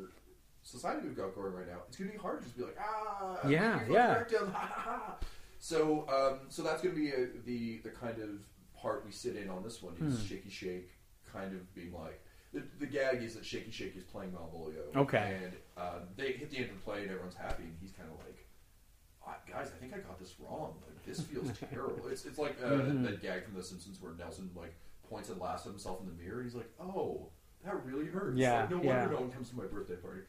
society 0.63 1.01
we've 1.07 1.17
got 1.17 1.35
going 1.35 1.53
right 1.53 1.67
now, 1.67 1.79
it's 1.89 1.97
gonna 1.97 2.11
be 2.11 2.19
hard 2.19 2.39
to 2.41 2.45
just 2.45 2.57
be 2.57 2.65
like 2.65 2.77
ah 2.81 3.39
Yeah, 3.47 3.81
yeah. 3.91 4.19
victim, 4.19 4.51
ha, 4.53 4.59
ha, 4.75 4.83
ha. 5.07 5.17
So 5.59 6.07
um, 6.09 6.47
so 6.49 6.63
that's 6.63 6.83
gonna 6.83 6.95
be 6.95 7.11
a, 7.11 7.27
the 7.45 7.79
the 7.79 7.91
kind 7.91 8.19
of 8.23 8.47
part 8.81 9.05
we 9.05 9.13
sit 9.13 9.37
in 9.37 9.49
on 9.51 9.63
this 9.63 9.83
one 9.83 9.95
is 10.01 10.19
Hmm. 10.21 10.27
Shaky 10.27 10.51
Shake 10.51 10.91
kind 11.33 11.53
of 11.53 11.75
being 11.75 11.93
like 11.93 12.23
the, 12.55 12.63
the 12.79 12.87
gag 12.87 13.23
is 13.23 13.35
that 13.35 13.45
Shaky 13.45 13.71
Shake 13.71 13.97
is 13.97 14.05
playing 14.05 14.31
Malvolio. 14.33 14.97
Okay. 14.97 15.39
And 15.43 15.53
um, 15.77 16.03
they 16.17 16.33
hit 16.33 16.51
the 16.51 16.57
end 16.59 16.71
of 16.71 16.77
the 16.77 16.83
play 16.83 17.03
and 17.03 17.11
everyone's 17.11 17.35
happy 17.35 17.65
and 17.65 17.77
he's 17.81 17.91
kind 17.93 18.09
of 18.11 18.17
like. 18.25 18.47
"Ah, 19.27 19.37
Guys, 19.51 19.71
I 19.77 19.79
think 19.81 19.93
I 19.95 19.99
got 19.99 20.19
this 20.19 20.35
wrong. 20.41 20.75
Like 20.87 21.05
this 21.05 21.21
feels 21.21 21.51
terrible. 21.71 22.07
It's 22.09 22.25
it's 22.25 22.39
like 22.39 22.57
uh, 22.65 22.69
Mhm. 22.69 23.05
that 23.05 23.21
gag 23.21 23.45
from 23.45 23.55
The 23.55 23.63
Simpsons 23.63 24.01
where 24.01 24.13
Nelson 24.15 24.51
like 24.57 24.75
points 25.11 25.29
and 25.29 25.41
laughs 25.41 25.67
at 25.67 25.73
himself 25.73 26.01
in 26.01 26.07
the 26.07 26.13
mirror. 26.23 26.41
And 26.41 26.45
he's 26.49 26.55
like, 26.55 26.71
"Oh, 26.81 27.29
that 27.65 27.85
really 27.85 28.07
hurts." 28.07 28.39
Yeah, 28.39 28.61
Like, 28.61 28.71
no 28.71 28.83
yeah. 28.83 28.99
wonder 29.01 29.15
no 29.15 29.21
one 29.23 29.31
comes 29.33 29.51
to 29.51 29.57
my 29.57 29.65
birthday 29.65 29.97
party. 29.97 30.21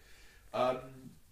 Um, 0.54 0.80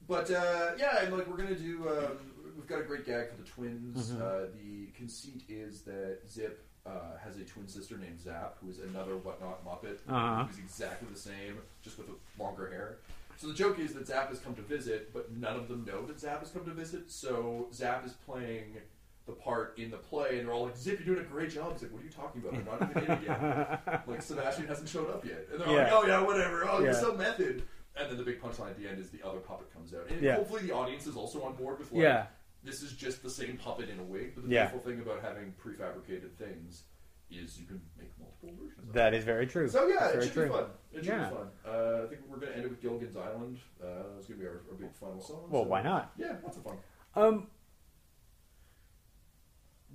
but 0.08 0.30
uh, 0.32 0.72
yeah, 0.78 1.02
and 1.04 1.18
like 1.18 1.28
we're 1.28 1.36
gonna 1.38 1.56
do. 1.56 1.90
Um, 1.90 2.18
we've 2.58 2.68
got 2.68 2.80
a 2.82 2.84
great 2.84 3.06
gag 3.06 3.30
for 3.30 3.38
the 3.38 3.48
twins. 3.48 4.12
Mhm. 4.12 4.22
Uh, 4.22 4.48
the 4.54 4.88
conceit 4.98 5.44
is 5.48 5.82
that 5.84 6.20
Zip 6.30 6.64
uh, 6.86 7.18
has 7.22 7.36
a 7.38 7.44
twin 7.44 7.68
sister 7.68 7.98
named 7.98 8.18
Zap, 8.20 8.56
who 8.62 8.70
is 8.70 8.80
another 8.80 9.18
whatnot 9.18 9.64
Muppet, 9.66 9.98
Uh-huh. 10.08 10.46
who's 10.46 10.58
exactly 10.58 11.08
the 11.14 11.20
same, 11.20 11.58
just 11.82 11.98
with 11.98 12.08
longer 12.40 12.70
hair. 12.70 13.00
So 13.36 13.48
the 13.48 13.54
joke 13.54 13.78
is 13.78 13.94
that 13.94 14.08
Zap 14.08 14.30
has 14.30 14.40
come 14.40 14.56
to 14.56 14.62
visit, 14.62 15.14
but 15.14 15.30
none 15.36 15.58
of 15.58 15.68
them 15.68 15.84
know 15.86 16.06
that 16.06 16.18
Zap 16.20 16.40
has 16.40 16.50
come 16.50 16.64
to 16.66 16.72
visit. 16.72 17.12
So 17.12 17.68
Zap 17.74 18.06
is 18.06 18.14
playing 18.14 18.78
the 19.26 19.34
part 19.34 19.78
in 19.78 19.92
the 19.92 19.98
play, 19.98 20.40
and 20.40 20.48
they're 20.48 20.54
all 20.54 20.64
like, 20.66 20.78
"Zip, 20.78 20.98
you're 21.06 21.14
doing 21.16 21.28
a 21.28 21.30
great 21.30 21.50
job." 21.52 21.74
He's 21.74 21.82
like, 21.84 21.92
"What 21.92 22.02
are 22.02 22.06
you 22.06 22.10
talking 22.10 22.42
about? 22.42 22.54
I'm 22.58 22.66
not 22.66 22.90
even 22.90 23.04
in 23.04 23.12
it 23.18 23.24
yet." 23.28 24.04
like 24.08 24.22
Sebastian 24.22 24.66
hasn't 24.68 24.88
showed 24.88 25.10
up 25.10 25.26
yet, 25.26 25.46
and 25.52 25.60
they're 25.60 25.68
all 25.68 25.76
like, 25.76 25.92
"Oh 25.92 26.06
yeah, 26.08 26.22
whatever. 26.22 26.66
Oh, 26.70 26.80
you're 26.80 26.94
Yeah. 26.94 27.00
so 27.02 27.14
method." 27.14 27.64
And 27.98 28.10
then 28.10 28.18
the 28.18 28.24
big 28.24 28.40
punchline 28.40 28.70
at 28.70 28.78
the 28.78 28.88
end 28.88 29.00
is 29.00 29.10
the 29.10 29.22
other 29.28 29.40
puppet 29.40 29.74
comes 29.74 29.94
out, 29.94 30.08
and 30.10 30.22
Yeah. 30.22 30.36
hopefully 30.36 30.62
the 30.62 30.72
audience 30.72 31.06
is 31.06 31.18
also 31.18 31.44
on 31.44 31.56
board 31.58 31.80
with 31.80 31.92
like, 31.92 32.02
yeah. 32.04 32.28
This 32.68 32.82
is 32.84 32.92
just 32.92 33.24
the 33.24 33.30
same 33.30 33.58
puppet 33.58 33.90
in 33.90 33.98
a 34.00 34.04
wig. 34.04 34.34
But 34.36 34.44
the 34.44 34.50
Yeah. 34.54 34.68
beautiful 34.68 34.92
thing 34.92 35.00
about 35.02 35.22
having 35.24 35.54
prefabricated 35.54 36.34
things 36.36 36.84
is 37.32 37.60
you 37.60 37.66
can 37.66 37.82
make 37.98 38.12
multiple 38.20 38.50
versions. 38.62 38.78
of 38.84 38.90
it. 38.90 38.94
That 38.94 39.14
is 39.14 39.24
very 39.24 39.48
true. 39.48 39.68
So 39.70 39.88
yeah, 39.88 39.96
That's 40.00 40.10
it 40.10 40.14
very 40.14 40.24
should 40.26 40.34
true. 40.34 40.44
be 40.46 40.50
fun. 40.52 40.66
It 40.92 40.96
should 40.98 41.06
Yeah. 41.06 41.30
be 41.30 41.36
fun. 41.36 41.48
Uh, 41.66 42.04
I 42.04 42.08
think 42.10 42.22
we're 42.28 42.38
going 42.38 42.52
to 42.52 42.56
end 42.58 42.66
it 42.66 42.70
with 42.70 42.82
Gilligan's 42.82 43.16
Island. 43.18 43.60
Uh, 43.82 43.86
it's 44.18 44.28
going 44.28 44.40
to 44.40 44.46
be 44.46 44.48
our, 44.48 44.62
our 44.70 44.76
big 44.78 44.94
final 44.94 45.22
song. 45.22 45.48
Well, 45.50 45.64
so- 45.64 45.70
why 45.70 45.82
not? 45.82 46.14
Yeah, 46.18 46.36
lots 46.44 46.58
of 46.58 46.64
fun. 46.64 46.78
Um. 47.16 47.48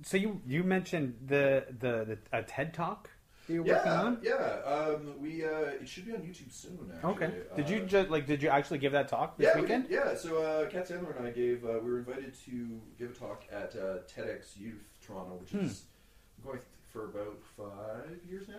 So 0.03 0.17
you 0.17 0.41
you 0.45 0.63
mentioned 0.63 1.15
the 1.27 1.65
the, 1.79 2.05
the 2.05 2.17
a 2.37 2.43
TED 2.43 2.73
talk 2.73 3.09
that 3.47 3.53
you're 3.53 3.63
working 3.63 3.91
Yeah, 3.91 4.01
on. 4.01 4.17
yeah. 4.21 4.61
Um, 4.65 5.13
we 5.21 5.43
uh, 5.45 5.49
it 5.81 5.87
should 5.87 6.05
be 6.05 6.13
on 6.13 6.19
YouTube 6.21 6.51
soon. 6.51 6.91
Actually. 6.95 7.11
Okay. 7.11 7.33
Did 7.55 7.69
you 7.69 7.77
Uh, 7.83 7.85
just 7.85 8.09
like? 8.09 8.25
Did 8.27 8.41
you 8.41 8.49
actually 8.49 8.79
give 8.79 8.91
that 8.93 9.07
talk 9.07 9.37
this 9.37 9.45
yeah, 9.47 9.55
we 9.55 9.61
weekend? 9.61 9.87
did. 9.89 9.93
Yeah, 9.95 10.15
so 10.15 10.41
uh, 10.41 10.69
Kat 10.69 10.87
Sandler 10.87 11.17
and 11.17 11.27
I 11.27 11.31
gave. 11.31 11.65
Uh, 11.65 11.79
we 11.83 11.91
were 11.91 11.99
invited 11.99 12.33
to 12.45 12.79
give 12.97 13.11
a 13.11 13.13
talk 13.13 13.43
at 13.51 13.75
uh, 13.75 13.99
TEDx 14.13 14.57
Youth 14.57 14.83
Toronto, 15.05 15.35
which 15.41 15.51
Hmm. 15.51 15.65
is 15.65 15.83
going 16.43 16.59
for 16.91 17.05
about 17.05 17.37
five 17.57 18.19
years 18.29 18.47
now. 18.47 18.55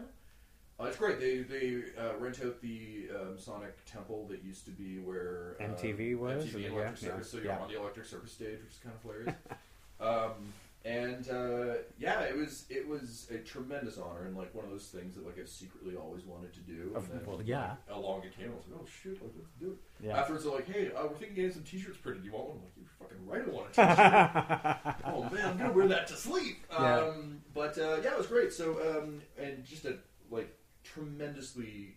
Uh, 0.81 0.85
it's 0.89 0.97
great. 0.97 1.21
They 1.21 1.39
they 1.39 1.85
uh, 1.99 2.17
rent 2.19 2.41
out 2.45 2.61
the 2.61 3.09
um, 3.15 3.39
Sonic 3.39 3.77
Temple 3.87 4.27
that 4.29 4.43
used 4.43 4.65
to 4.65 4.73
be 4.73 4.99
where 4.99 5.57
uh, 5.61 5.65
MTV 5.65 6.19
was, 6.19 6.45
MTV 6.47 6.63
yeah, 6.63 6.69
Electric 6.71 7.03
yeah, 7.03 7.09
Circus. 7.11 7.31
So 7.31 7.37
you're 7.39 7.47
yeah. 7.47 7.59
on 7.61 7.69
the 7.69 7.79
Electric 7.81 8.07
Circus 8.07 8.33
stage, 8.33 8.59
which 8.63 8.73
is 8.73 8.81
kind 8.83 8.95
of 8.95 9.03
hilarious. 9.03 9.35
um, 10.01 10.53
and 10.85 11.31
uh, 11.31 11.75
yeah, 11.99 12.21
it 12.21 12.37
was 12.37 12.67
it 12.69 12.87
was 12.87 13.27
a 13.31 13.39
tremendous 13.39 13.97
honor 13.97 14.27
and 14.27 14.37
like 14.37 14.55
one 14.55 14.67
of 14.67 14.71
those 14.71 14.89
things 14.89 15.15
that 15.15 15.25
like 15.25 15.39
I've 15.39 15.49
secretly 15.49 15.97
always 15.97 16.25
wanted 16.25 16.53
to 16.53 16.61
do. 16.61 16.93
And 16.95 17.07
then, 17.07 17.21
well, 17.27 17.41
yeah. 17.43 17.77
like, 17.89 17.97
along 17.97 18.23
it 18.25 18.37
came, 18.37 18.51
I 18.51 18.55
was 18.55 18.65
like, 18.71 18.81
oh 18.83 18.87
shit, 19.03 19.23
like, 19.23 19.33
let's 19.39 19.51
do 19.59 19.71
it. 19.71 20.07
Yeah. 20.07 20.19
Afterwards, 20.19 20.45
they're 20.45 20.53
like, 20.53 20.71
hey, 20.71 20.91
uh, 20.95 21.05
we're 21.05 21.17
thinking 21.17 21.31
of 21.31 21.37
getting 21.37 21.53
some 21.53 21.63
T-shirts 21.63 21.97
printed. 21.99 22.23
Do 22.23 22.29
you 22.29 22.35
want 22.35 22.49
one? 22.49 22.59
I'm 22.59 22.65
like, 22.65 22.73
you're 22.77 22.87
fucking 22.99 23.27
right, 23.27 23.43
I 23.43 23.51
want 23.51 23.71
a 23.71 24.85
T-shirt. 24.93 25.05
oh 25.07 25.35
man, 25.35 25.51
I'm 25.53 25.57
gonna 25.59 25.73
wear 25.73 25.89
that 25.89 26.07
to 26.09 26.15
sleep. 26.15 26.67
Yeah. 26.71 26.99
Um, 26.99 27.41
but 27.55 27.79
uh, 27.79 27.99
yeah, 28.03 28.13
it 28.13 28.19
was 28.19 28.27
great. 28.27 28.53
So 28.53 28.99
um, 28.99 29.23
and 29.39 29.65
just 29.65 29.87
a 29.87 29.97
like 30.31 30.55
tremendously 30.83 31.97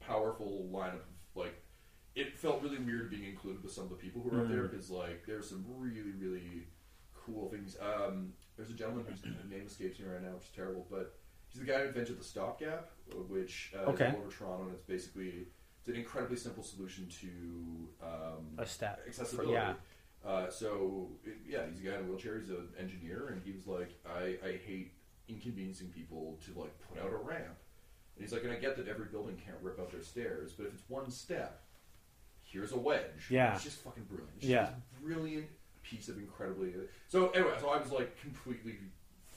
powerful 0.00 0.68
lineup 0.72 0.94
of 0.96 1.00
like. 1.34 1.54
It 2.16 2.36
felt 2.36 2.60
really 2.60 2.78
weird 2.78 3.08
being 3.08 3.24
included 3.24 3.62
with 3.62 3.72
some 3.72 3.84
of 3.84 3.90
the 3.90 3.96
people 3.96 4.20
who 4.20 4.30
were 4.30 4.42
up 4.42 4.48
there 4.48 4.64
Mm. 4.64 4.70
because 4.72 4.90
like 4.90 5.24
there's 5.26 5.48
some 5.48 5.64
really 5.78 6.10
really 6.18 6.66
cool 7.32 7.48
things. 7.48 7.76
Um, 7.80 8.32
there's 8.56 8.70
a 8.70 8.74
gentleman 8.74 9.04
whose 9.08 9.22
name 9.50 9.66
escapes 9.66 9.98
me 9.98 10.06
right 10.06 10.22
now, 10.22 10.32
which 10.34 10.44
is 10.44 10.50
terrible, 10.54 10.86
but 10.90 11.14
he's 11.48 11.60
the 11.60 11.66
guy 11.66 11.80
who 11.80 11.88
invented 11.88 12.18
the 12.18 12.24
stopgap, 12.24 12.90
which 13.28 13.72
uh, 13.76 13.90
Okay. 13.90 14.08
is 14.08 14.14
all 14.14 14.20
over 14.20 14.30
Toronto, 14.30 14.64
and 14.64 14.72
it's 14.74 14.82
basically 14.84 15.46
it's 15.78 15.88
an 15.88 15.94
incredibly 15.96 16.36
simple 16.36 16.62
solution 16.62 17.08
to 17.20 17.88
um, 18.06 18.46
a 18.58 18.66
step. 18.66 19.00
accessibility. 19.06 19.52
yeah. 19.52 19.74
Uh, 20.24 20.50
so 20.50 21.08
it- 21.24 21.38
yeah, 21.46 21.62
he's 21.70 21.80
a 21.80 21.82
guy 21.82 21.94
in 21.94 22.00
a 22.00 22.04
wheelchair. 22.04 22.38
He's 22.38 22.50
an 22.50 22.68
engineer, 22.78 23.28
and 23.28 23.42
he 23.42 23.52
was 23.52 23.66
like, 23.66 23.90
I, 24.06 24.36
I 24.46 24.60
hate 24.66 24.92
inconveniencing 25.28 25.88
people 25.88 26.38
to 26.44 26.60
like 26.60 26.72
put 26.80 26.98
out 27.02 27.12
a 27.12 27.16
ramp. 27.16 27.56
And 28.16 28.24
he's 28.24 28.32
like, 28.32 28.42
and 28.44 28.52
I 28.52 28.56
get 28.56 28.76
that 28.76 28.88
every 28.88 29.06
building 29.06 29.36
can't 29.42 29.56
rip 29.62 29.80
out 29.80 29.90
their 29.90 30.02
stairs, 30.02 30.52
but 30.52 30.66
if 30.66 30.74
it's 30.74 30.82
one 30.88 31.10
step, 31.10 31.62
here's 32.42 32.72
a 32.72 32.76
wedge. 32.78 33.28
Yeah. 33.30 33.54
it's 33.54 33.64
just 33.64 33.78
fucking 33.78 34.02
brilliant. 34.04 34.32
It's 34.36 34.46
Yeah. 34.46 34.70
brilliant 35.00 35.46
piece 35.90 36.08
of 36.08 36.18
incredibly. 36.18 36.72
So 37.08 37.30
anyway, 37.30 37.54
so 37.60 37.68
I 37.70 37.78
was 37.78 37.90
like 37.90 38.18
completely 38.20 38.76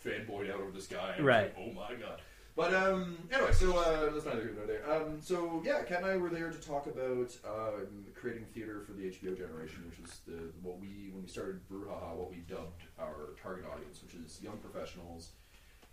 fanboyed 0.06 0.52
out 0.54 0.60
over 0.62 0.72
this 0.72 0.88
guy. 0.88 1.14
I 1.14 1.18
was 1.18 1.26
Right. 1.26 1.58
like, 1.58 1.68
oh 1.68 1.72
my 1.74 1.94
god. 1.96 2.22
But 2.56 2.72
um, 2.76 3.18
anyway, 3.32 3.52
so 3.52 3.76
uh, 3.76 4.12
that's 4.14 4.26
neither 4.28 4.42
here 4.42 4.54
nor 4.56 4.68
there. 4.68 4.84
Um, 4.92 5.20
so 5.22 5.62
yeah, 5.66 5.82
Kat 5.82 6.04
and 6.04 6.06
I 6.06 6.18
were 6.18 6.30
there 6.30 6.52
to 6.52 6.58
talk 6.60 6.86
about 6.86 7.36
um, 7.46 8.06
creating 8.14 8.46
theater 8.54 8.82
for 8.86 8.92
the 8.94 9.06
HBO 9.10 9.36
generation, 9.36 9.84
which 9.90 10.08
is 10.08 10.20
the 10.28 10.52
what 10.62 10.80
we 10.80 11.10
when 11.12 11.24
we 11.24 11.28
started 11.28 11.62
Brouhaha, 11.68 12.14
what 12.16 12.30
we 12.30 12.38
dubbed 12.48 12.84
our 13.00 13.34
target 13.42 13.66
audience, 13.74 14.04
which 14.04 14.14
is 14.14 14.40
young 14.44 14.58
professionals, 14.58 15.32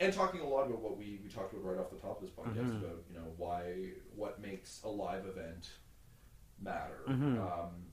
and 0.00 0.12
talking 0.12 0.40
a 0.42 0.46
lot 0.46 0.66
about 0.66 0.82
what 0.82 0.98
we, 0.98 1.18
we 1.24 1.30
talked 1.30 1.54
about 1.54 1.64
right 1.64 1.78
off 1.78 1.88
the 1.90 1.96
top 1.96 2.20
of 2.20 2.28
this 2.28 2.30
podcast 2.36 2.70
Mhm. 2.70 2.84
about 2.84 3.04
you 3.10 3.16
know 3.18 3.32
why 3.38 3.92
what 4.14 4.38
makes 4.42 4.82
a 4.84 4.88
live 4.88 5.24
event 5.24 5.70
matter. 6.60 7.00
Mhm. 7.08 7.38
Um, 7.40 7.86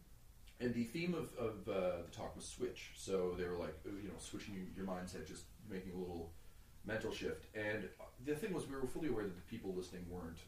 and 0.60 0.74
the 0.74 0.84
theme 0.86 1.14
of, 1.14 1.30
of 1.38 1.68
uh, 1.68 2.01
the 2.05 2.12
talk 2.12 2.36
was 2.36 2.45
switch. 2.45 2.91
So 2.95 3.36
they 3.38 3.47
were 3.47 3.58
like, 3.58 3.76
uh, 3.86 3.91
you 4.01 4.10
know, 4.10 4.16
switching 4.18 4.68
your 4.76 4.86
mindset, 4.86 5.28
just 5.28 5.43
making 5.70 5.93
a 5.93 5.97
little 5.97 6.32
mental 6.86 7.12
shift. 7.12 7.45
And 7.55 7.88
the 8.26 8.36
thing 8.36 8.53
was, 8.53 8.68
we 8.68 8.76
were 8.76 8.88
fully 8.88 9.10
aware 9.10 9.24
that 9.26 9.36
the 9.36 9.41
people 9.43 9.74
listening 9.76 10.05
weren't, 10.10 10.39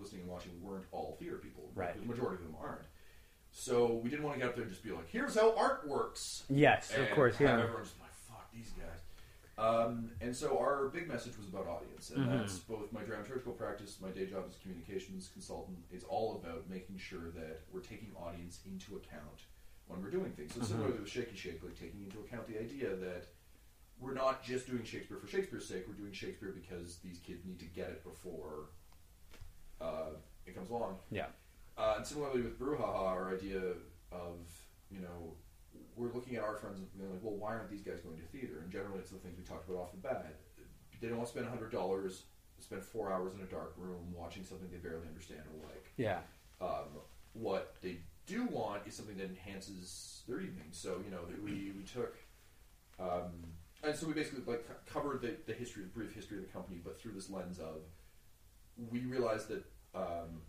listening 0.00 0.22
and 0.22 0.30
watching 0.30 0.52
weren't 0.62 0.84
all 0.92 1.16
theater 1.18 1.36
people. 1.36 1.70
Right. 1.74 2.00
The 2.00 2.06
majority 2.06 2.36
of 2.36 2.42
them 2.50 2.56
aren't. 2.60 2.86
So 3.50 4.00
we 4.02 4.08
didn't 4.08 4.24
want 4.24 4.36
to 4.36 4.40
get 4.40 4.48
up 4.48 4.54
there 4.54 4.62
and 4.64 4.72
just 4.72 4.82
be 4.82 4.92
like, 4.92 5.10
here's 5.10 5.34
how 5.34 5.54
art 5.56 5.86
works. 5.86 6.44
Yes, 6.48 6.90
And 6.94 7.02
of 7.02 7.10
course. 7.10 7.38
Yeah. 7.38 7.60
everyone 7.60 7.82
just 7.82 7.96
be 7.98 8.02
like, 8.02 8.14
fuck 8.26 8.50
these 8.52 8.70
guys. 8.70 9.00
Um, 9.58 10.10
and 10.20 10.34
so 10.34 10.58
our 10.58 10.88
big 10.88 11.06
message 11.08 11.36
was 11.36 11.48
about 11.48 11.66
audience, 11.66 12.10
and 12.10 12.24
Mhm. 12.26 12.38
that's 12.38 12.58
both 12.60 12.90
my 12.90 13.02
dramaturgical 13.02 13.56
practice, 13.56 14.00
my 14.00 14.10
day 14.10 14.26
job 14.26 14.44
as 14.48 14.56
a 14.56 14.58
communications 14.60 15.28
consultant 15.28 15.84
is 15.90 16.04
all 16.04 16.36
about 16.36 16.68
making 16.68 16.96
sure 16.96 17.30
that 17.30 17.60
we're 17.70 17.80
taking 17.82 18.14
audience 18.16 18.60
into 18.64 18.96
account 18.96 19.42
when 19.86 20.02
we're 20.02 20.10
doing 20.10 20.32
things. 20.32 20.54
So 20.54 20.60
Mhm. 20.60 20.66
similarly 20.66 20.98
with 20.98 21.08
Shaky 21.08 21.36
Shake, 21.36 21.62
like 21.62 21.76
taking 21.78 22.02
into 22.02 22.20
account 22.20 22.46
the 22.46 22.58
idea 22.58 22.96
that 22.96 23.26
we're 23.98 24.14
not 24.14 24.42
just 24.42 24.66
doing 24.66 24.84
Shakespeare 24.84 25.18
for 25.18 25.26
Shakespeare's 25.28 25.68
sake. 25.68 25.86
We're 25.86 25.94
doing 25.94 26.12
Shakespeare 26.12 26.50
because 26.52 26.98
these 27.00 27.18
kids 27.18 27.44
need 27.44 27.58
to 27.60 27.66
get 27.66 27.90
it 27.90 28.02
before 28.02 28.70
uh, 29.80 30.14
it 30.46 30.54
comes 30.54 30.70
along. 30.70 30.98
Yeah. 31.10 31.28
Uh, 31.76 31.94
and 31.98 32.06
similarly 32.06 32.40
with 32.42 32.58
Brouhaha, 32.58 32.84
our 32.84 33.34
idea 33.34 33.74
of, 34.12 34.48
you 34.90 35.00
know, 35.00 35.36
we're 35.96 36.12
looking 36.12 36.36
at 36.36 36.42
our 36.42 36.56
friends 36.56 36.78
and 36.78 36.86
being 36.96 37.10
like, 37.10 37.20
well, 37.22 37.34
why 37.34 37.54
aren't 37.54 37.70
these 37.70 37.82
guys 37.82 38.00
going 38.00 38.16
to 38.16 38.26
theater? 38.32 38.60
And 38.62 38.70
generally, 38.70 38.98
it's 38.98 39.10
the 39.10 39.18
things 39.18 39.36
we 39.36 39.44
talked 39.44 39.68
about 39.68 39.82
off 39.82 39.92
the 39.92 39.98
bat. 39.98 40.34
They 41.00 41.08
don't 41.08 41.18
want 41.18 41.28
to 41.28 41.38
spend 41.38 41.46
$100 41.46 42.22
spend 42.62 42.82
four 42.82 43.12
hours 43.12 43.34
in 43.34 43.40
a 43.40 43.46
dark 43.46 43.74
room 43.76 44.14
watching 44.14 44.44
something 44.44 44.68
they 44.70 44.78
barely 44.78 45.06
understand 45.08 45.40
or 45.52 45.66
like. 45.66 45.92
Yeah. 45.96 46.20
Um, 46.60 47.02
what 47.32 47.74
they 47.82 47.98
do 48.26 48.46
want 48.46 48.86
is 48.86 48.94
something 48.94 49.16
that 49.16 49.28
enhances 49.28 50.22
their 50.28 50.40
evening. 50.40 50.68
So 50.70 51.00
you 51.04 51.10
know, 51.10 51.20
we 51.42 51.72
we 51.76 51.84
took, 51.84 52.16
um, 53.00 53.32
and 53.82 53.94
so 53.94 54.06
we 54.06 54.14
basically 54.14 54.44
like 54.46 54.64
covered 54.86 55.22
the, 55.22 55.36
the 55.46 55.52
history, 55.52 55.82
the 55.82 55.88
brief 55.88 56.14
history 56.14 56.38
of 56.38 56.44
the 56.44 56.52
company, 56.52 56.80
but 56.82 57.00
through 57.00 57.12
this 57.12 57.28
lens 57.28 57.58
of, 57.58 57.82
we 58.90 59.00
realized 59.00 59.48
that 59.48 59.64
um, 59.94 60.42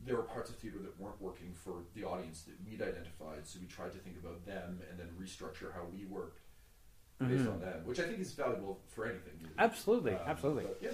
there 0.00 0.16
were 0.16 0.22
parts 0.22 0.50
of 0.50 0.56
theater 0.56 0.78
that 0.82 0.98
weren't 1.00 1.20
working 1.20 1.52
for 1.54 1.82
the 1.94 2.04
audience 2.04 2.42
that 2.42 2.54
we'd 2.68 2.82
identified. 2.82 3.46
So 3.46 3.58
we 3.60 3.66
tried 3.66 3.92
to 3.92 3.98
think 3.98 4.16
about 4.18 4.44
them 4.46 4.80
and 4.90 4.98
then 4.98 5.08
restructure 5.20 5.72
how 5.72 5.84
we 5.92 6.04
worked 6.04 6.40
based 7.20 7.48
on 7.48 7.60
them, 7.60 7.86
which 7.86 8.00
I 8.00 8.02
think 8.04 8.18
is 8.18 8.32
valuable 8.32 8.80
for 8.88 9.06
anything. 9.06 9.32
really. 9.38 9.50
Mm-hmm. 9.50 9.60
Absolutely, 9.60 10.12
Um, 10.12 10.20
absolutely. 10.26 10.64
But, 10.64 10.78
yeah, 10.82 10.90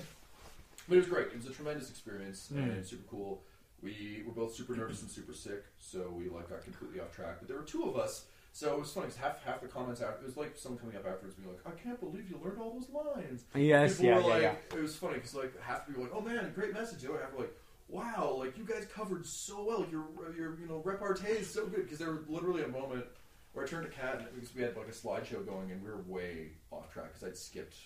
but 0.88 0.94
it 0.94 0.98
was 0.98 1.07
great. 1.09 1.26
It 1.28 1.36
was 1.36 1.46
a 1.46 1.51
tremendous 1.51 1.90
experience 1.90 2.51
Mm. 2.55 2.62
and 2.76 2.86
super 2.86 3.05
cool. 3.11 3.42
We 3.82 4.22
were 4.26 4.32
both 4.34 4.55
super 4.55 4.76
nervous 4.76 5.01
and 5.01 5.11
super 5.11 5.32
sick, 5.32 5.64
so 5.78 6.11
we 6.16 6.28
like 6.28 6.48
got 6.51 6.62
completely 6.62 7.01
off 7.01 7.14
track. 7.16 7.36
But 7.40 7.48
there 7.48 7.57
were 7.57 7.64
two 7.64 7.84
of 7.84 7.96
us, 7.96 8.26
so 8.53 8.74
it 8.74 8.78
was 8.78 8.92
funny. 8.92 9.07
'cause 9.07 9.16
half 9.16 9.42
half 9.42 9.62
the 9.62 9.68
comments 9.68 10.03
after 10.03 10.20
it 10.22 10.26
was 10.26 10.36
like 10.36 10.57
someone 10.59 10.78
coming 10.78 10.96
up 10.96 11.07
afterwards 11.07 11.34
being 11.34 11.48
like, 11.48 11.66
"I 11.66 11.70
can't 11.70 11.98
believe 11.98 12.28
you 12.30 12.38
learned 12.44 12.59
all 12.61 12.78
those 12.78 12.90
lines." 12.90 13.44
Yes, 13.55 13.92
People 13.96 14.05
yeah, 14.07 14.14
were 14.16 14.20
yeah, 14.20 14.26
like, 14.26 14.42
yeah. 14.42 14.76
It 14.78 14.82
was 14.82 14.94
funny 14.96 15.14
because 15.14 15.34
like 15.34 15.59
half 15.62 15.86
the 15.86 15.92
people 15.94 16.03
were 16.05 16.11
like, 16.11 16.18
"Oh 16.18 16.20
man, 16.20 16.53
great 16.55 16.74
message." 16.74 17.01
The 17.01 17.09
other 17.11 17.22
half 17.22 17.32
were 17.32 17.40
like, 17.44 17.57
"Wow, 17.91 18.36
like 18.38 18.57
you 18.57 18.64
guys 18.64 18.86
covered 18.95 19.26
so 19.26 19.64
well. 19.64 19.86
Your 19.91 20.05
your 20.36 20.59
you 20.59 20.66
know 20.68 20.80
repartee 20.84 21.28
is 21.28 21.49
so 21.51 21.66
good." 21.66 21.84
Because 21.84 21.99
there 21.99 22.12
was 22.12 22.28
literally 22.28 22.62
a 22.62 22.68
moment 22.68 23.05
where 23.53 23.64
I 23.64 23.68
turned 23.68 23.84
to 23.86 23.93
Kat 23.93 24.18
and 24.18 24.26
because 24.34 24.55
we 24.55 24.62
had 24.62 24.76
like 24.76 24.88
a 24.88 24.93
slideshow 24.93 25.45
going 25.45 25.70
and 25.72 25.82
we 25.82 25.91
were 25.91 26.03
way 26.07 26.53
off 26.70 26.93
track 26.93 27.12
because 27.12 27.28
I'd 27.28 27.36
skipped 27.36 27.76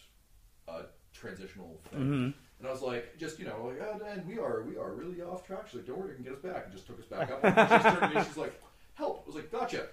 a 0.68 0.82
transitional 1.12 1.80
thing. 1.90 2.00
hmm 2.00 2.30
And 2.58 2.68
I 2.68 2.70
was 2.70 2.82
like, 2.82 3.16
just 3.18 3.38
you 3.38 3.46
know, 3.46 3.66
like, 3.66 3.80
oh, 3.80 3.98
Dan, 3.98 4.24
we 4.26 4.38
are 4.38 4.62
we 4.62 4.76
are 4.76 4.92
really 4.92 5.20
off 5.22 5.46
track. 5.46 5.66
She's 5.66 5.76
like, 5.76 5.86
don't 5.86 5.98
worry, 5.98 6.10
you 6.10 6.14
can 6.16 6.24
get 6.24 6.34
us 6.34 6.40
back. 6.40 6.64
And 6.64 6.72
just 6.72 6.86
took 6.86 6.98
us 6.98 7.06
back 7.06 7.30
up. 7.30 7.42
And 7.44 7.54
she 7.82 7.88
turned 7.90 8.12
to 8.12 8.18
me, 8.20 8.24
she's 8.26 8.36
like, 8.36 8.60
help. 8.94 9.22
I 9.24 9.26
was 9.26 9.36
like, 9.36 9.50
gotcha. 9.50 9.86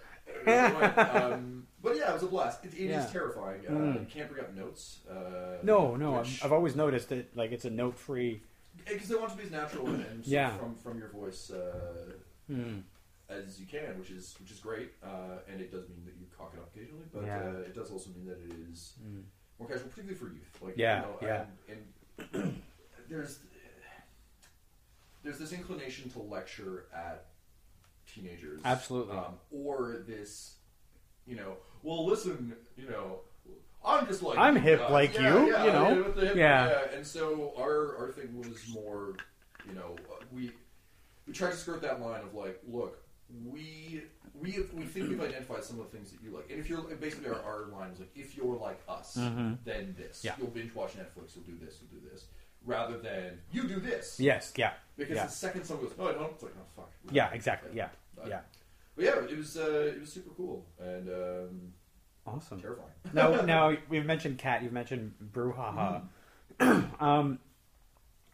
um, 0.47 1.67
but 1.81 1.95
yeah, 1.97 2.11
it 2.11 2.13
was 2.13 2.23
a 2.23 2.27
blast. 2.27 2.63
It, 2.65 2.73
it 2.73 2.77
is 2.85 2.89
Yeah. 2.89 3.05
terrifying. 3.07 3.61
Uh, 3.67 3.71
Mm. 3.71 3.99
You 4.01 4.05
can't 4.09 4.29
bring 4.29 4.43
up 4.43 4.53
notes. 4.55 4.99
Uh, 5.09 5.57
No, 5.63 5.95
no, 5.95 6.13
which- 6.19 6.39
I've, 6.41 6.45
I've 6.47 6.51
always 6.53 6.75
noticed 6.75 7.09
that 7.09 7.35
like 7.35 7.51
it's 7.51 7.65
a 7.65 7.69
note 7.69 7.97
free. 7.97 8.41
Because 8.85 9.07
they 9.07 9.15
want 9.15 9.31
to 9.31 9.37
be 9.37 9.43
as 9.43 9.51
natural 9.51 9.87
and, 9.87 10.05
and 10.05 10.25
Yeah. 10.27 10.57
from 10.57 10.75
from 10.75 10.97
your 10.99 11.09
voice 11.09 11.49
uh, 11.51 12.13
Mm. 12.49 12.83
as 13.29 13.59
you 13.59 13.65
can, 13.67 13.97
which 13.99 14.11
is 14.11 14.35
which 14.39 14.51
is 14.51 14.59
great. 14.59 14.91
Uh, 15.03 15.39
and 15.47 15.61
it 15.61 15.71
does 15.71 15.87
mean 15.89 16.03
that 16.05 16.15
you 16.19 16.25
cock 16.37 16.51
it 16.53 16.59
up 16.59 16.69
occasionally, 16.75 17.05
but 17.13 17.23
Yeah. 17.25 17.39
uh, 17.39 17.59
it 17.59 17.73
does 17.75 17.91
also 17.91 18.09
mean 18.11 18.25
that 18.25 18.39
it 18.39 18.51
is 18.71 18.93
Mm. 19.03 19.23
more 19.59 19.67
casual, 19.69 19.89
particularly 19.89 20.15
for 20.17 20.27
youth. 20.27 20.57
Like 20.61 20.77
Yeah, 20.77 21.01
you 21.01 21.07
know, 21.07 21.17
yeah. 21.21 21.45
And, 21.69 21.83
and 22.33 22.63
there's 23.09 23.39
there's 25.23 25.37
this 25.37 25.53
inclination 25.53 26.09
to 26.11 26.19
lecture 26.19 26.85
at 26.93 27.27
teenagers, 28.11 28.61
Absolutely. 28.65 29.15
um, 29.15 29.35
or 29.51 30.03
this, 30.07 30.55
you 31.27 31.35
know, 31.35 31.57
well, 31.83 32.05
listen, 32.05 32.55
you 32.75 32.89
know. 32.89 33.21
I'm 33.85 34.05
just 34.07 34.21
like 34.23 34.37
I'm 34.37 34.55
hip 34.55 34.79
guys. 34.79 34.91
like 34.91 35.13
Yeah, 35.15 35.33
you, 35.43 35.51
yeah, 35.51 35.65
you 35.65 35.71
know. 35.71 35.89
yeah, 35.89 36.01
with 36.01 36.15
the 36.15 36.25
hip- 36.27 36.35
Yeah. 36.35 36.67
yeah. 36.69 36.95
And 36.95 37.05
so 37.07 37.53
our 37.57 37.97
our 37.97 38.11
thing 38.11 38.37
was 38.37 38.67
more, 38.69 39.15
you 39.67 39.73
know, 39.73 39.95
we 40.31 40.51
we 41.27 41.33
tried 41.33 41.51
to 41.51 41.57
skirt 41.57 41.81
that 41.81 41.99
line 42.01 42.21
of 42.21 42.33
like, 42.35 42.59
look, 42.67 43.03
we 43.45 44.03
we 44.35 44.65
we 44.73 44.83
think 44.85 45.09
we've 45.09 45.21
identified 45.21 45.63
some 45.63 45.79
of 45.79 45.89
the 45.89 45.97
things 45.97 46.11
that 46.11 46.21
you 46.23 46.31
like, 46.31 46.49
and 46.49 46.59
if 46.59 46.69
you're 46.69 46.81
basically 46.95 47.29
our, 47.29 47.41
our 47.41 47.65
line 47.67 47.89
was 47.91 47.99
like, 47.99 48.11
if 48.15 48.35
you're 48.37 48.55
like 48.57 48.79
us, 48.87 49.17
Mhm. 49.17 49.57
then 49.63 49.95
this. 49.97 50.23
Yeah. 50.23 50.33
You'll 50.37 50.47
binge 50.47 50.73
watch 50.75 50.93
Netflix. 50.93 51.35
You'll 51.35 51.45
do 51.45 51.57
this. 51.63 51.79
You'll 51.81 51.99
do 52.01 52.07
this. 52.11 52.25
Rather 52.65 52.97
than 52.99 53.39
you 53.51 53.67
do 53.67 53.79
this. 53.79 54.19
Yes, 54.19 54.53
yeah, 54.55 54.73
Because 54.95 55.15
yeah. 55.15 55.25
the 55.25 55.31
second 55.31 55.63
someone 55.63 55.87
goes, 55.87 55.97
no, 55.97 56.09
I 56.09 56.13
don't. 56.13 56.31
It's 56.33 56.43
like, 56.43 56.53
oh 56.59 56.65
fuck. 56.75 56.91
yeah, 57.11 57.31
exactly, 57.33 57.71
yeah, 57.73 57.89
But, 58.15 58.27
yeah. 58.27 58.41
But 58.95 59.05
yeah, 59.05 59.15
it 59.23 59.35
was 59.37 59.57
uh, 59.57 59.93
it 59.95 59.99
was 59.99 60.11
super 60.13 60.29
cool 60.37 60.67
and 60.79 61.09
um, 61.09 61.73
Awesome. 62.35 62.61
terrifying. 62.61 62.89
now, 63.13 63.41
now 63.41 63.77
we've 63.89 64.05
mentioned 64.05 64.37
Kat. 64.37 64.63
You've 64.63 64.73
mentioned 64.73 65.13
brouhaha. 65.33 66.03
um, 66.99 67.39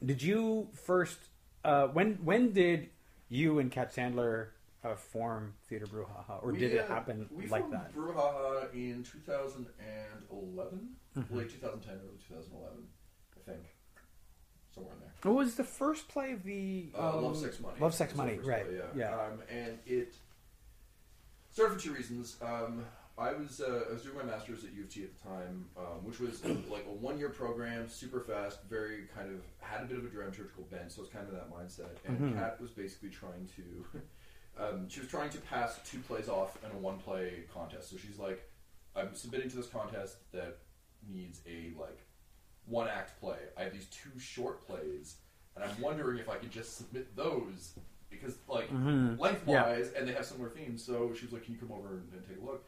did 0.06 0.22
you 0.22 0.68
first? 0.74 1.18
Uh, 1.64 1.88
when 1.88 2.16
when 2.24 2.52
did 2.54 2.90
you 3.30 3.60
and 3.60 3.72
Kat 3.72 3.94
Sandler 3.94 4.48
uh, 4.86 4.96
form 4.96 5.54
Theater 5.68 5.86
Brouhaha, 5.86 6.42
or 6.44 6.52
We, 6.52 6.60
did 6.60 6.74
it 6.74 6.82
uh, 6.82 6.88
happen 6.88 7.28
we 7.32 7.48
like 7.48 7.62
formed 7.64 7.74
that? 7.74 7.96
Brouhaha 7.96 8.74
in 8.74 9.04
2011, 9.04 10.90
Mm-hmm. 11.18 11.36
late 11.36 11.50
2010, 11.50 11.94
early 11.96 12.18
2011, 12.28 12.78
I 13.36 13.52
think, 13.52 13.64
somewhere 14.74 14.94
in 14.94 15.00
there. 15.00 15.10
What 15.24 15.36
was 15.44 15.56
the 15.56 15.64
first 15.64 16.08
play 16.10 16.34
of 16.34 16.44
the 16.44 16.90
Uh, 16.96 17.18
um, 17.18 17.24
Love, 17.24 17.38
Sex, 17.38 17.60
Money. 17.60 17.80
Love, 17.80 17.96
Sex, 17.96 18.14
Money, 18.16 18.38
right? 18.38 18.66
play, 18.68 18.78
yeah. 18.96 19.16
Um, 19.16 19.42
and 19.50 19.80
it 19.88 20.14
started 21.50 21.74
for 21.74 21.80
two 21.82 21.92
reasons. 21.94 22.38
Um, 22.40 22.86
I 23.18 23.34
was 23.34 23.62
uh, 23.62 23.86
I 23.90 23.94
was 23.94 24.04
doing 24.04 24.16
my 24.18 24.24
master's 24.24 24.64
at 24.64 24.74
U 24.74 24.84
of 24.84 24.90
T 24.90 25.04
at 25.04 25.10
the 25.18 25.24
time, 25.28 25.66
um, 25.76 26.04
which 26.06 26.20
was 26.20 26.44
like 26.70 26.86
a 26.88 26.92
one 26.94 27.18
year 27.18 27.30
program, 27.30 27.90
super 27.90 28.20
fast, 28.22 28.60
very 28.70 29.06
kind 29.16 29.30
of 29.34 29.42
had 29.60 29.82
a 29.82 29.86
bit 29.86 29.98
of 29.98 30.06
a 30.06 30.08
dramaturgical 30.08 30.70
bent, 30.70 30.92
so 30.92 31.02
it's 31.02 31.12
kind 31.12 31.26
of 31.28 31.34
that 31.34 31.50
mindset. 31.52 31.90
And 32.06 32.20
Mhm. 32.20 32.36
Kat 32.38 32.62
was 32.62 32.72
basically 32.72 33.10
trying 33.10 33.48
to. 33.56 34.00
Um, 34.60 34.90
she 34.90 35.02
was 35.02 35.08
trying 35.10 35.30
to 35.30 35.38
pass 35.42 35.80
two 35.86 36.00
plays 36.00 36.28
off 36.28 36.58
in 36.66 36.72
a 36.72 36.80
one 36.80 36.98
play 36.98 37.44
contest. 37.54 37.92
So 37.92 37.96
she's 37.98 38.18
like, 38.18 38.42
I'm 38.96 39.14
submitting 39.14 39.52
to 39.52 39.56
this 39.56 39.68
contest 39.68 40.16
that 40.32 40.58
needs 41.08 41.42
a 41.48 41.74
like 41.80 42.00
one 42.66 42.88
act 42.88 43.20
play. 43.20 43.38
I 43.56 43.66
have 43.66 43.72
these 43.74 43.86
two 43.86 44.18
short 44.18 44.66
plays, 44.66 45.18
and 45.56 45.64
I'm 45.64 45.80
wondering 45.80 46.18
if 46.18 46.28
I 46.28 46.38
could 46.38 46.50
just 46.50 46.76
submit 46.76 47.16
those 47.16 47.76
because 48.10 48.34
like 48.48 48.72
Mhm. 48.72 49.20
lengthwise, 49.20 49.92
and 49.94 50.08
they 50.08 50.14
have 50.14 50.26
similar 50.26 50.50
themes. 50.50 50.84
So 50.84 51.14
she 51.14 51.26
was 51.26 51.34
like, 51.34 51.44
"Can 51.46 51.54
you 51.54 51.60
come 51.60 51.72
over 51.72 51.90
and, 51.90 52.12
and 52.12 52.28
take 52.28 52.42
a 52.42 52.44
look?" 52.44 52.66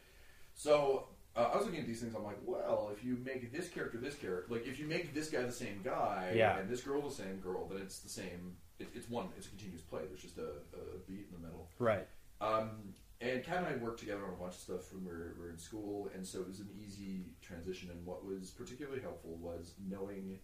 So 0.60 1.07
uh, 1.38 1.51
I 1.53 1.55
was 1.55 1.66
looking 1.66 1.80
at 1.80 1.88
these 1.88 2.01
things. 2.01 2.14
I'm 2.14 2.26
like, 2.26 2.39
"Well, 2.45 2.89
if 2.91 3.01
you 3.01 3.18
make 3.24 3.53
this 3.53 3.70
character 3.70 3.97
this 3.97 4.16
character, 4.16 4.53
like 4.53 4.68
if 4.68 4.78
you 4.78 4.88
make 4.88 5.14
this 5.14 5.30
guy 5.30 5.41
the 5.43 5.53
same 5.53 5.80
guy, 5.86 6.34
Yeah. 6.36 6.57
and 6.57 6.70
this 6.70 6.82
girl 6.82 7.01
the 7.01 7.16
same 7.16 7.38
girl, 7.39 7.66
then 7.70 7.80
it's 7.82 7.99
the 7.99 8.10
same. 8.10 8.57
It, 8.78 8.89
it's 8.93 9.10
one. 9.10 9.30
It's 9.38 9.47
a 9.47 9.49
continuous 9.49 9.82
play. 9.82 10.01
There's 10.10 10.22
just 10.22 10.38
a, 10.38 10.49
a 10.76 10.97
beat 11.07 11.28
in 11.32 11.41
the 11.41 11.47
middle." 11.47 11.70
Right. 11.80 12.05
Um, 12.41 12.93
and 13.22 13.41
Kat 13.41 13.60
and 13.64 13.68
I 13.68 13.76
worked 13.82 14.01
together 14.01 14.26
on 14.26 14.34
a 14.34 14.36
bunch 14.36 14.55
of 14.55 14.60
stuff 14.60 14.93
when 14.93 15.05
we 15.05 15.12
were, 15.12 15.34
we 15.38 15.45
were 15.45 15.49
in 15.49 15.57
school, 15.57 16.10
and 16.14 16.28
so 16.28 16.41
it 16.41 16.47
was 16.49 16.60
an 16.60 16.70
easy 16.86 17.36
transition. 17.41 17.89
And 17.91 18.05
what 18.05 18.26
was 18.26 18.49
particularly 18.51 18.99
helpful 19.01 19.38
was 19.38 19.76
knowing 19.89 20.39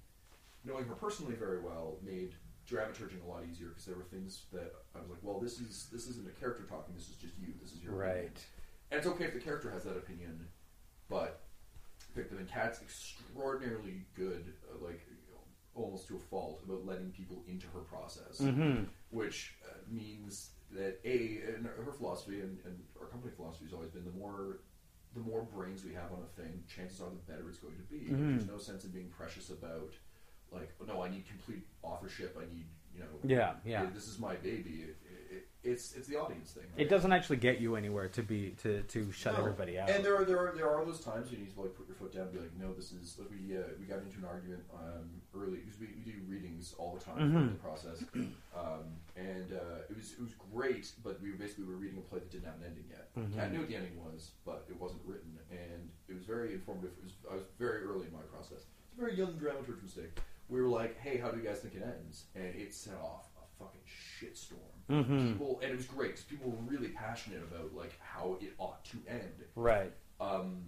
knowing 0.63 0.86
her 0.86 0.95
personally 0.95 1.36
very 1.36 1.59
well 1.61 1.97
made 2.01 2.36
dramaturging 2.70 3.22
a 3.24 3.30
lot 3.30 3.43
easier 3.51 3.68
because 3.68 3.86
there 3.86 3.95
were 3.97 4.03
things 4.16 4.45
that 4.53 4.74
I 4.95 4.99
was 4.99 5.09
like, 5.09 5.20
well, 5.24 5.41
this 5.41 5.59
is 5.59 5.89
this 5.91 6.07
isn't 6.07 6.26
a 6.26 6.39
character 6.39 6.63
talking. 6.63 6.95
This 6.95 7.09
is 7.09 7.18
just 7.18 7.34
you. 7.38 7.49
This 7.61 7.74
is 7.74 7.84
your 7.84 8.01
opinion. 8.01 8.28
Right. 8.32 8.45
And 8.92 8.98
it's 9.00 9.08
okay 9.08 9.26
if 9.26 9.34
the 9.34 9.40
character 9.40 9.70
has 9.72 9.84
that 9.84 9.98
opinion, 9.98 10.48
but 11.10 11.42
them. 12.16 12.38
And 12.40 12.48
Kat's 12.48 12.82
extraordinarily 12.82 14.06
good, 14.16 14.54
uh, 14.72 14.86
like 14.86 15.02
almost 15.74 16.08
to 16.08 16.16
a 16.16 16.20
fault, 16.20 16.62
about 16.64 16.86
letting 16.86 17.12
people 17.12 17.44
into 17.48 17.68
her 17.68 17.82
process 17.82 18.40
hmm 18.40 18.84
which 19.12 19.56
uh, 19.70 19.78
means 19.90 20.50
that 20.72 21.00
a 21.06 21.40
and 21.56 21.66
her 21.66 21.92
philosophy 21.98 22.42
and, 22.42 22.58
and 22.66 22.78
our 23.00 23.08
company 23.08 23.32
philosophy 23.34 23.64
has 23.66 23.74
always 23.74 23.90
been 23.92 24.04
the 24.04 24.12
more 24.12 24.60
the 25.14 25.22
more 25.22 25.44
brains 25.44 25.86
we 25.86 25.94
have 25.94 26.12
on 26.12 26.20
a 26.22 26.42
thing, 26.42 26.62
chances 26.68 27.00
are 27.00 27.10
the 27.10 27.32
better 27.32 27.48
it's 27.48 27.60
going 27.60 27.76
to 27.78 27.84
be. 27.84 28.12
Mhm. 28.12 28.36
There's 28.36 28.48
no 28.48 28.58
sense 28.58 28.84
in 28.84 28.92
being 28.92 29.08
precious 29.10 29.50
about 29.50 29.94
like, 30.52 30.74
oh, 30.82 30.86
no, 30.86 31.02
I 31.02 31.10
need 31.10 31.26
complete 31.28 31.64
authorship. 31.82 32.38
I 32.38 32.46
need 32.54 32.66
you 32.94 33.02
know, 33.02 33.08
Yeah, 33.24 33.54
yeah. 33.66 33.86
this 33.94 34.08
is 34.08 34.20
my 34.20 34.36
baby. 34.36 34.86
It, 35.66 35.70
it, 35.70 35.72
it's 35.74 35.93
it's 35.95 36.07
the 36.07 36.18
audience 36.20 36.51
thing. 36.51 36.63
It 36.78 36.89
doesn't 36.89 37.11
actually 37.11 37.38
get 37.38 37.59
you 37.59 37.76
anywhere 37.76 38.07
to 38.09 38.22
be 38.24 38.51
to 38.63 38.82
to 38.84 39.11
shut 39.11 39.34
No. 39.34 39.39
everybody 39.39 39.80
out. 39.80 39.89
And 39.89 40.03
there 40.05 40.16
are 40.16 40.24
there 40.26 40.39
are 40.39 40.53
there 40.55 40.70
are 40.70 40.86
those 40.86 40.99
times 40.99 41.32
you 41.32 41.38
need 41.39 41.53
to 41.55 41.61
like 41.61 41.76
put 41.76 41.88
your 41.88 41.95
foot 41.95 42.13
down 42.13 42.24
and 42.24 42.34
be 42.34 42.39
like, 42.39 42.55
no, 42.59 42.74
this 42.74 42.91
is 42.91 43.18
like 43.20 43.30
we 43.30 43.57
uh, 43.57 43.61
we 43.80 43.86
got 43.86 43.99
into 43.99 44.18
an 44.20 44.26
argument 44.26 44.63
um, 44.74 45.09
early 45.36 45.57
because 45.57 45.80
we, 45.80 45.88
we 45.97 46.03
do 46.11 46.18
readings 46.28 46.74
all 46.78 46.93
the 46.97 47.03
time 47.03 47.18
Mhm. 47.18 47.32
throughout 47.32 47.51
the 47.51 47.59
process, 47.59 48.03
um, 48.55 48.86
and 49.16 49.51
uh, 49.53 49.89
it 49.89 49.95
was 49.95 50.13
it 50.13 50.22
was 50.22 50.34
great, 50.53 50.91
but 51.03 51.22
we 51.22 51.32
were 51.32 51.38
basically 51.38 51.66
were 51.66 51.76
reading 51.78 51.97
a 51.97 52.01
play 52.01 52.20
that 52.20 52.32
didn't 52.32 52.45
have 52.45 52.55
an 52.61 52.66
ending 52.68 52.86
yet. 52.89 53.09
Mhm. 53.16 53.39
I 53.41 53.47
knew 53.49 53.59
what 53.59 53.68
the 53.70 53.76
ending 53.76 53.97
was, 54.03 54.32
but 54.45 54.66
it 54.70 54.80
wasn't 54.80 55.01
written, 55.05 55.38
and 55.51 55.89
it 56.07 56.13
was 56.13 56.24
very 56.26 56.53
informative. 56.53 56.91
It 56.99 57.03
was, 57.03 57.13
I 57.32 57.36
was 57.36 57.43
very 57.57 57.84
early 57.84 58.07
in 58.07 58.13
my 58.13 58.26
process. 58.32 58.63
It's 58.88 58.93
a 58.97 58.99
very 58.99 59.16
young 59.16 59.34
dramaturg 59.34 59.82
mistake. 59.82 60.20
We 60.47 60.61
were 60.61 60.68
like, 60.68 60.99
hey, 60.99 61.18
how 61.18 61.32
do 61.32 61.38
you 61.39 61.43
guys 61.43 61.59
think 61.59 61.74
it 61.74 61.82
ends? 61.82 62.26
And 62.36 62.53
it 62.55 62.72
set 62.74 62.93
off 63.01 63.26
a 63.41 63.45
fucking 63.63 63.82
shitstorm. 63.88 64.74
Mhm. 64.90 65.34
People, 65.34 65.60
and 65.64 65.72
it 65.72 65.76
was 65.76 65.86
great 65.88 66.12
because 66.12 66.24
people 66.26 66.52
were 66.52 66.62
really 66.72 66.90
passionate 66.90 67.42
about 67.42 67.74
like 67.74 67.98
how 68.00 68.38
it 68.42 68.54
ought 68.60 68.84
to 68.86 68.98
end. 69.08 69.44
Right. 69.56 69.92
Um, 70.20 70.64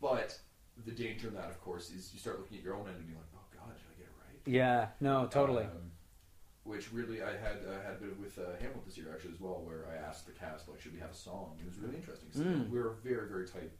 but 0.00 0.38
the 0.84 0.92
danger 0.92 1.28
in 1.28 1.34
that, 1.34 1.48
of 1.48 1.60
course, 1.60 1.90
is 1.90 2.12
you 2.12 2.18
start 2.18 2.38
looking 2.38 2.58
at 2.58 2.64
your 2.64 2.74
own 2.74 2.86
end 2.88 2.96
and 2.98 3.08
you're 3.08 3.16
like, 3.18 3.32
oh 3.34 3.44
god, 3.54 3.74
did 3.76 3.84
I 3.94 3.98
get 3.98 4.06
it 4.06 4.12
right? 4.18 4.40
Yeah. 4.52 4.88
No. 5.00 5.26
Totally. 5.26 5.64
Um, 5.64 5.92
which 6.64 6.92
really, 6.92 7.22
I 7.22 7.30
had 7.30 7.58
uh, 7.64 7.80
had 7.84 7.94
a 7.94 8.00
bit 8.00 8.18
with 8.18 8.36
uh, 8.38 8.56
Hamlet 8.60 8.84
this 8.84 8.96
year 8.98 9.06
actually 9.14 9.34
as 9.34 9.40
well, 9.40 9.62
where 9.64 9.86
I 9.88 9.96
asked 10.04 10.26
the 10.26 10.32
cast 10.32 10.68
like, 10.68 10.80
should 10.80 10.92
we 10.92 10.98
have 10.98 11.10
a 11.10 11.14
song? 11.14 11.56
It 11.60 11.66
was 11.66 11.78
really 11.78 11.94
interesting. 11.96 12.28
'cause 12.30 12.40
Mm. 12.42 12.70
We 12.70 12.78
were 12.80 12.90
a 12.90 12.94
very 12.96 13.28
very 13.28 13.46
tight 13.46 13.70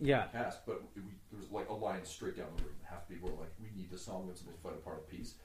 Yeah. 0.00 0.26
cast, 0.26 0.66
but 0.66 0.82
we, 0.96 1.02
there 1.30 1.38
was 1.38 1.50
like 1.52 1.68
a 1.68 1.72
line 1.72 2.04
straight 2.04 2.36
down 2.36 2.48
the 2.56 2.64
room. 2.64 2.74
Half 2.82 3.06
the 3.06 3.14
people 3.14 3.30
were 3.30 3.40
like, 3.42 3.52
"We 3.62 3.70
need 3.80 3.90
the 3.90 3.96
song 3.98 4.26
that's 4.26 4.40
supposed 4.40 4.56
to 4.58 4.62
fight 4.68 4.74
a 4.76 4.80
part 4.82 4.98
of 4.98 5.08
the 5.08 5.16
piece." 5.16 5.36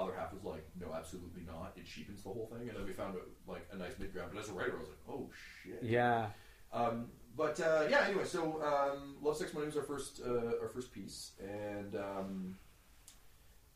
Other 0.00 0.14
half 0.16 0.32
was 0.32 0.44
like, 0.44 0.66
"No, 0.80 0.92
absolutely 0.94 1.42
not. 1.46 1.72
It 1.76 1.86
cheapens 1.86 2.22
the 2.22 2.30
whole 2.30 2.50
thing." 2.52 2.68
And 2.68 2.76
then 2.76 2.86
we 2.86 2.92
found 2.92 3.16
like 3.46 3.66
a 3.72 3.76
nice 3.76 3.98
mid 3.98 4.12
ground. 4.12 4.30
But 4.32 4.42
as 4.42 4.48
a 4.48 4.52
writer, 4.52 4.76
I 4.76 4.80
was 4.80 4.88
like, 4.88 4.98
"Oh 5.08 5.30
shit." 5.62 5.82
Yeah. 5.82 6.26
Um, 6.72 7.08
but 7.36 7.60
uh, 7.60 7.86
yeah, 7.88 8.06
anyway, 8.06 8.24
so 8.24 8.62
um, 8.62 9.16
Love 9.22 9.36
Sex 9.36 9.54
Money 9.54 9.66
was 9.66 9.76
our 9.76 9.82
first 9.82 10.20
uh, 10.24 10.60
our 10.60 10.68
first 10.68 10.92
piece, 10.92 11.32
and 11.40 11.94
um, 11.96 12.56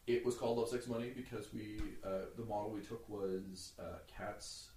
it 0.07 0.25
was 0.25 0.37
called 0.37 0.59
Love 0.59 0.69
Sex 0.69 0.87
Money 0.87 1.13
because 1.15 1.53
we 1.53 1.81
uh, 2.05 2.27
the 2.37 2.45
model 2.45 2.71
we 2.71 2.81
took 2.81 3.09
was 3.09 3.73
uh, 3.79 3.99
Kat's 4.07 4.71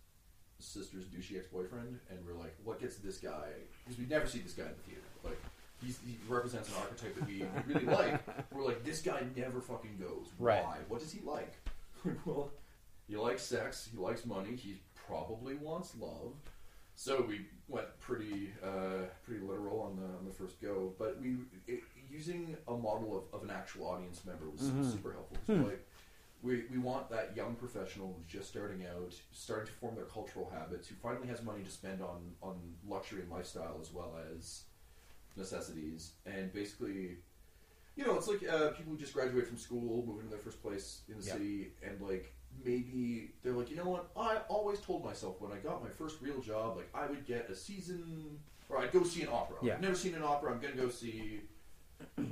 sister's 0.60 1.06
douchey 1.06 1.38
ex 1.38 1.48
boyfriend, 1.48 2.00
and 2.10 2.26
we 2.26 2.32
are 2.32 2.36
like, 2.36 2.56
what 2.64 2.80
gets 2.80 2.98
this 2.98 3.18
guy? 3.18 3.50
Because 3.84 4.00
we'd 4.00 4.10
never 4.10 4.28
see 4.28 4.40
this 4.40 4.54
guy 4.54 4.64
in 4.64 4.70
the 4.70 4.84
theater. 4.84 5.02
Like 5.24 5.40
he's, 5.84 6.00
he 6.06 6.18
represents 6.28 6.70
an 6.70 6.76
archetype 6.82 7.16
that 7.16 7.28
we, 7.28 7.46
we 7.68 7.74
really 7.74 7.86
like. 7.96 8.22
We're 8.52 8.64
like, 8.66 8.84
this 8.84 9.02
guy 9.02 9.22
never 9.36 9.62
fucking 9.62 9.98
goes. 10.00 10.28
Right. 10.40 10.64
Why? 10.64 10.78
What 10.88 11.00
does 11.00 11.12
he 11.12 11.20
like? 11.26 11.54
well, 12.26 12.52
he 13.08 13.16
likes 13.18 13.44
sex. 13.44 13.88
He 13.92 13.98
likes 13.98 14.26
money. 14.26 14.56
He 14.56 14.80
probably 15.08 15.56
wants 15.56 15.94
love. 16.00 16.34
So 16.96 17.24
we 17.28 17.42
went 17.68 17.88
pretty 18.00 18.50
uh, 18.64 19.06
pretty 19.24 19.42
literal 19.46 19.82
on 19.82 19.98
the 19.98 20.18
on 20.18 20.26
the 20.26 20.32
first 20.34 20.60
go, 20.62 20.94
but 20.98 21.20
we 21.22 21.36
it, 21.68 21.82
using 22.10 22.58
a 22.68 22.72
model 22.72 23.28
of, 23.32 23.40
of 23.40 23.48
an 23.48 23.54
actual 23.56 23.86
audience 23.88 24.22
member 24.26 24.50
was 24.50 24.62
Mhm. 24.62 24.92
super 24.92 25.12
helpful. 25.14 25.38
So 25.46 25.54
like 25.54 25.86
we, 26.42 26.64
we 26.72 26.78
want 26.80 27.10
that 27.12 27.34
young 27.36 27.54
professional 27.56 28.16
who's 28.18 28.26
just 28.32 28.50
starting 28.50 28.84
out, 28.88 29.14
starting 29.32 29.68
to 29.68 29.74
form 29.74 29.94
their 29.96 30.06
cultural 30.06 30.50
habits, 30.52 30.88
who 30.88 30.96
finally 30.96 31.28
has 31.28 31.44
money 31.44 31.64
to 31.64 31.70
spend 31.70 32.02
on 32.02 32.32
on 32.42 32.56
luxury 32.88 33.22
and 33.22 33.30
lifestyle 33.32 33.78
as 33.80 33.94
well 33.94 34.16
as 34.36 34.64
necessities, 35.38 36.14
and 36.26 36.52
basically. 36.54 37.18
You 37.96 38.06
know, 38.06 38.16
it's 38.16 38.28
like 38.28 38.48
uh, 38.48 38.70
people 38.78 38.92
who 38.92 38.98
just 39.00 39.12
graduate 39.12 39.48
from 39.48 39.58
school, 39.58 40.04
moving 40.06 40.22
to 40.26 40.30
their 40.30 40.38
first 40.38 40.62
place 40.62 41.02
in 41.10 41.18
the 41.20 41.26
Yep. 41.26 41.34
city, 41.36 41.72
and 41.84 42.00
like 42.00 42.32
maybe 42.64 43.32
they're 43.42 43.54
like, 43.54 43.72
you 43.72 43.76
know 43.76 43.90
what? 43.90 44.12
I 44.16 44.38
always 44.50 44.80
told 44.82 45.04
myself 45.04 45.42
when 45.42 45.52
I 45.52 45.56
got 45.58 45.84
my 45.84 45.90
first 45.90 46.22
real 46.22 46.40
job, 46.40 46.78
like 46.78 46.90
I 46.94 47.08
would 47.08 47.26
get 47.26 47.50
a 47.50 47.56
season, 47.56 48.40
or 48.70 48.78
I'd 48.78 48.92
go 48.92 49.02
see 49.04 49.24
an 49.24 49.30
opera. 49.32 49.58
Yeah. 49.64 49.74
I've 49.74 49.82
never 49.82 49.96
seen 49.96 50.14
an 50.14 50.22
opera. 50.22 50.52
I'm 50.54 50.60
gonna 50.60 50.76
go 50.76 50.90
see 50.90 51.42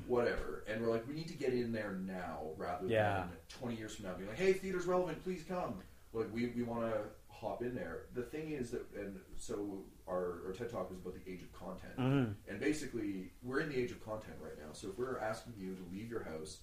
whatever. 0.07 0.63
And 0.67 0.81
we're 0.81 0.91
like, 0.91 1.07
we 1.07 1.13
need 1.15 1.27
to 1.29 1.33
get 1.33 1.53
in 1.53 1.71
there 1.71 1.93
now 1.93 2.41
rather 2.57 2.85
Yeah. 2.87 3.21
than 3.21 3.29
20 3.49 3.75
years 3.75 3.95
from 3.95 4.05
now 4.05 4.13
being 4.13 4.29
like, 4.29 4.37
hey, 4.37 4.53
theater's 4.53 4.85
relevant, 4.85 5.23
please 5.23 5.43
come. 5.47 5.75
Like 6.13 6.31
we, 6.33 6.47
we 6.47 6.61
want 6.61 6.81
to 6.93 6.99
hop 7.29 7.63
in 7.63 7.73
there. 7.75 8.03
The 8.13 8.21
thing 8.21 8.51
is 8.51 8.71
that, 8.71 8.85
and 8.95 9.19
so 9.37 9.79
our, 10.07 10.41
our 10.47 10.53
TED 10.53 10.69
Talk 10.69 10.89
was 10.89 10.99
about 10.99 11.13
the 11.15 11.31
age 11.31 11.41
of 11.41 11.51
content. 11.53 11.97
Mhm. 11.97 12.35
And 12.47 12.59
basically, 12.59 13.31
we're 13.41 13.59
in 13.61 13.69
the 13.69 13.77
age 13.77 13.91
of 13.91 14.03
content 14.05 14.35
right 14.41 14.57
now. 14.57 14.71
So 14.73 14.89
if 14.89 14.97
we're 14.97 15.17
asking 15.19 15.53
you 15.57 15.75
to 15.75 15.81
leave 15.91 16.09
your 16.09 16.23
house, 16.23 16.59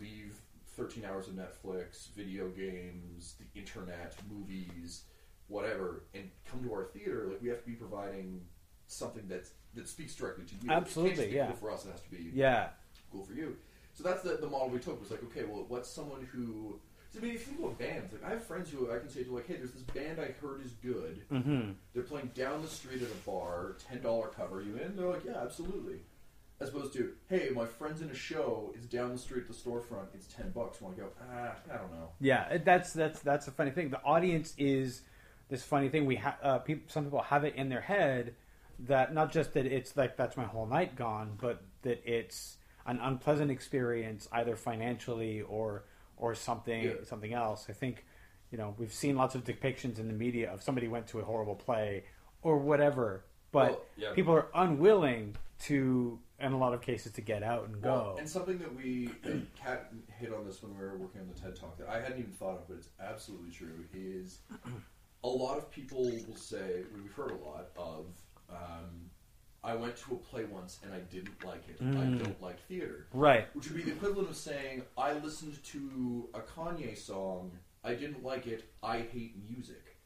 leave 0.00 0.40
13 0.76 1.04
hours 1.04 1.28
of 1.28 1.34
Netflix, 1.34 2.08
video 2.14 2.48
games, 2.48 3.34
the 3.38 3.58
internet, 3.60 4.14
movies, 4.30 5.04
whatever, 5.48 6.04
and 6.14 6.30
come 6.46 6.62
to 6.64 6.72
our 6.72 6.84
theater, 6.84 7.26
like 7.28 7.42
we 7.42 7.48
have 7.48 7.60
to 7.62 7.66
be 7.66 7.74
providing 7.76 8.46
something 8.86 9.24
that's 9.28 9.50
that 9.74 9.88
speaks 9.88 10.14
directly 10.14 10.44
to 10.44 10.54
you. 10.54 10.60
It 10.64 10.68
can't 10.68 10.84
just 10.84 10.96
Absolutely, 10.98 11.34
yeah. 11.34 11.46
Cool 11.48 11.56
for 11.56 11.70
us, 11.70 11.84
it 11.86 11.90
has 11.92 12.00
to 12.02 12.10
be 12.10 12.30
Yeah. 12.34 12.70
cool 13.10 13.24
for 13.24 13.32
you. 13.34 13.56
So 13.94 14.02
that's 14.02 14.22
the, 14.22 14.36
the 14.36 14.46
model 14.48 14.68
we 14.70 14.78
took. 14.78 14.98
Was 15.00 15.10
like, 15.10 15.22
okay, 15.24 15.44
well, 15.44 15.64
what's 15.68 15.88
someone 15.90 16.22
who? 16.32 16.80
So, 17.12 17.20
I 17.20 17.24
mean, 17.24 17.34
if 17.34 17.40
you 17.40 17.46
think 17.52 17.58
about 17.58 17.78
bands, 17.78 18.12
like 18.12 18.24
I 18.24 18.30
have 18.30 18.44
friends 18.44 18.70
who 18.70 18.90
I 18.90 18.98
can 18.98 19.10
say 19.10 19.22
to 19.22 19.34
like, 19.34 19.46
hey, 19.46 19.56
there's 19.56 19.72
this 19.72 19.82
band 19.82 20.18
I 20.18 20.34
heard 20.40 20.64
is 20.64 20.72
good. 20.82 21.20
Mm-hmm. 21.30 21.72
They're 21.92 22.04
playing 22.04 22.30
down 22.34 22.62
the 22.62 22.68
street 22.68 23.02
at 23.02 23.08
a 23.08 23.28
bar, 23.28 23.76
ten 23.86 24.00
dollar 24.00 24.28
cover. 24.28 24.62
You 24.62 24.76
in? 24.76 24.96
They're 24.96 25.08
like, 25.08 25.24
yeah, 25.24 25.42
absolutely. 25.42 26.00
As 26.58 26.70
opposed 26.70 26.94
to, 26.94 27.12
hey, 27.28 27.50
my 27.54 27.66
friend's 27.66 28.00
in 28.00 28.08
a 28.08 28.14
show. 28.14 28.72
It's 28.74 28.86
down 28.86 29.12
the 29.12 29.18
street 29.18 29.42
at 29.42 29.48
the 29.48 29.54
storefront. 29.54 30.14
It's 30.14 30.26
ten 30.32 30.50
bucks. 30.50 30.80
Want 30.80 30.96
to 30.96 31.02
go? 31.02 31.08
Ah, 31.30 31.54
I 31.70 31.76
don't 31.76 31.92
know. 31.92 32.08
Yeah, 32.20 32.56
that's 32.58 32.94
that's 32.94 33.20
that's 33.20 33.46
a 33.46 33.50
funny 33.50 33.72
thing. 33.72 33.90
The 33.90 34.02
audience 34.02 34.54
is 34.56 35.02
this 35.50 35.62
funny 35.62 35.90
thing. 35.90 36.06
We 36.06 36.16
have 36.16 36.36
uh, 36.42 36.58
peop 36.60 36.90
some 36.90 37.04
people 37.04 37.20
have 37.20 37.44
it 37.44 37.56
in 37.56 37.68
their 37.68 37.80
head 37.82 38.34
that 38.78 39.12
not 39.12 39.32
just 39.32 39.52
that 39.52 39.66
it's 39.66 39.96
like 39.98 40.16
that's 40.16 40.36
my 40.36 40.44
whole 40.44 40.66
night 40.66 40.96
gone, 40.96 41.36
but 41.38 41.62
that 41.82 42.00
it's 42.06 42.56
an 42.86 42.98
unpleasant 43.02 43.50
experience 43.50 44.28
either 44.32 44.56
financially 44.56 45.42
or 45.42 45.84
or 46.22 46.34
something 46.36 46.84
Yeah. 46.84 46.92
something 47.04 47.32
else. 47.34 47.66
I 47.68 47.72
think 47.72 48.04
you 48.52 48.56
know 48.58 48.74
we've 48.78 48.92
seen 48.92 49.16
lots 49.16 49.34
of 49.34 49.42
depictions 49.44 49.98
in 49.98 50.06
the 50.06 50.14
media 50.14 50.50
of 50.52 50.62
somebody 50.62 50.86
went 50.88 51.06
to 51.08 51.18
a 51.20 51.24
horrible 51.24 51.56
play 51.56 52.04
or 52.42 52.58
whatever, 52.58 53.24
but 53.50 53.70
Well, 53.72 53.84
yeah. 53.96 54.12
people 54.14 54.32
are 54.34 54.46
unwilling 54.54 55.36
to 55.66 56.18
in 56.38 56.52
a 56.52 56.58
lot 56.58 56.74
of 56.74 56.80
cases 56.80 57.12
to 57.12 57.20
get 57.20 57.42
out 57.42 57.68
and 57.68 57.80
go. 57.80 57.92
Well, 57.92 58.16
and 58.18 58.28
something 58.28 58.58
that 58.58 58.74
we 58.74 59.10
Kat 59.56 59.92
hit 60.18 60.32
on 60.32 60.44
this 60.44 60.62
when 60.62 60.72
we 60.76 60.84
were 60.84 60.96
working 60.96 61.20
on 61.20 61.28
the 61.32 61.38
TED 61.40 61.54
Talk 61.56 61.76
that 61.78 61.88
I 61.88 62.00
hadn't 62.00 62.18
even 62.18 62.32
thought 62.32 62.58
of, 62.58 62.68
but 62.68 62.76
it's 62.78 62.88
absolutely 63.00 63.50
true. 63.50 63.84
Is 63.92 64.38
a 65.24 65.28
lot 65.28 65.58
of 65.58 65.70
people 65.70 66.02
will 66.28 66.36
say 66.36 66.82
we've 66.94 67.12
heard 67.12 67.32
a 67.32 67.36
lot 67.36 67.70
of. 67.76 68.06
Um, 68.50 69.10
I 69.64 69.74
went 69.74 69.96
to 69.98 70.14
a 70.14 70.16
play 70.16 70.44
once 70.44 70.80
and 70.82 70.92
I 70.92 70.98
didn't 70.98 71.44
like 71.44 71.68
it. 71.68 71.76
I 71.80 71.84
Mm. 71.84 72.22
don't 72.24 72.42
like 72.42 72.58
theater. 72.66 73.06
right. 73.12 73.54
Which 73.54 73.68
would 73.68 73.76
be 73.76 73.82
the 73.84 73.92
equivalent 73.92 74.28
of 74.30 74.36
saying, 74.36 74.82
I 74.98 75.12
listened 75.12 75.62
to 75.64 76.28
a 76.34 76.40
Kanye 76.40 76.96
song, 76.98 77.52
I 77.84 77.94
didn't 77.94 78.24
like 78.24 78.46
it, 78.46 78.64
I 78.82 78.98
hate 78.98 79.34
music. 79.48 79.96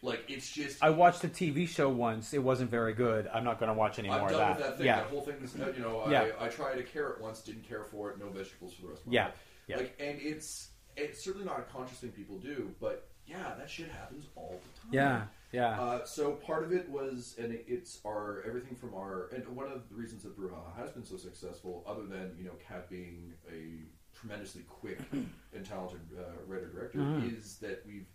Like, 0.00 0.24
it's 0.28 0.48
just. 0.52 0.82
I 0.82 0.90
watched 0.90 1.24
a 1.24 1.28
TV 1.28 1.66
show 1.66 1.88
once. 1.88 2.32
It 2.32 2.38
wasn't 2.38 2.70
very 2.70 2.92
good. 2.92 3.26
I'm 3.34 3.42
not 3.42 3.58
going 3.58 3.66
to 3.68 3.74
watch 3.74 3.98
any 3.98 4.08
I'm 4.08 4.20
more 4.20 4.30
of 4.30 4.36
that. 4.36 4.58
that 4.60 4.76
thing. 4.76 4.86
yeah, 4.86 5.00
That 5.00 5.08
whole 5.10 5.22
thing 5.22 5.34
is, 5.42 5.58
uh, 5.58 5.72
you 5.74 5.82
know, 5.82 6.08
Yeah. 6.08 6.28
I, 6.38 6.44
I 6.44 6.48
tried 6.48 6.78
a 6.78 6.84
carrot 6.84 7.20
once, 7.20 7.40
didn't 7.40 7.64
care 7.68 7.82
for 7.82 8.10
it, 8.10 8.18
no 8.20 8.28
vegetables 8.28 8.74
for 8.74 8.82
the 8.82 8.88
rest 8.88 9.00
of 9.02 9.08
my 9.08 9.14
Yeah. 9.14 9.24
life. 9.24 9.34
Yeah. 9.66 9.76
Like, 9.78 9.96
and 9.98 10.20
it's 10.20 10.68
it's 10.96 11.22
certainly 11.24 11.46
not 11.46 11.58
a 11.60 11.62
conscious 11.62 11.98
thing 11.98 12.10
people 12.12 12.38
do, 12.38 12.74
but 12.80 13.08
yeah, 13.26 13.54
that 13.58 13.68
shit 13.70 13.88
happens 13.88 14.26
all 14.36 14.60
the 14.62 14.80
time. 14.80 14.90
yeah, 14.92 15.26
yeah. 15.52 15.80
Uh, 15.80 16.04
so 16.04 16.32
part 16.32 16.64
of 16.64 16.72
it 16.72 16.88
was, 16.88 17.36
and 17.38 17.52
it- 17.52 17.64
it's 17.68 18.00
our 18.06 18.42
everything 18.46 18.76
from 18.76 18.94
our, 18.94 19.28
and 19.28 19.46
one 19.56 19.70
of 19.70 19.88
the 19.88 19.94
reasons 19.94 20.22
that 20.24 20.36
Brouhaha 20.38 20.74
has 20.76 20.90
been 20.90 21.04
so 21.04 21.16
successful, 21.16 21.84
other 21.86 22.04
than 22.06 22.34
you 22.38 22.44
know 22.44 22.54
Kat 22.66 22.88
being 22.90 23.32
a 23.50 23.82
tremendously 24.18 24.62
quick 24.68 24.98
and 25.12 25.64
talented 25.64 26.00
uh, 26.18 26.22
writer 26.46 26.68
director, 26.68 26.98
Mhm. 26.98 27.38
is 27.38 27.58
that 27.58 27.84
we've 27.86 28.06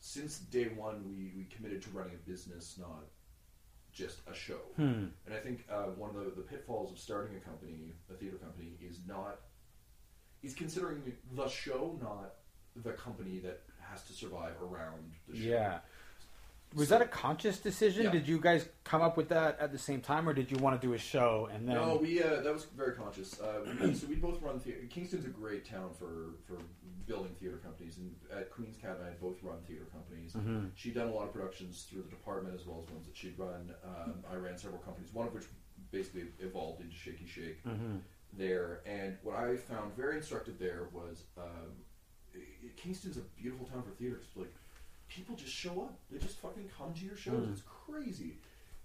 since 0.00 0.38
day 0.38 0.68
one 0.68 1.04
we 1.08 1.32
we 1.36 1.44
committed 1.44 1.82
to 1.82 1.90
running 1.90 2.14
a 2.14 2.28
business, 2.28 2.76
not 2.78 3.04
just 3.92 4.20
a 4.26 4.34
show. 4.34 4.60
Hmm. 4.76 5.08
And 5.26 5.34
I 5.34 5.38
think 5.38 5.66
uh, 5.70 5.88
one 5.98 6.16
of 6.16 6.16
the, 6.24 6.30
the 6.30 6.40
pitfalls 6.40 6.90
of 6.90 6.98
starting 6.98 7.36
a 7.36 7.40
company, 7.40 7.92
a 8.10 8.14
theater 8.14 8.36
company, 8.38 8.72
is 8.80 9.00
not 9.06 9.40
is 10.42 10.54
considering 10.54 11.02
the 11.36 11.48
show, 11.48 11.98
not 12.00 12.36
the 12.74 12.92
company 12.92 13.38
that 13.40 13.60
has 13.80 14.02
to 14.04 14.12
survive 14.14 14.54
around 14.62 15.12
the 15.28 15.36
show. 15.36 15.42
Yeah. 15.50 15.78
Was 16.74 16.88
that 16.88 17.02
a 17.02 17.06
conscious 17.06 17.58
decision? 17.58 18.04
Yeah. 18.04 18.10
Did 18.12 18.28
you 18.28 18.38
guys 18.40 18.68
come 18.84 19.02
up 19.02 19.16
with 19.16 19.28
that 19.28 19.58
at 19.60 19.72
the 19.72 19.78
same 19.78 20.00
time, 20.00 20.28
or 20.28 20.32
did 20.32 20.50
you 20.50 20.56
want 20.58 20.80
to 20.80 20.86
do 20.86 20.94
a 20.94 20.98
show 20.98 21.48
and 21.52 21.68
then? 21.68 21.74
No, 21.76 21.96
we 22.00 22.22
uh, 22.22 22.40
that 22.40 22.52
was 22.52 22.64
very 22.76 22.92
conscious. 22.94 23.38
Uh, 23.40 23.60
we, 23.82 23.94
so 23.94 24.06
we 24.06 24.14
both 24.16 24.40
run 24.42 24.58
theater. 24.60 24.80
Kingston's 24.88 25.24
a 25.24 25.28
great 25.28 25.64
town 25.68 25.90
for 25.98 26.34
for 26.46 26.62
building 27.06 27.34
theater 27.40 27.56
companies, 27.58 27.98
and 27.98 28.14
at 28.34 28.50
Queen's 28.50 28.76
Kat 28.80 28.96
and 28.98 29.06
I 29.08 29.10
both 29.20 29.42
run 29.42 29.58
theater 29.66 29.86
companies. 29.92 30.32
Mhm. 30.32 30.70
She'd 30.74 30.94
done 30.94 31.08
a 31.08 31.12
lot 31.12 31.24
of 31.26 31.32
productions 31.32 31.86
through 31.90 32.02
the 32.02 32.10
department 32.10 32.54
as 32.58 32.66
well 32.66 32.82
as 32.86 32.92
ones 32.92 33.06
that 33.06 33.16
she'd 33.16 33.38
run. 33.38 33.74
Um, 33.84 34.22
I 34.30 34.36
ran 34.36 34.56
several 34.56 34.80
companies, 34.80 35.12
one 35.12 35.26
of 35.26 35.34
which 35.34 35.44
basically 35.90 36.24
evolved 36.38 36.80
into 36.80 36.94
Shaky 36.94 37.26
Shake 37.26 37.62
Mhm. 37.64 38.00
there. 38.32 38.80
And 38.86 39.18
what 39.22 39.36
I 39.36 39.56
found 39.56 39.94
very 39.94 40.16
instructive 40.16 40.58
there 40.58 40.88
was 40.92 41.24
um, 41.36 41.76
Kingston's 42.76 43.16
a 43.18 43.22
beautiful 43.36 43.66
town 43.66 43.82
for 43.82 43.90
theater. 43.90 44.16
It's 44.16 44.36
like 44.36 44.54
people 45.14 45.36
just 45.36 45.52
show 45.52 45.82
up. 45.82 45.98
They 46.10 46.18
just 46.18 46.38
fucking 46.38 46.70
come 46.76 46.92
to 46.94 47.04
your 47.04 47.16
shows. 47.16 47.46
Mm. 47.46 47.52
It's 47.52 47.62
crazy. 47.62 48.38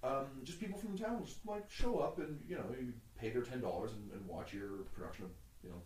Um, 0.04 0.26
just 0.44 0.60
people 0.60 0.78
from 0.78 0.96
the 0.96 1.04
town 1.04 1.24
just 1.26 1.46
like 1.46 1.70
show 1.70 2.00
up 2.00 2.20
and 2.20 2.40
you 2.48 2.56
know 2.56 2.66
you 2.80 2.94
pay 3.20 3.30
their 3.30 3.42
ten 3.42 3.62
dollars 3.62 3.92
and, 3.94 4.12
and 4.12 4.28
watch 4.28 4.54
your 4.54 4.84
production 4.94 5.26
of 5.26 5.32
you 5.64 5.70
know 5.70 5.82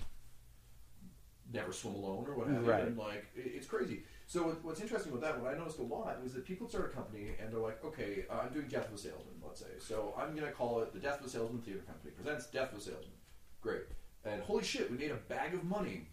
Never 1.54 1.72
Swim 1.72 1.96
Alone 1.96 2.26
or 2.28 2.36
whatever. 2.36 2.62
Right. 2.62 2.84
And 2.84 2.98
like 2.98 3.26
it, 3.36 3.52
it's 3.56 3.68
crazy. 3.68 4.04
So 4.28 4.44
what, 4.44 4.64
what's 4.64 4.82
interesting 4.82 5.12
with 5.12 5.22
that, 5.22 5.42
what 5.42 5.54
I 5.54 5.58
noticed 5.58 5.80
a 5.80 5.84
lot 5.84 6.22
was 6.24 6.34
that 6.34 6.46
people 6.46 6.68
start 6.68 6.92
a 6.92 6.96
company 6.96 7.32
and 7.42 7.52
they're 7.52 7.60
like, 7.60 7.84
okay, 7.84 8.26
uh, 8.30 8.40
I'm 8.44 8.54
doing 8.54 8.68
Death 8.68 8.88
of 8.88 8.94
a 8.94 8.98
Salesman, 8.98 9.36
let's 9.46 9.60
say. 9.60 9.66
So 9.80 10.14
I'm 10.18 10.36
going 10.36 10.48
to 10.48 10.54
call 10.54 10.82
it 10.82 10.94
the 10.94 11.00
Death 11.00 11.20
of 11.20 11.26
a 11.26 11.30
Salesman 11.30 11.62
Theater 11.62 11.82
Company 11.86 12.12
presents 12.12 12.48
Death 12.48 12.72
of 12.72 12.80
a 12.80 12.82
Salesman. 12.82 13.18
Great. 13.60 13.82
And 14.24 14.42
holy 14.42 14.64
shit, 14.64 14.90
we 14.90 14.98
made 14.98 15.12
a 15.12 15.16
bag 15.16 15.54
of 15.54 15.66
money. 15.66 16.08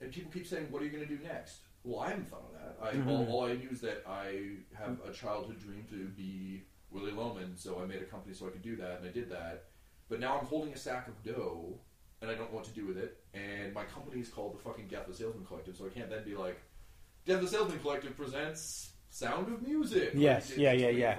And 0.00 0.12
people 0.12 0.30
keep 0.30 0.46
saying, 0.46 0.66
what 0.70 0.82
are 0.82 0.84
you 0.84 0.90
going 0.90 1.06
to 1.06 1.16
do 1.16 1.22
next? 1.22 1.60
Well, 1.84 2.00
I 2.00 2.10
haven't 2.10 2.28
thought 2.28 2.44
of 2.44 2.52
that. 2.60 2.76
I, 2.82 2.90
all, 3.10 3.24
Mhm. 3.24 3.28
all 3.30 3.44
I 3.46 3.54
knew 3.54 3.70
is 3.70 3.80
that 3.80 4.02
I 4.06 4.56
have 4.74 5.00
a 5.04 5.12
childhood 5.12 5.58
dream 5.60 5.84
to 5.90 6.08
be 6.08 6.64
Willy 6.90 7.12
Loman, 7.12 7.56
so 7.56 7.80
I 7.80 7.86
made 7.86 8.02
a 8.02 8.06
company 8.06 8.34
so 8.34 8.46
I 8.46 8.50
could 8.50 8.62
do 8.62 8.76
that, 8.76 8.98
and 8.98 9.06
I 9.08 9.12
did 9.12 9.28
that. 9.30 9.64
But 10.08 10.20
now 10.20 10.38
I'm 10.38 10.46
holding 10.46 10.72
a 10.72 10.76
sack 10.76 11.06
of 11.08 11.22
dough, 11.22 11.78
and 12.20 12.30
I 12.30 12.34
don't 12.34 12.50
know 12.50 12.56
what 12.56 12.64
to 12.64 12.72
do 12.72 12.86
with 12.86 12.98
it. 12.98 13.22
And 13.34 13.72
my 13.74 13.84
company 13.84 14.20
is 14.20 14.28
called 14.28 14.54
the 14.54 14.58
fucking 14.62 14.88
Death 14.88 15.06
of 15.06 15.12
the 15.12 15.14
Salesman 15.14 15.44
Collective, 15.46 15.76
so 15.76 15.86
I 15.86 15.90
can't 15.90 16.08
then 16.10 16.24
be 16.24 16.34
like, 16.36 16.58
Death 17.24 17.36
of 17.36 17.42
the 17.42 17.48
Salesman 17.48 17.78
Collective 17.80 18.16
presents 18.16 18.92
Sound 19.10 19.52
of 19.52 19.62
Music. 19.62 20.12
Yes, 20.14 20.50
it 20.50 20.58
yeah, 20.58 20.72
yeah, 20.72 20.88
yeah. 20.88 21.16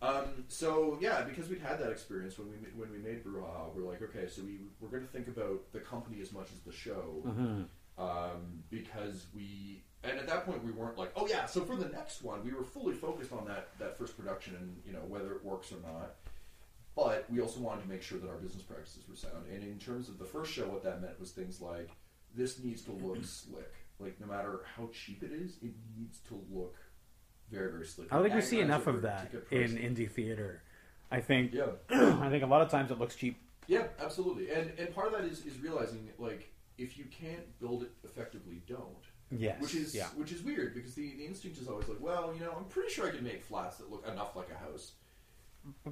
Um, 0.00 0.44
so 0.46 0.96
yeah, 1.00 1.22
because 1.22 1.48
we'd 1.48 1.60
had 1.60 1.80
that 1.80 1.90
experience 1.90 2.38
when 2.38 2.48
we 2.50 2.56
when 2.76 2.92
we 2.92 2.98
made 2.98 3.24
Brouhaha, 3.24 3.74
we're 3.74 3.82
like, 3.82 4.00
okay, 4.00 4.28
so 4.28 4.42
we 4.42 4.60
we're 4.80 4.88
going 4.90 5.04
to 5.04 5.08
think 5.12 5.26
about 5.26 5.72
the 5.72 5.80
company 5.80 6.20
as 6.20 6.30
much 6.32 6.46
as 6.52 6.60
the 6.60 6.70
show, 6.72 7.22
Mhm. 7.26 7.66
Um, 7.98 8.62
because 8.70 9.26
we 9.34 9.82
and 10.04 10.18
at 10.18 10.28
that 10.28 10.46
point 10.46 10.64
we 10.64 10.70
weren't 10.70 10.96
like, 10.96 11.10
oh 11.16 11.26
yeah, 11.26 11.46
so 11.46 11.62
for 11.64 11.76
the 11.76 11.88
next 11.88 12.22
one 12.22 12.44
we 12.44 12.52
were 12.52 12.64
fully 12.64 12.94
focused 12.94 13.32
on 13.32 13.44
that 13.46 13.68
that 13.78 13.98
first 13.98 14.16
production 14.16 14.54
and 14.56 14.76
you 14.86 14.92
know 14.92 15.02
whether 15.08 15.32
it 15.32 15.44
works 15.44 15.72
or 15.72 15.80
not. 15.86 16.14
But 16.94 17.26
we 17.30 17.40
also 17.40 17.60
wanted 17.60 17.82
to 17.82 17.88
make 17.88 18.02
sure 18.02 18.18
that 18.18 18.28
our 18.28 18.36
business 18.36 18.64
practices 18.64 19.04
were 19.08 19.14
sound. 19.14 19.46
And 19.52 19.62
in 19.62 19.78
terms 19.78 20.08
of 20.08 20.18
the 20.18 20.24
first 20.24 20.52
show, 20.52 20.64
what 20.64 20.82
that 20.82 21.00
meant 21.00 21.20
was 21.20 21.30
things 21.30 21.60
like 21.60 21.90
this 22.34 22.58
needs 22.58 22.82
to 22.82 22.92
look 22.92 23.24
slick. 23.24 23.72
Like 24.00 24.20
no 24.20 24.26
matter 24.26 24.60
how 24.76 24.88
cheap 24.92 25.22
it 25.22 25.30
is, 25.32 25.58
it 25.62 25.74
needs 25.96 26.18
to 26.28 26.40
look 26.50 26.76
very 27.50 27.70
very 27.70 27.86
slick. 27.86 28.08
I 28.12 28.16
don't 28.16 28.24
think 28.24 28.34
we 28.34 28.42
see 28.42 28.60
enough 28.60 28.86
of 28.86 29.02
that 29.02 29.32
in 29.50 29.76
indie 29.76 30.10
theater. 30.10 30.62
I 31.10 31.20
think 31.20 31.52
Yeah. 31.54 31.66
I 31.90 32.28
think 32.30 32.44
a 32.44 32.46
lot 32.46 32.62
of 32.62 32.70
times 32.70 32.90
it 32.90 32.98
looks 32.98 33.16
cheap. 33.16 33.40
Yeah, 33.66 33.84
absolutely. 34.00 34.50
And 34.50 34.72
and 34.78 34.94
part 34.94 35.08
of 35.08 35.12
that 35.14 35.24
is, 35.24 35.44
is 35.44 35.58
realizing 35.60 36.10
like 36.18 36.52
if 36.78 36.96
you 36.96 37.04
can't 37.06 37.58
build 37.60 37.82
it 37.82 37.90
effectively, 38.04 38.62
don't. 38.66 39.04
Yes. 39.30 39.60
Which 39.60 39.74
is 39.74 39.94
yeah. 39.94 40.06
which 40.16 40.32
is 40.32 40.42
weird 40.42 40.74
because 40.74 40.94
the, 40.94 41.14
the 41.16 41.26
instinct 41.26 41.58
is 41.58 41.68
always 41.68 41.86
like, 41.88 42.00
well, 42.00 42.32
you 42.34 42.40
know, 42.40 42.54
I'm 42.56 42.64
pretty 42.64 42.90
sure 42.90 43.06
I 43.06 43.10
can 43.10 43.24
make 43.24 43.42
flats 43.42 43.76
that 43.76 43.90
look 43.90 44.06
enough 44.08 44.34
like 44.36 44.48
a 44.50 44.58
house, 44.58 44.92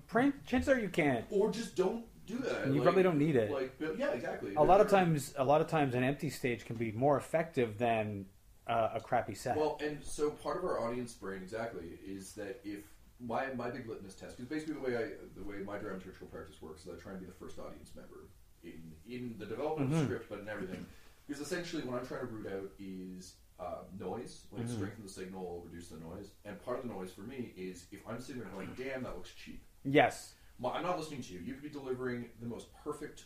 Print, 0.06 0.34
chances 0.46 0.68
are 0.72 0.78
you 0.78 0.88
can't. 0.88 1.24
or 1.30 1.50
just 1.50 1.76
don't 1.76 2.04
do 2.26 2.38
that. 2.38 2.66
You 2.66 2.74
Like- 2.74 2.82
probably 2.82 3.02
don't 3.02 3.18
need 3.18 3.36
it. 3.36 3.50
Like, 3.50 3.74
yeah, 3.98 4.10
exactly. 4.12 4.54
a 4.54 4.62
lot 4.62 4.80
of 4.80 4.88
times, 4.88 5.34
a 5.36 5.44
lot 5.44 5.60
of 5.60 5.66
times, 5.68 5.94
an 5.94 6.02
empty 6.02 6.30
stage 6.30 6.64
can 6.64 6.76
be 6.76 6.92
more 6.92 7.16
effective 7.16 7.78
than 7.78 8.26
uh, 8.66 8.90
a 8.94 9.00
crappy 9.00 9.34
set. 9.34 9.56
Well, 9.56 9.78
and 9.82 10.02
so 10.02 10.30
part 10.30 10.56
of 10.56 10.64
our 10.64 10.80
audience 10.80 11.12
brain 11.12 11.42
exactly 11.42 11.98
is 12.04 12.32
that 12.32 12.60
if 12.64 12.84
my 13.20 13.52
my 13.54 13.70
big 13.70 13.88
litmus 13.88 14.14
test, 14.14 14.36
because 14.36 14.48
basically 14.48 14.74
the 14.74 14.80
way 14.80 14.96
I 14.96 15.10
the 15.36 15.44
way 15.44 15.56
my 15.64 15.76
dramaturgical 15.78 16.30
practice 16.30 16.60
works 16.60 16.82
is 16.84 16.88
I 16.88 17.00
try 17.00 17.12
and 17.12 17.20
be 17.20 17.26
the 17.26 17.32
first 17.32 17.58
audience 17.58 17.92
member 17.94 18.28
in 18.66 18.92
in 19.08 19.34
the 19.38 19.46
development 19.46 19.92
of 19.92 19.98
the 19.98 20.02
Mhm. 20.02 20.06
script, 20.06 20.28
but 20.28 20.40
in 20.40 20.48
everything. 20.48 20.84
Because 21.26 21.40
essentially, 21.42 21.82
what 21.84 21.98
I'm 22.00 22.06
trying 22.06 22.20
to 22.20 22.26
root 22.26 22.46
out 22.52 22.70
is 22.78 23.34
uh, 23.58 23.84
noise, 23.98 24.44
like 24.52 24.66
Mhm. 24.66 24.74
strengthen 24.74 25.02
the 25.02 25.08
signal, 25.08 25.62
reduce 25.64 25.88
the 25.88 25.96
noise. 25.98 26.30
And 26.44 26.60
part 26.60 26.78
of 26.78 26.86
the 26.86 26.92
noise 26.92 27.10
for 27.14 27.22
me 27.22 27.54
is 27.56 27.86
if 27.90 28.06
I'm 28.06 28.20
sitting 28.20 28.42
there 28.42 28.50
going, 28.50 28.74
"Damn, 28.76 29.02
that 29.04 29.14
looks 29.16 29.32
cheap." 29.32 29.62
yes. 29.84 30.34
Well, 30.58 30.72
I'm 30.72 30.82
not 30.82 30.98
listening 30.98 31.22
to 31.22 31.32
you. 31.32 31.40
You 31.40 31.54
could 31.54 31.62
be 31.62 31.70
delivering 31.70 32.30
the 32.40 32.46
most 32.46 32.68
perfect, 32.84 33.24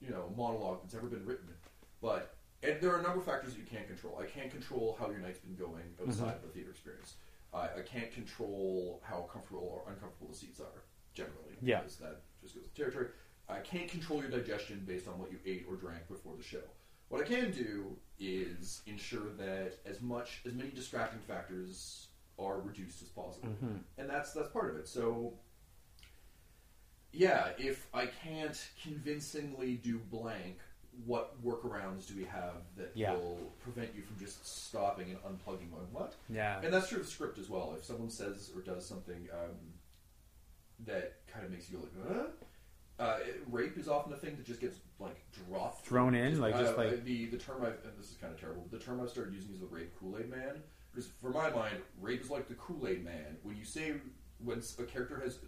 you 0.00 0.10
know, 0.10 0.32
monologue 0.36 0.82
that's 0.82 0.94
ever 0.94 1.08
been 1.08 1.24
written, 1.26 1.48
but 2.00 2.36
and 2.62 2.80
there 2.80 2.92
are 2.94 2.98
a 3.00 3.02
number 3.02 3.18
of 3.18 3.24
factors 3.24 3.54
that 3.54 3.58
you 3.60 3.66
can't 3.66 3.86
control. 3.88 4.18
I 4.20 4.26
can't 4.26 4.50
control 4.52 4.94
how 5.00 5.10
your 5.10 5.18
night's 5.20 5.38
been 5.40 5.56
going 5.56 5.96
outside 6.00 6.36
of 6.36 6.42
the 6.42 6.48
theater 6.48 6.70
experience. 6.70 7.16
Uh, 7.52 7.68
I 7.76 7.80
can't 7.82 8.12
control 8.12 9.00
how 9.02 9.22
comfortable 9.22 9.62
or 9.66 9.90
uncomfortable 9.90 10.28
the 10.28 10.34
seats 10.36 10.60
are 10.60 10.84
generally. 11.12 11.56
Yeah. 11.60 11.80
because 11.80 11.96
that 11.98 12.22
just 12.40 12.54
goes 12.54 12.62
with 12.62 12.74
territory. 12.74 13.08
I 13.50 13.60
can't 13.60 13.88
control 13.88 14.20
your 14.20 14.30
digestion 14.30 14.84
based 14.86 15.08
on 15.08 15.18
what 15.18 15.30
you 15.30 15.38
ate 15.44 15.66
or 15.68 15.76
drank 15.76 16.06
before 16.08 16.34
the 16.36 16.42
show. 16.42 16.62
What 17.08 17.20
I 17.20 17.24
can 17.24 17.50
do 17.50 17.96
is 18.18 18.82
ensure 18.86 19.30
that 19.38 19.78
as 19.84 20.00
much 20.00 20.40
as 20.46 20.52
many 20.54 20.70
distracting 20.70 21.20
factors 21.20 22.08
are 22.38 22.60
reduced 22.60 23.02
as 23.02 23.08
possible, 23.08 23.48
Mhm. 23.48 23.80
and 23.98 24.08
that's 24.08 24.32
that's 24.32 24.48
part 24.50 24.70
of 24.70 24.76
it. 24.76 24.86
So 24.88 25.38
yeah, 27.12 27.52
if 27.58 27.88
I 27.92 28.06
can't 28.06 28.56
convincingly 28.82 29.74
do 29.76 29.98
blank, 29.98 30.58
what 31.04 31.42
workarounds 31.44 32.06
do 32.06 32.14
we 32.16 32.24
have 32.24 32.62
that 32.76 32.92
Yeah. 32.96 33.14
will 33.14 33.52
prevent 33.60 33.94
you 33.94 34.02
from 34.02 34.18
just 34.18 34.44
stopping 34.46 35.10
and 35.10 35.18
unplugging 35.22 35.70
going, 35.70 35.90
what? 35.92 36.14
Yeah. 36.28 36.60
And 36.62 36.72
that's 36.72 36.88
true 36.88 36.98
of 36.98 37.04
the 37.06 37.10
script 37.10 37.38
as 37.38 37.48
well. 37.48 37.74
If 37.74 37.84
someone 37.84 38.10
says 38.10 38.52
or 38.54 38.60
does 38.60 38.86
something 38.86 39.28
um, 39.32 39.74
that 40.80 41.26
kind 41.26 41.44
of 41.44 41.50
makes 41.50 41.68
you 41.70 41.78
go 41.78 41.84
like, 41.84 42.16
huh? 42.16 42.26
Uh, 43.00 43.18
it- 43.24 43.40
rape 43.50 43.78
is 43.78 43.88
often 43.88 44.12
a 44.12 44.16
thing 44.16 44.36
that 44.36 44.44
just 44.44 44.60
gets 44.60 44.78
like 44.98 45.16
dropped, 45.48 45.86
Thrown 45.86 46.14
in, 46.14 46.38
like, 46.38 46.54
just 46.56 46.74
uh, 46.74 46.76
like- 46.76 47.02
the 47.04 47.26
the 47.26 47.38
term 47.38 47.62
I've 47.62 47.82
and 47.84 47.96
this 47.98 48.10
is 48.10 48.16
kind 48.20 48.32
of 48.32 48.38
terrible. 48.38 48.66
But 48.70 48.78
the 48.78 48.84
term 48.84 49.00
I've 49.00 49.08
started 49.10 49.32
using 49.34 49.52
is 49.54 49.60
the 49.60 49.66
rape 49.66 49.92
Kool 49.98 50.18
Aid 50.18 50.28
Man 50.30 50.62
because 50.92 51.08
for 51.20 51.30
my 51.30 51.48
mind, 51.50 51.76
rape 52.00 52.20
is 52.20 52.30
like 52.30 52.46
the 52.48 52.54
Kool 52.54 52.86
Aid 52.86 53.02
Man. 53.04 53.38
When 53.42 53.56
you 53.56 53.64
say 53.64 53.94
when 54.44 54.62
a 54.78 54.82
character 54.84 55.18
has 55.20 55.38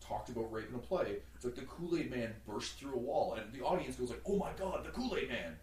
talked 0.00 0.28
about 0.28 0.50
rape 0.52 0.68
in 0.68 0.74
a 0.74 0.78
play, 0.78 1.18
it's 1.36 1.44
like 1.44 1.54
the 1.54 1.62
Kool 1.62 1.96
Aid 1.96 2.10
Man 2.10 2.34
burst 2.46 2.78
through 2.80 2.94
a 2.94 2.98
wall, 2.98 3.34
and 3.34 3.52
the 3.52 3.60
audience 3.62 3.94
goes 3.96 4.10
like, 4.10 4.22
"Oh 4.26 4.36
my 4.36 4.50
god, 4.58 4.84
the 4.84 4.90
Kool 4.90 5.16
Aid 5.16 5.28
Man!" 5.28 5.56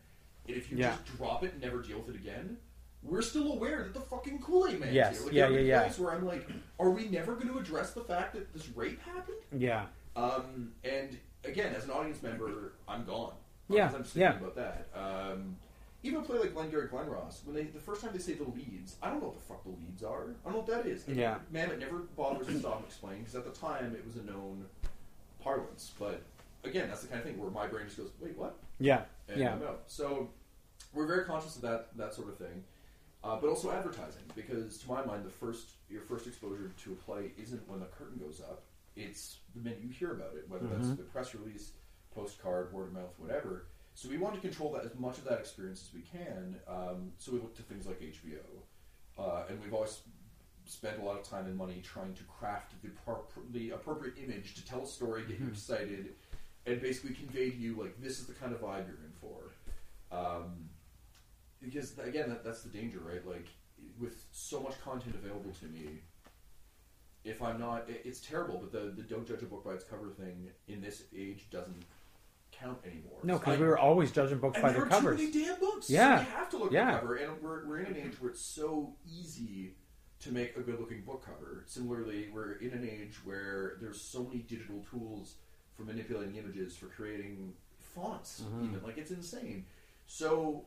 And 0.48 0.56
if 0.56 0.72
you 0.72 0.78
Yeah. 0.78 0.92
just 0.92 1.06
drop 1.18 1.44
it 1.44 1.52
and 1.54 1.62
never 1.62 1.82
deal 1.82 2.00
with 2.00 2.16
it 2.16 2.16
again, 2.16 2.58
we're 3.04 3.22
still 3.22 3.52
aware 3.54 3.84
that 3.84 3.94
the 3.94 4.00
fucking 4.02 4.40
Kool 4.42 4.68
Aid 4.68 4.80
Man. 4.80 4.94
Yes. 4.94 5.18
here. 5.18 5.26
Like, 5.26 5.34
Yeah, 5.34 5.48
yeah, 5.50 5.60
yeah. 5.60 5.92
Where 5.94 6.14
I'm 6.14 6.26
like, 6.26 6.48
are 6.80 6.92
we 6.92 7.10
never 7.10 7.36
going 7.36 7.50
to 7.50 7.58
address 7.58 7.94
the 7.94 8.02
fact 8.04 8.34
that 8.36 8.54
this 8.54 8.70
rape 8.70 9.02
happened? 9.02 9.38
Yeah. 9.52 9.88
Um, 10.16 10.72
and 10.84 11.18
again, 11.44 11.74
as 11.76 11.84
an 11.86 11.92
audience 11.92 12.22
member, 12.24 12.74
I'm 12.88 13.06
gone. 13.06 13.34
Yeah, 13.68 13.88
Because 13.88 13.96
I'm 13.96 14.04
just 14.04 14.16
yeah. 14.16 14.38
about 14.38 14.56
that. 14.56 14.88
Um, 14.96 15.58
even 16.04 16.20
a 16.20 16.24
play 16.24 16.38
like 16.38 16.54
Glengarry 16.54 16.88
Glen 16.88 17.08
Ross, 17.10 17.42
when 17.46 17.56
they 17.56 17.64
the 17.64 17.80
first 17.80 18.02
time 18.04 18.12
they 18.14 18.20
say 18.20 18.34
the 18.34 18.44
leads, 18.44 18.96
I 19.02 19.10
don't 19.10 19.20
know 19.20 19.28
what 19.28 19.36
the 19.40 19.42
fuck 19.46 19.64
the 19.64 19.72
leads 19.72 20.04
are. 20.04 20.22
I 20.46 20.50
don't 20.50 20.54
know 20.54 20.58
what 20.60 20.68
that 20.68 20.86
is. 20.86 21.08
And 21.08 21.18
Yeah. 21.18 21.40
man, 21.52 21.72
it 21.72 21.80
never 21.80 21.98
bothers 22.16 22.46
to 22.48 22.60
stop 22.60 22.78
and 22.78 22.86
explain 22.86 23.20
because 23.20 23.36
at 23.36 23.44
the 23.46 23.60
time 23.60 23.96
it 23.96 24.06
was 24.06 24.16
a 24.18 24.24
known 24.24 24.66
parlance. 25.42 25.94
But 26.00 26.22
again, 26.64 26.90
that's 26.90 27.02
the 27.02 27.08
kind 27.08 27.20
of 27.22 27.26
thing 27.26 27.40
where 27.40 27.50
my 27.50 27.66
brain 27.68 27.86
just 27.86 27.98
goes, 27.98 28.12
"Wait, 28.20 28.38
what?" 28.38 28.56
Yeah. 28.80 29.06
and 29.28 29.40
Yeah. 29.40 29.54
I'm 29.56 29.64
out. 29.64 29.82
So 29.88 30.30
we're 30.94 31.08
very 31.08 31.26
conscious 31.26 31.56
of 31.56 31.64
that 31.64 31.98
that 31.98 32.14
sort 32.14 32.30
of 32.30 32.38
thing, 32.38 32.64
uh, 33.24 33.40
but 33.40 33.50
also 33.50 33.72
advertising 33.72 34.22
because 34.36 34.78
to 34.80 34.88
my 34.88 35.04
mind, 35.04 35.26
the 35.26 35.30
first 35.32 35.72
your 35.90 36.02
first 36.04 36.28
exposure 36.28 36.72
to 36.84 36.92
a 36.92 36.96
play 36.96 37.32
isn't 37.42 37.68
when 37.68 37.80
the 37.80 37.88
curtain 37.88 38.20
goes 38.20 38.42
up; 38.42 38.62
it's 38.96 39.40
the 39.56 39.62
minute 39.62 39.80
you 39.82 39.90
hear 39.90 40.14
about 40.14 40.36
it, 40.36 40.48
whether 40.50 40.68
that's 40.68 40.88
Mhm. 40.88 40.98
the 40.98 41.04
press 41.04 41.34
release, 41.36 41.74
postcard, 42.12 42.72
word 42.74 42.88
of 42.88 42.94
mouth, 42.94 43.18
whatever. 43.20 43.68
So 43.94 44.10
we 44.10 44.18
want 44.18 44.36
to 44.36 44.42
control 44.42 44.72
that 44.74 44.86
as 44.86 44.96
much 44.96 45.18
of 45.18 45.24
that 45.26 45.40
experience 45.40 45.84
as 45.88 45.94
we 45.94 46.02
can. 46.02 46.60
Um, 46.68 47.14
so 47.18 47.32
we 47.32 47.40
look 47.40 47.56
to 47.56 47.64
things 47.64 47.86
like 47.86 48.02
HBO, 48.02 48.64
uh, 49.18 49.46
and 49.50 49.62
we've 49.62 49.74
always 49.74 50.02
spent 50.66 51.00
a 51.00 51.04
lot 51.04 51.18
of 51.20 51.24
time 51.24 51.46
and 51.46 51.56
money 51.56 51.82
trying 51.82 52.14
to 52.16 52.24
craft 52.24 52.74
the, 52.82 52.90
pro- 52.90 53.26
the 53.52 53.72
appropriate 53.72 54.18
image 54.18 54.56
to 54.56 54.66
tell 54.66 54.84
a 54.84 54.88
story, 54.88 55.26
get 55.26 55.40
you 55.40 55.46
Mhm. 55.46 55.52
excited, 55.52 56.16
and 56.66 56.82
basically 56.82 57.14
convey 57.14 57.52
to 57.52 57.56
you 57.58 57.76
like 57.76 58.00
this 58.02 58.20
is 58.20 58.26
the 58.28 58.34
kind 58.34 58.52
of 58.54 58.62
vibe 58.62 58.88
you're 58.88 58.98
in 59.06 59.14
for. 59.22 59.54
Um, 60.12 60.70
because 61.62 61.98
again, 62.00 62.30
that, 62.30 62.44
that's 62.44 62.64
the 62.64 62.70
danger, 62.70 63.00
right? 63.00 63.26
Like 63.26 63.48
with 64.00 64.26
so 64.32 64.60
much 64.60 64.80
content 64.82 65.16
available 65.16 65.52
to 65.54 65.66
me, 65.68 66.02
if 67.26 67.42
I'm 67.42 67.60
not, 67.60 67.90
it, 67.90 68.02
it's 68.06 68.20
terrible. 68.22 68.58
But 68.60 68.72
the 68.72 68.92
the 68.92 69.02
don't 69.04 69.28
judge 69.28 69.42
a 69.42 69.46
book 69.46 69.66
by 69.66 69.74
its 69.74 69.84
cover 69.84 70.10
thing 70.10 70.50
in 70.68 70.82
this 70.82 71.04
age 71.16 71.48
doesn't 71.52 71.84
count 72.52 72.78
anymore. 72.86 73.20
No, 73.24 73.38
because 73.38 73.60
we 73.60 73.66
were 73.66 73.78
always 73.78 74.12
judging 74.12 74.38
books 74.38 74.56
and 74.56 74.64
by 74.64 74.72
there 74.72 74.82
the 74.82 74.86
are 74.88 74.90
covers. 74.90 75.20
too 75.20 75.26
many 75.28 75.46
damn 75.46 75.60
books. 75.60 75.90
Yeah. 75.90 76.20
so 76.20 76.24
you 76.24 76.30
have 76.38 76.50
to 76.52 76.58
look 76.58 76.72
Yeah. 76.72 76.88
at 76.88 76.94
the 76.94 77.00
cover, 77.02 77.16
and 77.16 77.42
we're, 77.42 77.68
we're 77.68 77.80
in 77.80 77.88
an 77.88 77.98
age 77.98 78.22
where 78.22 78.32
it's 78.32 78.42
so 78.42 78.94
easy 79.06 79.74
to 80.22 80.32
make 80.32 80.56
a 80.56 80.62
good-looking 80.62 81.02
book 81.02 81.26
cover. 81.26 81.64
Similarly, 81.68 82.30
we're 82.34 82.54
in 82.54 82.72
an 82.72 82.88
age 82.90 83.18
where 83.26 83.76
there's 83.82 84.00
so 84.00 84.24
many 84.24 84.40
digital 84.40 84.84
tools 84.90 85.36
for 85.76 85.84
manipulating 85.84 86.38
images, 86.38 86.76
for 86.78 86.86
creating 86.88 87.54
fonts, 87.78 88.42
Mhm. 88.42 88.64
even 88.70 88.84
like 88.84 88.98
it's 88.98 89.12
insane. 89.12 89.66
So, 90.08 90.66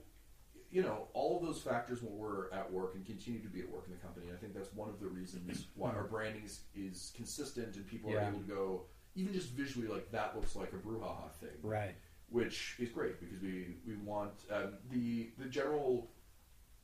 you 0.71 0.83
know, 0.83 1.09
all 1.15 1.39
of 1.41 1.47
those 1.47 1.61
factors 1.63 2.03
when 2.03 2.17
we're 2.17 2.51
at 2.53 2.71
work 2.71 2.95
and 2.95 3.05
continue 3.07 3.41
to 3.43 3.49
be 3.49 3.61
at 3.61 3.71
work 3.71 3.85
in 3.87 3.93
the 3.93 3.99
company. 3.99 4.27
I 4.33 4.37
think 4.37 4.55
that's 4.55 4.73
one 4.75 4.89
of 4.91 5.01
the 5.01 5.07
reasons 5.09 5.67
why 5.75 5.91
our 5.93 6.05
branding 6.05 6.45
is, 6.45 6.61
is 6.75 7.13
consistent 7.17 7.77
and 7.77 7.87
people 7.87 8.13
are 8.13 8.21
able 8.21 8.39
to 8.41 8.45
go 8.45 8.83
even 9.15 9.33
just 9.33 9.51
visually 9.51 9.89
like 9.89 10.11
that 10.13 10.37
looks 10.37 10.55
like 10.55 10.73
a 10.73 10.77
brouhaha 10.77 11.33
thing 11.41 11.49
Right. 11.63 11.95
which 12.29 12.77
is 12.79 12.91
great 12.91 13.19
because 13.19 13.41
we 13.41 13.77
we 13.87 13.97
want 13.97 14.33
um, 14.53 14.75
the 14.91 15.31
the 15.39 15.47
general 15.47 16.11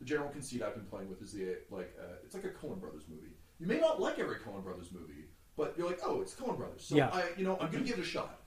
the 0.00 0.04
general 0.06 0.30
conceit 0.30 0.62
I've 0.62 0.74
been 0.74 0.86
playing 0.86 1.08
with 1.10 1.20
is 1.22 1.32
the 1.32 1.58
like 1.70 1.94
uh, 2.00 2.14
it's 2.24 2.34
like 2.34 2.44
a 2.44 2.48
Coen 2.48 2.80
Brothers 2.80 3.04
movie. 3.08 3.36
You 3.60 3.66
may 3.66 3.78
not 3.78 4.00
like 4.00 4.18
every 4.18 4.36
Coen 4.36 4.64
Brothers 4.64 4.88
movie, 4.92 5.26
but 5.56 5.74
you're 5.76 5.86
like, 5.86 6.00
oh, 6.04 6.20
it's 6.22 6.34
Coen 6.34 6.56
Brothers, 6.56 6.84
so 6.84 6.96
Yeah. 6.96 7.10
I 7.12 7.24
you 7.36 7.44
know 7.44 7.56
I'm 7.60 7.70
gonna 7.70 7.84
give 7.84 7.98
it 7.98 8.02
a 8.02 8.04
shot. 8.04 8.40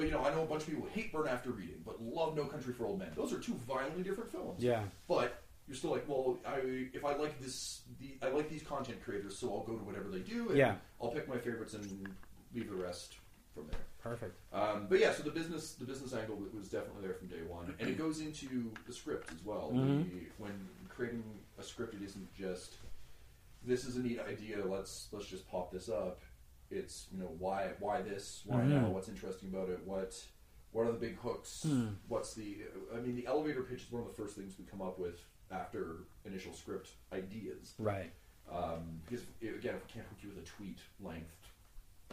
But 0.00 0.06
you 0.06 0.14
know, 0.14 0.24
I 0.24 0.30
know 0.30 0.44
a 0.44 0.46
bunch 0.46 0.62
of 0.62 0.70
people 0.70 0.88
hate 0.94 1.12
Burn 1.12 1.28
After 1.28 1.50
Reading, 1.50 1.82
but 1.84 2.00
love 2.02 2.34
No 2.34 2.46
Country 2.46 2.72
for 2.72 2.86
Old 2.86 2.98
Men. 3.00 3.10
Those 3.14 3.34
are 3.34 3.38
two 3.38 3.52
violently 3.68 4.02
different 4.02 4.30
films. 4.32 4.64
Yeah. 4.64 4.84
But 5.06 5.42
you're 5.68 5.76
still 5.76 5.90
like, 5.90 6.08
well, 6.08 6.38
I 6.46 6.86
if 6.94 7.04
I 7.04 7.14
like 7.16 7.38
this, 7.38 7.82
the 8.00 8.16
I 8.26 8.30
like 8.30 8.48
these 8.48 8.62
content 8.62 9.04
creators, 9.04 9.36
so 9.36 9.52
I'll 9.52 9.62
go 9.62 9.76
to 9.76 9.84
whatever 9.84 10.08
they 10.08 10.20
do. 10.20 10.48
And 10.48 10.56
Yeah. 10.56 10.76
I'll 11.02 11.10
pick 11.10 11.28
my 11.28 11.36
favorites 11.36 11.74
and 11.74 12.08
leave 12.54 12.70
the 12.70 12.76
rest 12.76 13.16
from 13.54 13.66
there. 13.66 13.80
Perfect. 14.02 14.38
Um, 14.54 14.86
but 14.88 15.00
yeah, 15.00 15.12
so 15.12 15.22
the 15.22 15.32
business 15.32 15.72
the 15.74 15.84
business 15.84 16.14
angle 16.14 16.42
was 16.56 16.70
definitely 16.70 17.02
there 17.02 17.12
from 17.16 17.28
day 17.28 17.42
one, 17.46 17.74
and 17.78 17.90
it 17.90 17.98
goes 17.98 18.20
into 18.22 18.72
the 18.86 18.94
script 18.94 19.30
as 19.34 19.44
well. 19.44 19.70
Mhm. 19.74 20.04
The, 20.10 20.26
when 20.38 20.66
creating 20.88 21.22
a 21.58 21.62
script, 21.62 21.92
it 21.92 22.00
isn't 22.02 22.34
just 22.34 22.76
this 23.66 23.84
is 23.84 23.96
a 23.96 24.00
neat 24.00 24.18
idea. 24.20 24.64
Let's 24.64 25.08
let's 25.12 25.26
just 25.26 25.46
pop 25.50 25.70
this 25.70 25.90
up. 25.90 26.22
It's 26.70 27.06
you 27.12 27.18
know 27.18 27.30
why 27.38 27.72
why 27.80 28.02
this 28.02 28.42
why 28.46 28.60
Mhm. 28.60 28.68
now 28.68 28.88
what's 28.90 29.08
interesting 29.08 29.48
about 29.48 29.68
it 29.68 29.80
what 29.84 30.22
what 30.72 30.86
are 30.86 30.92
the 30.92 30.98
big 30.98 31.16
hooks 31.18 31.64
Hmm. 31.64 31.88
what's 32.08 32.34
the 32.34 32.58
I 32.94 33.00
mean 33.00 33.16
the 33.16 33.26
elevator 33.26 33.62
pitch 33.62 33.82
is 33.82 33.90
one 33.90 34.02
of 34.02 34.08
the 34.08 34.14
first 34.14 34.36
things 34.36 34.56
we 34.58 34.64
come 34.64 34.80
up 34.80 34.98
with 34.98 35.20
after 35.50 36.04
initial 36.24 36.52
script 36.52 36.90
ideas 37.12 37.74
Right. 37.78 38.12
um, 38.50 39.00
because 39.04 39.24
if, 39.40 39.56
again 39.56 39.74
if 39.74 39.82
we 39.84 39.92
can't 39.92 40.06
hook 40.06 40.18
you 40.22 40.28
with 40.28 40.38
a 40.38 40.46
tweet 40.46 40.78
length 41.00 41.34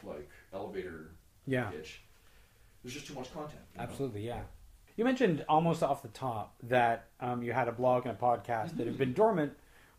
like 0.04 0.30
elevator 0.54 1.12
Yeah. 1.46 1.70
pitch. 1.72 2.02
There's 2.84 2.94
just 2.94 3.08
too 3.08 3.14
much 3.16 3.32
content. 3.34 3.62
you 3.74 3.78
know? 3.80 3.84
Absolutely, 3.84 4.26
yeah. 4.26 4.44
You 4.96 5.04
mentioned 5.06 5.46
almost 5.48 5.84
off 5.84 6.02
the 6.02 6.08
top 6.10 6.56
that 6.64 7.10
um, 7.20 7.44
you 7.44 7.54
had 7.54 7.68
a 7.68 7.72
blog 7.72 8.06
and 8.06 8.16
a 8.16 8.20
podcast 8.20 8.78
that 8.78 8.88
have 8.88 8.98
been 8.98 9.14
dormant, 9.24 9.54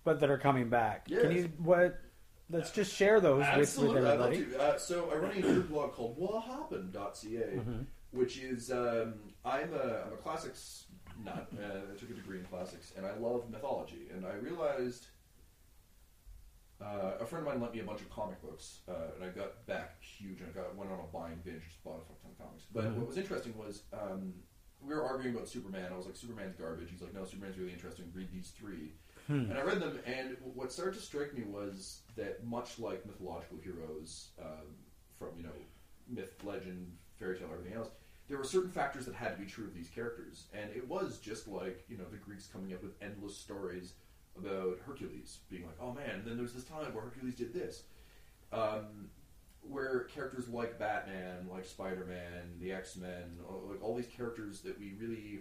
but 0.05 0.21
that 0.21 0.31
are 0.31 0.39
coming 0.39 0.69
back. 0.69 1.07
Can 1.07 1.31
you 1.31 1.45
what? 1.59 2.01
Let's 2.51 2.71
just 2.71 2.95
share 2.95 3.21
those 3.21 3.39
with, 3.41 3.47
with 3.49 3.59
Absolutely, 3.59 3.99
I'd 3.99 4.19
love 4.19 4.33
everybody. 4.33 4.53
to. 4.57 4.63
Uh, 4.63 4.79
so 4.79 5.11
I 5.13 5.17
run 5.17 5.33
a 5.33 5.35
nerd 5.43 5.69
blog 5.69 5.93
called 5.93 6.17
whathappen.ca, 6.19 7.57
Mhm. 7.59 7.87
which 8.13 8.39
is 8.39 8.71
um, 8.73 9.15
I'm 9.45 9.73
a 9.75 10.05
I'm 10.07 10.13
a 10.15 10.17
classics 10.17 10.87
nut. 11.23 11.49
Uh, 11.53 11.93
I 11.93 11.97
took 11.99 12.11
a 12.11 12.15
degree 12.15 12.39
in 12.39 12.45
classics, 12.47 12.93
and 12.97 13.05
I 13.05 13.15
love 13.17 13.51
mythology. 13.51 14.09
And 14.15 14.25
I 14.25 14.35
realized 14.35 15.07
uh, 16.81 17.15
a 17.21 17.27
friend 17.27 17.47
of 17.47 17.53
mine 17.53 17.61
lent 17.61 17.75
me 17.75 17.81
a 17.81 17.85
bunch 17.85 18.01
of 18.01 18.09
comic 18.09 18.41
books, 18.41 18.79
uh, 18.89 18.93
and 19.17 19.25
I 19.25 19.29
got 19.29 19.67
back 19.67 20.01
huge. 20.03 20.41
And 20.41 20.49
I 20.49 20.53
got 20.53 20.75
went 20.75 20.91
on 20.91 21.01
a 21.01 21.03
buying 21.13 21.41
binge, 21.45 21.65
just 21.65 21.83
bought 21.85 22.01
a 22.01 22.05
fuck 22.07 22.23
ton 22.23 22.31
of 22.33 22.39
comics. 22.39 22.65
But 22.73 22.85
Mhm. 22.85 22.97
what 22.97 23.09
was 23.09 23.19
interesting 23.19 23.57
was 23.59 23.83
um, 23.93 24.33
we 24.81 24.95
were 24.95 25.03
arguing 25.05 25.35
about 25.35 25.49
Superman. 25.49 25.93
I 25.93 25.97
was 25.97 26.07
like, 26.07 26.17
Superman's 26.17 26.55
garbage. 26.57 26.89
He's 26.91 27.03
like, 27.03 27.13
no, 27.13 27.25
Superman's 27.25 27.59
really 27.59 27.73
interesting. 27.73 28.11
Read 28.15 28.31
these 28.33 28.51
three. 28.53 28.95
Hmm. 29.29 29.51
And 29.51 29.59
I 29.59 29.63
read 29.63 29.81
them, 29.81 29.99
and 30.07 30.37
what 30.55 30.73
started 30.73 30.95
to 30.95 31.03
strike 31.03 31.35
me 31.35 31.45
was 31.45 32.01
that 32.17 32.45
much 32.45 32.79
like 32.79 33.05
mythological 33.07 33.59
heroes 33.63 34.31
um, 34.41 34.75
from 35.19 35.29
you 35.37 35.43
know 35.43 35.53
myth, 36.09 36.35
legend, 36.43 36.91
fairy 37.19 37.39
tale, 37.39 37.49
everything 37.53 37.77
else, 37.77 37.91
there 38.29 38.39
were 38.39 38.45
certain 38.45 38.71
factors 38.71 39.05
that 39.05 39.15
had 39.15 39.37
to 39.37 39.43
be 39.43 39.47
true 39.47 39.67
of 39.67 39.75
these 39.75 39.91
characters, 39.91 40.47
and 40.55 40.71
it 40.75 40.89
was 40.89 41.19
just 41.19 41.47
like 41.47 41.85
you 41.89 41.99
know 41.99 42.05
the 42.11 42.17
Greeks 42.17 42.47
coming 42.47 42.73
up 42.73 42.83
with 42.83 42.93
endless 43.03 43.37
stories 43.37 43.93
about 44.37 44.79
Hercules 44.87 45.39
being 45.51 45.67
like, 45.67 45.77
oh 45.81 45.93
man, 45.93 46.11
and 46.11 46.25
then 46.25 46.39
there's 46.39 46.55
this 46.55 46.65
time 46.65 46.95
where 46.95 47.05
Hercules 47.05 47.35
did 47.35 47.53
this. 47.53 47.83
Um, 48.51 49.11
where 49.61 50.05
characters 50.05 50.49
like 50.49 50.79
Batman, 50.79 51.49
like 51.51 51.67
Spider 51.67 52.07
Man, 52.09 52.59
the 52.61 52.73
X 52.73 52.97
Men, 52.97 53.39
like 53.69 53.83
all 53.83 53.95
these 53.95 54.07
characters 54.07 54.61
that 54.63 54.79
we 54.79 54.95
really 54.99 55.41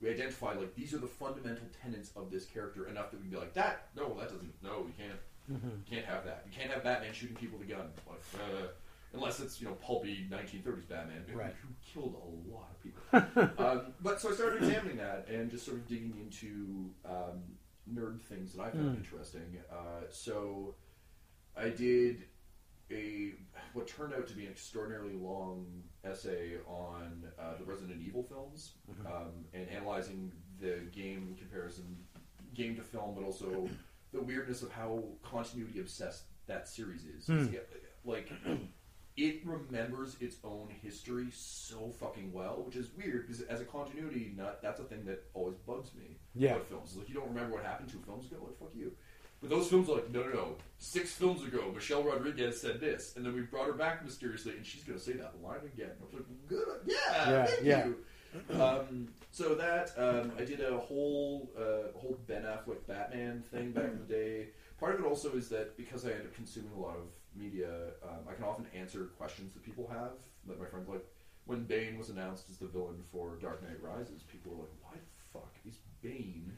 we 0.00 0.10
identify 0.10 0.52
like 0.54 0.74
these 0.74 0.92
are 0.94 0.98
the 0.98 1.06
fundamental 1.06 1.66
tenets 1.82 2.10
of 2.16 2.30
this 2.30 2.44
character 2.44 2.88
enough 2.88 3.10
that 3.10 3.16
we 3.18 3.22
can 3.24 3.30
be 3.30 3.36
like 3.36 3.54
that. 3.54 3.88
No, 3.96 4.14
that 4.18 4.28
doesn't. 4.28 4.52
No, 4.62 4.82
we 4.86 4.92
can't. 4.92 5.18
Mhm. 5.50 5.78
You 5.78 5.96
can't 5.96 6.04
have 6.06 6.24
that. 6.24 6.44
You 6.46 6.52
can't 6.52 6.70
have 6.72 6.82
Batman 6.82 7.12
shooting 7.14 7.36
people 7.36 7.58
with 7.58 7.68
a 7.68 7.72
gun, 7.72 7.92
like, 8.08 8.20
uh, 8.34 8.66
unless 9.14 9.38
it's 9.40 9.60
you 9.60 9.66
know 9.68 9.74
pulpy 9.74 10.26
1930s 10.30 10.88
Batman 10.88 11.24
who, 11.28 11.38
Right. 11.38 11.54
who 11.62 11.68
killed 11.92 12.14
a 12.14 12.52
lot 12.52 12.68
of 12.70 12.82
people. 12.82 13.58
um, 13.64 13.94
but 14.00 14.20
so 14.20 14.30
I 14.30 14.32
started 14.34 14.62
examining 14.62 14.96
that 14.98 15.28
and 15.28 15.50
just 15.50 15.64
sort 15.64 15.78
of 15.78 15.86
digging 15.86 16.14
into 16.20 16.90
um, 17.04 17.42
nerd 17.90 18.20
things 18.22 18.52
that 18.54 18.62
I 18.62 18.70
found 18.70 18.96
Mm. 18.96 18.98
interesting. 18.98 19.56
Uh, 19.70 20.02
so 20.10 20.74
I 21.56 21.68
did 21.70 22.24
a 22.90 23.32
what 23.72 23.86
turned 23.86 24.14
out 24.14 24.26
to 24.28 24.34
be 24.34 24.44
an 24.46 24.52
extraordinarily 24.52 25.14
long 25.14 25.66
essay 26.04 26.56
on 26.66 27.24
uh, 27.38 27.54
the 27.58 27.64
Resident 27.64 28.00
Evil 28.00 28.22
films 28.22 28.72
Mhm. 28.90 29.06
um, 29.06 29.44
and 29.52 29.68
analyzing 29.68 30.32
the 30.60 30.80
game 30.92 31.34
comparison, 31.38 31.96
game 32.54 32.76
to 32.76 32.82
film, 32.82 33.14
but 33.14 33.24
also 33.24 33.68
the 34.12 34.22
weirdness 34.22 34.62
of 34.62 34.70
how 34.72 35.02
continuity 35.22 35.80
obsessed 35.80 36.24
that 36.46 36.68
series 36.68 37.04
is. 37.04 37.26
Hmm. 37.26 37.46
Like, 38.04 38.30
it 39.16 39.44
remembers 39.44 40.16
its 40.20 40.36
own 40.44 40.68
history 40.82 41.26
so 41.32 41.90
fucking 41.90 42.32
well, 42.32 42.62
which 42.64 42.76
is 42.76 42.90
weird 42.96 43.26
because 43.26 43.42
as 43.42 43.60
a 43.60 43.64
continuity 43.64 44.32
nut, 44.36 44.60
that's 44.62 44.78
a 44.80 44.84
thing 44.84 45.04
that 45.06 45.24
always 45.34 45.56
bugs 45.66 45.92
me 45.94 46.18
Yeah. 46.34 46.52
about 46.54 46.66
films. 46.68 46.96
Like 46.96 47.08
you 47.08 47.14
don't 47.14 47.28
remember 47.28 47.56
what 47.56 47.64
happened 47.64 47.88
two 47.90 48.00
films 48.00 48.26
ago. 48.30 48.42
Like 48.44 48.58
fuck 48.58 48.74
you. 48.74 48.92
But 49.46 49.56
those 49.58 49.68
films 49.68 49.88
are 49.88 49.94
like, 49.94 50.10
no, 50.10 50.22
no, 50.22 50.32
no. 50.32 50.56
Six 50.78 51.12
films 51.12 51.44
ago, 51.44 51.70
Michelle 51.72 52.02
Rodriguez 52.02 52.60
said 52.60 52.80
this, 52.80 53.14
and 53.16 53.24
then 53.24 53.32
we 53.34 53.42
brought 53.42 53.66
her 53.66 53.72
back 53.74 54.04
mysteriously, 54.04 54.52
and 54.56 54.66
she's 54.66 54.82
going 54.82 54.98
to 54.98 55.04
say 55.04 55.12
that 55.12 55.40
line 55.42 55.60
again. 55.72 55.90
I 56.00 56.04
was 56.04 56.14
like, 56.14 56.24
good, 56.48 56.66
yeah, 56.84 57.30
Yeah, 57.30 57.46
thank 57.46 57.64
yeah. 57.64 57.86
you. 57.86 57.96
Um, 58.60 59.08
so 59.30 59.54
that 59.54 59.92
um, 59.96 60.32
I 60.38 60.44
did 60.44 60.60
a 60.60 60.76
whole 60.76 61.50
uh, 61.56 61.96
whole 61.96 62.18
Ben 62.26 62.42
Affleck 62.42 62.86
Batman 62.86 63.42
thing 63.50 63.70
back 63.70 63.84
in 63.84 63.98
the 63.98 64.12
day. 64.12 64.48
Part 64.78 64.94
of 64.94 65.00
it 65.00 65.06
also 65.06 65.32
is 65.32 65.48
that 65.50 65.76
because 65.78 66.04
I 66.04 66.10
end 66.10 66.22
up 66.22 66.34
consuming 66.34 66.72
a 66.76 66.78
lot 66.80 66.96
of 66.96 67.06
media, 67.34 67.70
um, 68.02 68.26
I 68.28 68.34
can 68.34 68.44
often 68.44 68.66
answer 68.74 69.04
questions 69.16 69.54
that 69.54 69.64
people 69.64 69.88
have. 69.90 70.10
That 70.48 70.60
my 70.60 70.66
friends 70.66 70.88
like 70.88 71.06
when 71.46 71.64
Bane 71.64 71.96
was 71.96 72.10
announced 72.10 72.50
as 72.50 72.58
the 72.58 72.66
villain 72.66 73.02
for 73.10 73.36
Dark 73.40 73.62
Knight 73.62 73.80
Rises, 73.80 74.22
people 74.24 74.52
were 74.52 74.64
like, 74.64 74.74
"Why 74.82 74.92
the 74.96 75.38
fuck 75.38 75.54
is 75.64 75.78
Bane?" 76.02 76.52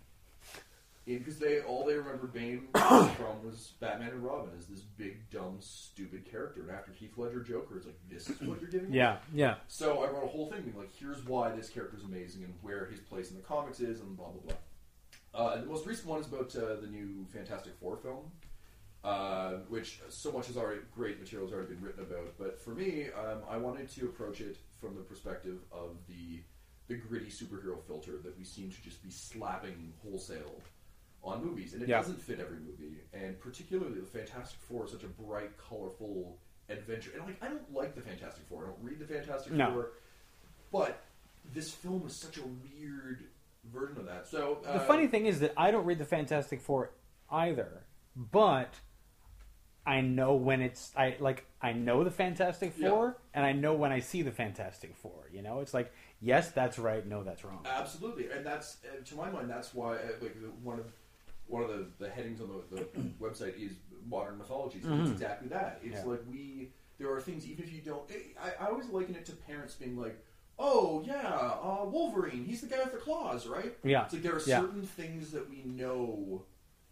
Because 1.16 1.38
they 1.38 1.60
all 1.60 1.86
they 1.86 1.94
remember 1.94 2.26
Bane 2.26 2.68
from 2.74 3.42
was 3.42 3.72
Batman 3.80 4.10
and 4.10 4.22
Robin 4.22 4.50
as 4.58 4.66
this 4.66 4.80
big, 4.80 5.30
dumb, 5.30 5.56
stupid 5.60 6.30
character. 6.30 6.60
And 6.60 6.70
after 6.70 6.92
Heath 6.92 7.16
Ledger 7.16 7.40
Joker, 7.40 7.78
it's 7.78 7.86
like, 7.86 7.98
"This 8.10 8.28
is 8.28 8.40
what 8.42 8.60
you're 8.60 8.70
giving 8.70 8.90
me." 8.90 8.98
Yeah, 8.98 9.16
yeah. 9.32 9.56
So 9.68 10.02
I 10.02 10.10
wrote 10.10 10.24
a 10.24 10.28
whole 10.28 10.50
thing 10.50 10.62
being 10.62 10.76
like, 10.76 10.90
here's 10.94 11.24
why 11.24 11.50
this 11.54 11.70
character's 11.70 12.04
amazing 12.04 12.44
and 12.44 12.52
where 12.60 12.86
his 12.86 13.00
place 13.00 13.30
in 13.30 13.36
the 13.36 13.42
comics 13.42 13.80
is 13.80 14.00
and 14.00 14.16
blah 14.16 14.28
blah 14.28 14.42
blah. 14.42 14.56
Uh, 15.34 15.54
and 15.54 15.62
the 15.62 15.66
most 15.66 15.86
recent 15.86 16.08
one 16.08 16.20
is 16.20 16.26
about 16.26 16.54
uh, 16.56 16.80
the 16.80 16.88
new 16.88 17.24
Fantastic 17.32 17.72
Four 17.80 17.96
film, 17.96 18.30
uh, 19.02 19.52
which 19.68 20.00
so 20.10 20.30
much 20.30 20.48
has 20.48 20.58
already 20.58 20.80
great 20.94 21.18
material 21.20 21.48
has 21.48 21.54
already 21.54 21.74
been 21.74 21.82
written 21.82 22.02
about. 22.02 22.34
But 22.38 22.60
for 22.60 22.70
me, 22.74 23.06
um, 23.16 23.38
I 23.48 23.56
wanted 23.56 23.88
to 23.90 24.06
approach 24.06 24.40
it 24.42 24.58
from 24.78 24.94
the 24.94 25.02
perspective 25.02 25.58
of 25.72 25.96
the 26.06 26.42
the 26.88 26.96
gritty 26.96 27.26
superhero 27.26 27.82
filter 27.86 28.18
that 28.24 28.36
we 28.38 28.44
seem 28.44 28.70
to 28.70 28.82
just 28.82 29.02
be 29.02 29.10
slapping 29.10 29.92
wholesale 30.02 30.60
on 31.28 31.44
movies, 31.44 31.74
and 31.74 31.82
it 31.82 31.88
Yeah. 31.88 31.98
doesn't 31.98 32.20
fit 32.20 32.40
every 32.40 32.58
movie. 32.58 33.00
And 33.12 33.38
particularly, 33.40 34.00
the 34.00 34.06
Fantastic 34.06 34.58
Four 34.60 34.84
is 34.86 34.92
such 34.92 35.04
a 35.04 35.08
bright, 35.08 35.56
colorful 35.58 36.38
adventure. 36.68 37.10
And 37.14 37.24
like, 37.24 37.42
I 37.42 37.48
don't 37.48 37.72
like 37.72 37.94
the 37.94 38.00
Fantastic 38.02 38.44
Four. 38.48 38.64
I 38.64 38.66
don't 38.68 38.82
read 38.82 38.98
the 38.98 39.06
Fantastic 39.06 39.52
No. 39.52 39.72
Four, 39.72 39.90
but 40.72 41.02
this 41.52 41.70
film 41.72 42.06
is 42.06 42.14
such 42.14 42.36
a 42.38 42.42
weird 42.42 43.24
version 43.64 43.98
of 43.98 44.06
that. 44.06 44.26
So 44.26 44.58
uh, 44.66 44.74
The 44.74 44.80
funny 44.80 45.06
thing 45.06 45.26
is 45.26 45.40
that 45.40 45.52
I 45.56 45.70
don't 45.70 45.84
read 45.84 45.98
the 45.98 46.04
Fantastic 46.04 46.60
Four 46.60 46.90
either, 47.30 47.84
but 48.16 48.74
I 49.86 50.02
know 50.02 50.34
when 50.34 50.60
it's 50.60 50.92
I 50.96 51.16
like 51.18 51.46
I 51.62 51.72
know 51.72 52.04
the 52.04 52.10
Fantastic 52.10 52.74
Yeah. 52.76 52.90
Four, 52.90 53.16
and 53.32 53.44
I 53.44 53.52
know 53.52 53.72
when 53.74 53.90
I 53.90 54.00
see 54.00 54.20
the 54.22 54.30
Fantastic 54.30 54.94
Four. 54.94 55.28
You 55.32 55.40
know, 55.42 55.60
it's 55.60 55.72
like 55.72 55.90
yes, 56.20 56.50
that's 56.50 56.78
right, 56.78 57.06
no, 57.06 57.22
that's 57.24 57.42
wrong. 57.44 57.64
Absolutely, 57.64 58.30
and 58.30 58.44
that's 58.44 58.78
to 59.06 59.14
my 59.14 59.30
mind. 59.30 59.48
That's 59.48 59.72
why, 59.72 59.94
uh, 59.96 60.00
like, 60.20 60.36
one 60.62 60.78
of 60.78 60.92
one 61.48 61.62
of 61.62 61.68
the, 61.70 61.86
the 61.98 62.08
headings 62.08 62.40
on 62.40 62.48
the, 62.70 62.76
the 62.76 62.82
website 63.20 63.58
is 63.60 63.72
modern 64.06 64.38
mythologies. 64.38 64.84
and 64.84 65.00
It's 65.00 65.10
Mhm. 65.10 65.12
exactly 65.14 65.48
that. 65.48 65.80
It's 65.82 65.96
Yeah. 65.96 66.04
like 66.04 66.20
we 66.30 66.72
there 66.98 67.12
are 67.12 67.20
things 67.20 67.46
even 67.46 67.64
if 67.64 67.72
you 67.72 67.80
don't. 67.80 68.10
I, 68.40 68.64
I 68.64 68.68
always 68.68 68.88
liken 68.88 69.14
it 69.14 69.24
to 69.26 69.32
parents 69.32 69.74
being 69.76 69.96
like, 69.96 70.18
"Oh 70.58 71.02
yeah, 71.06 71.28
uh, 71.62 71.84
Wolverine. 71.84 72.44
He's 72.44 72.60
the 72.60 72.66
guy 72.66 72.78
with 72.82 72.92
the 72.92 72.98
claws, 72.98 73.46
right?" 73.46 73.76
Yeah, 73.84 74.04
It's 74.04 74.14
like 74.14 74.22
there 74.22 74.34
are 74.34 74.40
Yeah. 74.44 74.60
certain 74.60 74.82
things 74.84 75.30
that 75.32 75.48
we 75.48 75.62
know, 75.64 76.44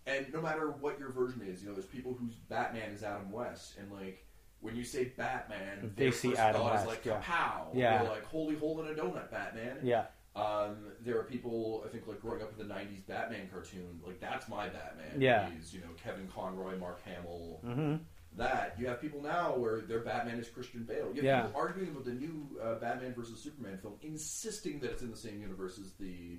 and 0.07 0.33
no 0.33 0.41
matter 0.41 0.71
what 0.71 0.99
your 1.01 1.11
version 1.11 1.43
is, 1.43 1.63
you 1.63 1.69
know, 1.69 1.75
there's 1.75 1.87
people 1.87 2.15
whose 2.15 2.35
Batman 2.37 2.91
is 2.93 3.03
Adam 3.03 3.31
West, 3.33 3.79
and 3.79 3.91
like 3.93 4.25
when 4.61 4.75
you 4.77 4.85
say 4.85 5.07
Batman, 5.17 5.93
They 5.97 6.05
their 6.05 6.13
see 6.13 6.29
first 6.29 6.41
Adam 6.41 6.61
thought 6.63 6.73
West, 6.73 6.85
is 6.85 6.89
like 6.89 7.05
yeah. 7.05 7.21
kapow. 7.23 7.67
Yeah. 7.75 7.99
They're 8.03 8.11
like 8.13 8.25
holy 8.25 8.55
hole 8.57 8.81
in 8.83 8.87
a 8.87 8.95
donut, 8.95 9.31
Batman. 9.31 9.79
yeah, 9.83 10.07
Um, 10.37 10.77
there 11.01 11.19
are 11.19 11.25
people, 11.25 11.83
I 11.87 11.89
think, 11.89 12.07
like 12.07 12.21
growing 12.21 12.43
up 12.43 12.53
in 12.53 12.69
the 12.69 12.75
'90s 12.75 13.07
Batman 13.07 13.49
cartoon, 13.51 14.01
like 14.05 14.21
that's 14.21 14.49
my 14.49 14.69
Batman. 14.69 15.19
Yeah. 15.21 15.49
he's 15.51 15.73
you 15.73 15.81
know 15.81 15.89
Kevin 16.03 16.29
Conroy, 16.29 16.77
Mark 16.79 17.01
Hamill. 17.05 17.61
hmm 17.65 17.95
That 18.37 18.77
you 18.79 18.87
have 18.87 19.01
people 19.01 19.23
now 19.23 19.57
where 19.57 19.81
their 19.81 20.01
Batman 20.01 20.39
is 20.39 20.49
Christian 20.49 20.85
Bale. 20.85 21.09
You 21.09 21.15
have 21.17 21.25
Yeah. 21.25 21.43
people 21.47 21.59
arguing 21.59 21.89
about 21.91 22.05
the 22.05 22.13
new 22.13 22.47
uh, 22.63 22.75
Batman 22.75 23.15
versus 23.15 23.41
Superman 23.43 23.79
film, 23.79 23.95
insisting 24.03 24.79
that 24.81 24.91
it's 24.91 25.03
in 25.03 25.11
the 25.11 25.17
same 25.17 25.41
universe 25.41 25.79
as 25.79 25.93
the 25.95 26.39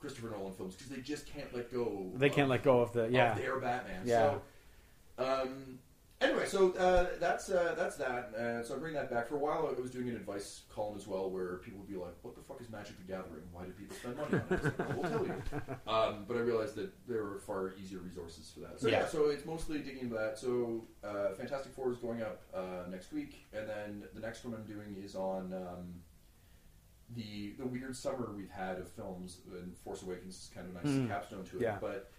Christopher 0.00 0.30
Nolan 0.30 0.54
films 0.54 0.74
because 0.74 0.90
they 0.90 1.02
just 1.02 1.26
can't 1.26 1.54
let 1.54 1.70
go. 1.70 2.10
they 2.14 2.28
can't 2.30 2.44
of, 2.44 2.50
let 2.50 2.62
go 2.62 2.80
of 2.80 2.92
the 2.94 3.08
yeah. 3.10 3.32
of 3.32 3.38
their 3.38 3.60
Batman. 3.60 4.02
Yeah. 4.06 4.38
So, 5.18 5.24
um, 5.24 5.78
anyway, 6.20 6.46
so 6.46 6.72
uh, 6.72 7.06
that's 7.20 7.50
uh, 7.50 7.74
that's 7.76 7.96
that. 7.96 8.34
Uh, 8.34 8.62
so 8.62 8.74
I 8.74 8.78
bring 8.78 8.94
that 8.94 9.10
back. 9.10 9.28
For 9.28 9.36
a 9.36 9.38
while, 9.38 9.68
I 9.76 9.80
was 9.80 9.90
doing 9.90 10.08
an 10.08 10.16
advice 10.16 10.62
column 10.74 10.96
as 10.96 11.06
well, 11.06 11.30
where 11.30 11.56
people 11.58 11.78
would 11.80 11.88
be 11.88 11.96
like, 11.96 12.14
"What 12.22 12.34
the 12.34 12.42
fuck 12.42 12.60
is 12.60 12.68
Magic 12.70 12.96
the 12.98 13.04
Gathering? 13.12 13.42
Why 13.52 13.64
do 13.64 13.72
people 13.72 13.96
spend 13.96 14.16
money 14.16 14.34
on 14.34 14.40
it?" 14.50 14.64
It's 14.64 14.78
like, 14.78 14.78
"Well, 14.78 14.98
we'll 15.00 15.10
tell 15.10 15.26
you. 15.26 15.34
Um, 15.86 16.24
but 16.26 16.36
I 16.36 16.40
realized 16.40 16.74
that 16.76 16.90
there 17.06 17.22
are 17.24 17.38
far 17.38 17.74
easier 17.80 17.98
resources 18.00 18.50
for 18.52 18.60
that. 18.60 18.80
So 18.80 18.88
yeah, 18.88 19.00
Yeah. 19.00 19.06
so 19.08 19.26
it's 19.30 19.44
mostly 19.44 19.78
digging 19.78 20.02
into 20.02 20.14
that. 20.16 20.38
So 20.38 20.86
uh, 21.04 21.30
Fantastic 21.34 21.72
Four 21.74 21.90
is 21.92 21.98
going 21.98 22.22
up 22.22 22.42
uh, 22.54 22.88
next 22.90 23.12
week, 23.12 23.46
and 23.52 23.68
then 23.68 24.04
the 24.14 24.20
next 24.20 24.44
one 24.44 24.54
I'm 24.54 24.64
doing 24.64 24.96
is 25.02 25.14
on. 25.14 25.52
Um, 25.52 25.94
the 27.14 27.54
the 27.56 27.64
weird 27.66 27.94
summer 27.96 28.32
we've 28.36 28.50
had 28.50 28.78
of 28.78 28.88
films, 28.90 29.38
and 29.52 29.76
Force 29.78 30.02
Awakens 30.02 30.34
is 30.34 30.50
kind 30.52 30.68
of 30.68 30.74
a 30.74 30.84
nice 30.86 30.96
Mm. 30.96 31.08
capstone 31.08 31.44
to 31.44 31.56
it. 31.58 31.62
Yeah. 31.62 31.78
But 31.80 32.10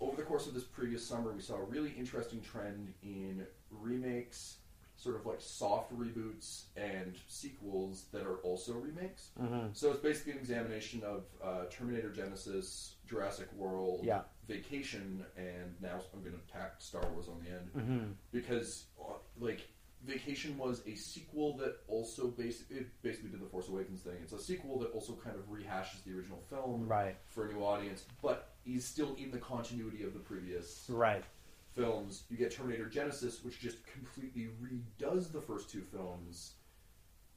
over 0.00 0.16
the 0.16 0.22
course 0.22 0.46
of 0.46 0.54
this 0.54 0.64
previous 0.64 1.06
summer, 1.06 1.32
we 1.32 1.42
saw 1.42 1.56
a 1.56 1.62
really 1.64 1.92
interesting 1.98 2.40
trend 2.40 2.92
in 3.02 3.46
remakes, 3.70 4.56
sort 4.96 5.16
of 5.16 5.24
like 5.26 5.40
soft 5.40 5.92
reboots 5.98 6.64
and 6.76 7.16
sequels 7.26 8.04
that 8.12 8.22
are 8.26 8.36
also 8.38 8.72
remakes. 8.74 9.30
hmm 9.38 9.66
So 9.72 9.90
it's 9.90 10.00
basically 10.00 10.32
an 10.32 10.38
examination 10.38 11.02
of 11.02 11.24
uh, 11.42 11.64
Terminator 11.70 12.10
Genisys, 12.10 12.92
Jurassic 13.08 13.48
World, 13.54 14.00
Yeah. 14.02 14.22
Vacation, 14.48 15.24
and 15.36 15.74
now 15.80 16.00
I'm 16.12 16.20
going 16.22 16.34
to 16.34 16.52
tack 16.52 16.74
Star 16.78 17.06
Wars 17.14 17.28
on 17.28 17.40
the 17.44 17.50
end 17.50 17.70
hmm 17.86 18.12
because 18.32 18.86
uh, 19.00 19.12
like 19.38 19.68
Vacation 20.06 20.56
was 20.56 20.80
a 20.86 20.94
sequel 20.94 21.56
that 21.58 21.76
also 21.86 22.28
basically 22.28 22.78
it 22.78 22.86
basically 23.02 23.28
did 23.30 23.40
the 23.40 23.46
Force 23.46 23.68
Awakens 23.68 24.00
thing. 24.00 24.14
It's 24.22 24.32
a 24.32 24.38
sequel 24.40 24.78
that 24.80 24.90
also 24.92 25.12
kind 25.22 25.36
of 25.36 25.42
rehashes 25.50 26.02
the 26.04 26.14
original 26.16 26.42
film 26.48 26.88
Right. 26.88 27.16
for 27.28 27.46
a 27.48 27.52
new 27.52 27.60
audience, 27.62 28.04
but 28.22 28.49
is 28.66 28.84
still 28.84 29.14
in 29.16 29.30
the 29.30 29.38
continuity 29.38 30.02
of 30.04 30.12
the 30.12 30.18
previous 30.20 30.86
Right. 30.88 31.24
films. 31.72 32.24
You 32.30 32.36
get 32.36 32.50
Terminator 32.52 32.86
Genisys, 32.86 33.44
which 33.44 33.58
just 33.60 33.78
completely 33.86 34.48
redoes 34.62 35.32
the 35.32 35.40
first 35.40 35.70
two 35.70 35.82
films 35.82 36.54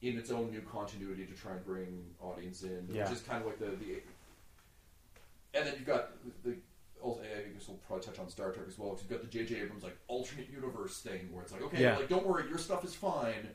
in 0.02 0.18
its 0.18 0.30
own 0.30 0.50
new 0.50 0.60
continuity 0.62 1.24
to 1.26 1.32
try 1.34 1.52
and 1.52 1.64
bring 1.64 2.14
audience 2.20 2.62
in, 2.62 2.86
Yeah. 2.90 3.04
which 3.04 3.16
is 3.18 3.22
kind 3.22 3.40
of 3.40 3.46
like 3.46 3.58
the 3.58 3.70
the. 3.76 4.02
And 5.54 5.66
then 5.66 5.74
you've 5.76 5.86
got 5.86 6.10
the. 6.42 6.56
Also, 7.00 7.20
I 7.22 7.50
guess 7.52 7.68
we'll 7.68 7.76
probably 7.86 8.04
touch 8.06 8.18
on 8.18 8.28
Star 8.30 8.50
Trek 8.52 8.66
as 8.66 8.78
well. 8.78 8.90
Because 8.90 9.02
you've 9.02 9.10
got 9.10 9.20
the 9.20 9.28
J.J. 9.38 9.60
Abrams 9.60 9.82
like 9.82 9.96
alternate 10.08 10.48
universe 10.48 11.00
thing, 11.02 11.30
where 11.32 11.42
it's 11.42 11.52
like, 11.52 11.60
okay, 11.62 11.82
Yeah. 11.82 11.96
like 11.98 12.08
don't 12.08 12.26
worry, 12.26 12.48
your 12.48 12.56
stuff 12.58 12.82
is 12.84 12.94
fine. 12.94 13.50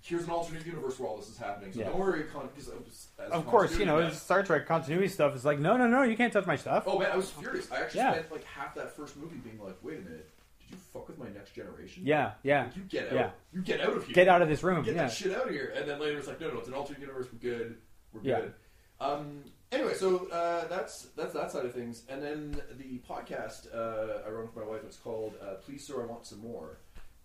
Here's 0.00 0.24
an 0.24 0.30
alternate 0.30 0.64
universe 0.64 0.98
where 0.98 1.08
all 1.08 1.16
this 1.16 1.28
is 1.28 1.36
happening, 1.38 1.72
so 1.72 1.80
Yeah. 1.80 1.86
don't 1.88 1.98
worry. 1.98 2.24
Con- 2.24 2.48
'cause 2.54 2.70
as 3.18 3.30
Of 3.32 3.46
course, 3.46 3.76
you 3.76 3.84
know, 3.84 3.94
continuity 3.96 4.16
Star 4.16 4.42
Trek 4.42 4.66
continuity 4.66 5.08
stuff 5.08 5.34
is 5.36 5.44
like, 5.44 5.58
no, 5.58 5.76
no, 5.76 5.86
no, 5.86 6.02
you 6.02 6.16
can't 6.16 6.32
touch 6.32 6.46
my 6.46 6.56
stuff. 6.56 6.84
Oh 6.86 6.98
man, 6.98 7.10
I 7.12 7.16
was 7.16 7.30
furious. 7.30 7.70
I 7.70 7.80
actually 7.80 7.98
Yeah. 8.00 8.12
spent 8.12 8.30
like 8.32 8.44
half 8.44 8.74
that 8.76 8.94
first 8.96 9.16
movie 9.16 9.36
being 9.38 9.58
like, 9.62 9.76
wait 9.82 9.98
a 9.98 10.02
minute, 10.02 10.28
did 10.60 10.70
you 10.70 10.76
fuck 10.92 11.08
with 11.08 11.18
my 11.18 11.28
next 11.30 11.50
generation? 11.52 12.04
Yeah, 12.06 12.32
yeah. 12.42 12.64
Like, 12.64 12.76
you 12.76 12.82
get 12.84 13.06
out. 13.08 13.12
Yeah. 13.12 13.30
You 13.52 13.60
get 13.62 13.80
out 13.80 13.96
of 13.96 14.04
here. 14.06 14.14
Get 14.14 14.28
out 14.28 14.40
of 14.42 14.48
this 14.48 14.62
room. 14.62 14.82
Get 14.84 14.94
Yeah. 14.94 15.02
that 15.02 15.12
shit 15.12 15.34
out 15.34 15.46
of 15.48 15.50
here. 15.50 15.72
And 15.76 15.88
then 15.88 15.98
later 15.98 16.18
it's 16.18 16.28
like, 16.28 16.40
no, 16.40 16.48
no, 16.50 16.58
it's 16.58 16.68
an 16.68 16.74
alternate 16.74 17.00
universe. 17.00 17.26
We're 17.32 17.38
good. 17.40 17.78
We're 18.12 18.20
Yeah. 18.22 18.40
good. 18.40 18.54
Um, 19.00 19.44
anyway, 19.70 19.94
so 19.94 20.26
uh, 20.30 20.66
that's 20.68 21.02
that's 21.16 21.32
that 21.34 21.50
side 21.52 21.64
of 21.66 21.74
things. 21.74 22.04
And 22.08 22.22
then 22.22 22.60
the 22.78 22.98
podcast 23.08 23.72
uh, 23.74 24.22
I 24.26 24.30
run 24.30 24.42
with 24.46 24.56
my 24.56 24.64
wife. 24.64 24.82
It's 24.84 24.96
called 24.96 25.34
uh, 25.42 25.54
Please 25.56 25.86
Sir, 25.86 26.02
I 26.02 26.06
Want 26.06 26.26
Some 26.26 26.40
More, 26.40 26.78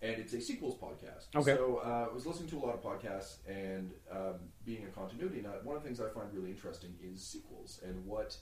and 0.04 0.18
it's 0.20 0.34
a 0.34 0.42
sequels 0.42 0.76
podcast. 0.76 1.28
Okay. 1.36 1.56
So 1.56 1.82
uh, 1.84 2.08
I 2.12 2.14
was 2.14 2.26
listening 2.26 2.50
to 2.50 2.58
a 2.58 2.64
lot 2.66 2.76
of 2.76 2.84
podcasts, 2.84 3.38
and 3.48 3.92
um, 4.12 4.36
being 4.66 4.84
a 4.84 4.88
continuity 4.90 5.42
nut, 5.42 5.64
one 5.66 5.78
of 5.78 5.82
the 5.82 5.88
things 5.88 6.02
I 6.02 6.10
find 6.10 6.28
really 6.34 6.50
interesting 6.52 6.94
is 7.02 7.24
sequels 7.26 7.80
and 7.86 8.06
what 8.06 8.38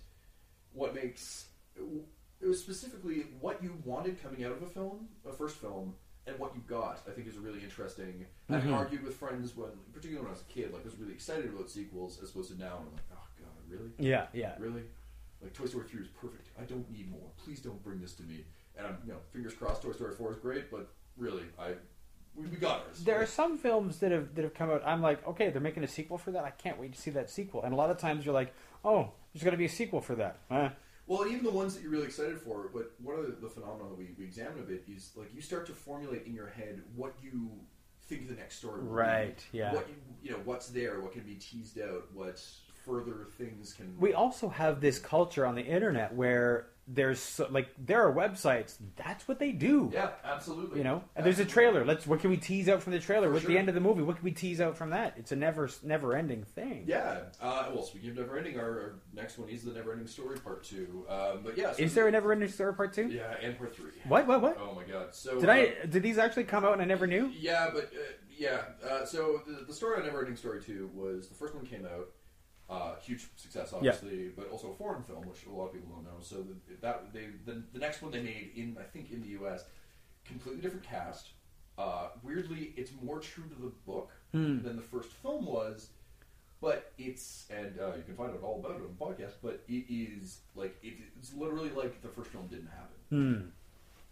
what 0.73 0.95
makes 0.95 1.47
it 1.77 2.47
was 2.47 2.59
specifically 2.59 3.25
what 3.39 3.61
you 3.61 3.77
wanted 3.85 4.21
coming 4.21 4.43
out 4.43 4.51
of 4.51 4.63
a 4.63 4.67
film, 4.67 5.07
a 5.29 5.31
first 5.31 5.57
film, 5.57 5.93
and 6.25 6.37
what 6.39 6.55
you 6.55 6.61
got. 6.67 6.99
I 7.07 7.11
think 7.11 7.27
is 7.27 7.37
really 7.37 7.59
interesting. 7.63 8.25
Having 8.49 8.71
Mhm. 8.71 8.75
argued 8.77 9.03
with 9.03 9.15
friends 9.15 9.55
when, 9.55 9.69
particularly 9.93 10.21
when 10.21 10.27
I 10.27 10.31
was 10.37 10.41
a 10.41 10.51
kid, 10.51 10.73
like 10.73 10.81
I 10.81 10.85
was 10.85 10.97
really 10.97 11.13
excited 11.13 11.45
about 11.53 11.69
sequels 11.69 12.19
as 12.23 12.31
opposed 12.31 12.51
to 12.51 12.57
now. 12.57 12.77
And 12.79 12.87
I'm 12.87 12.93
like, 12.93 13.03
oh 13.13 13.27
god, 13.39 13.69
really, 13.69 13.91
Yeah, 13.99 14.27
yeah. 14.33 14.55
really? 14.57 14.83
Like 15.41 15.53
Toy 15.53 15.65
Story 15.65 15.87
three 15.87 16.01
is 16.01 16.07
perfect. 16.07 16.49
I 16.59 16.63
don't 16.63 16.89
need 16.91 17.11
more. 17.11 17.29
Please 17.37 17.59
don't 17.61 17.81
bring 17.83 17.99
this 18.01 18.13
to 18.15 18.23
me. 18.23 18.45
And 18.75 18.87
I'm, 18.87 18.97
you 19.05 19.11
know, 19.13 19.19
fingers 19.31 19.53
crossed. 19.53 19.81
Toy 19.83 19.91
Story 19.91 20.15
four 20.15 20.31
is 20.31 20.37
great, 20.37 20.71
but 20.71 20.89
really, 21.17 21.43
I 21.59 21.73
we, 22.35 22.47
we 22.47 22.57
got 22.57 22.85
ours. 22.87 23.03
There 23.03 23.21
are 23.21 23.25
some 23.25 23.57
films 23.57 23.97
that 23.99 24.11
have 24.11 24.35
that 24.35 24.43
have 24.43 24.53
come 24.53 24.69
out. 24.69 24.83
I'm 24.85 25.01
like, 25.01 25.25
okay, 25.27 25.49
they're 25.49 25.61
making 25.61 25.83
a 25.83 25.87
sequel 25.87 26.17
for 26.17 26.31
that. 26.31 26.43
I 26.43 26.51
can't 26.51 26.79
wait 26.79 26.93
to 26.93 27.01
see 27.01 27.11
that 27.11 27.29
sequel. 27.29 27.63
And 27.63 27.73
a 27.73 27.75
lot 27.75 27.89
of 27.89 27.97
times 27.97 28.25
you're 28.25 28.33
like, 28.33 28.53
oh, 28.85 29.11
there's 29.33 29.43
going 29.43 29.53
to 29.53 29.57
be 29.57 29.65
a 29.65 29.69
sequel 29.69 30.01
for 30.01 30.15
that. 30.15 30.37
Well, 31.07 31.27
even 31.27 31.43
the 31.43 31.51
ones 31.51 31.75
that 31.75 31.81
you're 31.81 31.91
really 31.91 32.05
excited 32.05 32.39
for, 32.39 32.69
but 32.73 32.93
one 33.01 33.17
of 33.17 33.25
the, 33.25 33.33
the 33.33 33.49
phenomena 33.49 33.89
that 33.89 33.97
we, 33.97 34.09
we 34.17 34.23
examine 34.23 34.59
a 34.59 34.63
bit 34.63 34.85
is 34.87 35.11
like 35.15 35.33
you 35.35 35.41
start 35.41 35.65
to 35.67 35.73
formulate 35.73 36.25
in 36.25 36.33
your 36.33 36.47
head 36.47 36.81
what 36.95 37.15
you 37.21 37.49
think 38.03 38.29
the 38.29 38.35
next 38.35 38.59
story 38.59 38.81
will 38.81 38.87
be. 38.87 38.93
Right, 38.93 39.45
yeah. 39.51 39.73
What 39.73 39.89
you, 39.89 39.95
you 40.23 40.31
know, 40.31 40.39
what's 40.45 40.67
there, 40.67 41.01
what 41.01 41.11
can 41.11 41.23
be 41.23 41.35
teased 41.35 41.79
out, 41.79 42.05
what 42.13 42.41
further 42.85 43.27
things 43.37 43.73
can. 43.73 43.95
we 43.99 44.13
also 44.13 44.49
have 44.49 44.81
this 44.81 44.99
culture 44.99 45.45
on 45.45 45.55
the 45.55 45.61
internet 45.61 46.15
where 46.15 46.67
there's 46.87 47.19
so, 47.19 47.47
like 47.49 47.69
there 47.77 48.05
are 48.07 48.13
websites. 48.13 48.77
That's 48.95 49.27
what 49.27 49.39
they 49.39 49.51
do. 49.51 49.91
yeah, 49.93 50.09
absolutely. 50.23 50.79
You 50.79 50.83
know, 50.83 51.03
and 51.15 51.25
there's 51.25 51.39
a 51.39 51.45
trailer. 51.45 51.85
Let's. 51.85 52.05
What 52.07 52.19
can 52.19 52.29
we 52.29 52.37
tease 52.37 52.67
out 52.67 52.81
from 52.81 52.93
the 52.93 52.99
trailer? 52.99 53.27
For 53.27 53.33
What's 53.33 53.45
the 53.45 53.57
end 53.57 53.69
of 53.69 53.75
the 53.75 53.81
movie? 53.81 54.01
What 54.01 54.17
can 54.17 54.25
we 54.25 54.31
tease 54.31 54.59
out 54.59 54.77
from 54.77 54.89
that? 54.89 55.13
It's 55.17 55.31
a 55.31 55.35
never, 55.35 55.69
never 55.83 56.15
ending 56.15 56.43
thing. 56.43 56.85
Yeah. 56.87 57.21
Uh, 57.41 57.69
well, 57.73 57.83
speaking 57.83 58.11
of 58.11 58.17
never 58.17 58.37
ending, 58.37 58.59
our, 58.59 58.65
our 58.65 58.95
next 59.13 59.37
one 59.37 59.49
is 59.49 59.63
the 59.63 59.71
never 59.71 59.91
ending 59.91 60.07
story 60.07 60.37
part 60.37 60.63
two. 60.63 61.05
Um, 61.07 61.41
but 61.43 61.57
yeah, 61.57 61.73
so- 61.73 61.83
Is 61.83 61.93
there 61.93 62.07
a 62.07 62.11
never 62.11 62.31
ending 62.31 62.49
story 62.49 62.73
part 62.73 62.93
two? 62.93 63.07
Yeah, 63.07 63.35
and 63.41 63.57
part 63.57 63.75
three. 63.75 63.91
What? 64.07 64.27
What? 64.27 64.41
What? 64.41 64.57
Oh 64.59 64.73
my 64.75 64.83
god. 64.83 65.13
So 65.13 65.39
Did 65.39 65.49
uh, 65.49 65.53
I? 65.53 65.73
Did 65.89 66.03
these 66.03 66.17
actually 66.17 66.45
come 66.45 66.65
out 66.65 66.73
and 66.73 66.81
I 66.81 66.85
never 66.85 67.07
knew? 67.07 67.31
Yeah, 67.37 67.69
but 67.73 67.85
uh, 67.85 68.11
yeah. 68.37 68.61
Uh, 68.87 69.05
so 69.05 69.41
the, 69.45 69.65
the 69.65 69.73
story 69.73 69.97
on 69.97 70.05
never 70.05 70.19
ending 70.19 70.35
Story 70.35 70.61
Two 70.61 70.89
was 70.95 71.27
the 71.27 71.35
first 71.35 71.53
one 71.53 71.65
came 71.65 71.85
out, 71.85 72.09
uh, 72.71 72.95
huge 73.01 73.27
success, 73.35 73.73
obviously, 73.73 74.29
but 74.35 74.49
also 74.49 74.71
a 74.71 74.73
foreign 74.73 75.03
film, 75.03 75.27
which 75.27 75.45
a 75.45 75.51
lot 75.51 75.65
of 75.67 75.73
people 75.73 75.89
don't 75.93 76.05
know. 76.05 76.19
So 76.21 76.37
the, 76.37 76.75
that 76.81 77.13
they 77.13 77.25
the, 77.45 77.61
the 77.73 77.79
next 77.79 78.01
one 78.01 78.11
they 78.11 78.21
made 78.23 78.51
in 78.55 78.77
I 78.79 78.83
think 78.83 79.11
in 79.11 79.21
the 79.21 79.27
U.S. 79.39 79.65
completely 80.25 80.61
different 80.61 80.85
cast. 80.85 81.27
Uh, 81.77 82.09
weirdly, 82.23 82.73
it's 82.77 82.91
more 83.01 83.19
true 83.19 83.43
to 83.45 83.55
the 83.61 83.71
book 83.85 84.09
Hmm. 84.33 84.61
than 84.63 84.77
the 84.77 84.81
first 84.81 85.09
film 85.11 85.45
was. 85.45 85.89
But 86.61 86.93
it's 86.99 87.47
and 87.49 87.77
uh, 87.79 87.95
you 87.97 88.03
can 88.05 88.15
find 88.15 88.31
out 88.31 88.41
all 88.43 88.59
about 88.59 88.73
it 88.79 88.83
on 88.83 88.95
the 88.97 89.05
podcast. 89.05 89.33
But 89.43 89.63
it 89.67 89.85
is 89.89 90.39
like 90.55 90.77
it, 90.83 90.93
it's 91.19 91.33
literally 91.33 91.71
like 91.71 92.01
the 92.01 92.07
first 92.07 92.29
film 92.29 92.47
didn't 92.47 92.69
happen. 92.69 92.97
Hmm. 93.09 93.41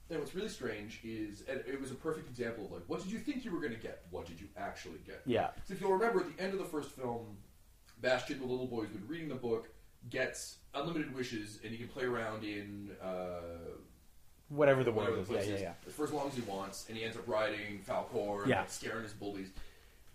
And 0.09 0.19
what's 0.19 0.33
really 0.33 0.49
strange 0.49 0.99
is, 1.03 1.43
and 1.47 1.61
it 1.67 1.79
was 1.79 1.91
a 1.91 1.95
perfect 1.95 2.27
example 2.27 2.65
of 2.65 2.71
like, 2.71 2.81
what 2.87 3.03
did 3.03 3.11
you 3.11 3.19
think 3.19 3.45
you 3.45 3.51
were 3.51 3.59
going 3.61 3.73
to 3.75 3.79
get? 3.79 4.01
What 4.09 4.25
did 4.25 4.41
you 4.41 4.47
actually 4.57 4.97
get? 5.05 5.21
Yeah. 5.27 5.49
So 5.67 5.75
if 5.75 5.79
you'll 5.81 5.93
remember, 5.93 6.21
at 6.21 6.35
the 6.35 6.43
end 6.43 6.51
of 6.53 6.57
the 6.59 6.65
first 6.65 6.89
film, 6.89 7.37
Bastian, 8.01 8.39
the 8.39 8.45
little 8.45 8.67
boy 8.67 8.81
who's 8.81 8.89
been 8.95 9.07
reading 9.07 9.29
the 9.29 9.35
book, 9.35 9.69
gets 10.09 10.57
unlimited 10.73 11.13
wishes, 11.13 11.59
and 11.63 11.71
he 11.71 11.77
can 11.77 11.87
play 11.87 12.03
around 12.05 12.43
in 12.43 12.91
uh, 13.01 13.41
Whatever 14.49 14.83
the 14.83 14.91
whatever 14.91 15.17
word 15.17 15.27
the 15.27 15.29
is. 15.29 15.29
Yeah, 15.29 15.35
place 15.37 15.47
yeah, 15.49 15.55
is, 15.55 15.61
yeah. 15.61 15.73
for 15.91 16.05
as 16.05 16.11
long 16.11 16.27
as 16.27 16.33
he 16.35 16.41
wants, 16.41 16.85
and 16.87 16.97
he 16.97 17.03
ends 17.03 17.15
up 17.17 17.27
riding 17.27 17.81
Falkor 17.87 18.41
and 18.41 18.49
Yeah. 18.49 18.61
like, 18.61 18.71
scaring 18.71 19.03
his 19.03 19.13
bullies. 19.13 19.49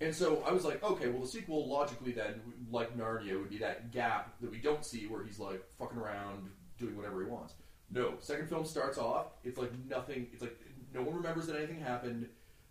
And 0.00 0.12
so 0.12 0.42
I 0.44 0.52
was 0.52 0.64
like, 0.64 0.82
okay, 0.82 1.08
well, 1.08 1.20
the 1.22 1.28
sequel 1.28 1.68
logically 1.68 2.10
then, 2.12 2.40
like 2.70 2.96
Narnia, 2.98 3.38
would 3.38 3.50
be 3.50 3.58
that 3.58 3.92
gap 3.92 4.34
that 4.40 4.50
we 4.50 4.58
don't 4.58 4.84
see 4.84 5.06
where 5.06 5.22
he's 5.22 5.38
like 5.38 5.64
fucking 5.78 5.96
around 5.96 6.50
doing 6.78 6.96
whatever 6.96 7.20
he 7.22 7.26
wants. 7.30 7.54
No, 7.90 8.14
second 8.18 8.48
film 8.48 8.64
starts 8.64 8.98
off. 8.98 9.26
It's 9.44 9.56
like 9.56 9.70
nothing. 9.88 10.26
It's 10.32 10.42
like 10.42 10.58
no 10.92 11.02
one 11.02 11.14
remembers 11.14 11.46
that 11.46 11.56
anything 11.56 11.78
happened. 11.80 12.28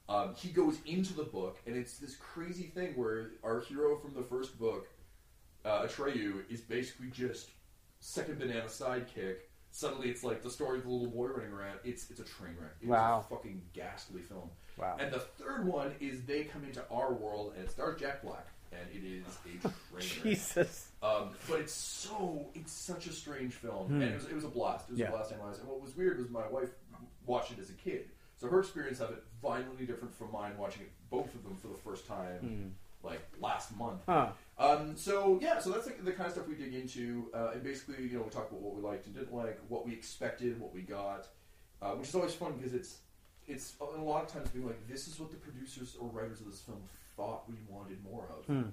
Um, 0.09 0.35
he 0.35 0.49
goes 0.49 0.79
into 0.85 1.13
the 1.13 1.23
book, 1.23 1.59
and 1.65 1.77
it's 1.77 1.97
this 1.97 2.17
crazy 2.17 2.63
thing 2.63 2.91
where 2.95 3.31
our 3.41 3.61
hero 3.61 3.97
from 3.97 4.13
the 4.13 4.21
first 4.23 4.59
book, 4.59 4.89
uh, 5.65 5.83
Atreyu, 5.83 6.43
is 6.49 6.61
basically 6.61 7.07
just 7.11 7.49
second 7.99 8.39
banana 8.39 8.65
sidekick. 8.65 9.37
Suddenly, 9.71 10.09
it's 10.09 10.23
like 10.23 10.43
the 10.43 10.49
story 10.51 10.77
of 10.77 10.83
the 10.83 10.89
little 10.91 11.07
boy 11.07 11.27
running 11.27 11.51
around. 11.51 11.79
It's 11.83 12.09
it's 12.11 12.19
a 12.19 12.23
train 12.25 12.55
wreck. 12.59 12.71
It's 12.79 12.89
Wow. 12.89 13.25
a 13.25 13.35
fucking 13.35 13.61
ghastly 13.73 14.21
film. 14.21 14.49
Wow. 14.77 14.97
And 14.99 15.11
the 15.11 15.19
third 15.19 15.65
one 15.65 15.93
is 15.99 16.23
they 16.25 16.43
come 16.43 16.63
into 16.63 16.83
our 16.91 17.13
world, 17.13 17.53
and 17.55 17.63
it 17.65 17.71
stars 17.71 17.99
Jack 17.99 18.21
Black, 18.23 18.47
and 18.71 18.81
it 18.93 19.03
is 19.03 19.23
a 19.25 19.49
train 19.61 19.73
wreck. 19.91 20.03
Jesus. 20.03 20.89
Um, 21.01 21.29
but 21.49 21.59
it's 21.59 21.73
so 21.73 22.45
it's 22.53 22.71
such 22.71 23.07
a 23.07 23.13
strange 23.13 23.53
film, 23.53 23.87
Hmm. 23.87 24.01
and 24.01 24.11
it 24.11 24.15
was, 24.15 24.25
it 24.25 24.35
was 24.35 24.43
a 24.43 24.47
blast. 24.49 24.89
It 24.89 24.91
was 24.91 24.99
Yeah. 24.99 25.07
a 25.07 25.11
blast. 25.11 25.31
And 25.31 25.67
what 25.67 25.81
was 25.81 25.95
weird 25.95 26.19
was 26.19 26.29
my 26.29 26.47
wife 26.47 26.69
watched 27.25 27.51
it 27.53 27.59
as 27.59 27.69
a 27.71 27.73
kid, 27.73 28.09
so 28.35 28.47
her 28.49 28.59
experience 28.59 28.99
of 28.99 29.09
it 29.11 29.23
violently 29.41 29.85
different 29.87 30.13
from 30.13 30.31
mine 30.31 30.55
watching 30.57 30.83
it 30.83 30.91
both 31.09 31.33
of 31.33 31.43
them 31.43 31.55
for 31.57 31.67
the 31.69 31.77
first 31.77 32.05
time, 32.05 32.39
Hmm. 32.39 32.67
Like 33.03 33.21
last 33.39 33.75
month. 33.77 34.01
Huh. 34.07 34.29
Um, 34.57 34.95
so 34.95 35.37
yeah, 35.41 35.59
so 35.59 35.71
that's 35.71 35.85
like 35.85 36.03
the 36.05 36.11
kind 36.13 36.27
of 36.27 36.33
stuff 36.33 36.47
we 36.47 36.55
dig 36.55 36.73
into, 36.73 37.29
uh, 37.33 37.51
and 37.53 37.63
basically, 37.63 38.03
you 38.07 38.17
know, 38.17 38.23
we 38.23 38.29
talk 38.29 38.49
about 38.49 38.61
what 38.61 38.75
we 38.75 38.81
liked 38.81 39.05
and 39.07 39.13
didn't 39.15 39.33
like, 39.33 39.59
what 39.67 39.85
we 39.85 39.91
expected, 39.93 40.59
what 40.59 40.73
we 40.73 40.81
got, 40.81 41.27
uh, 41.81 41.91
which 41.91 42.07
is 42.09 42.15
always 42.15 42.33
fun 42.33 42.53
because 42.57 42.73
it's 42.73 42.99
it's 43.47 43.75
a 43.81 44.01
lot 44.01 44.23
of 44.23 44.31
times 44.31 44.49
being 44.49 44.65
like, 44.65 44.87
this 44.87 45.07
is 45.07 45.19
what 45.19 45.29
the 45.31 45.37
producers 45.37 45.97
or 45.99 46.07
writers 46.09 46.39
of 46.39 46.45
this 46.45 46.61
film 46.61 46.81
thought 47.17 47.43
we 47.49 47.55
wanted 47.67 48.01
more 48.03 48.29
of. 48.39 48.45
Hmm. 48.45 48.69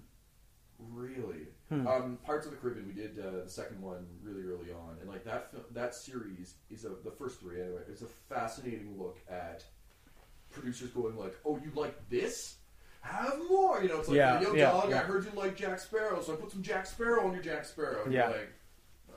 Really, 0.92 1.48
Hmm. 1.68 1.86
um, 1.86 2.18
Pirates 2.24 2.46
of 2.46 2.52
the 2.52 2.58
Caribbean. 2.58 2.86
We 2.86 2.94
did 2.94 3.18
uh, 3.18 3.44
the 3.44 3.50
second 3.50 3.82
one 3.82 4.06
really 4.22 4.42
early 4.44 4.72
on, 4.72 4.96
and 5.00 5.10
like 5.10 5.24
that 5.24 5.50
fil- 5.50 5.66
that 5.72 5.94
series 5.94 6.54
is 6.70 6.84
a, 6.86 6.90
the 7.04 7.10
first 7.10 7.38
three 7.40 7.60
anyway. 7.60 7.80
It's 7.88 8.00
a 8.00 8.06
fascinating 8.06 8.96
look 8.98 9.18
at 9.30 9.62
producers 10.50 10.88
going 10.90 11.16
like, 11.18 11.36
"Oh, 11.44 11.58
you 11.62 11.70
like 11.74 12.08
this? 12.08 12.56
Have 13.00 13.38
more." 13.48 13.82
You 13.82 13.88
know, 13.88 13.98
it's 14.00 14.08
like, 14.08 14.16
Yeah, 14.16 14.40
"Yo, 14.40 14.54
yeah, 14.54 14.70
dog, 14.72 14.90
yeah. 14.90 14.96
I 15.00 15.02
heard 15.04 15.24
you 15.24 15.30
like 15.32 15.56
Jack 15.56 15.78
Sparrow, 15.80 16.20
so 16.22 16.34
I 16.34 16.36
put 16.36 16.50
some 16.50 16.62
Jack 16.62 16.86
Sparrow 16.86 17.26
on 17.26 17.32
your 17.32 17.42
Jack 17.42 17.64
Sparrow." 17.64 18.04
And 18.04 18.12
Yeah. 18.12 18.28
you're 18.30 18.38
like, 18.38 18.52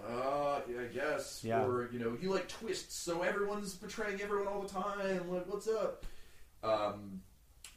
uh, 0.05 0.61
yeah, 0.69 0.81
I 0.81 0.85
guess. 0.87 1.43
Yeah. 1.43 1.65
Or 1.65 1.89
you 1.91 1.99
know, 1.99 2.17
you 2.21 2.29
like 2.31 2.47
twists, 2.49 2.95
so 2.95 3.21
everyone's 3.21 3.73
betraying 3.75 4.21
everyone 4.21 4.47
all 4.47 4.61
the 4.61 4.67
time. 4.69 5.29
Like, 5.31 5.47
what's 5.47 5.67
up? 5.67 6.05
Um, 6.63 7.21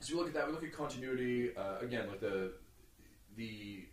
so 0.01 0.15
we 0.15 0.19
look 0.21 0.29
at 0.29 0.35
that. 0.35 0.47
We 0.47 0.53
look 0.53 0.65
at 0.65 0.73
continuity 0.73 1.57
uh, 1.57 1.79
again, 1.81 2.09
like 2.09 2.21
the 2.21 2.53
the 3.37 3.85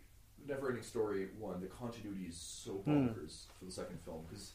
never-ending 0.46 0.82
story 0.84 1.28
one. 1.38 1.60
The 1.60 1.66
continuity 1.68 2.24
is 2.26 2.36
so 2.36 2.72
Hmm. 2.84 2.90
bonkers 3.08 3.46
for 3.58 3.64
the 3.64 3.70
second 3.72 3.98
film 4.04 4.24
because 4.28 4.52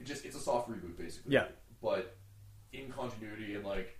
it 0.00 0.04
just 0.04 0.24
it's 0.24 0.36
a 0.36 0.40
soft 0.40 0.68
reboot 0.70 0.96
basically. 0.96 1.32
Yeah. 1.34 1.46
But 1.82 2.16
in 2.72 2.90
continuity 2.90 3.54
and 3.54 3.64
like 3.64 3.96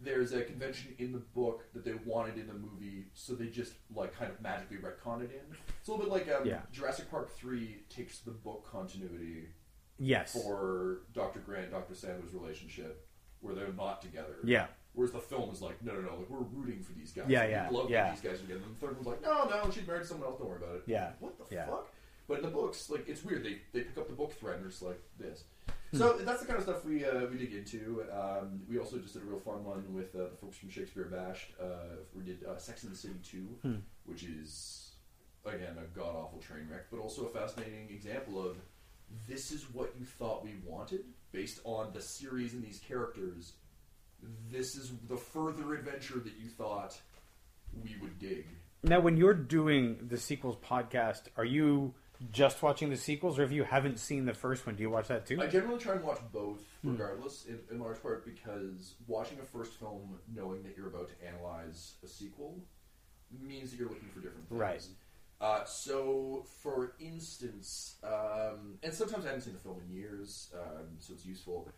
there's 0.00 0.32
a 0.32 0.42
convention 0.42 0.94
in 0.98 1.12
the 1.12 1.18
book 1.18 1.64
that 1.72 1.84
they 1.84 1.94
wanted 2.04 2.36
in 2.38 2.46
the 2.46 2.54
movie, 2.54 3.06
so 3.14 3.34
they 3.34 3.46
just 3.46 3.72
like 3.94 4.14
kind 4.14 4.30
of 4.30 4.40
magically 4.40 4.76
retconned 4.76 5.22
it 5.24 5.30
in. 5.32 5.56
It's 5.80 5.88
a 5.88 5.92
little 5.92 6.04
bit 6.06 6.12
like 6.12 6.28
um, 6.36 6.46
Yeah. 6.46 6.60
Jurassic 6.72 7.10
Park 7.10 7.34
three 7.36 7.84
takes 7.88 8.18
the 8.18 8.30
book 8.32 8.68
continuity 8.70 9.48
Yes. 9.98 10.32
for 10.34 10.98
Dr. 11.14 11.40
Grant 11.40 11.70
Dr. 11.70 11.94
Sanders 11.94 12.32
relationship, 12.34 13.08
where 13.40 13.54
they're 13.54 13.72
not 13.72 14.02
together. 14.02 14.36
Yeah. 14.44 14.66
Whereas 14.92 15.12
the 15.12 15.18
film 15.20 15.50
is 15.50 15.60
like, 15.62 15.82
no, 15.82 15.92
no, 15.94 16.00
no, 16.00 16.16
like 16.16 16.28
we're 16.30 16.38
rooting 16.40 16.82
for 16.82 16.92
these 16.92 17.12
guys. 17.12 17.26
Yeah, 17.28 17.44
We 17.46 17.50
yeah, 17.52 17.68
love 17.70 17.90
yeah. 17.90 18.10
these 18.12 18.20
guys 18.20 18.40
again. 18.42 18.58
And 18.64 18.74
the 18.76 18.80
third 18.80 18.94
one's 18.96 19.06
like, 19.06 19.22
no, 19.22 19.44
no, 19.48 19.70
she's 19.70 19.86
married 19.86 20.02
to 20.02 20.06
someone 20.08 20.28
else. 20.28 20.38
Don't 20.38 20.48
worry 20.48 20.58
about 20.62 20.76
it. 20.76 20.82
Yeah, 20.86 21.10
What 21.20 21.38
the 21.38 21.54
yeah. 21.54 21.66
fuck? 21.66 21.88
But 22.28 22.38
in 22.38 22.44
the 22.44 22.50
books, 22.50 22.90
like 22.90 23.08
it's 23.08 23.22
weird. 23.24 23.44
They 23.44 23.58
they 23.72 23.82
pick 23.84 23.96
up 23.98 24.08
the 24.08 24.14
book 24.14 24.32
thread 24.32 24.56
and 24.58 24.64
they're 24.64 24.88
like 24.88 25.00
this. 25.18 25.44
Hmm. 25.92 25.98
So 25.98 26.18
that's 26.18 26.40
the 26.40 26.46
kind 26.46 26.58
of 26.58 26.64
stuff 26.64 26.84
we 26.84 27.04
uh, 27.04 27.26
we 27.30 27.38
dig 27.38 27.52
into. 27.54 28.04
Um, 28.12 28.60
we 28.68 28.78
also 28.78 28.98
just 28.98 29.14
did 29.14 29.22
a 29.22 29.26
real 29.26 29.38
fun 29.38 29.64
one 29.64 29.94
with 29.94 30.14
uh, 30.16 30.30
the 30.30 30.36
folks 30.36 30.56
from 30.56 30.68
Shakespeare 30.70 31.04
BASH'd. 31.04 31.52
Uh, 31.60 31.96
we 32.14 32.24
did 32.24 32.44
uh, 32.44 32.58
Sex 32.58 32.82
and 32.82 32.92
the 32.92 32.96
City 32.96 33.14
two, 33.22 33.46
Hmm. 33.62 33.76
which 34.04 34.24
is 34.24 34.92
again 35.44 35.76
a 35.78 35.96
god 35.98 36.16
awful 36.16 36.40
train 36.40 36.66
wreck, 36.70 36.86
but 36.90 36.98
also 36.98 37.26
a 37.26 37.30
fascinating 37.30 37.88
example 37.90 38.44
of 38.44 38.56
this 39.28 39.52
is 39.52 39.62
what 39.72 39.94
you 39.98 40.04
thought 40.04 40.42
we 40.44 40.54
wanted 40.64 41.04
based 41.30 41.60
on 41.64 41.92
the 41.92 42.00
series 42.02 42.52
and 42.54 42.64
these 42.64 42.80
characters. 42.80 43.52
This 44.50 44.74
is 44.74 44.90
the 45.08 45.16
further 45.16 45.74
adventure 45.74 46.18
that 46.18 46.32
you 46.42 46.48
thought 46.48 46.98
we 47.84 47.94
would 48.00 48.18
dig. 48.18 48.46
Now, 48.82 49.00
when 49.00 49.16
you're 49.16 49.34
doing 49.34 49.98
the 50.08 50.16
sequels 50.16 50.56
podcast, 50.56 51.22
are 51.36 51.44
you 51.44 51.94
just 52.32 52.62
watching 52.62 52.90
the 52.90 52.96
sequels, 52.96 53.38
or 53.38 53.42
if 53.44 53.52
you 53.52 53.64
haven't 53.64 53.98
seen 53.98 54.24
the 54.24 54.34
first 54.34 54.66
one, 54.66 54.74
do 54.76 54.82
you 54.82 54.90
watch 54.90 55.08
that 55.08 55.26
too? 55.26 55.40
I 55.40 55.46
generally 55.46 55.78
try 55.78 55.94
and 55.94 56.04
watch 56.04 56.20
both, 56.32 56.60
Hmm. 56.82 56.92
regardless, 56.92 57.44
in, 57.46 57.58
in 57.70 57.78
large 57.80 58.00
part 58.02 58.24
because 58.24 58.94
watching 59.06 59.38
a 59.40 59.44
first 59.44 59.72
film, 59.74 60.18
knowing 60.34 60.62
that 60.62 60.76
you're 60.76 60.88
about 60.88 61.08
to 61.08 61.26
analyze 61.26 61.94
a 62.04 62.06
sequel, 62.08 62.58
means 63.40 63.70
that 63.70 63.78
you're 63.78 63.88
looking 63.88 64.08
for 64.08 64.20
different 64.20 64.48
things. 64.48 64.60
Right. 64.60 64.86
Uh, 65.38 65.64
so, 65.64 66.46
for 66.62 66.94
instance, 66.98 67.96
um, 68.02 68.78
and 68.82 68.94
sometimes 68.94 69.24
I 69.24 69.28
haven't 69.28 69.42
seen 69.42 69.52
the 69.52 69.58
film 69.60 69.80
in 69.86 69.94
years, 69.94 70.50
um, 70.54 70.86
so 70.98 71.12
it's 71.12 71.26
useful. 71.26 71.68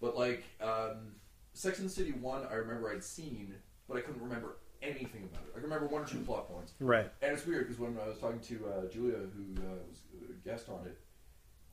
But 0.00 0.16
like 0.16 0.44
um, 0.60 1.16
Sex 1.52 1.78
and 1.80 1.88
the 1.88 1.92
City 1.92 2.12
one, 2.12 2.46
I 2.48 2.54
remember 2.54 2.90
I'd 2.92 3.02
seen, 3.02 3.54
but 3.88 3.96
I 3.96 4.00
couldn't 4.02 4.22
remember 4.22 4.58
anything 4.82 5.22
about 5.30 5.42
it. 5.44 5.50
I 5.52 5.54
can 5.54 5.64
remember 5.64 5.86
one 5.86 6.02
or 6.02 6.06
two 6.06 6.18
plot 6.20 6.48
points. 6.48 6.72
Right. 6.80 7.10
And 7.22 7.32
it's 7.32 7.46
weird 7.46 7.66
because 7.66 7.78
when 7.80 7.96
I 8.02 8.08
was 8.08 8.18
talking 8.18 8.40
to 8.40 8.66
uh, 8.68 8.86
Julia, 8.88 9.16
who 9.16 9.62
uh, 9.62 9.74
was 9.88 10.00
a 10.30 10.48
guest 10.48 10.68
on 10.68 10.86
it, 10.86 10.98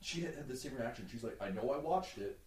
she 0.00 0.20
had, 0.20 0.34
had 0.34 0.48
the 0.48 0.56
same 0.56 0.74
reaction. 0.76 1.06
She's 1.10 1.24
like, 1.24 1.36
"I 1.40 1.50
know 1.50 1.72
I 1.72 1.78
watched 1.78 2.18
it, 2.18 2.38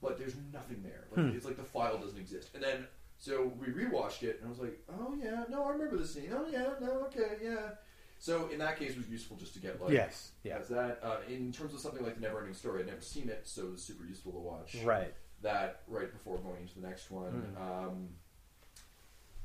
but 0.00 0.18
there's 0.18 0.34
nothing 0.52 0.82
there. 0.82 1.04
Like, 1.10 1.26
Hmm. 1.30 1.36
It's 1.36 1.44
like 1.44 1.56
the 1.56 1.62
file 1.64 1.98
doesn't 1.98 2.18
exist." 2.18 2.50
And 2.54 2.62
then 2.62 2.86
so 3.18 3.52
we 3.60 3.66
rewatched 3.66 4.22
it, 4.22 4.38
and 4.40 4.46
I 4.46 4.50
was 4.50 4.58
like, 4.60 4.78
"Oh 4.88 5.14
yeah, 5.22 5.44
no, 5.50 5.64
I 5.64 5.70
remember 5.72 5.96
the 5.98 6.06
scene. 6.06 6.30
Oh 6.34 6.46
yeah, 6.50 6.70
no, 6.80 7.06
okay, 7.06 7.36
yeah." 7.42 7.70
So 8.18 8.48
in 8.48 8.58
that 8.58 8.78
case, 8.78 8.90
it 8.92 8.98
was 8.98 9.08
useful 9.08 9.36
just 9.38 9.54
to 9.54 9.60
get 9.60 9.80
like, 9.82 9.92
yes. 9.92 10.32
Yeah. 10.44 10.58
that. 10.68 11.00
Uh, 11.02 11.16
in 11.26 11.52
terms 11.52 11.72
of 11.72 11.80
something 11.80 12.04
like 12.04 12.20
the 12.20 12.26
Neverending 12.26 12.54
Story, 12.54 12.80
I'd 12.80 12.86
never 12.86 13.00
seen 13.00 13.30
it, 13.30 13.42
so 13.48 13.62
it 13.62 13.72
was 13.72 13.82
super 13.82 14.04
useful 14.04 14.32
to 14.32 14.38
watch 14.38 14.76
Right. 14.84 15.14
that 15.40 15.80
right 15.88 16.12
before 16.12 16.36
going 16.38 16.60
into 16.60 16.78
the 16.78 16.86
next 16.86 17.10
one. 17.10 17.54
Mm. 17.56 17.60
Um, 17.86 18.08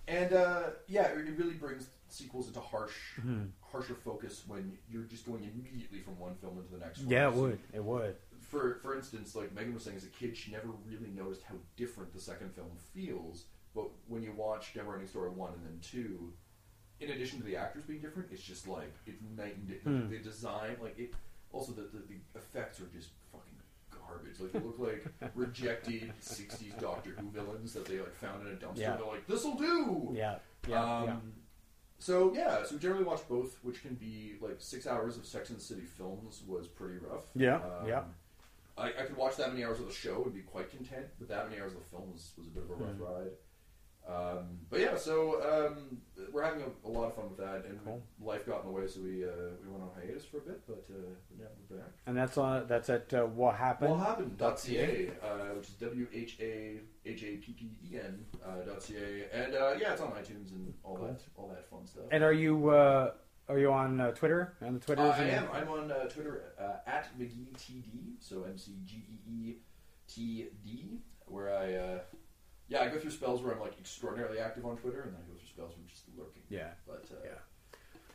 and 0.08 0.34
uh, 0.34 0.64
yeah, 0.88 1.08
it 1.08 1.38
really 1.38 1.54
brings 1.56 1.90
sequels 2.10 2.48
into 2.48 2.60
harsh, 2.60 2.96
Mhm. 3.20 3.50
harsher 3.62 3.96
focus 3.96 4.44
when 4.48 4.78
you're 4.90 5.04
just 5.04 5.26
going 5.26 5.44
immediately 5.44 6.00
from 6.00 6.18
one 6.20 6.36
film 6.36 6.58
into 6.60 6.72
the 6.72 6.78
next 6.78 7.00
one. 7.00 7.10
Yeah, 7.10 7.28
it 7.30 7.34
would. 7.34 7.60
It 7.74 7.84
would. 7.84 8.16
For 8.42 8.76
for 8.82 8.96
instance, 8.96 9.36
like 9.36 9.54
Megan 9.54 9.74
was 9.74 9.84
saying, 9.84 9.98
as 9.98 10.04
a 10.06 10.10
kid, 10.10 10.38
she 10.38 10.52
never 10.52 10.68
really 10.88 11.10
noticed 11.10 11.44
how 11.44 11.56
different 11.76 12.14
the 12.14 12.22
second 12.22 12.54
film 12.54 12.72
feels. 12.94 13.46
But 13.74 13.90
when 14.08 14.22
you 14.24 14.32
watch 14.32 14.74
Neverending 14.76 15.10
Story 15.10 15.30
one 15.32 15.54
and 15.54 15.66
then 15.66 15.80
two, 15.82 16.32
in 17.02 17.10
addition 17.10 17.40
to 17.40 17.46
the 17.46 17.58
actors 17.58 17.84
being 17.84 18.00
different, 18.00 18.30
it's 18.32 18.42
just 18.44 18.68
like 18.68 18.94
it's 19.06 19.22
night 19.36 19.56
and 19.58 19.68
day. 19.68 19.80
Hmm. 19.84 20.10
The 20.10 20.20
design, 20.20 20.78
like 20.82 20.98
it. 21.00 21.14
Also, 21.52 21.72
the, 21.72 21.82
the 21.84 22.00
the 22.08 22.20
effects 22.36 22.80
are 22.80 22.88
just 22.88 23.10
garbage. 24.08 24.40
Like 24.40 24.52
they 24.54 24.60
look 24.60 24.80
like 24.80 25.06
rejected 25.36 26.14
'60s 26.22 26.80
Doctor 26.80 27.12
Who 27.12 27.30
villains 27.30 27.74
that 27.74 27.86
they 27.86 28.00
like 28.00 28.16
found 28.16 28.48
in 28.48 28.54
a 28.54 28.56
dumpster. 28.58 28.78
Yeah. 28.80 28.96
They're 28.98 29.06
like, 29.08 29.28
"This'll 29.28 29.56
do." 29.56 30.12
Yeah. 30.16 30.36
Yeah. 30.68 30.84
um, 30.98 31.04
yeah. 31.06 31.16
So 31.98 32.34
yeah, 32.36 32.64
so 32.66 32.76
we 32.76 32.80
generally 32.82 33.06
watch 33.06 33.22
both, 33.30 33.58
which 33.64 33.82
can 33.82 33.96
be 33.96 34.34
like 34.42 34.58
six 34.60 34.86
hours 34.86 35.18
of 35.18 35.26
Sex 35.26 35.50
and 35.50 35.58
the 35.60 35.64
City 35.64 35.82
films 35.84 36.44
was 36.46 36.68
pretty 36.68 36.98
rough. 36.98 37.24
Yeah, 37.36 37.56
Um, 37.56 37.88
yeah. 37.88 38.04
I, 38.78 38.88
I 38.90 39.04
could 39.06 39.16
watch 39.16 39.38
that 39.38 39.54
many 39.54 39.64
hours 39.64 39.80
of 39.80 39.88
the 39.88 39.94
show 39.94 40.22
and 40.26 40.34
be 40.34 40.42
quite 40.42 40.70
content, 40.70 41.06
but 41.18 41.30
that 41.30 41.50
many 41.50 41.62
hours 41.62 41.72
of 41.72 41.80
the 41.80 41.86
film 41.86 42.12
was, 42.12 42.32
was 42.38 42.48
a 42.48 42.50
bit 42.50 42.64
of 42.64 42.70
a 42.72 42.74
rough 42.74 42.96
Hmm. 42.98 43.02
ride. 43.04 43.32
Um, 44.08 44.60
but 44.70 44.80
yeah, 44.82 44.96
so 44.96 45.42
um, 45.42 45.98
we're 46.32 46.44
having 46.44 46.62
a, 46.62 46.88
a 46.88 46.90
lot 46.90 47.06
of 47.08 47.16
fun 47.16 47.30
with 47.30 47.38
that, 47.40 47.66
and 47.66 47.84
Cool. 47.84 48.04
life 48.22 48.46
got 48.46 48.62
in 48.62 48.68
the 48.68 48.72
way, 48.72 48.86
so 48.88 49.02
we 49.02 49.24
uh, 49.26 49.30
we 49.64 49.70
went 49.70 49.82
on 49.84 49.90
hiatus 50.00 50.24
for 50.26 50.38
a 50.38 50.42
bit, 50.42 50.62
but 50.68 50.86
uh, 50.92 50.98
yeah, 51.40 51.46
we're 51.70 51.78
back. 51.78 51.90
And 52.06 52.16
that's 52.16 52.38
on. 52.38 52.68
That's 52.68 52.90
at 52.90 53.12
uh, 53.14 53.24
what 53.24 53.56
happened. 53.56 53.92
What 53.92 54.02
happened.ca, 54.02 55.10
uh, 55.24 55.28
which 55.56 55.70
is 55.70 55.74
W 55.76 56.08
H 56.14 56.38
A 56.40 56.80
H 57.04 57.24
A 57.24 57.38
P 57.38 57.54
P 57.54 57.72
E 57.92 57.98
N 58.00 58.24
uh, 58.46 58.58
dot 58.66 58.84
.ca, 58.84 59.26
and 59.34 59.56
uh, 59.56 59.74
yeah, 59.80 59.94
it's 59.94 60.02
on 60.02 60.12
iTunes 60.12 60.52
and 60.52 60.72
all 60.84 60.98
Cool. 60.98 61.08
that 61.08 61.22
all 61.36 61.48
that 61.48 61.68
fun 61.70 61.88
stuff. 61.88 62.04
And 62.12 62.24
are 62.24 62.34
you 62.34 62.70
uh, 62.70 63.12
are 63.50 63.58
you 63.58 63.72
on 63.72 64.00
uh, 64.00 64.12
Twitter? 64.12 64.56
On 64.62 64.76
the 64.76 64.80
Twitter? 64.80 65.02
I 65.02 65.24
am. 65.30 65.48
I'm 65.52 65.68
on 65.70 65.92
uh, 65.92 66.04
Twitter 66.10 66.54
uh, 66.60 66.88
at 66.88 67.08
McGeeTD, 67.20 68.18
so 68.20 68.44
M 68.44 68.58
C 68.58 68.74
G 68.86 69.04
E 69.28 69.32
E 69.32 69.56
T 70.08 70.48
D, 70.64 71.00
where 71.26 71.56
I 71.56 71.74
uh, 71.74 72.00
yeah 72.70 72.82
I 72.82 72.90
go 72.90 73.00
through 73.00 73.12
spells 73.12 73.42
where 73.42 73.54
I'm 73.54 73.60
like 73.60 73.78
extraordinarily 73.80 74.40
active 74.40 74.66
on 74.66 74.78
Twitter, 74.78 75.02
and 75.02 75.14
then 75.14 75.22
I 75.24 75.28
go 75.32 75.38
through 75.38 75.48
spells 75.48 75.72
where 75.72 75.80
I'm 75.82 75.88
just 75.88 76.04
lurking. 76.18 76.44
Yeah. 76.50 76.70
But 76.88 77.06
uh, 77.12 77.16
Yeah. 77.24 77.32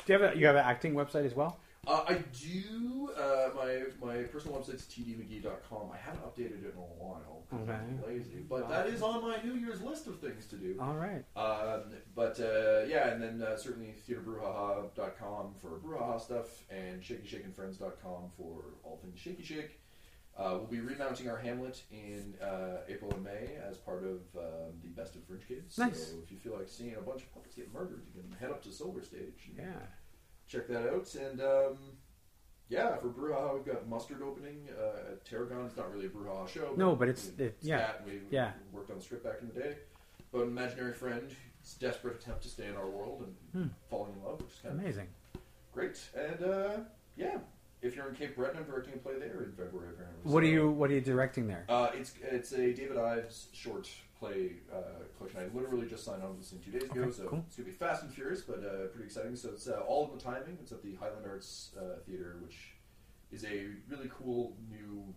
Do 0.06 0.12
you 0.12 0.18
have 0.18 0.34
a 0.34 0.38
you 0.38 0.46
have 0.46 0.56
an 0.56 0.64
acting 0.64 0.94
website 0.94 1.26
as 1.26 1.34
well? 1.34 1.58
uh, 1.86 2.04
I 2.08 2.14
do. 2.38 3.10
Uh, 3.16 3.50
my 3.56 3.82
my 4.06 4.22
personal 4.24 4.58
website's 4.58 4.84
tdmcgee.com. 4.84 5.90
I 5.92 5.96
haven't 5.96 6.22
updated 6.24 6.62
it 6.64 6.72
in 6.72 6.78
a 6.78 6.80
while. 7.02 7.44
'cause 7.50 7.68
I'm 7.68 7.98
Okay. 8.04 8.12
lazy, 8.14 8.40
but 8.48 8.68
that 8.68 8.86
is 8.86 9.02
on 9.02 9.22
my 9.22 9.42
New 9.42 9.54
Year's 9.54 9.80
list 9.82 10.06
of 10.06 10.20
things 10.20 10.46
to 10.48 10.56
do. 10.56 10.78
All 10.80 10.94
right. 10.94 11.24
Um, 11.36 11.92
but 12.14 12.38
uh, 12.38 12.84
yeah, 12.86 13.08
and 13.08 13.20
then 13.22 13.42
uh, 13.42 13.56
certainly 13.56 13.94
theaterbruhaha.com 14.08 15.54
for 15.60 15.78
brouhaha 15.78 16.20
stuff 16.20 16.64
and 16.70 17.02
shakyshakenfriends.com 17.02 18.30
for 18.36 18.64
all 18.84 18.98
things 19.02 19.18
shaky 19.18 19.42
shake. 19.42 19.80
Uh, 20.38 20.52
we'll 20.54 20.66
be 20.66 20.80
remounting 20.80 21.28
our 21.28 21.36
Hamlet 21.36 21.82
in 21.90 22.34
uh, 22.42 22.78
April 22.88 23.10
and 23.12 23.22
May 23.24 23.56
as 23.68 23.76
part 23.76 24.04
of 24.04 24.20
um, 24.38 24.72
the 24.82 24.88
Best 24.88 25.14
of 25.14 25.24
Fringe 25.24 25.46
Kids. 25.46 25.76
Nice. 25.76 26.08
So 26.08 26.14
if 26.24 26.32
you 26.32 26.38
feel 26.38 26.54
like 26.56 26.68
seeing 26.68 26.94
a 26.96 27.00
bunch 27.00 27.22
of 27.22 27.34
puppets 27.34 27.56
get 27.56 27.72
murdered, 27.74 28.02
you 28.14 28.22
can 28.22 28.32
head 28.38 28.50
up 28.50 28.62
to 28.62 28.72
Silver 28.72 29.02
Stage 29.02 29.48
and 29.48 29.58
Yeah. 29.58 29.72
check 30.48 30.66
that 30.68 30.88
out. 30.88 31.14
And 31.14 31.40
um, 31.42 31.78
yeah, 32.70 32.96
for 32.96 33.08
Brouhaha, 33.08 33.54
we've 33.54 33.66
got 33.66 33.86
Mustard 33.86 34.22
opening 34.22 34.68
uh, 34.80 35.12
at 35.12 35.24
Tarragon. 35.26 35.66
It's 35.66 35.76
not 35.76 35.92
really 35.92 36.06
a 36.06 36.10
Brouhaha 36.10 36.48
show. 36.48 36.72
No, 36.76 36.94
but 36.96 37.08
it's- 37.08 37.32
it- 37.38 37.58
yeah. 37.60 37.78
that, 37.78 38.06
We, 38.06 38.20
Yeah. 38.30 38.52
worked 38.72 38.90
on 38.90 38.96
the 38.96 39.02
script 39.02 39.24
back 39.24 39.42
in 39.42 39.48
the 39.48 39.60
day. 39.60 39.76
But 40.32 40.42
an 40.42 40.48
imaginary 40.48 40.94
friend, 40.94 41.28
it's 41.60 41.76
a 41.76 41.80
desperate 41.80 42.14
attempt 42.22 42.42
to 42.44 42.48
stay 42.48 42.68
in 42.68 42.76
our 42.76 42.88
world 42.88 43.24
and 43.52 43.64
Hmm. 43.64 43.68
falling 43.90 44.12
in 44.14 44.22
love, 44.24 44.40
which 44.40 44.52
is 44.52 44.60
kind 44.60 44.74
of 44.76 44.80
Amazing. 44.80 45.08
great. 45.72 46.00
And 46.16 46.42
uh, 46.44 46.76
yeah, 47.16 47.38
if 47.82 47.96
you're 47.96 48.08
in 48.08 48.14
Cape 48.14 48.36
Breton, 48.36 48.58
I'm 48.58 48.64
directing 48.64 48.94
a 48.94 48.98
play 48.98 49.18
there 49.18 49.42
in 49.42 49.52
February 49.52 49.90
apparently. 49.90 50.20
What 50.24 50.42
So, 50.42 50.46
are 50.48 50.50
you 50.52 50.70
What 50.70 50.90
are 50.90 50.94
you 50.94 51.00
directing 51.00 51.46
there? 51.46 51.64
Uh, 51.68 51.88
it's 51.94 52.14
it's 52.22 52.52
a 52.52 52.72
David 52.72 52.98
Ives 52.98 53.48
short 53.52 53.88
play 54.18 54.52
uh, 54.72 55.04
collection. 55.16 55.40
I 55.40 55.56
literally 55.56 55.86
just 55.86 56.04
signed 56.04 56.22
on 56.22 56.30
with 56.30 56.40
this 56.40 56.50
thing 56.50 56.60
two 56.64 56.70
days 56.78 56.90
ago, 56.90 57.00
Okay, 57.02 57.10
so 57.10 57.24
cool. 57.26 57.44
it's 57.46 57.56
gonna 57.56 57.66
be 57.68 57.72
fast 57.74 58.02
and 58.02 58.12
furious, 58.12 58.42
but 58.42 58.58
uh, 58.58 58.86
pretty 58.88 59.04
exciting. 59.06 59.34
So 59.36 59.48
it's 59.50 59.66
uh, 59.66 59.80
all 59.88 60.10
in 60.10 60.18
the 60.18 60.22
timing. 60.22 60.58
It's 60.60 60.72
at 60.72 60.82
the 60.82 60.94
Highland 60.96 61.24
Arts 61.26 61.70
uh, 61.78 62.00
Theater, 62.06 62.36
which 62.42 62.56
is 63.32 63.44
a 63.44 63.66
really 63.88 64.10
cool 64.12 64.56
new 64.70 65.14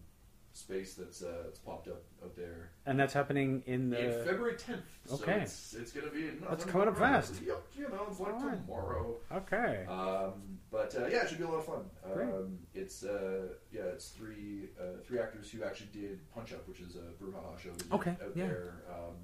space 0.56 0.94
that's 0.94 1.22
uh, 1.24 1.42
that's 1.46 1.58
popped 1.60 1.88
up 1.88 2.04
out 2.24 2.36
there 2.36 2.70
And 2.86 3.00
that's 3.00 3.14
happening 3.14 3.64
in 3.66 3.90
the. 3.90 4.20
in 4.20 4.26
February 4.26 4.54
10th. 4.54 4.82
So 5.06 5.16
Okay. 5.16 5.42
it's, 5.42 5.74
it's 5.74 5.92
gonna 5.92 6.12
be 6.12 6.28
That's 6.30 6.42
nothing 6.66 6.68
coming 6.72 6.88
up 6.90 6.98
fast. 6.98 7.34
Yep, 7.46 7.64
you 7.78 7.90
know, 7.90 8.06
it's 8.10 8.20
like 8.20 8.34
All 8.36 8.40
right. 8.46 8.66
tomorrow. 8.66 9.16
Okay. 9.32 9.86
Um, 9.90 10.60
but 10.72 10.96
uh, 10.96 11.08
yeah, 11.08 11.24
it 11.24 11.30
should 11.30 11.40
be 11.40 11.44
a 11.44 11.48
lot 11.48 11.58
of 11.58 11.66
fun. 11.66 11.86
Great. 12.14 12.28
Um, 12.30 12.60
it's 12.76 13.04
uh, 13.04 13.48
yeah, 13.72 13.82
it's 13.84 14.10
three 14.10 14.70
uh, 14.80 15.00
three 15.06 15.20
actors 15.20 15.50
who 15.52 15.64
actually 15.64 15.90
did 15.92 16.20
Punch 16.34 16.54
Up, 16.54 16.68
which 16.68 16.80
is 16.82 16.96
a 16.96 17.24
brouhaha 17.24 17.60
show 17.60 17.70
they 17.72 17.84
did 17.84 17.94
Okay, 17.94 18.12
out 18.12 18.32
yeah. 18.36 18.46
there 18.48 18.74
um, 18.90 19.16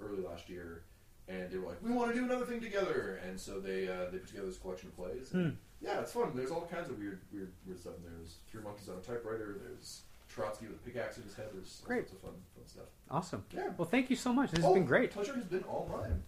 early 0.00 0.22
last 0.22 0.48
year, 0.48 0.82
and 1.28 1.50
they 1.50 1.58
were 1.58 1.68
like, 1.68 1.82
"We 1.82 1.90
want 1.92 2.12
to 2.12 2.18
do 2.18 2.24
another 2.24 2.44
thing 2.44 2.60
together," 2.60 3.20
and 3.26 3.38
so 3.38 3.58
they 3.60 3.88
uh, 3.88 4.10
they 4.10 4.18
put 4.18 4.28
together 4.28 4.46
this 4.48 4.58
collection 4.58 4.88
of 4.88 4.96
plays. 4.96 5.32
And, 5.32 5.52
Hmm. 5.52 5.56
Yeah, 5.80 6.00
it's 6.00 6.12
fun. 6.12 6.30
There's 6.36 6.52
all 6.52 6.68
kinds 6.72 6.90
of 6.90 6.98
weird 6.98 7.22
weird 7.32 7.52
weird 7.66 7.80
stuff. 7.80 7.94
in 7.96 8.02
there. 8.04 8.12
There's 8.18 8.36
Three 8.48 8.62
Monkeys 8.62 8.88
on 8.88 8.98
a 8.98 9.00
Typewriter. 9.00 9.58
There's 9.64 10.02
Trotsky 10.34 10.66
with 10.66 10.76
a 10.76 10.78
pickaxe 10.80 11.18
in 11.18 11.24
his 11.24 11.34
head. 11.34 11.48
There's 11.52 11.80
all 11.82 11.88
Great. 11.88 12.08
sorts 12.08 12.12
of 12.14 12.20
fun 12.30 12.32
fun 12.56 12.66
stuff. 12.66 12.84
Awesome. 13.10 13.44
Yeah. 13.54 13.68
Well, 13.76 13.86
thank 13.88 14.08
you 14.10 14.16
so 14.16 14.32
much. 14.32 14.50
This 14.50 14.60
has 14.60 14.66
Oh, 14.70 14.74
been 14.74 14.86
great. 14.86 15.10
Pleasure 15.10 15.34
has 15.34 15.44
been 15.44 15.62
all 15.64 15.88
mine. 15.92 16.22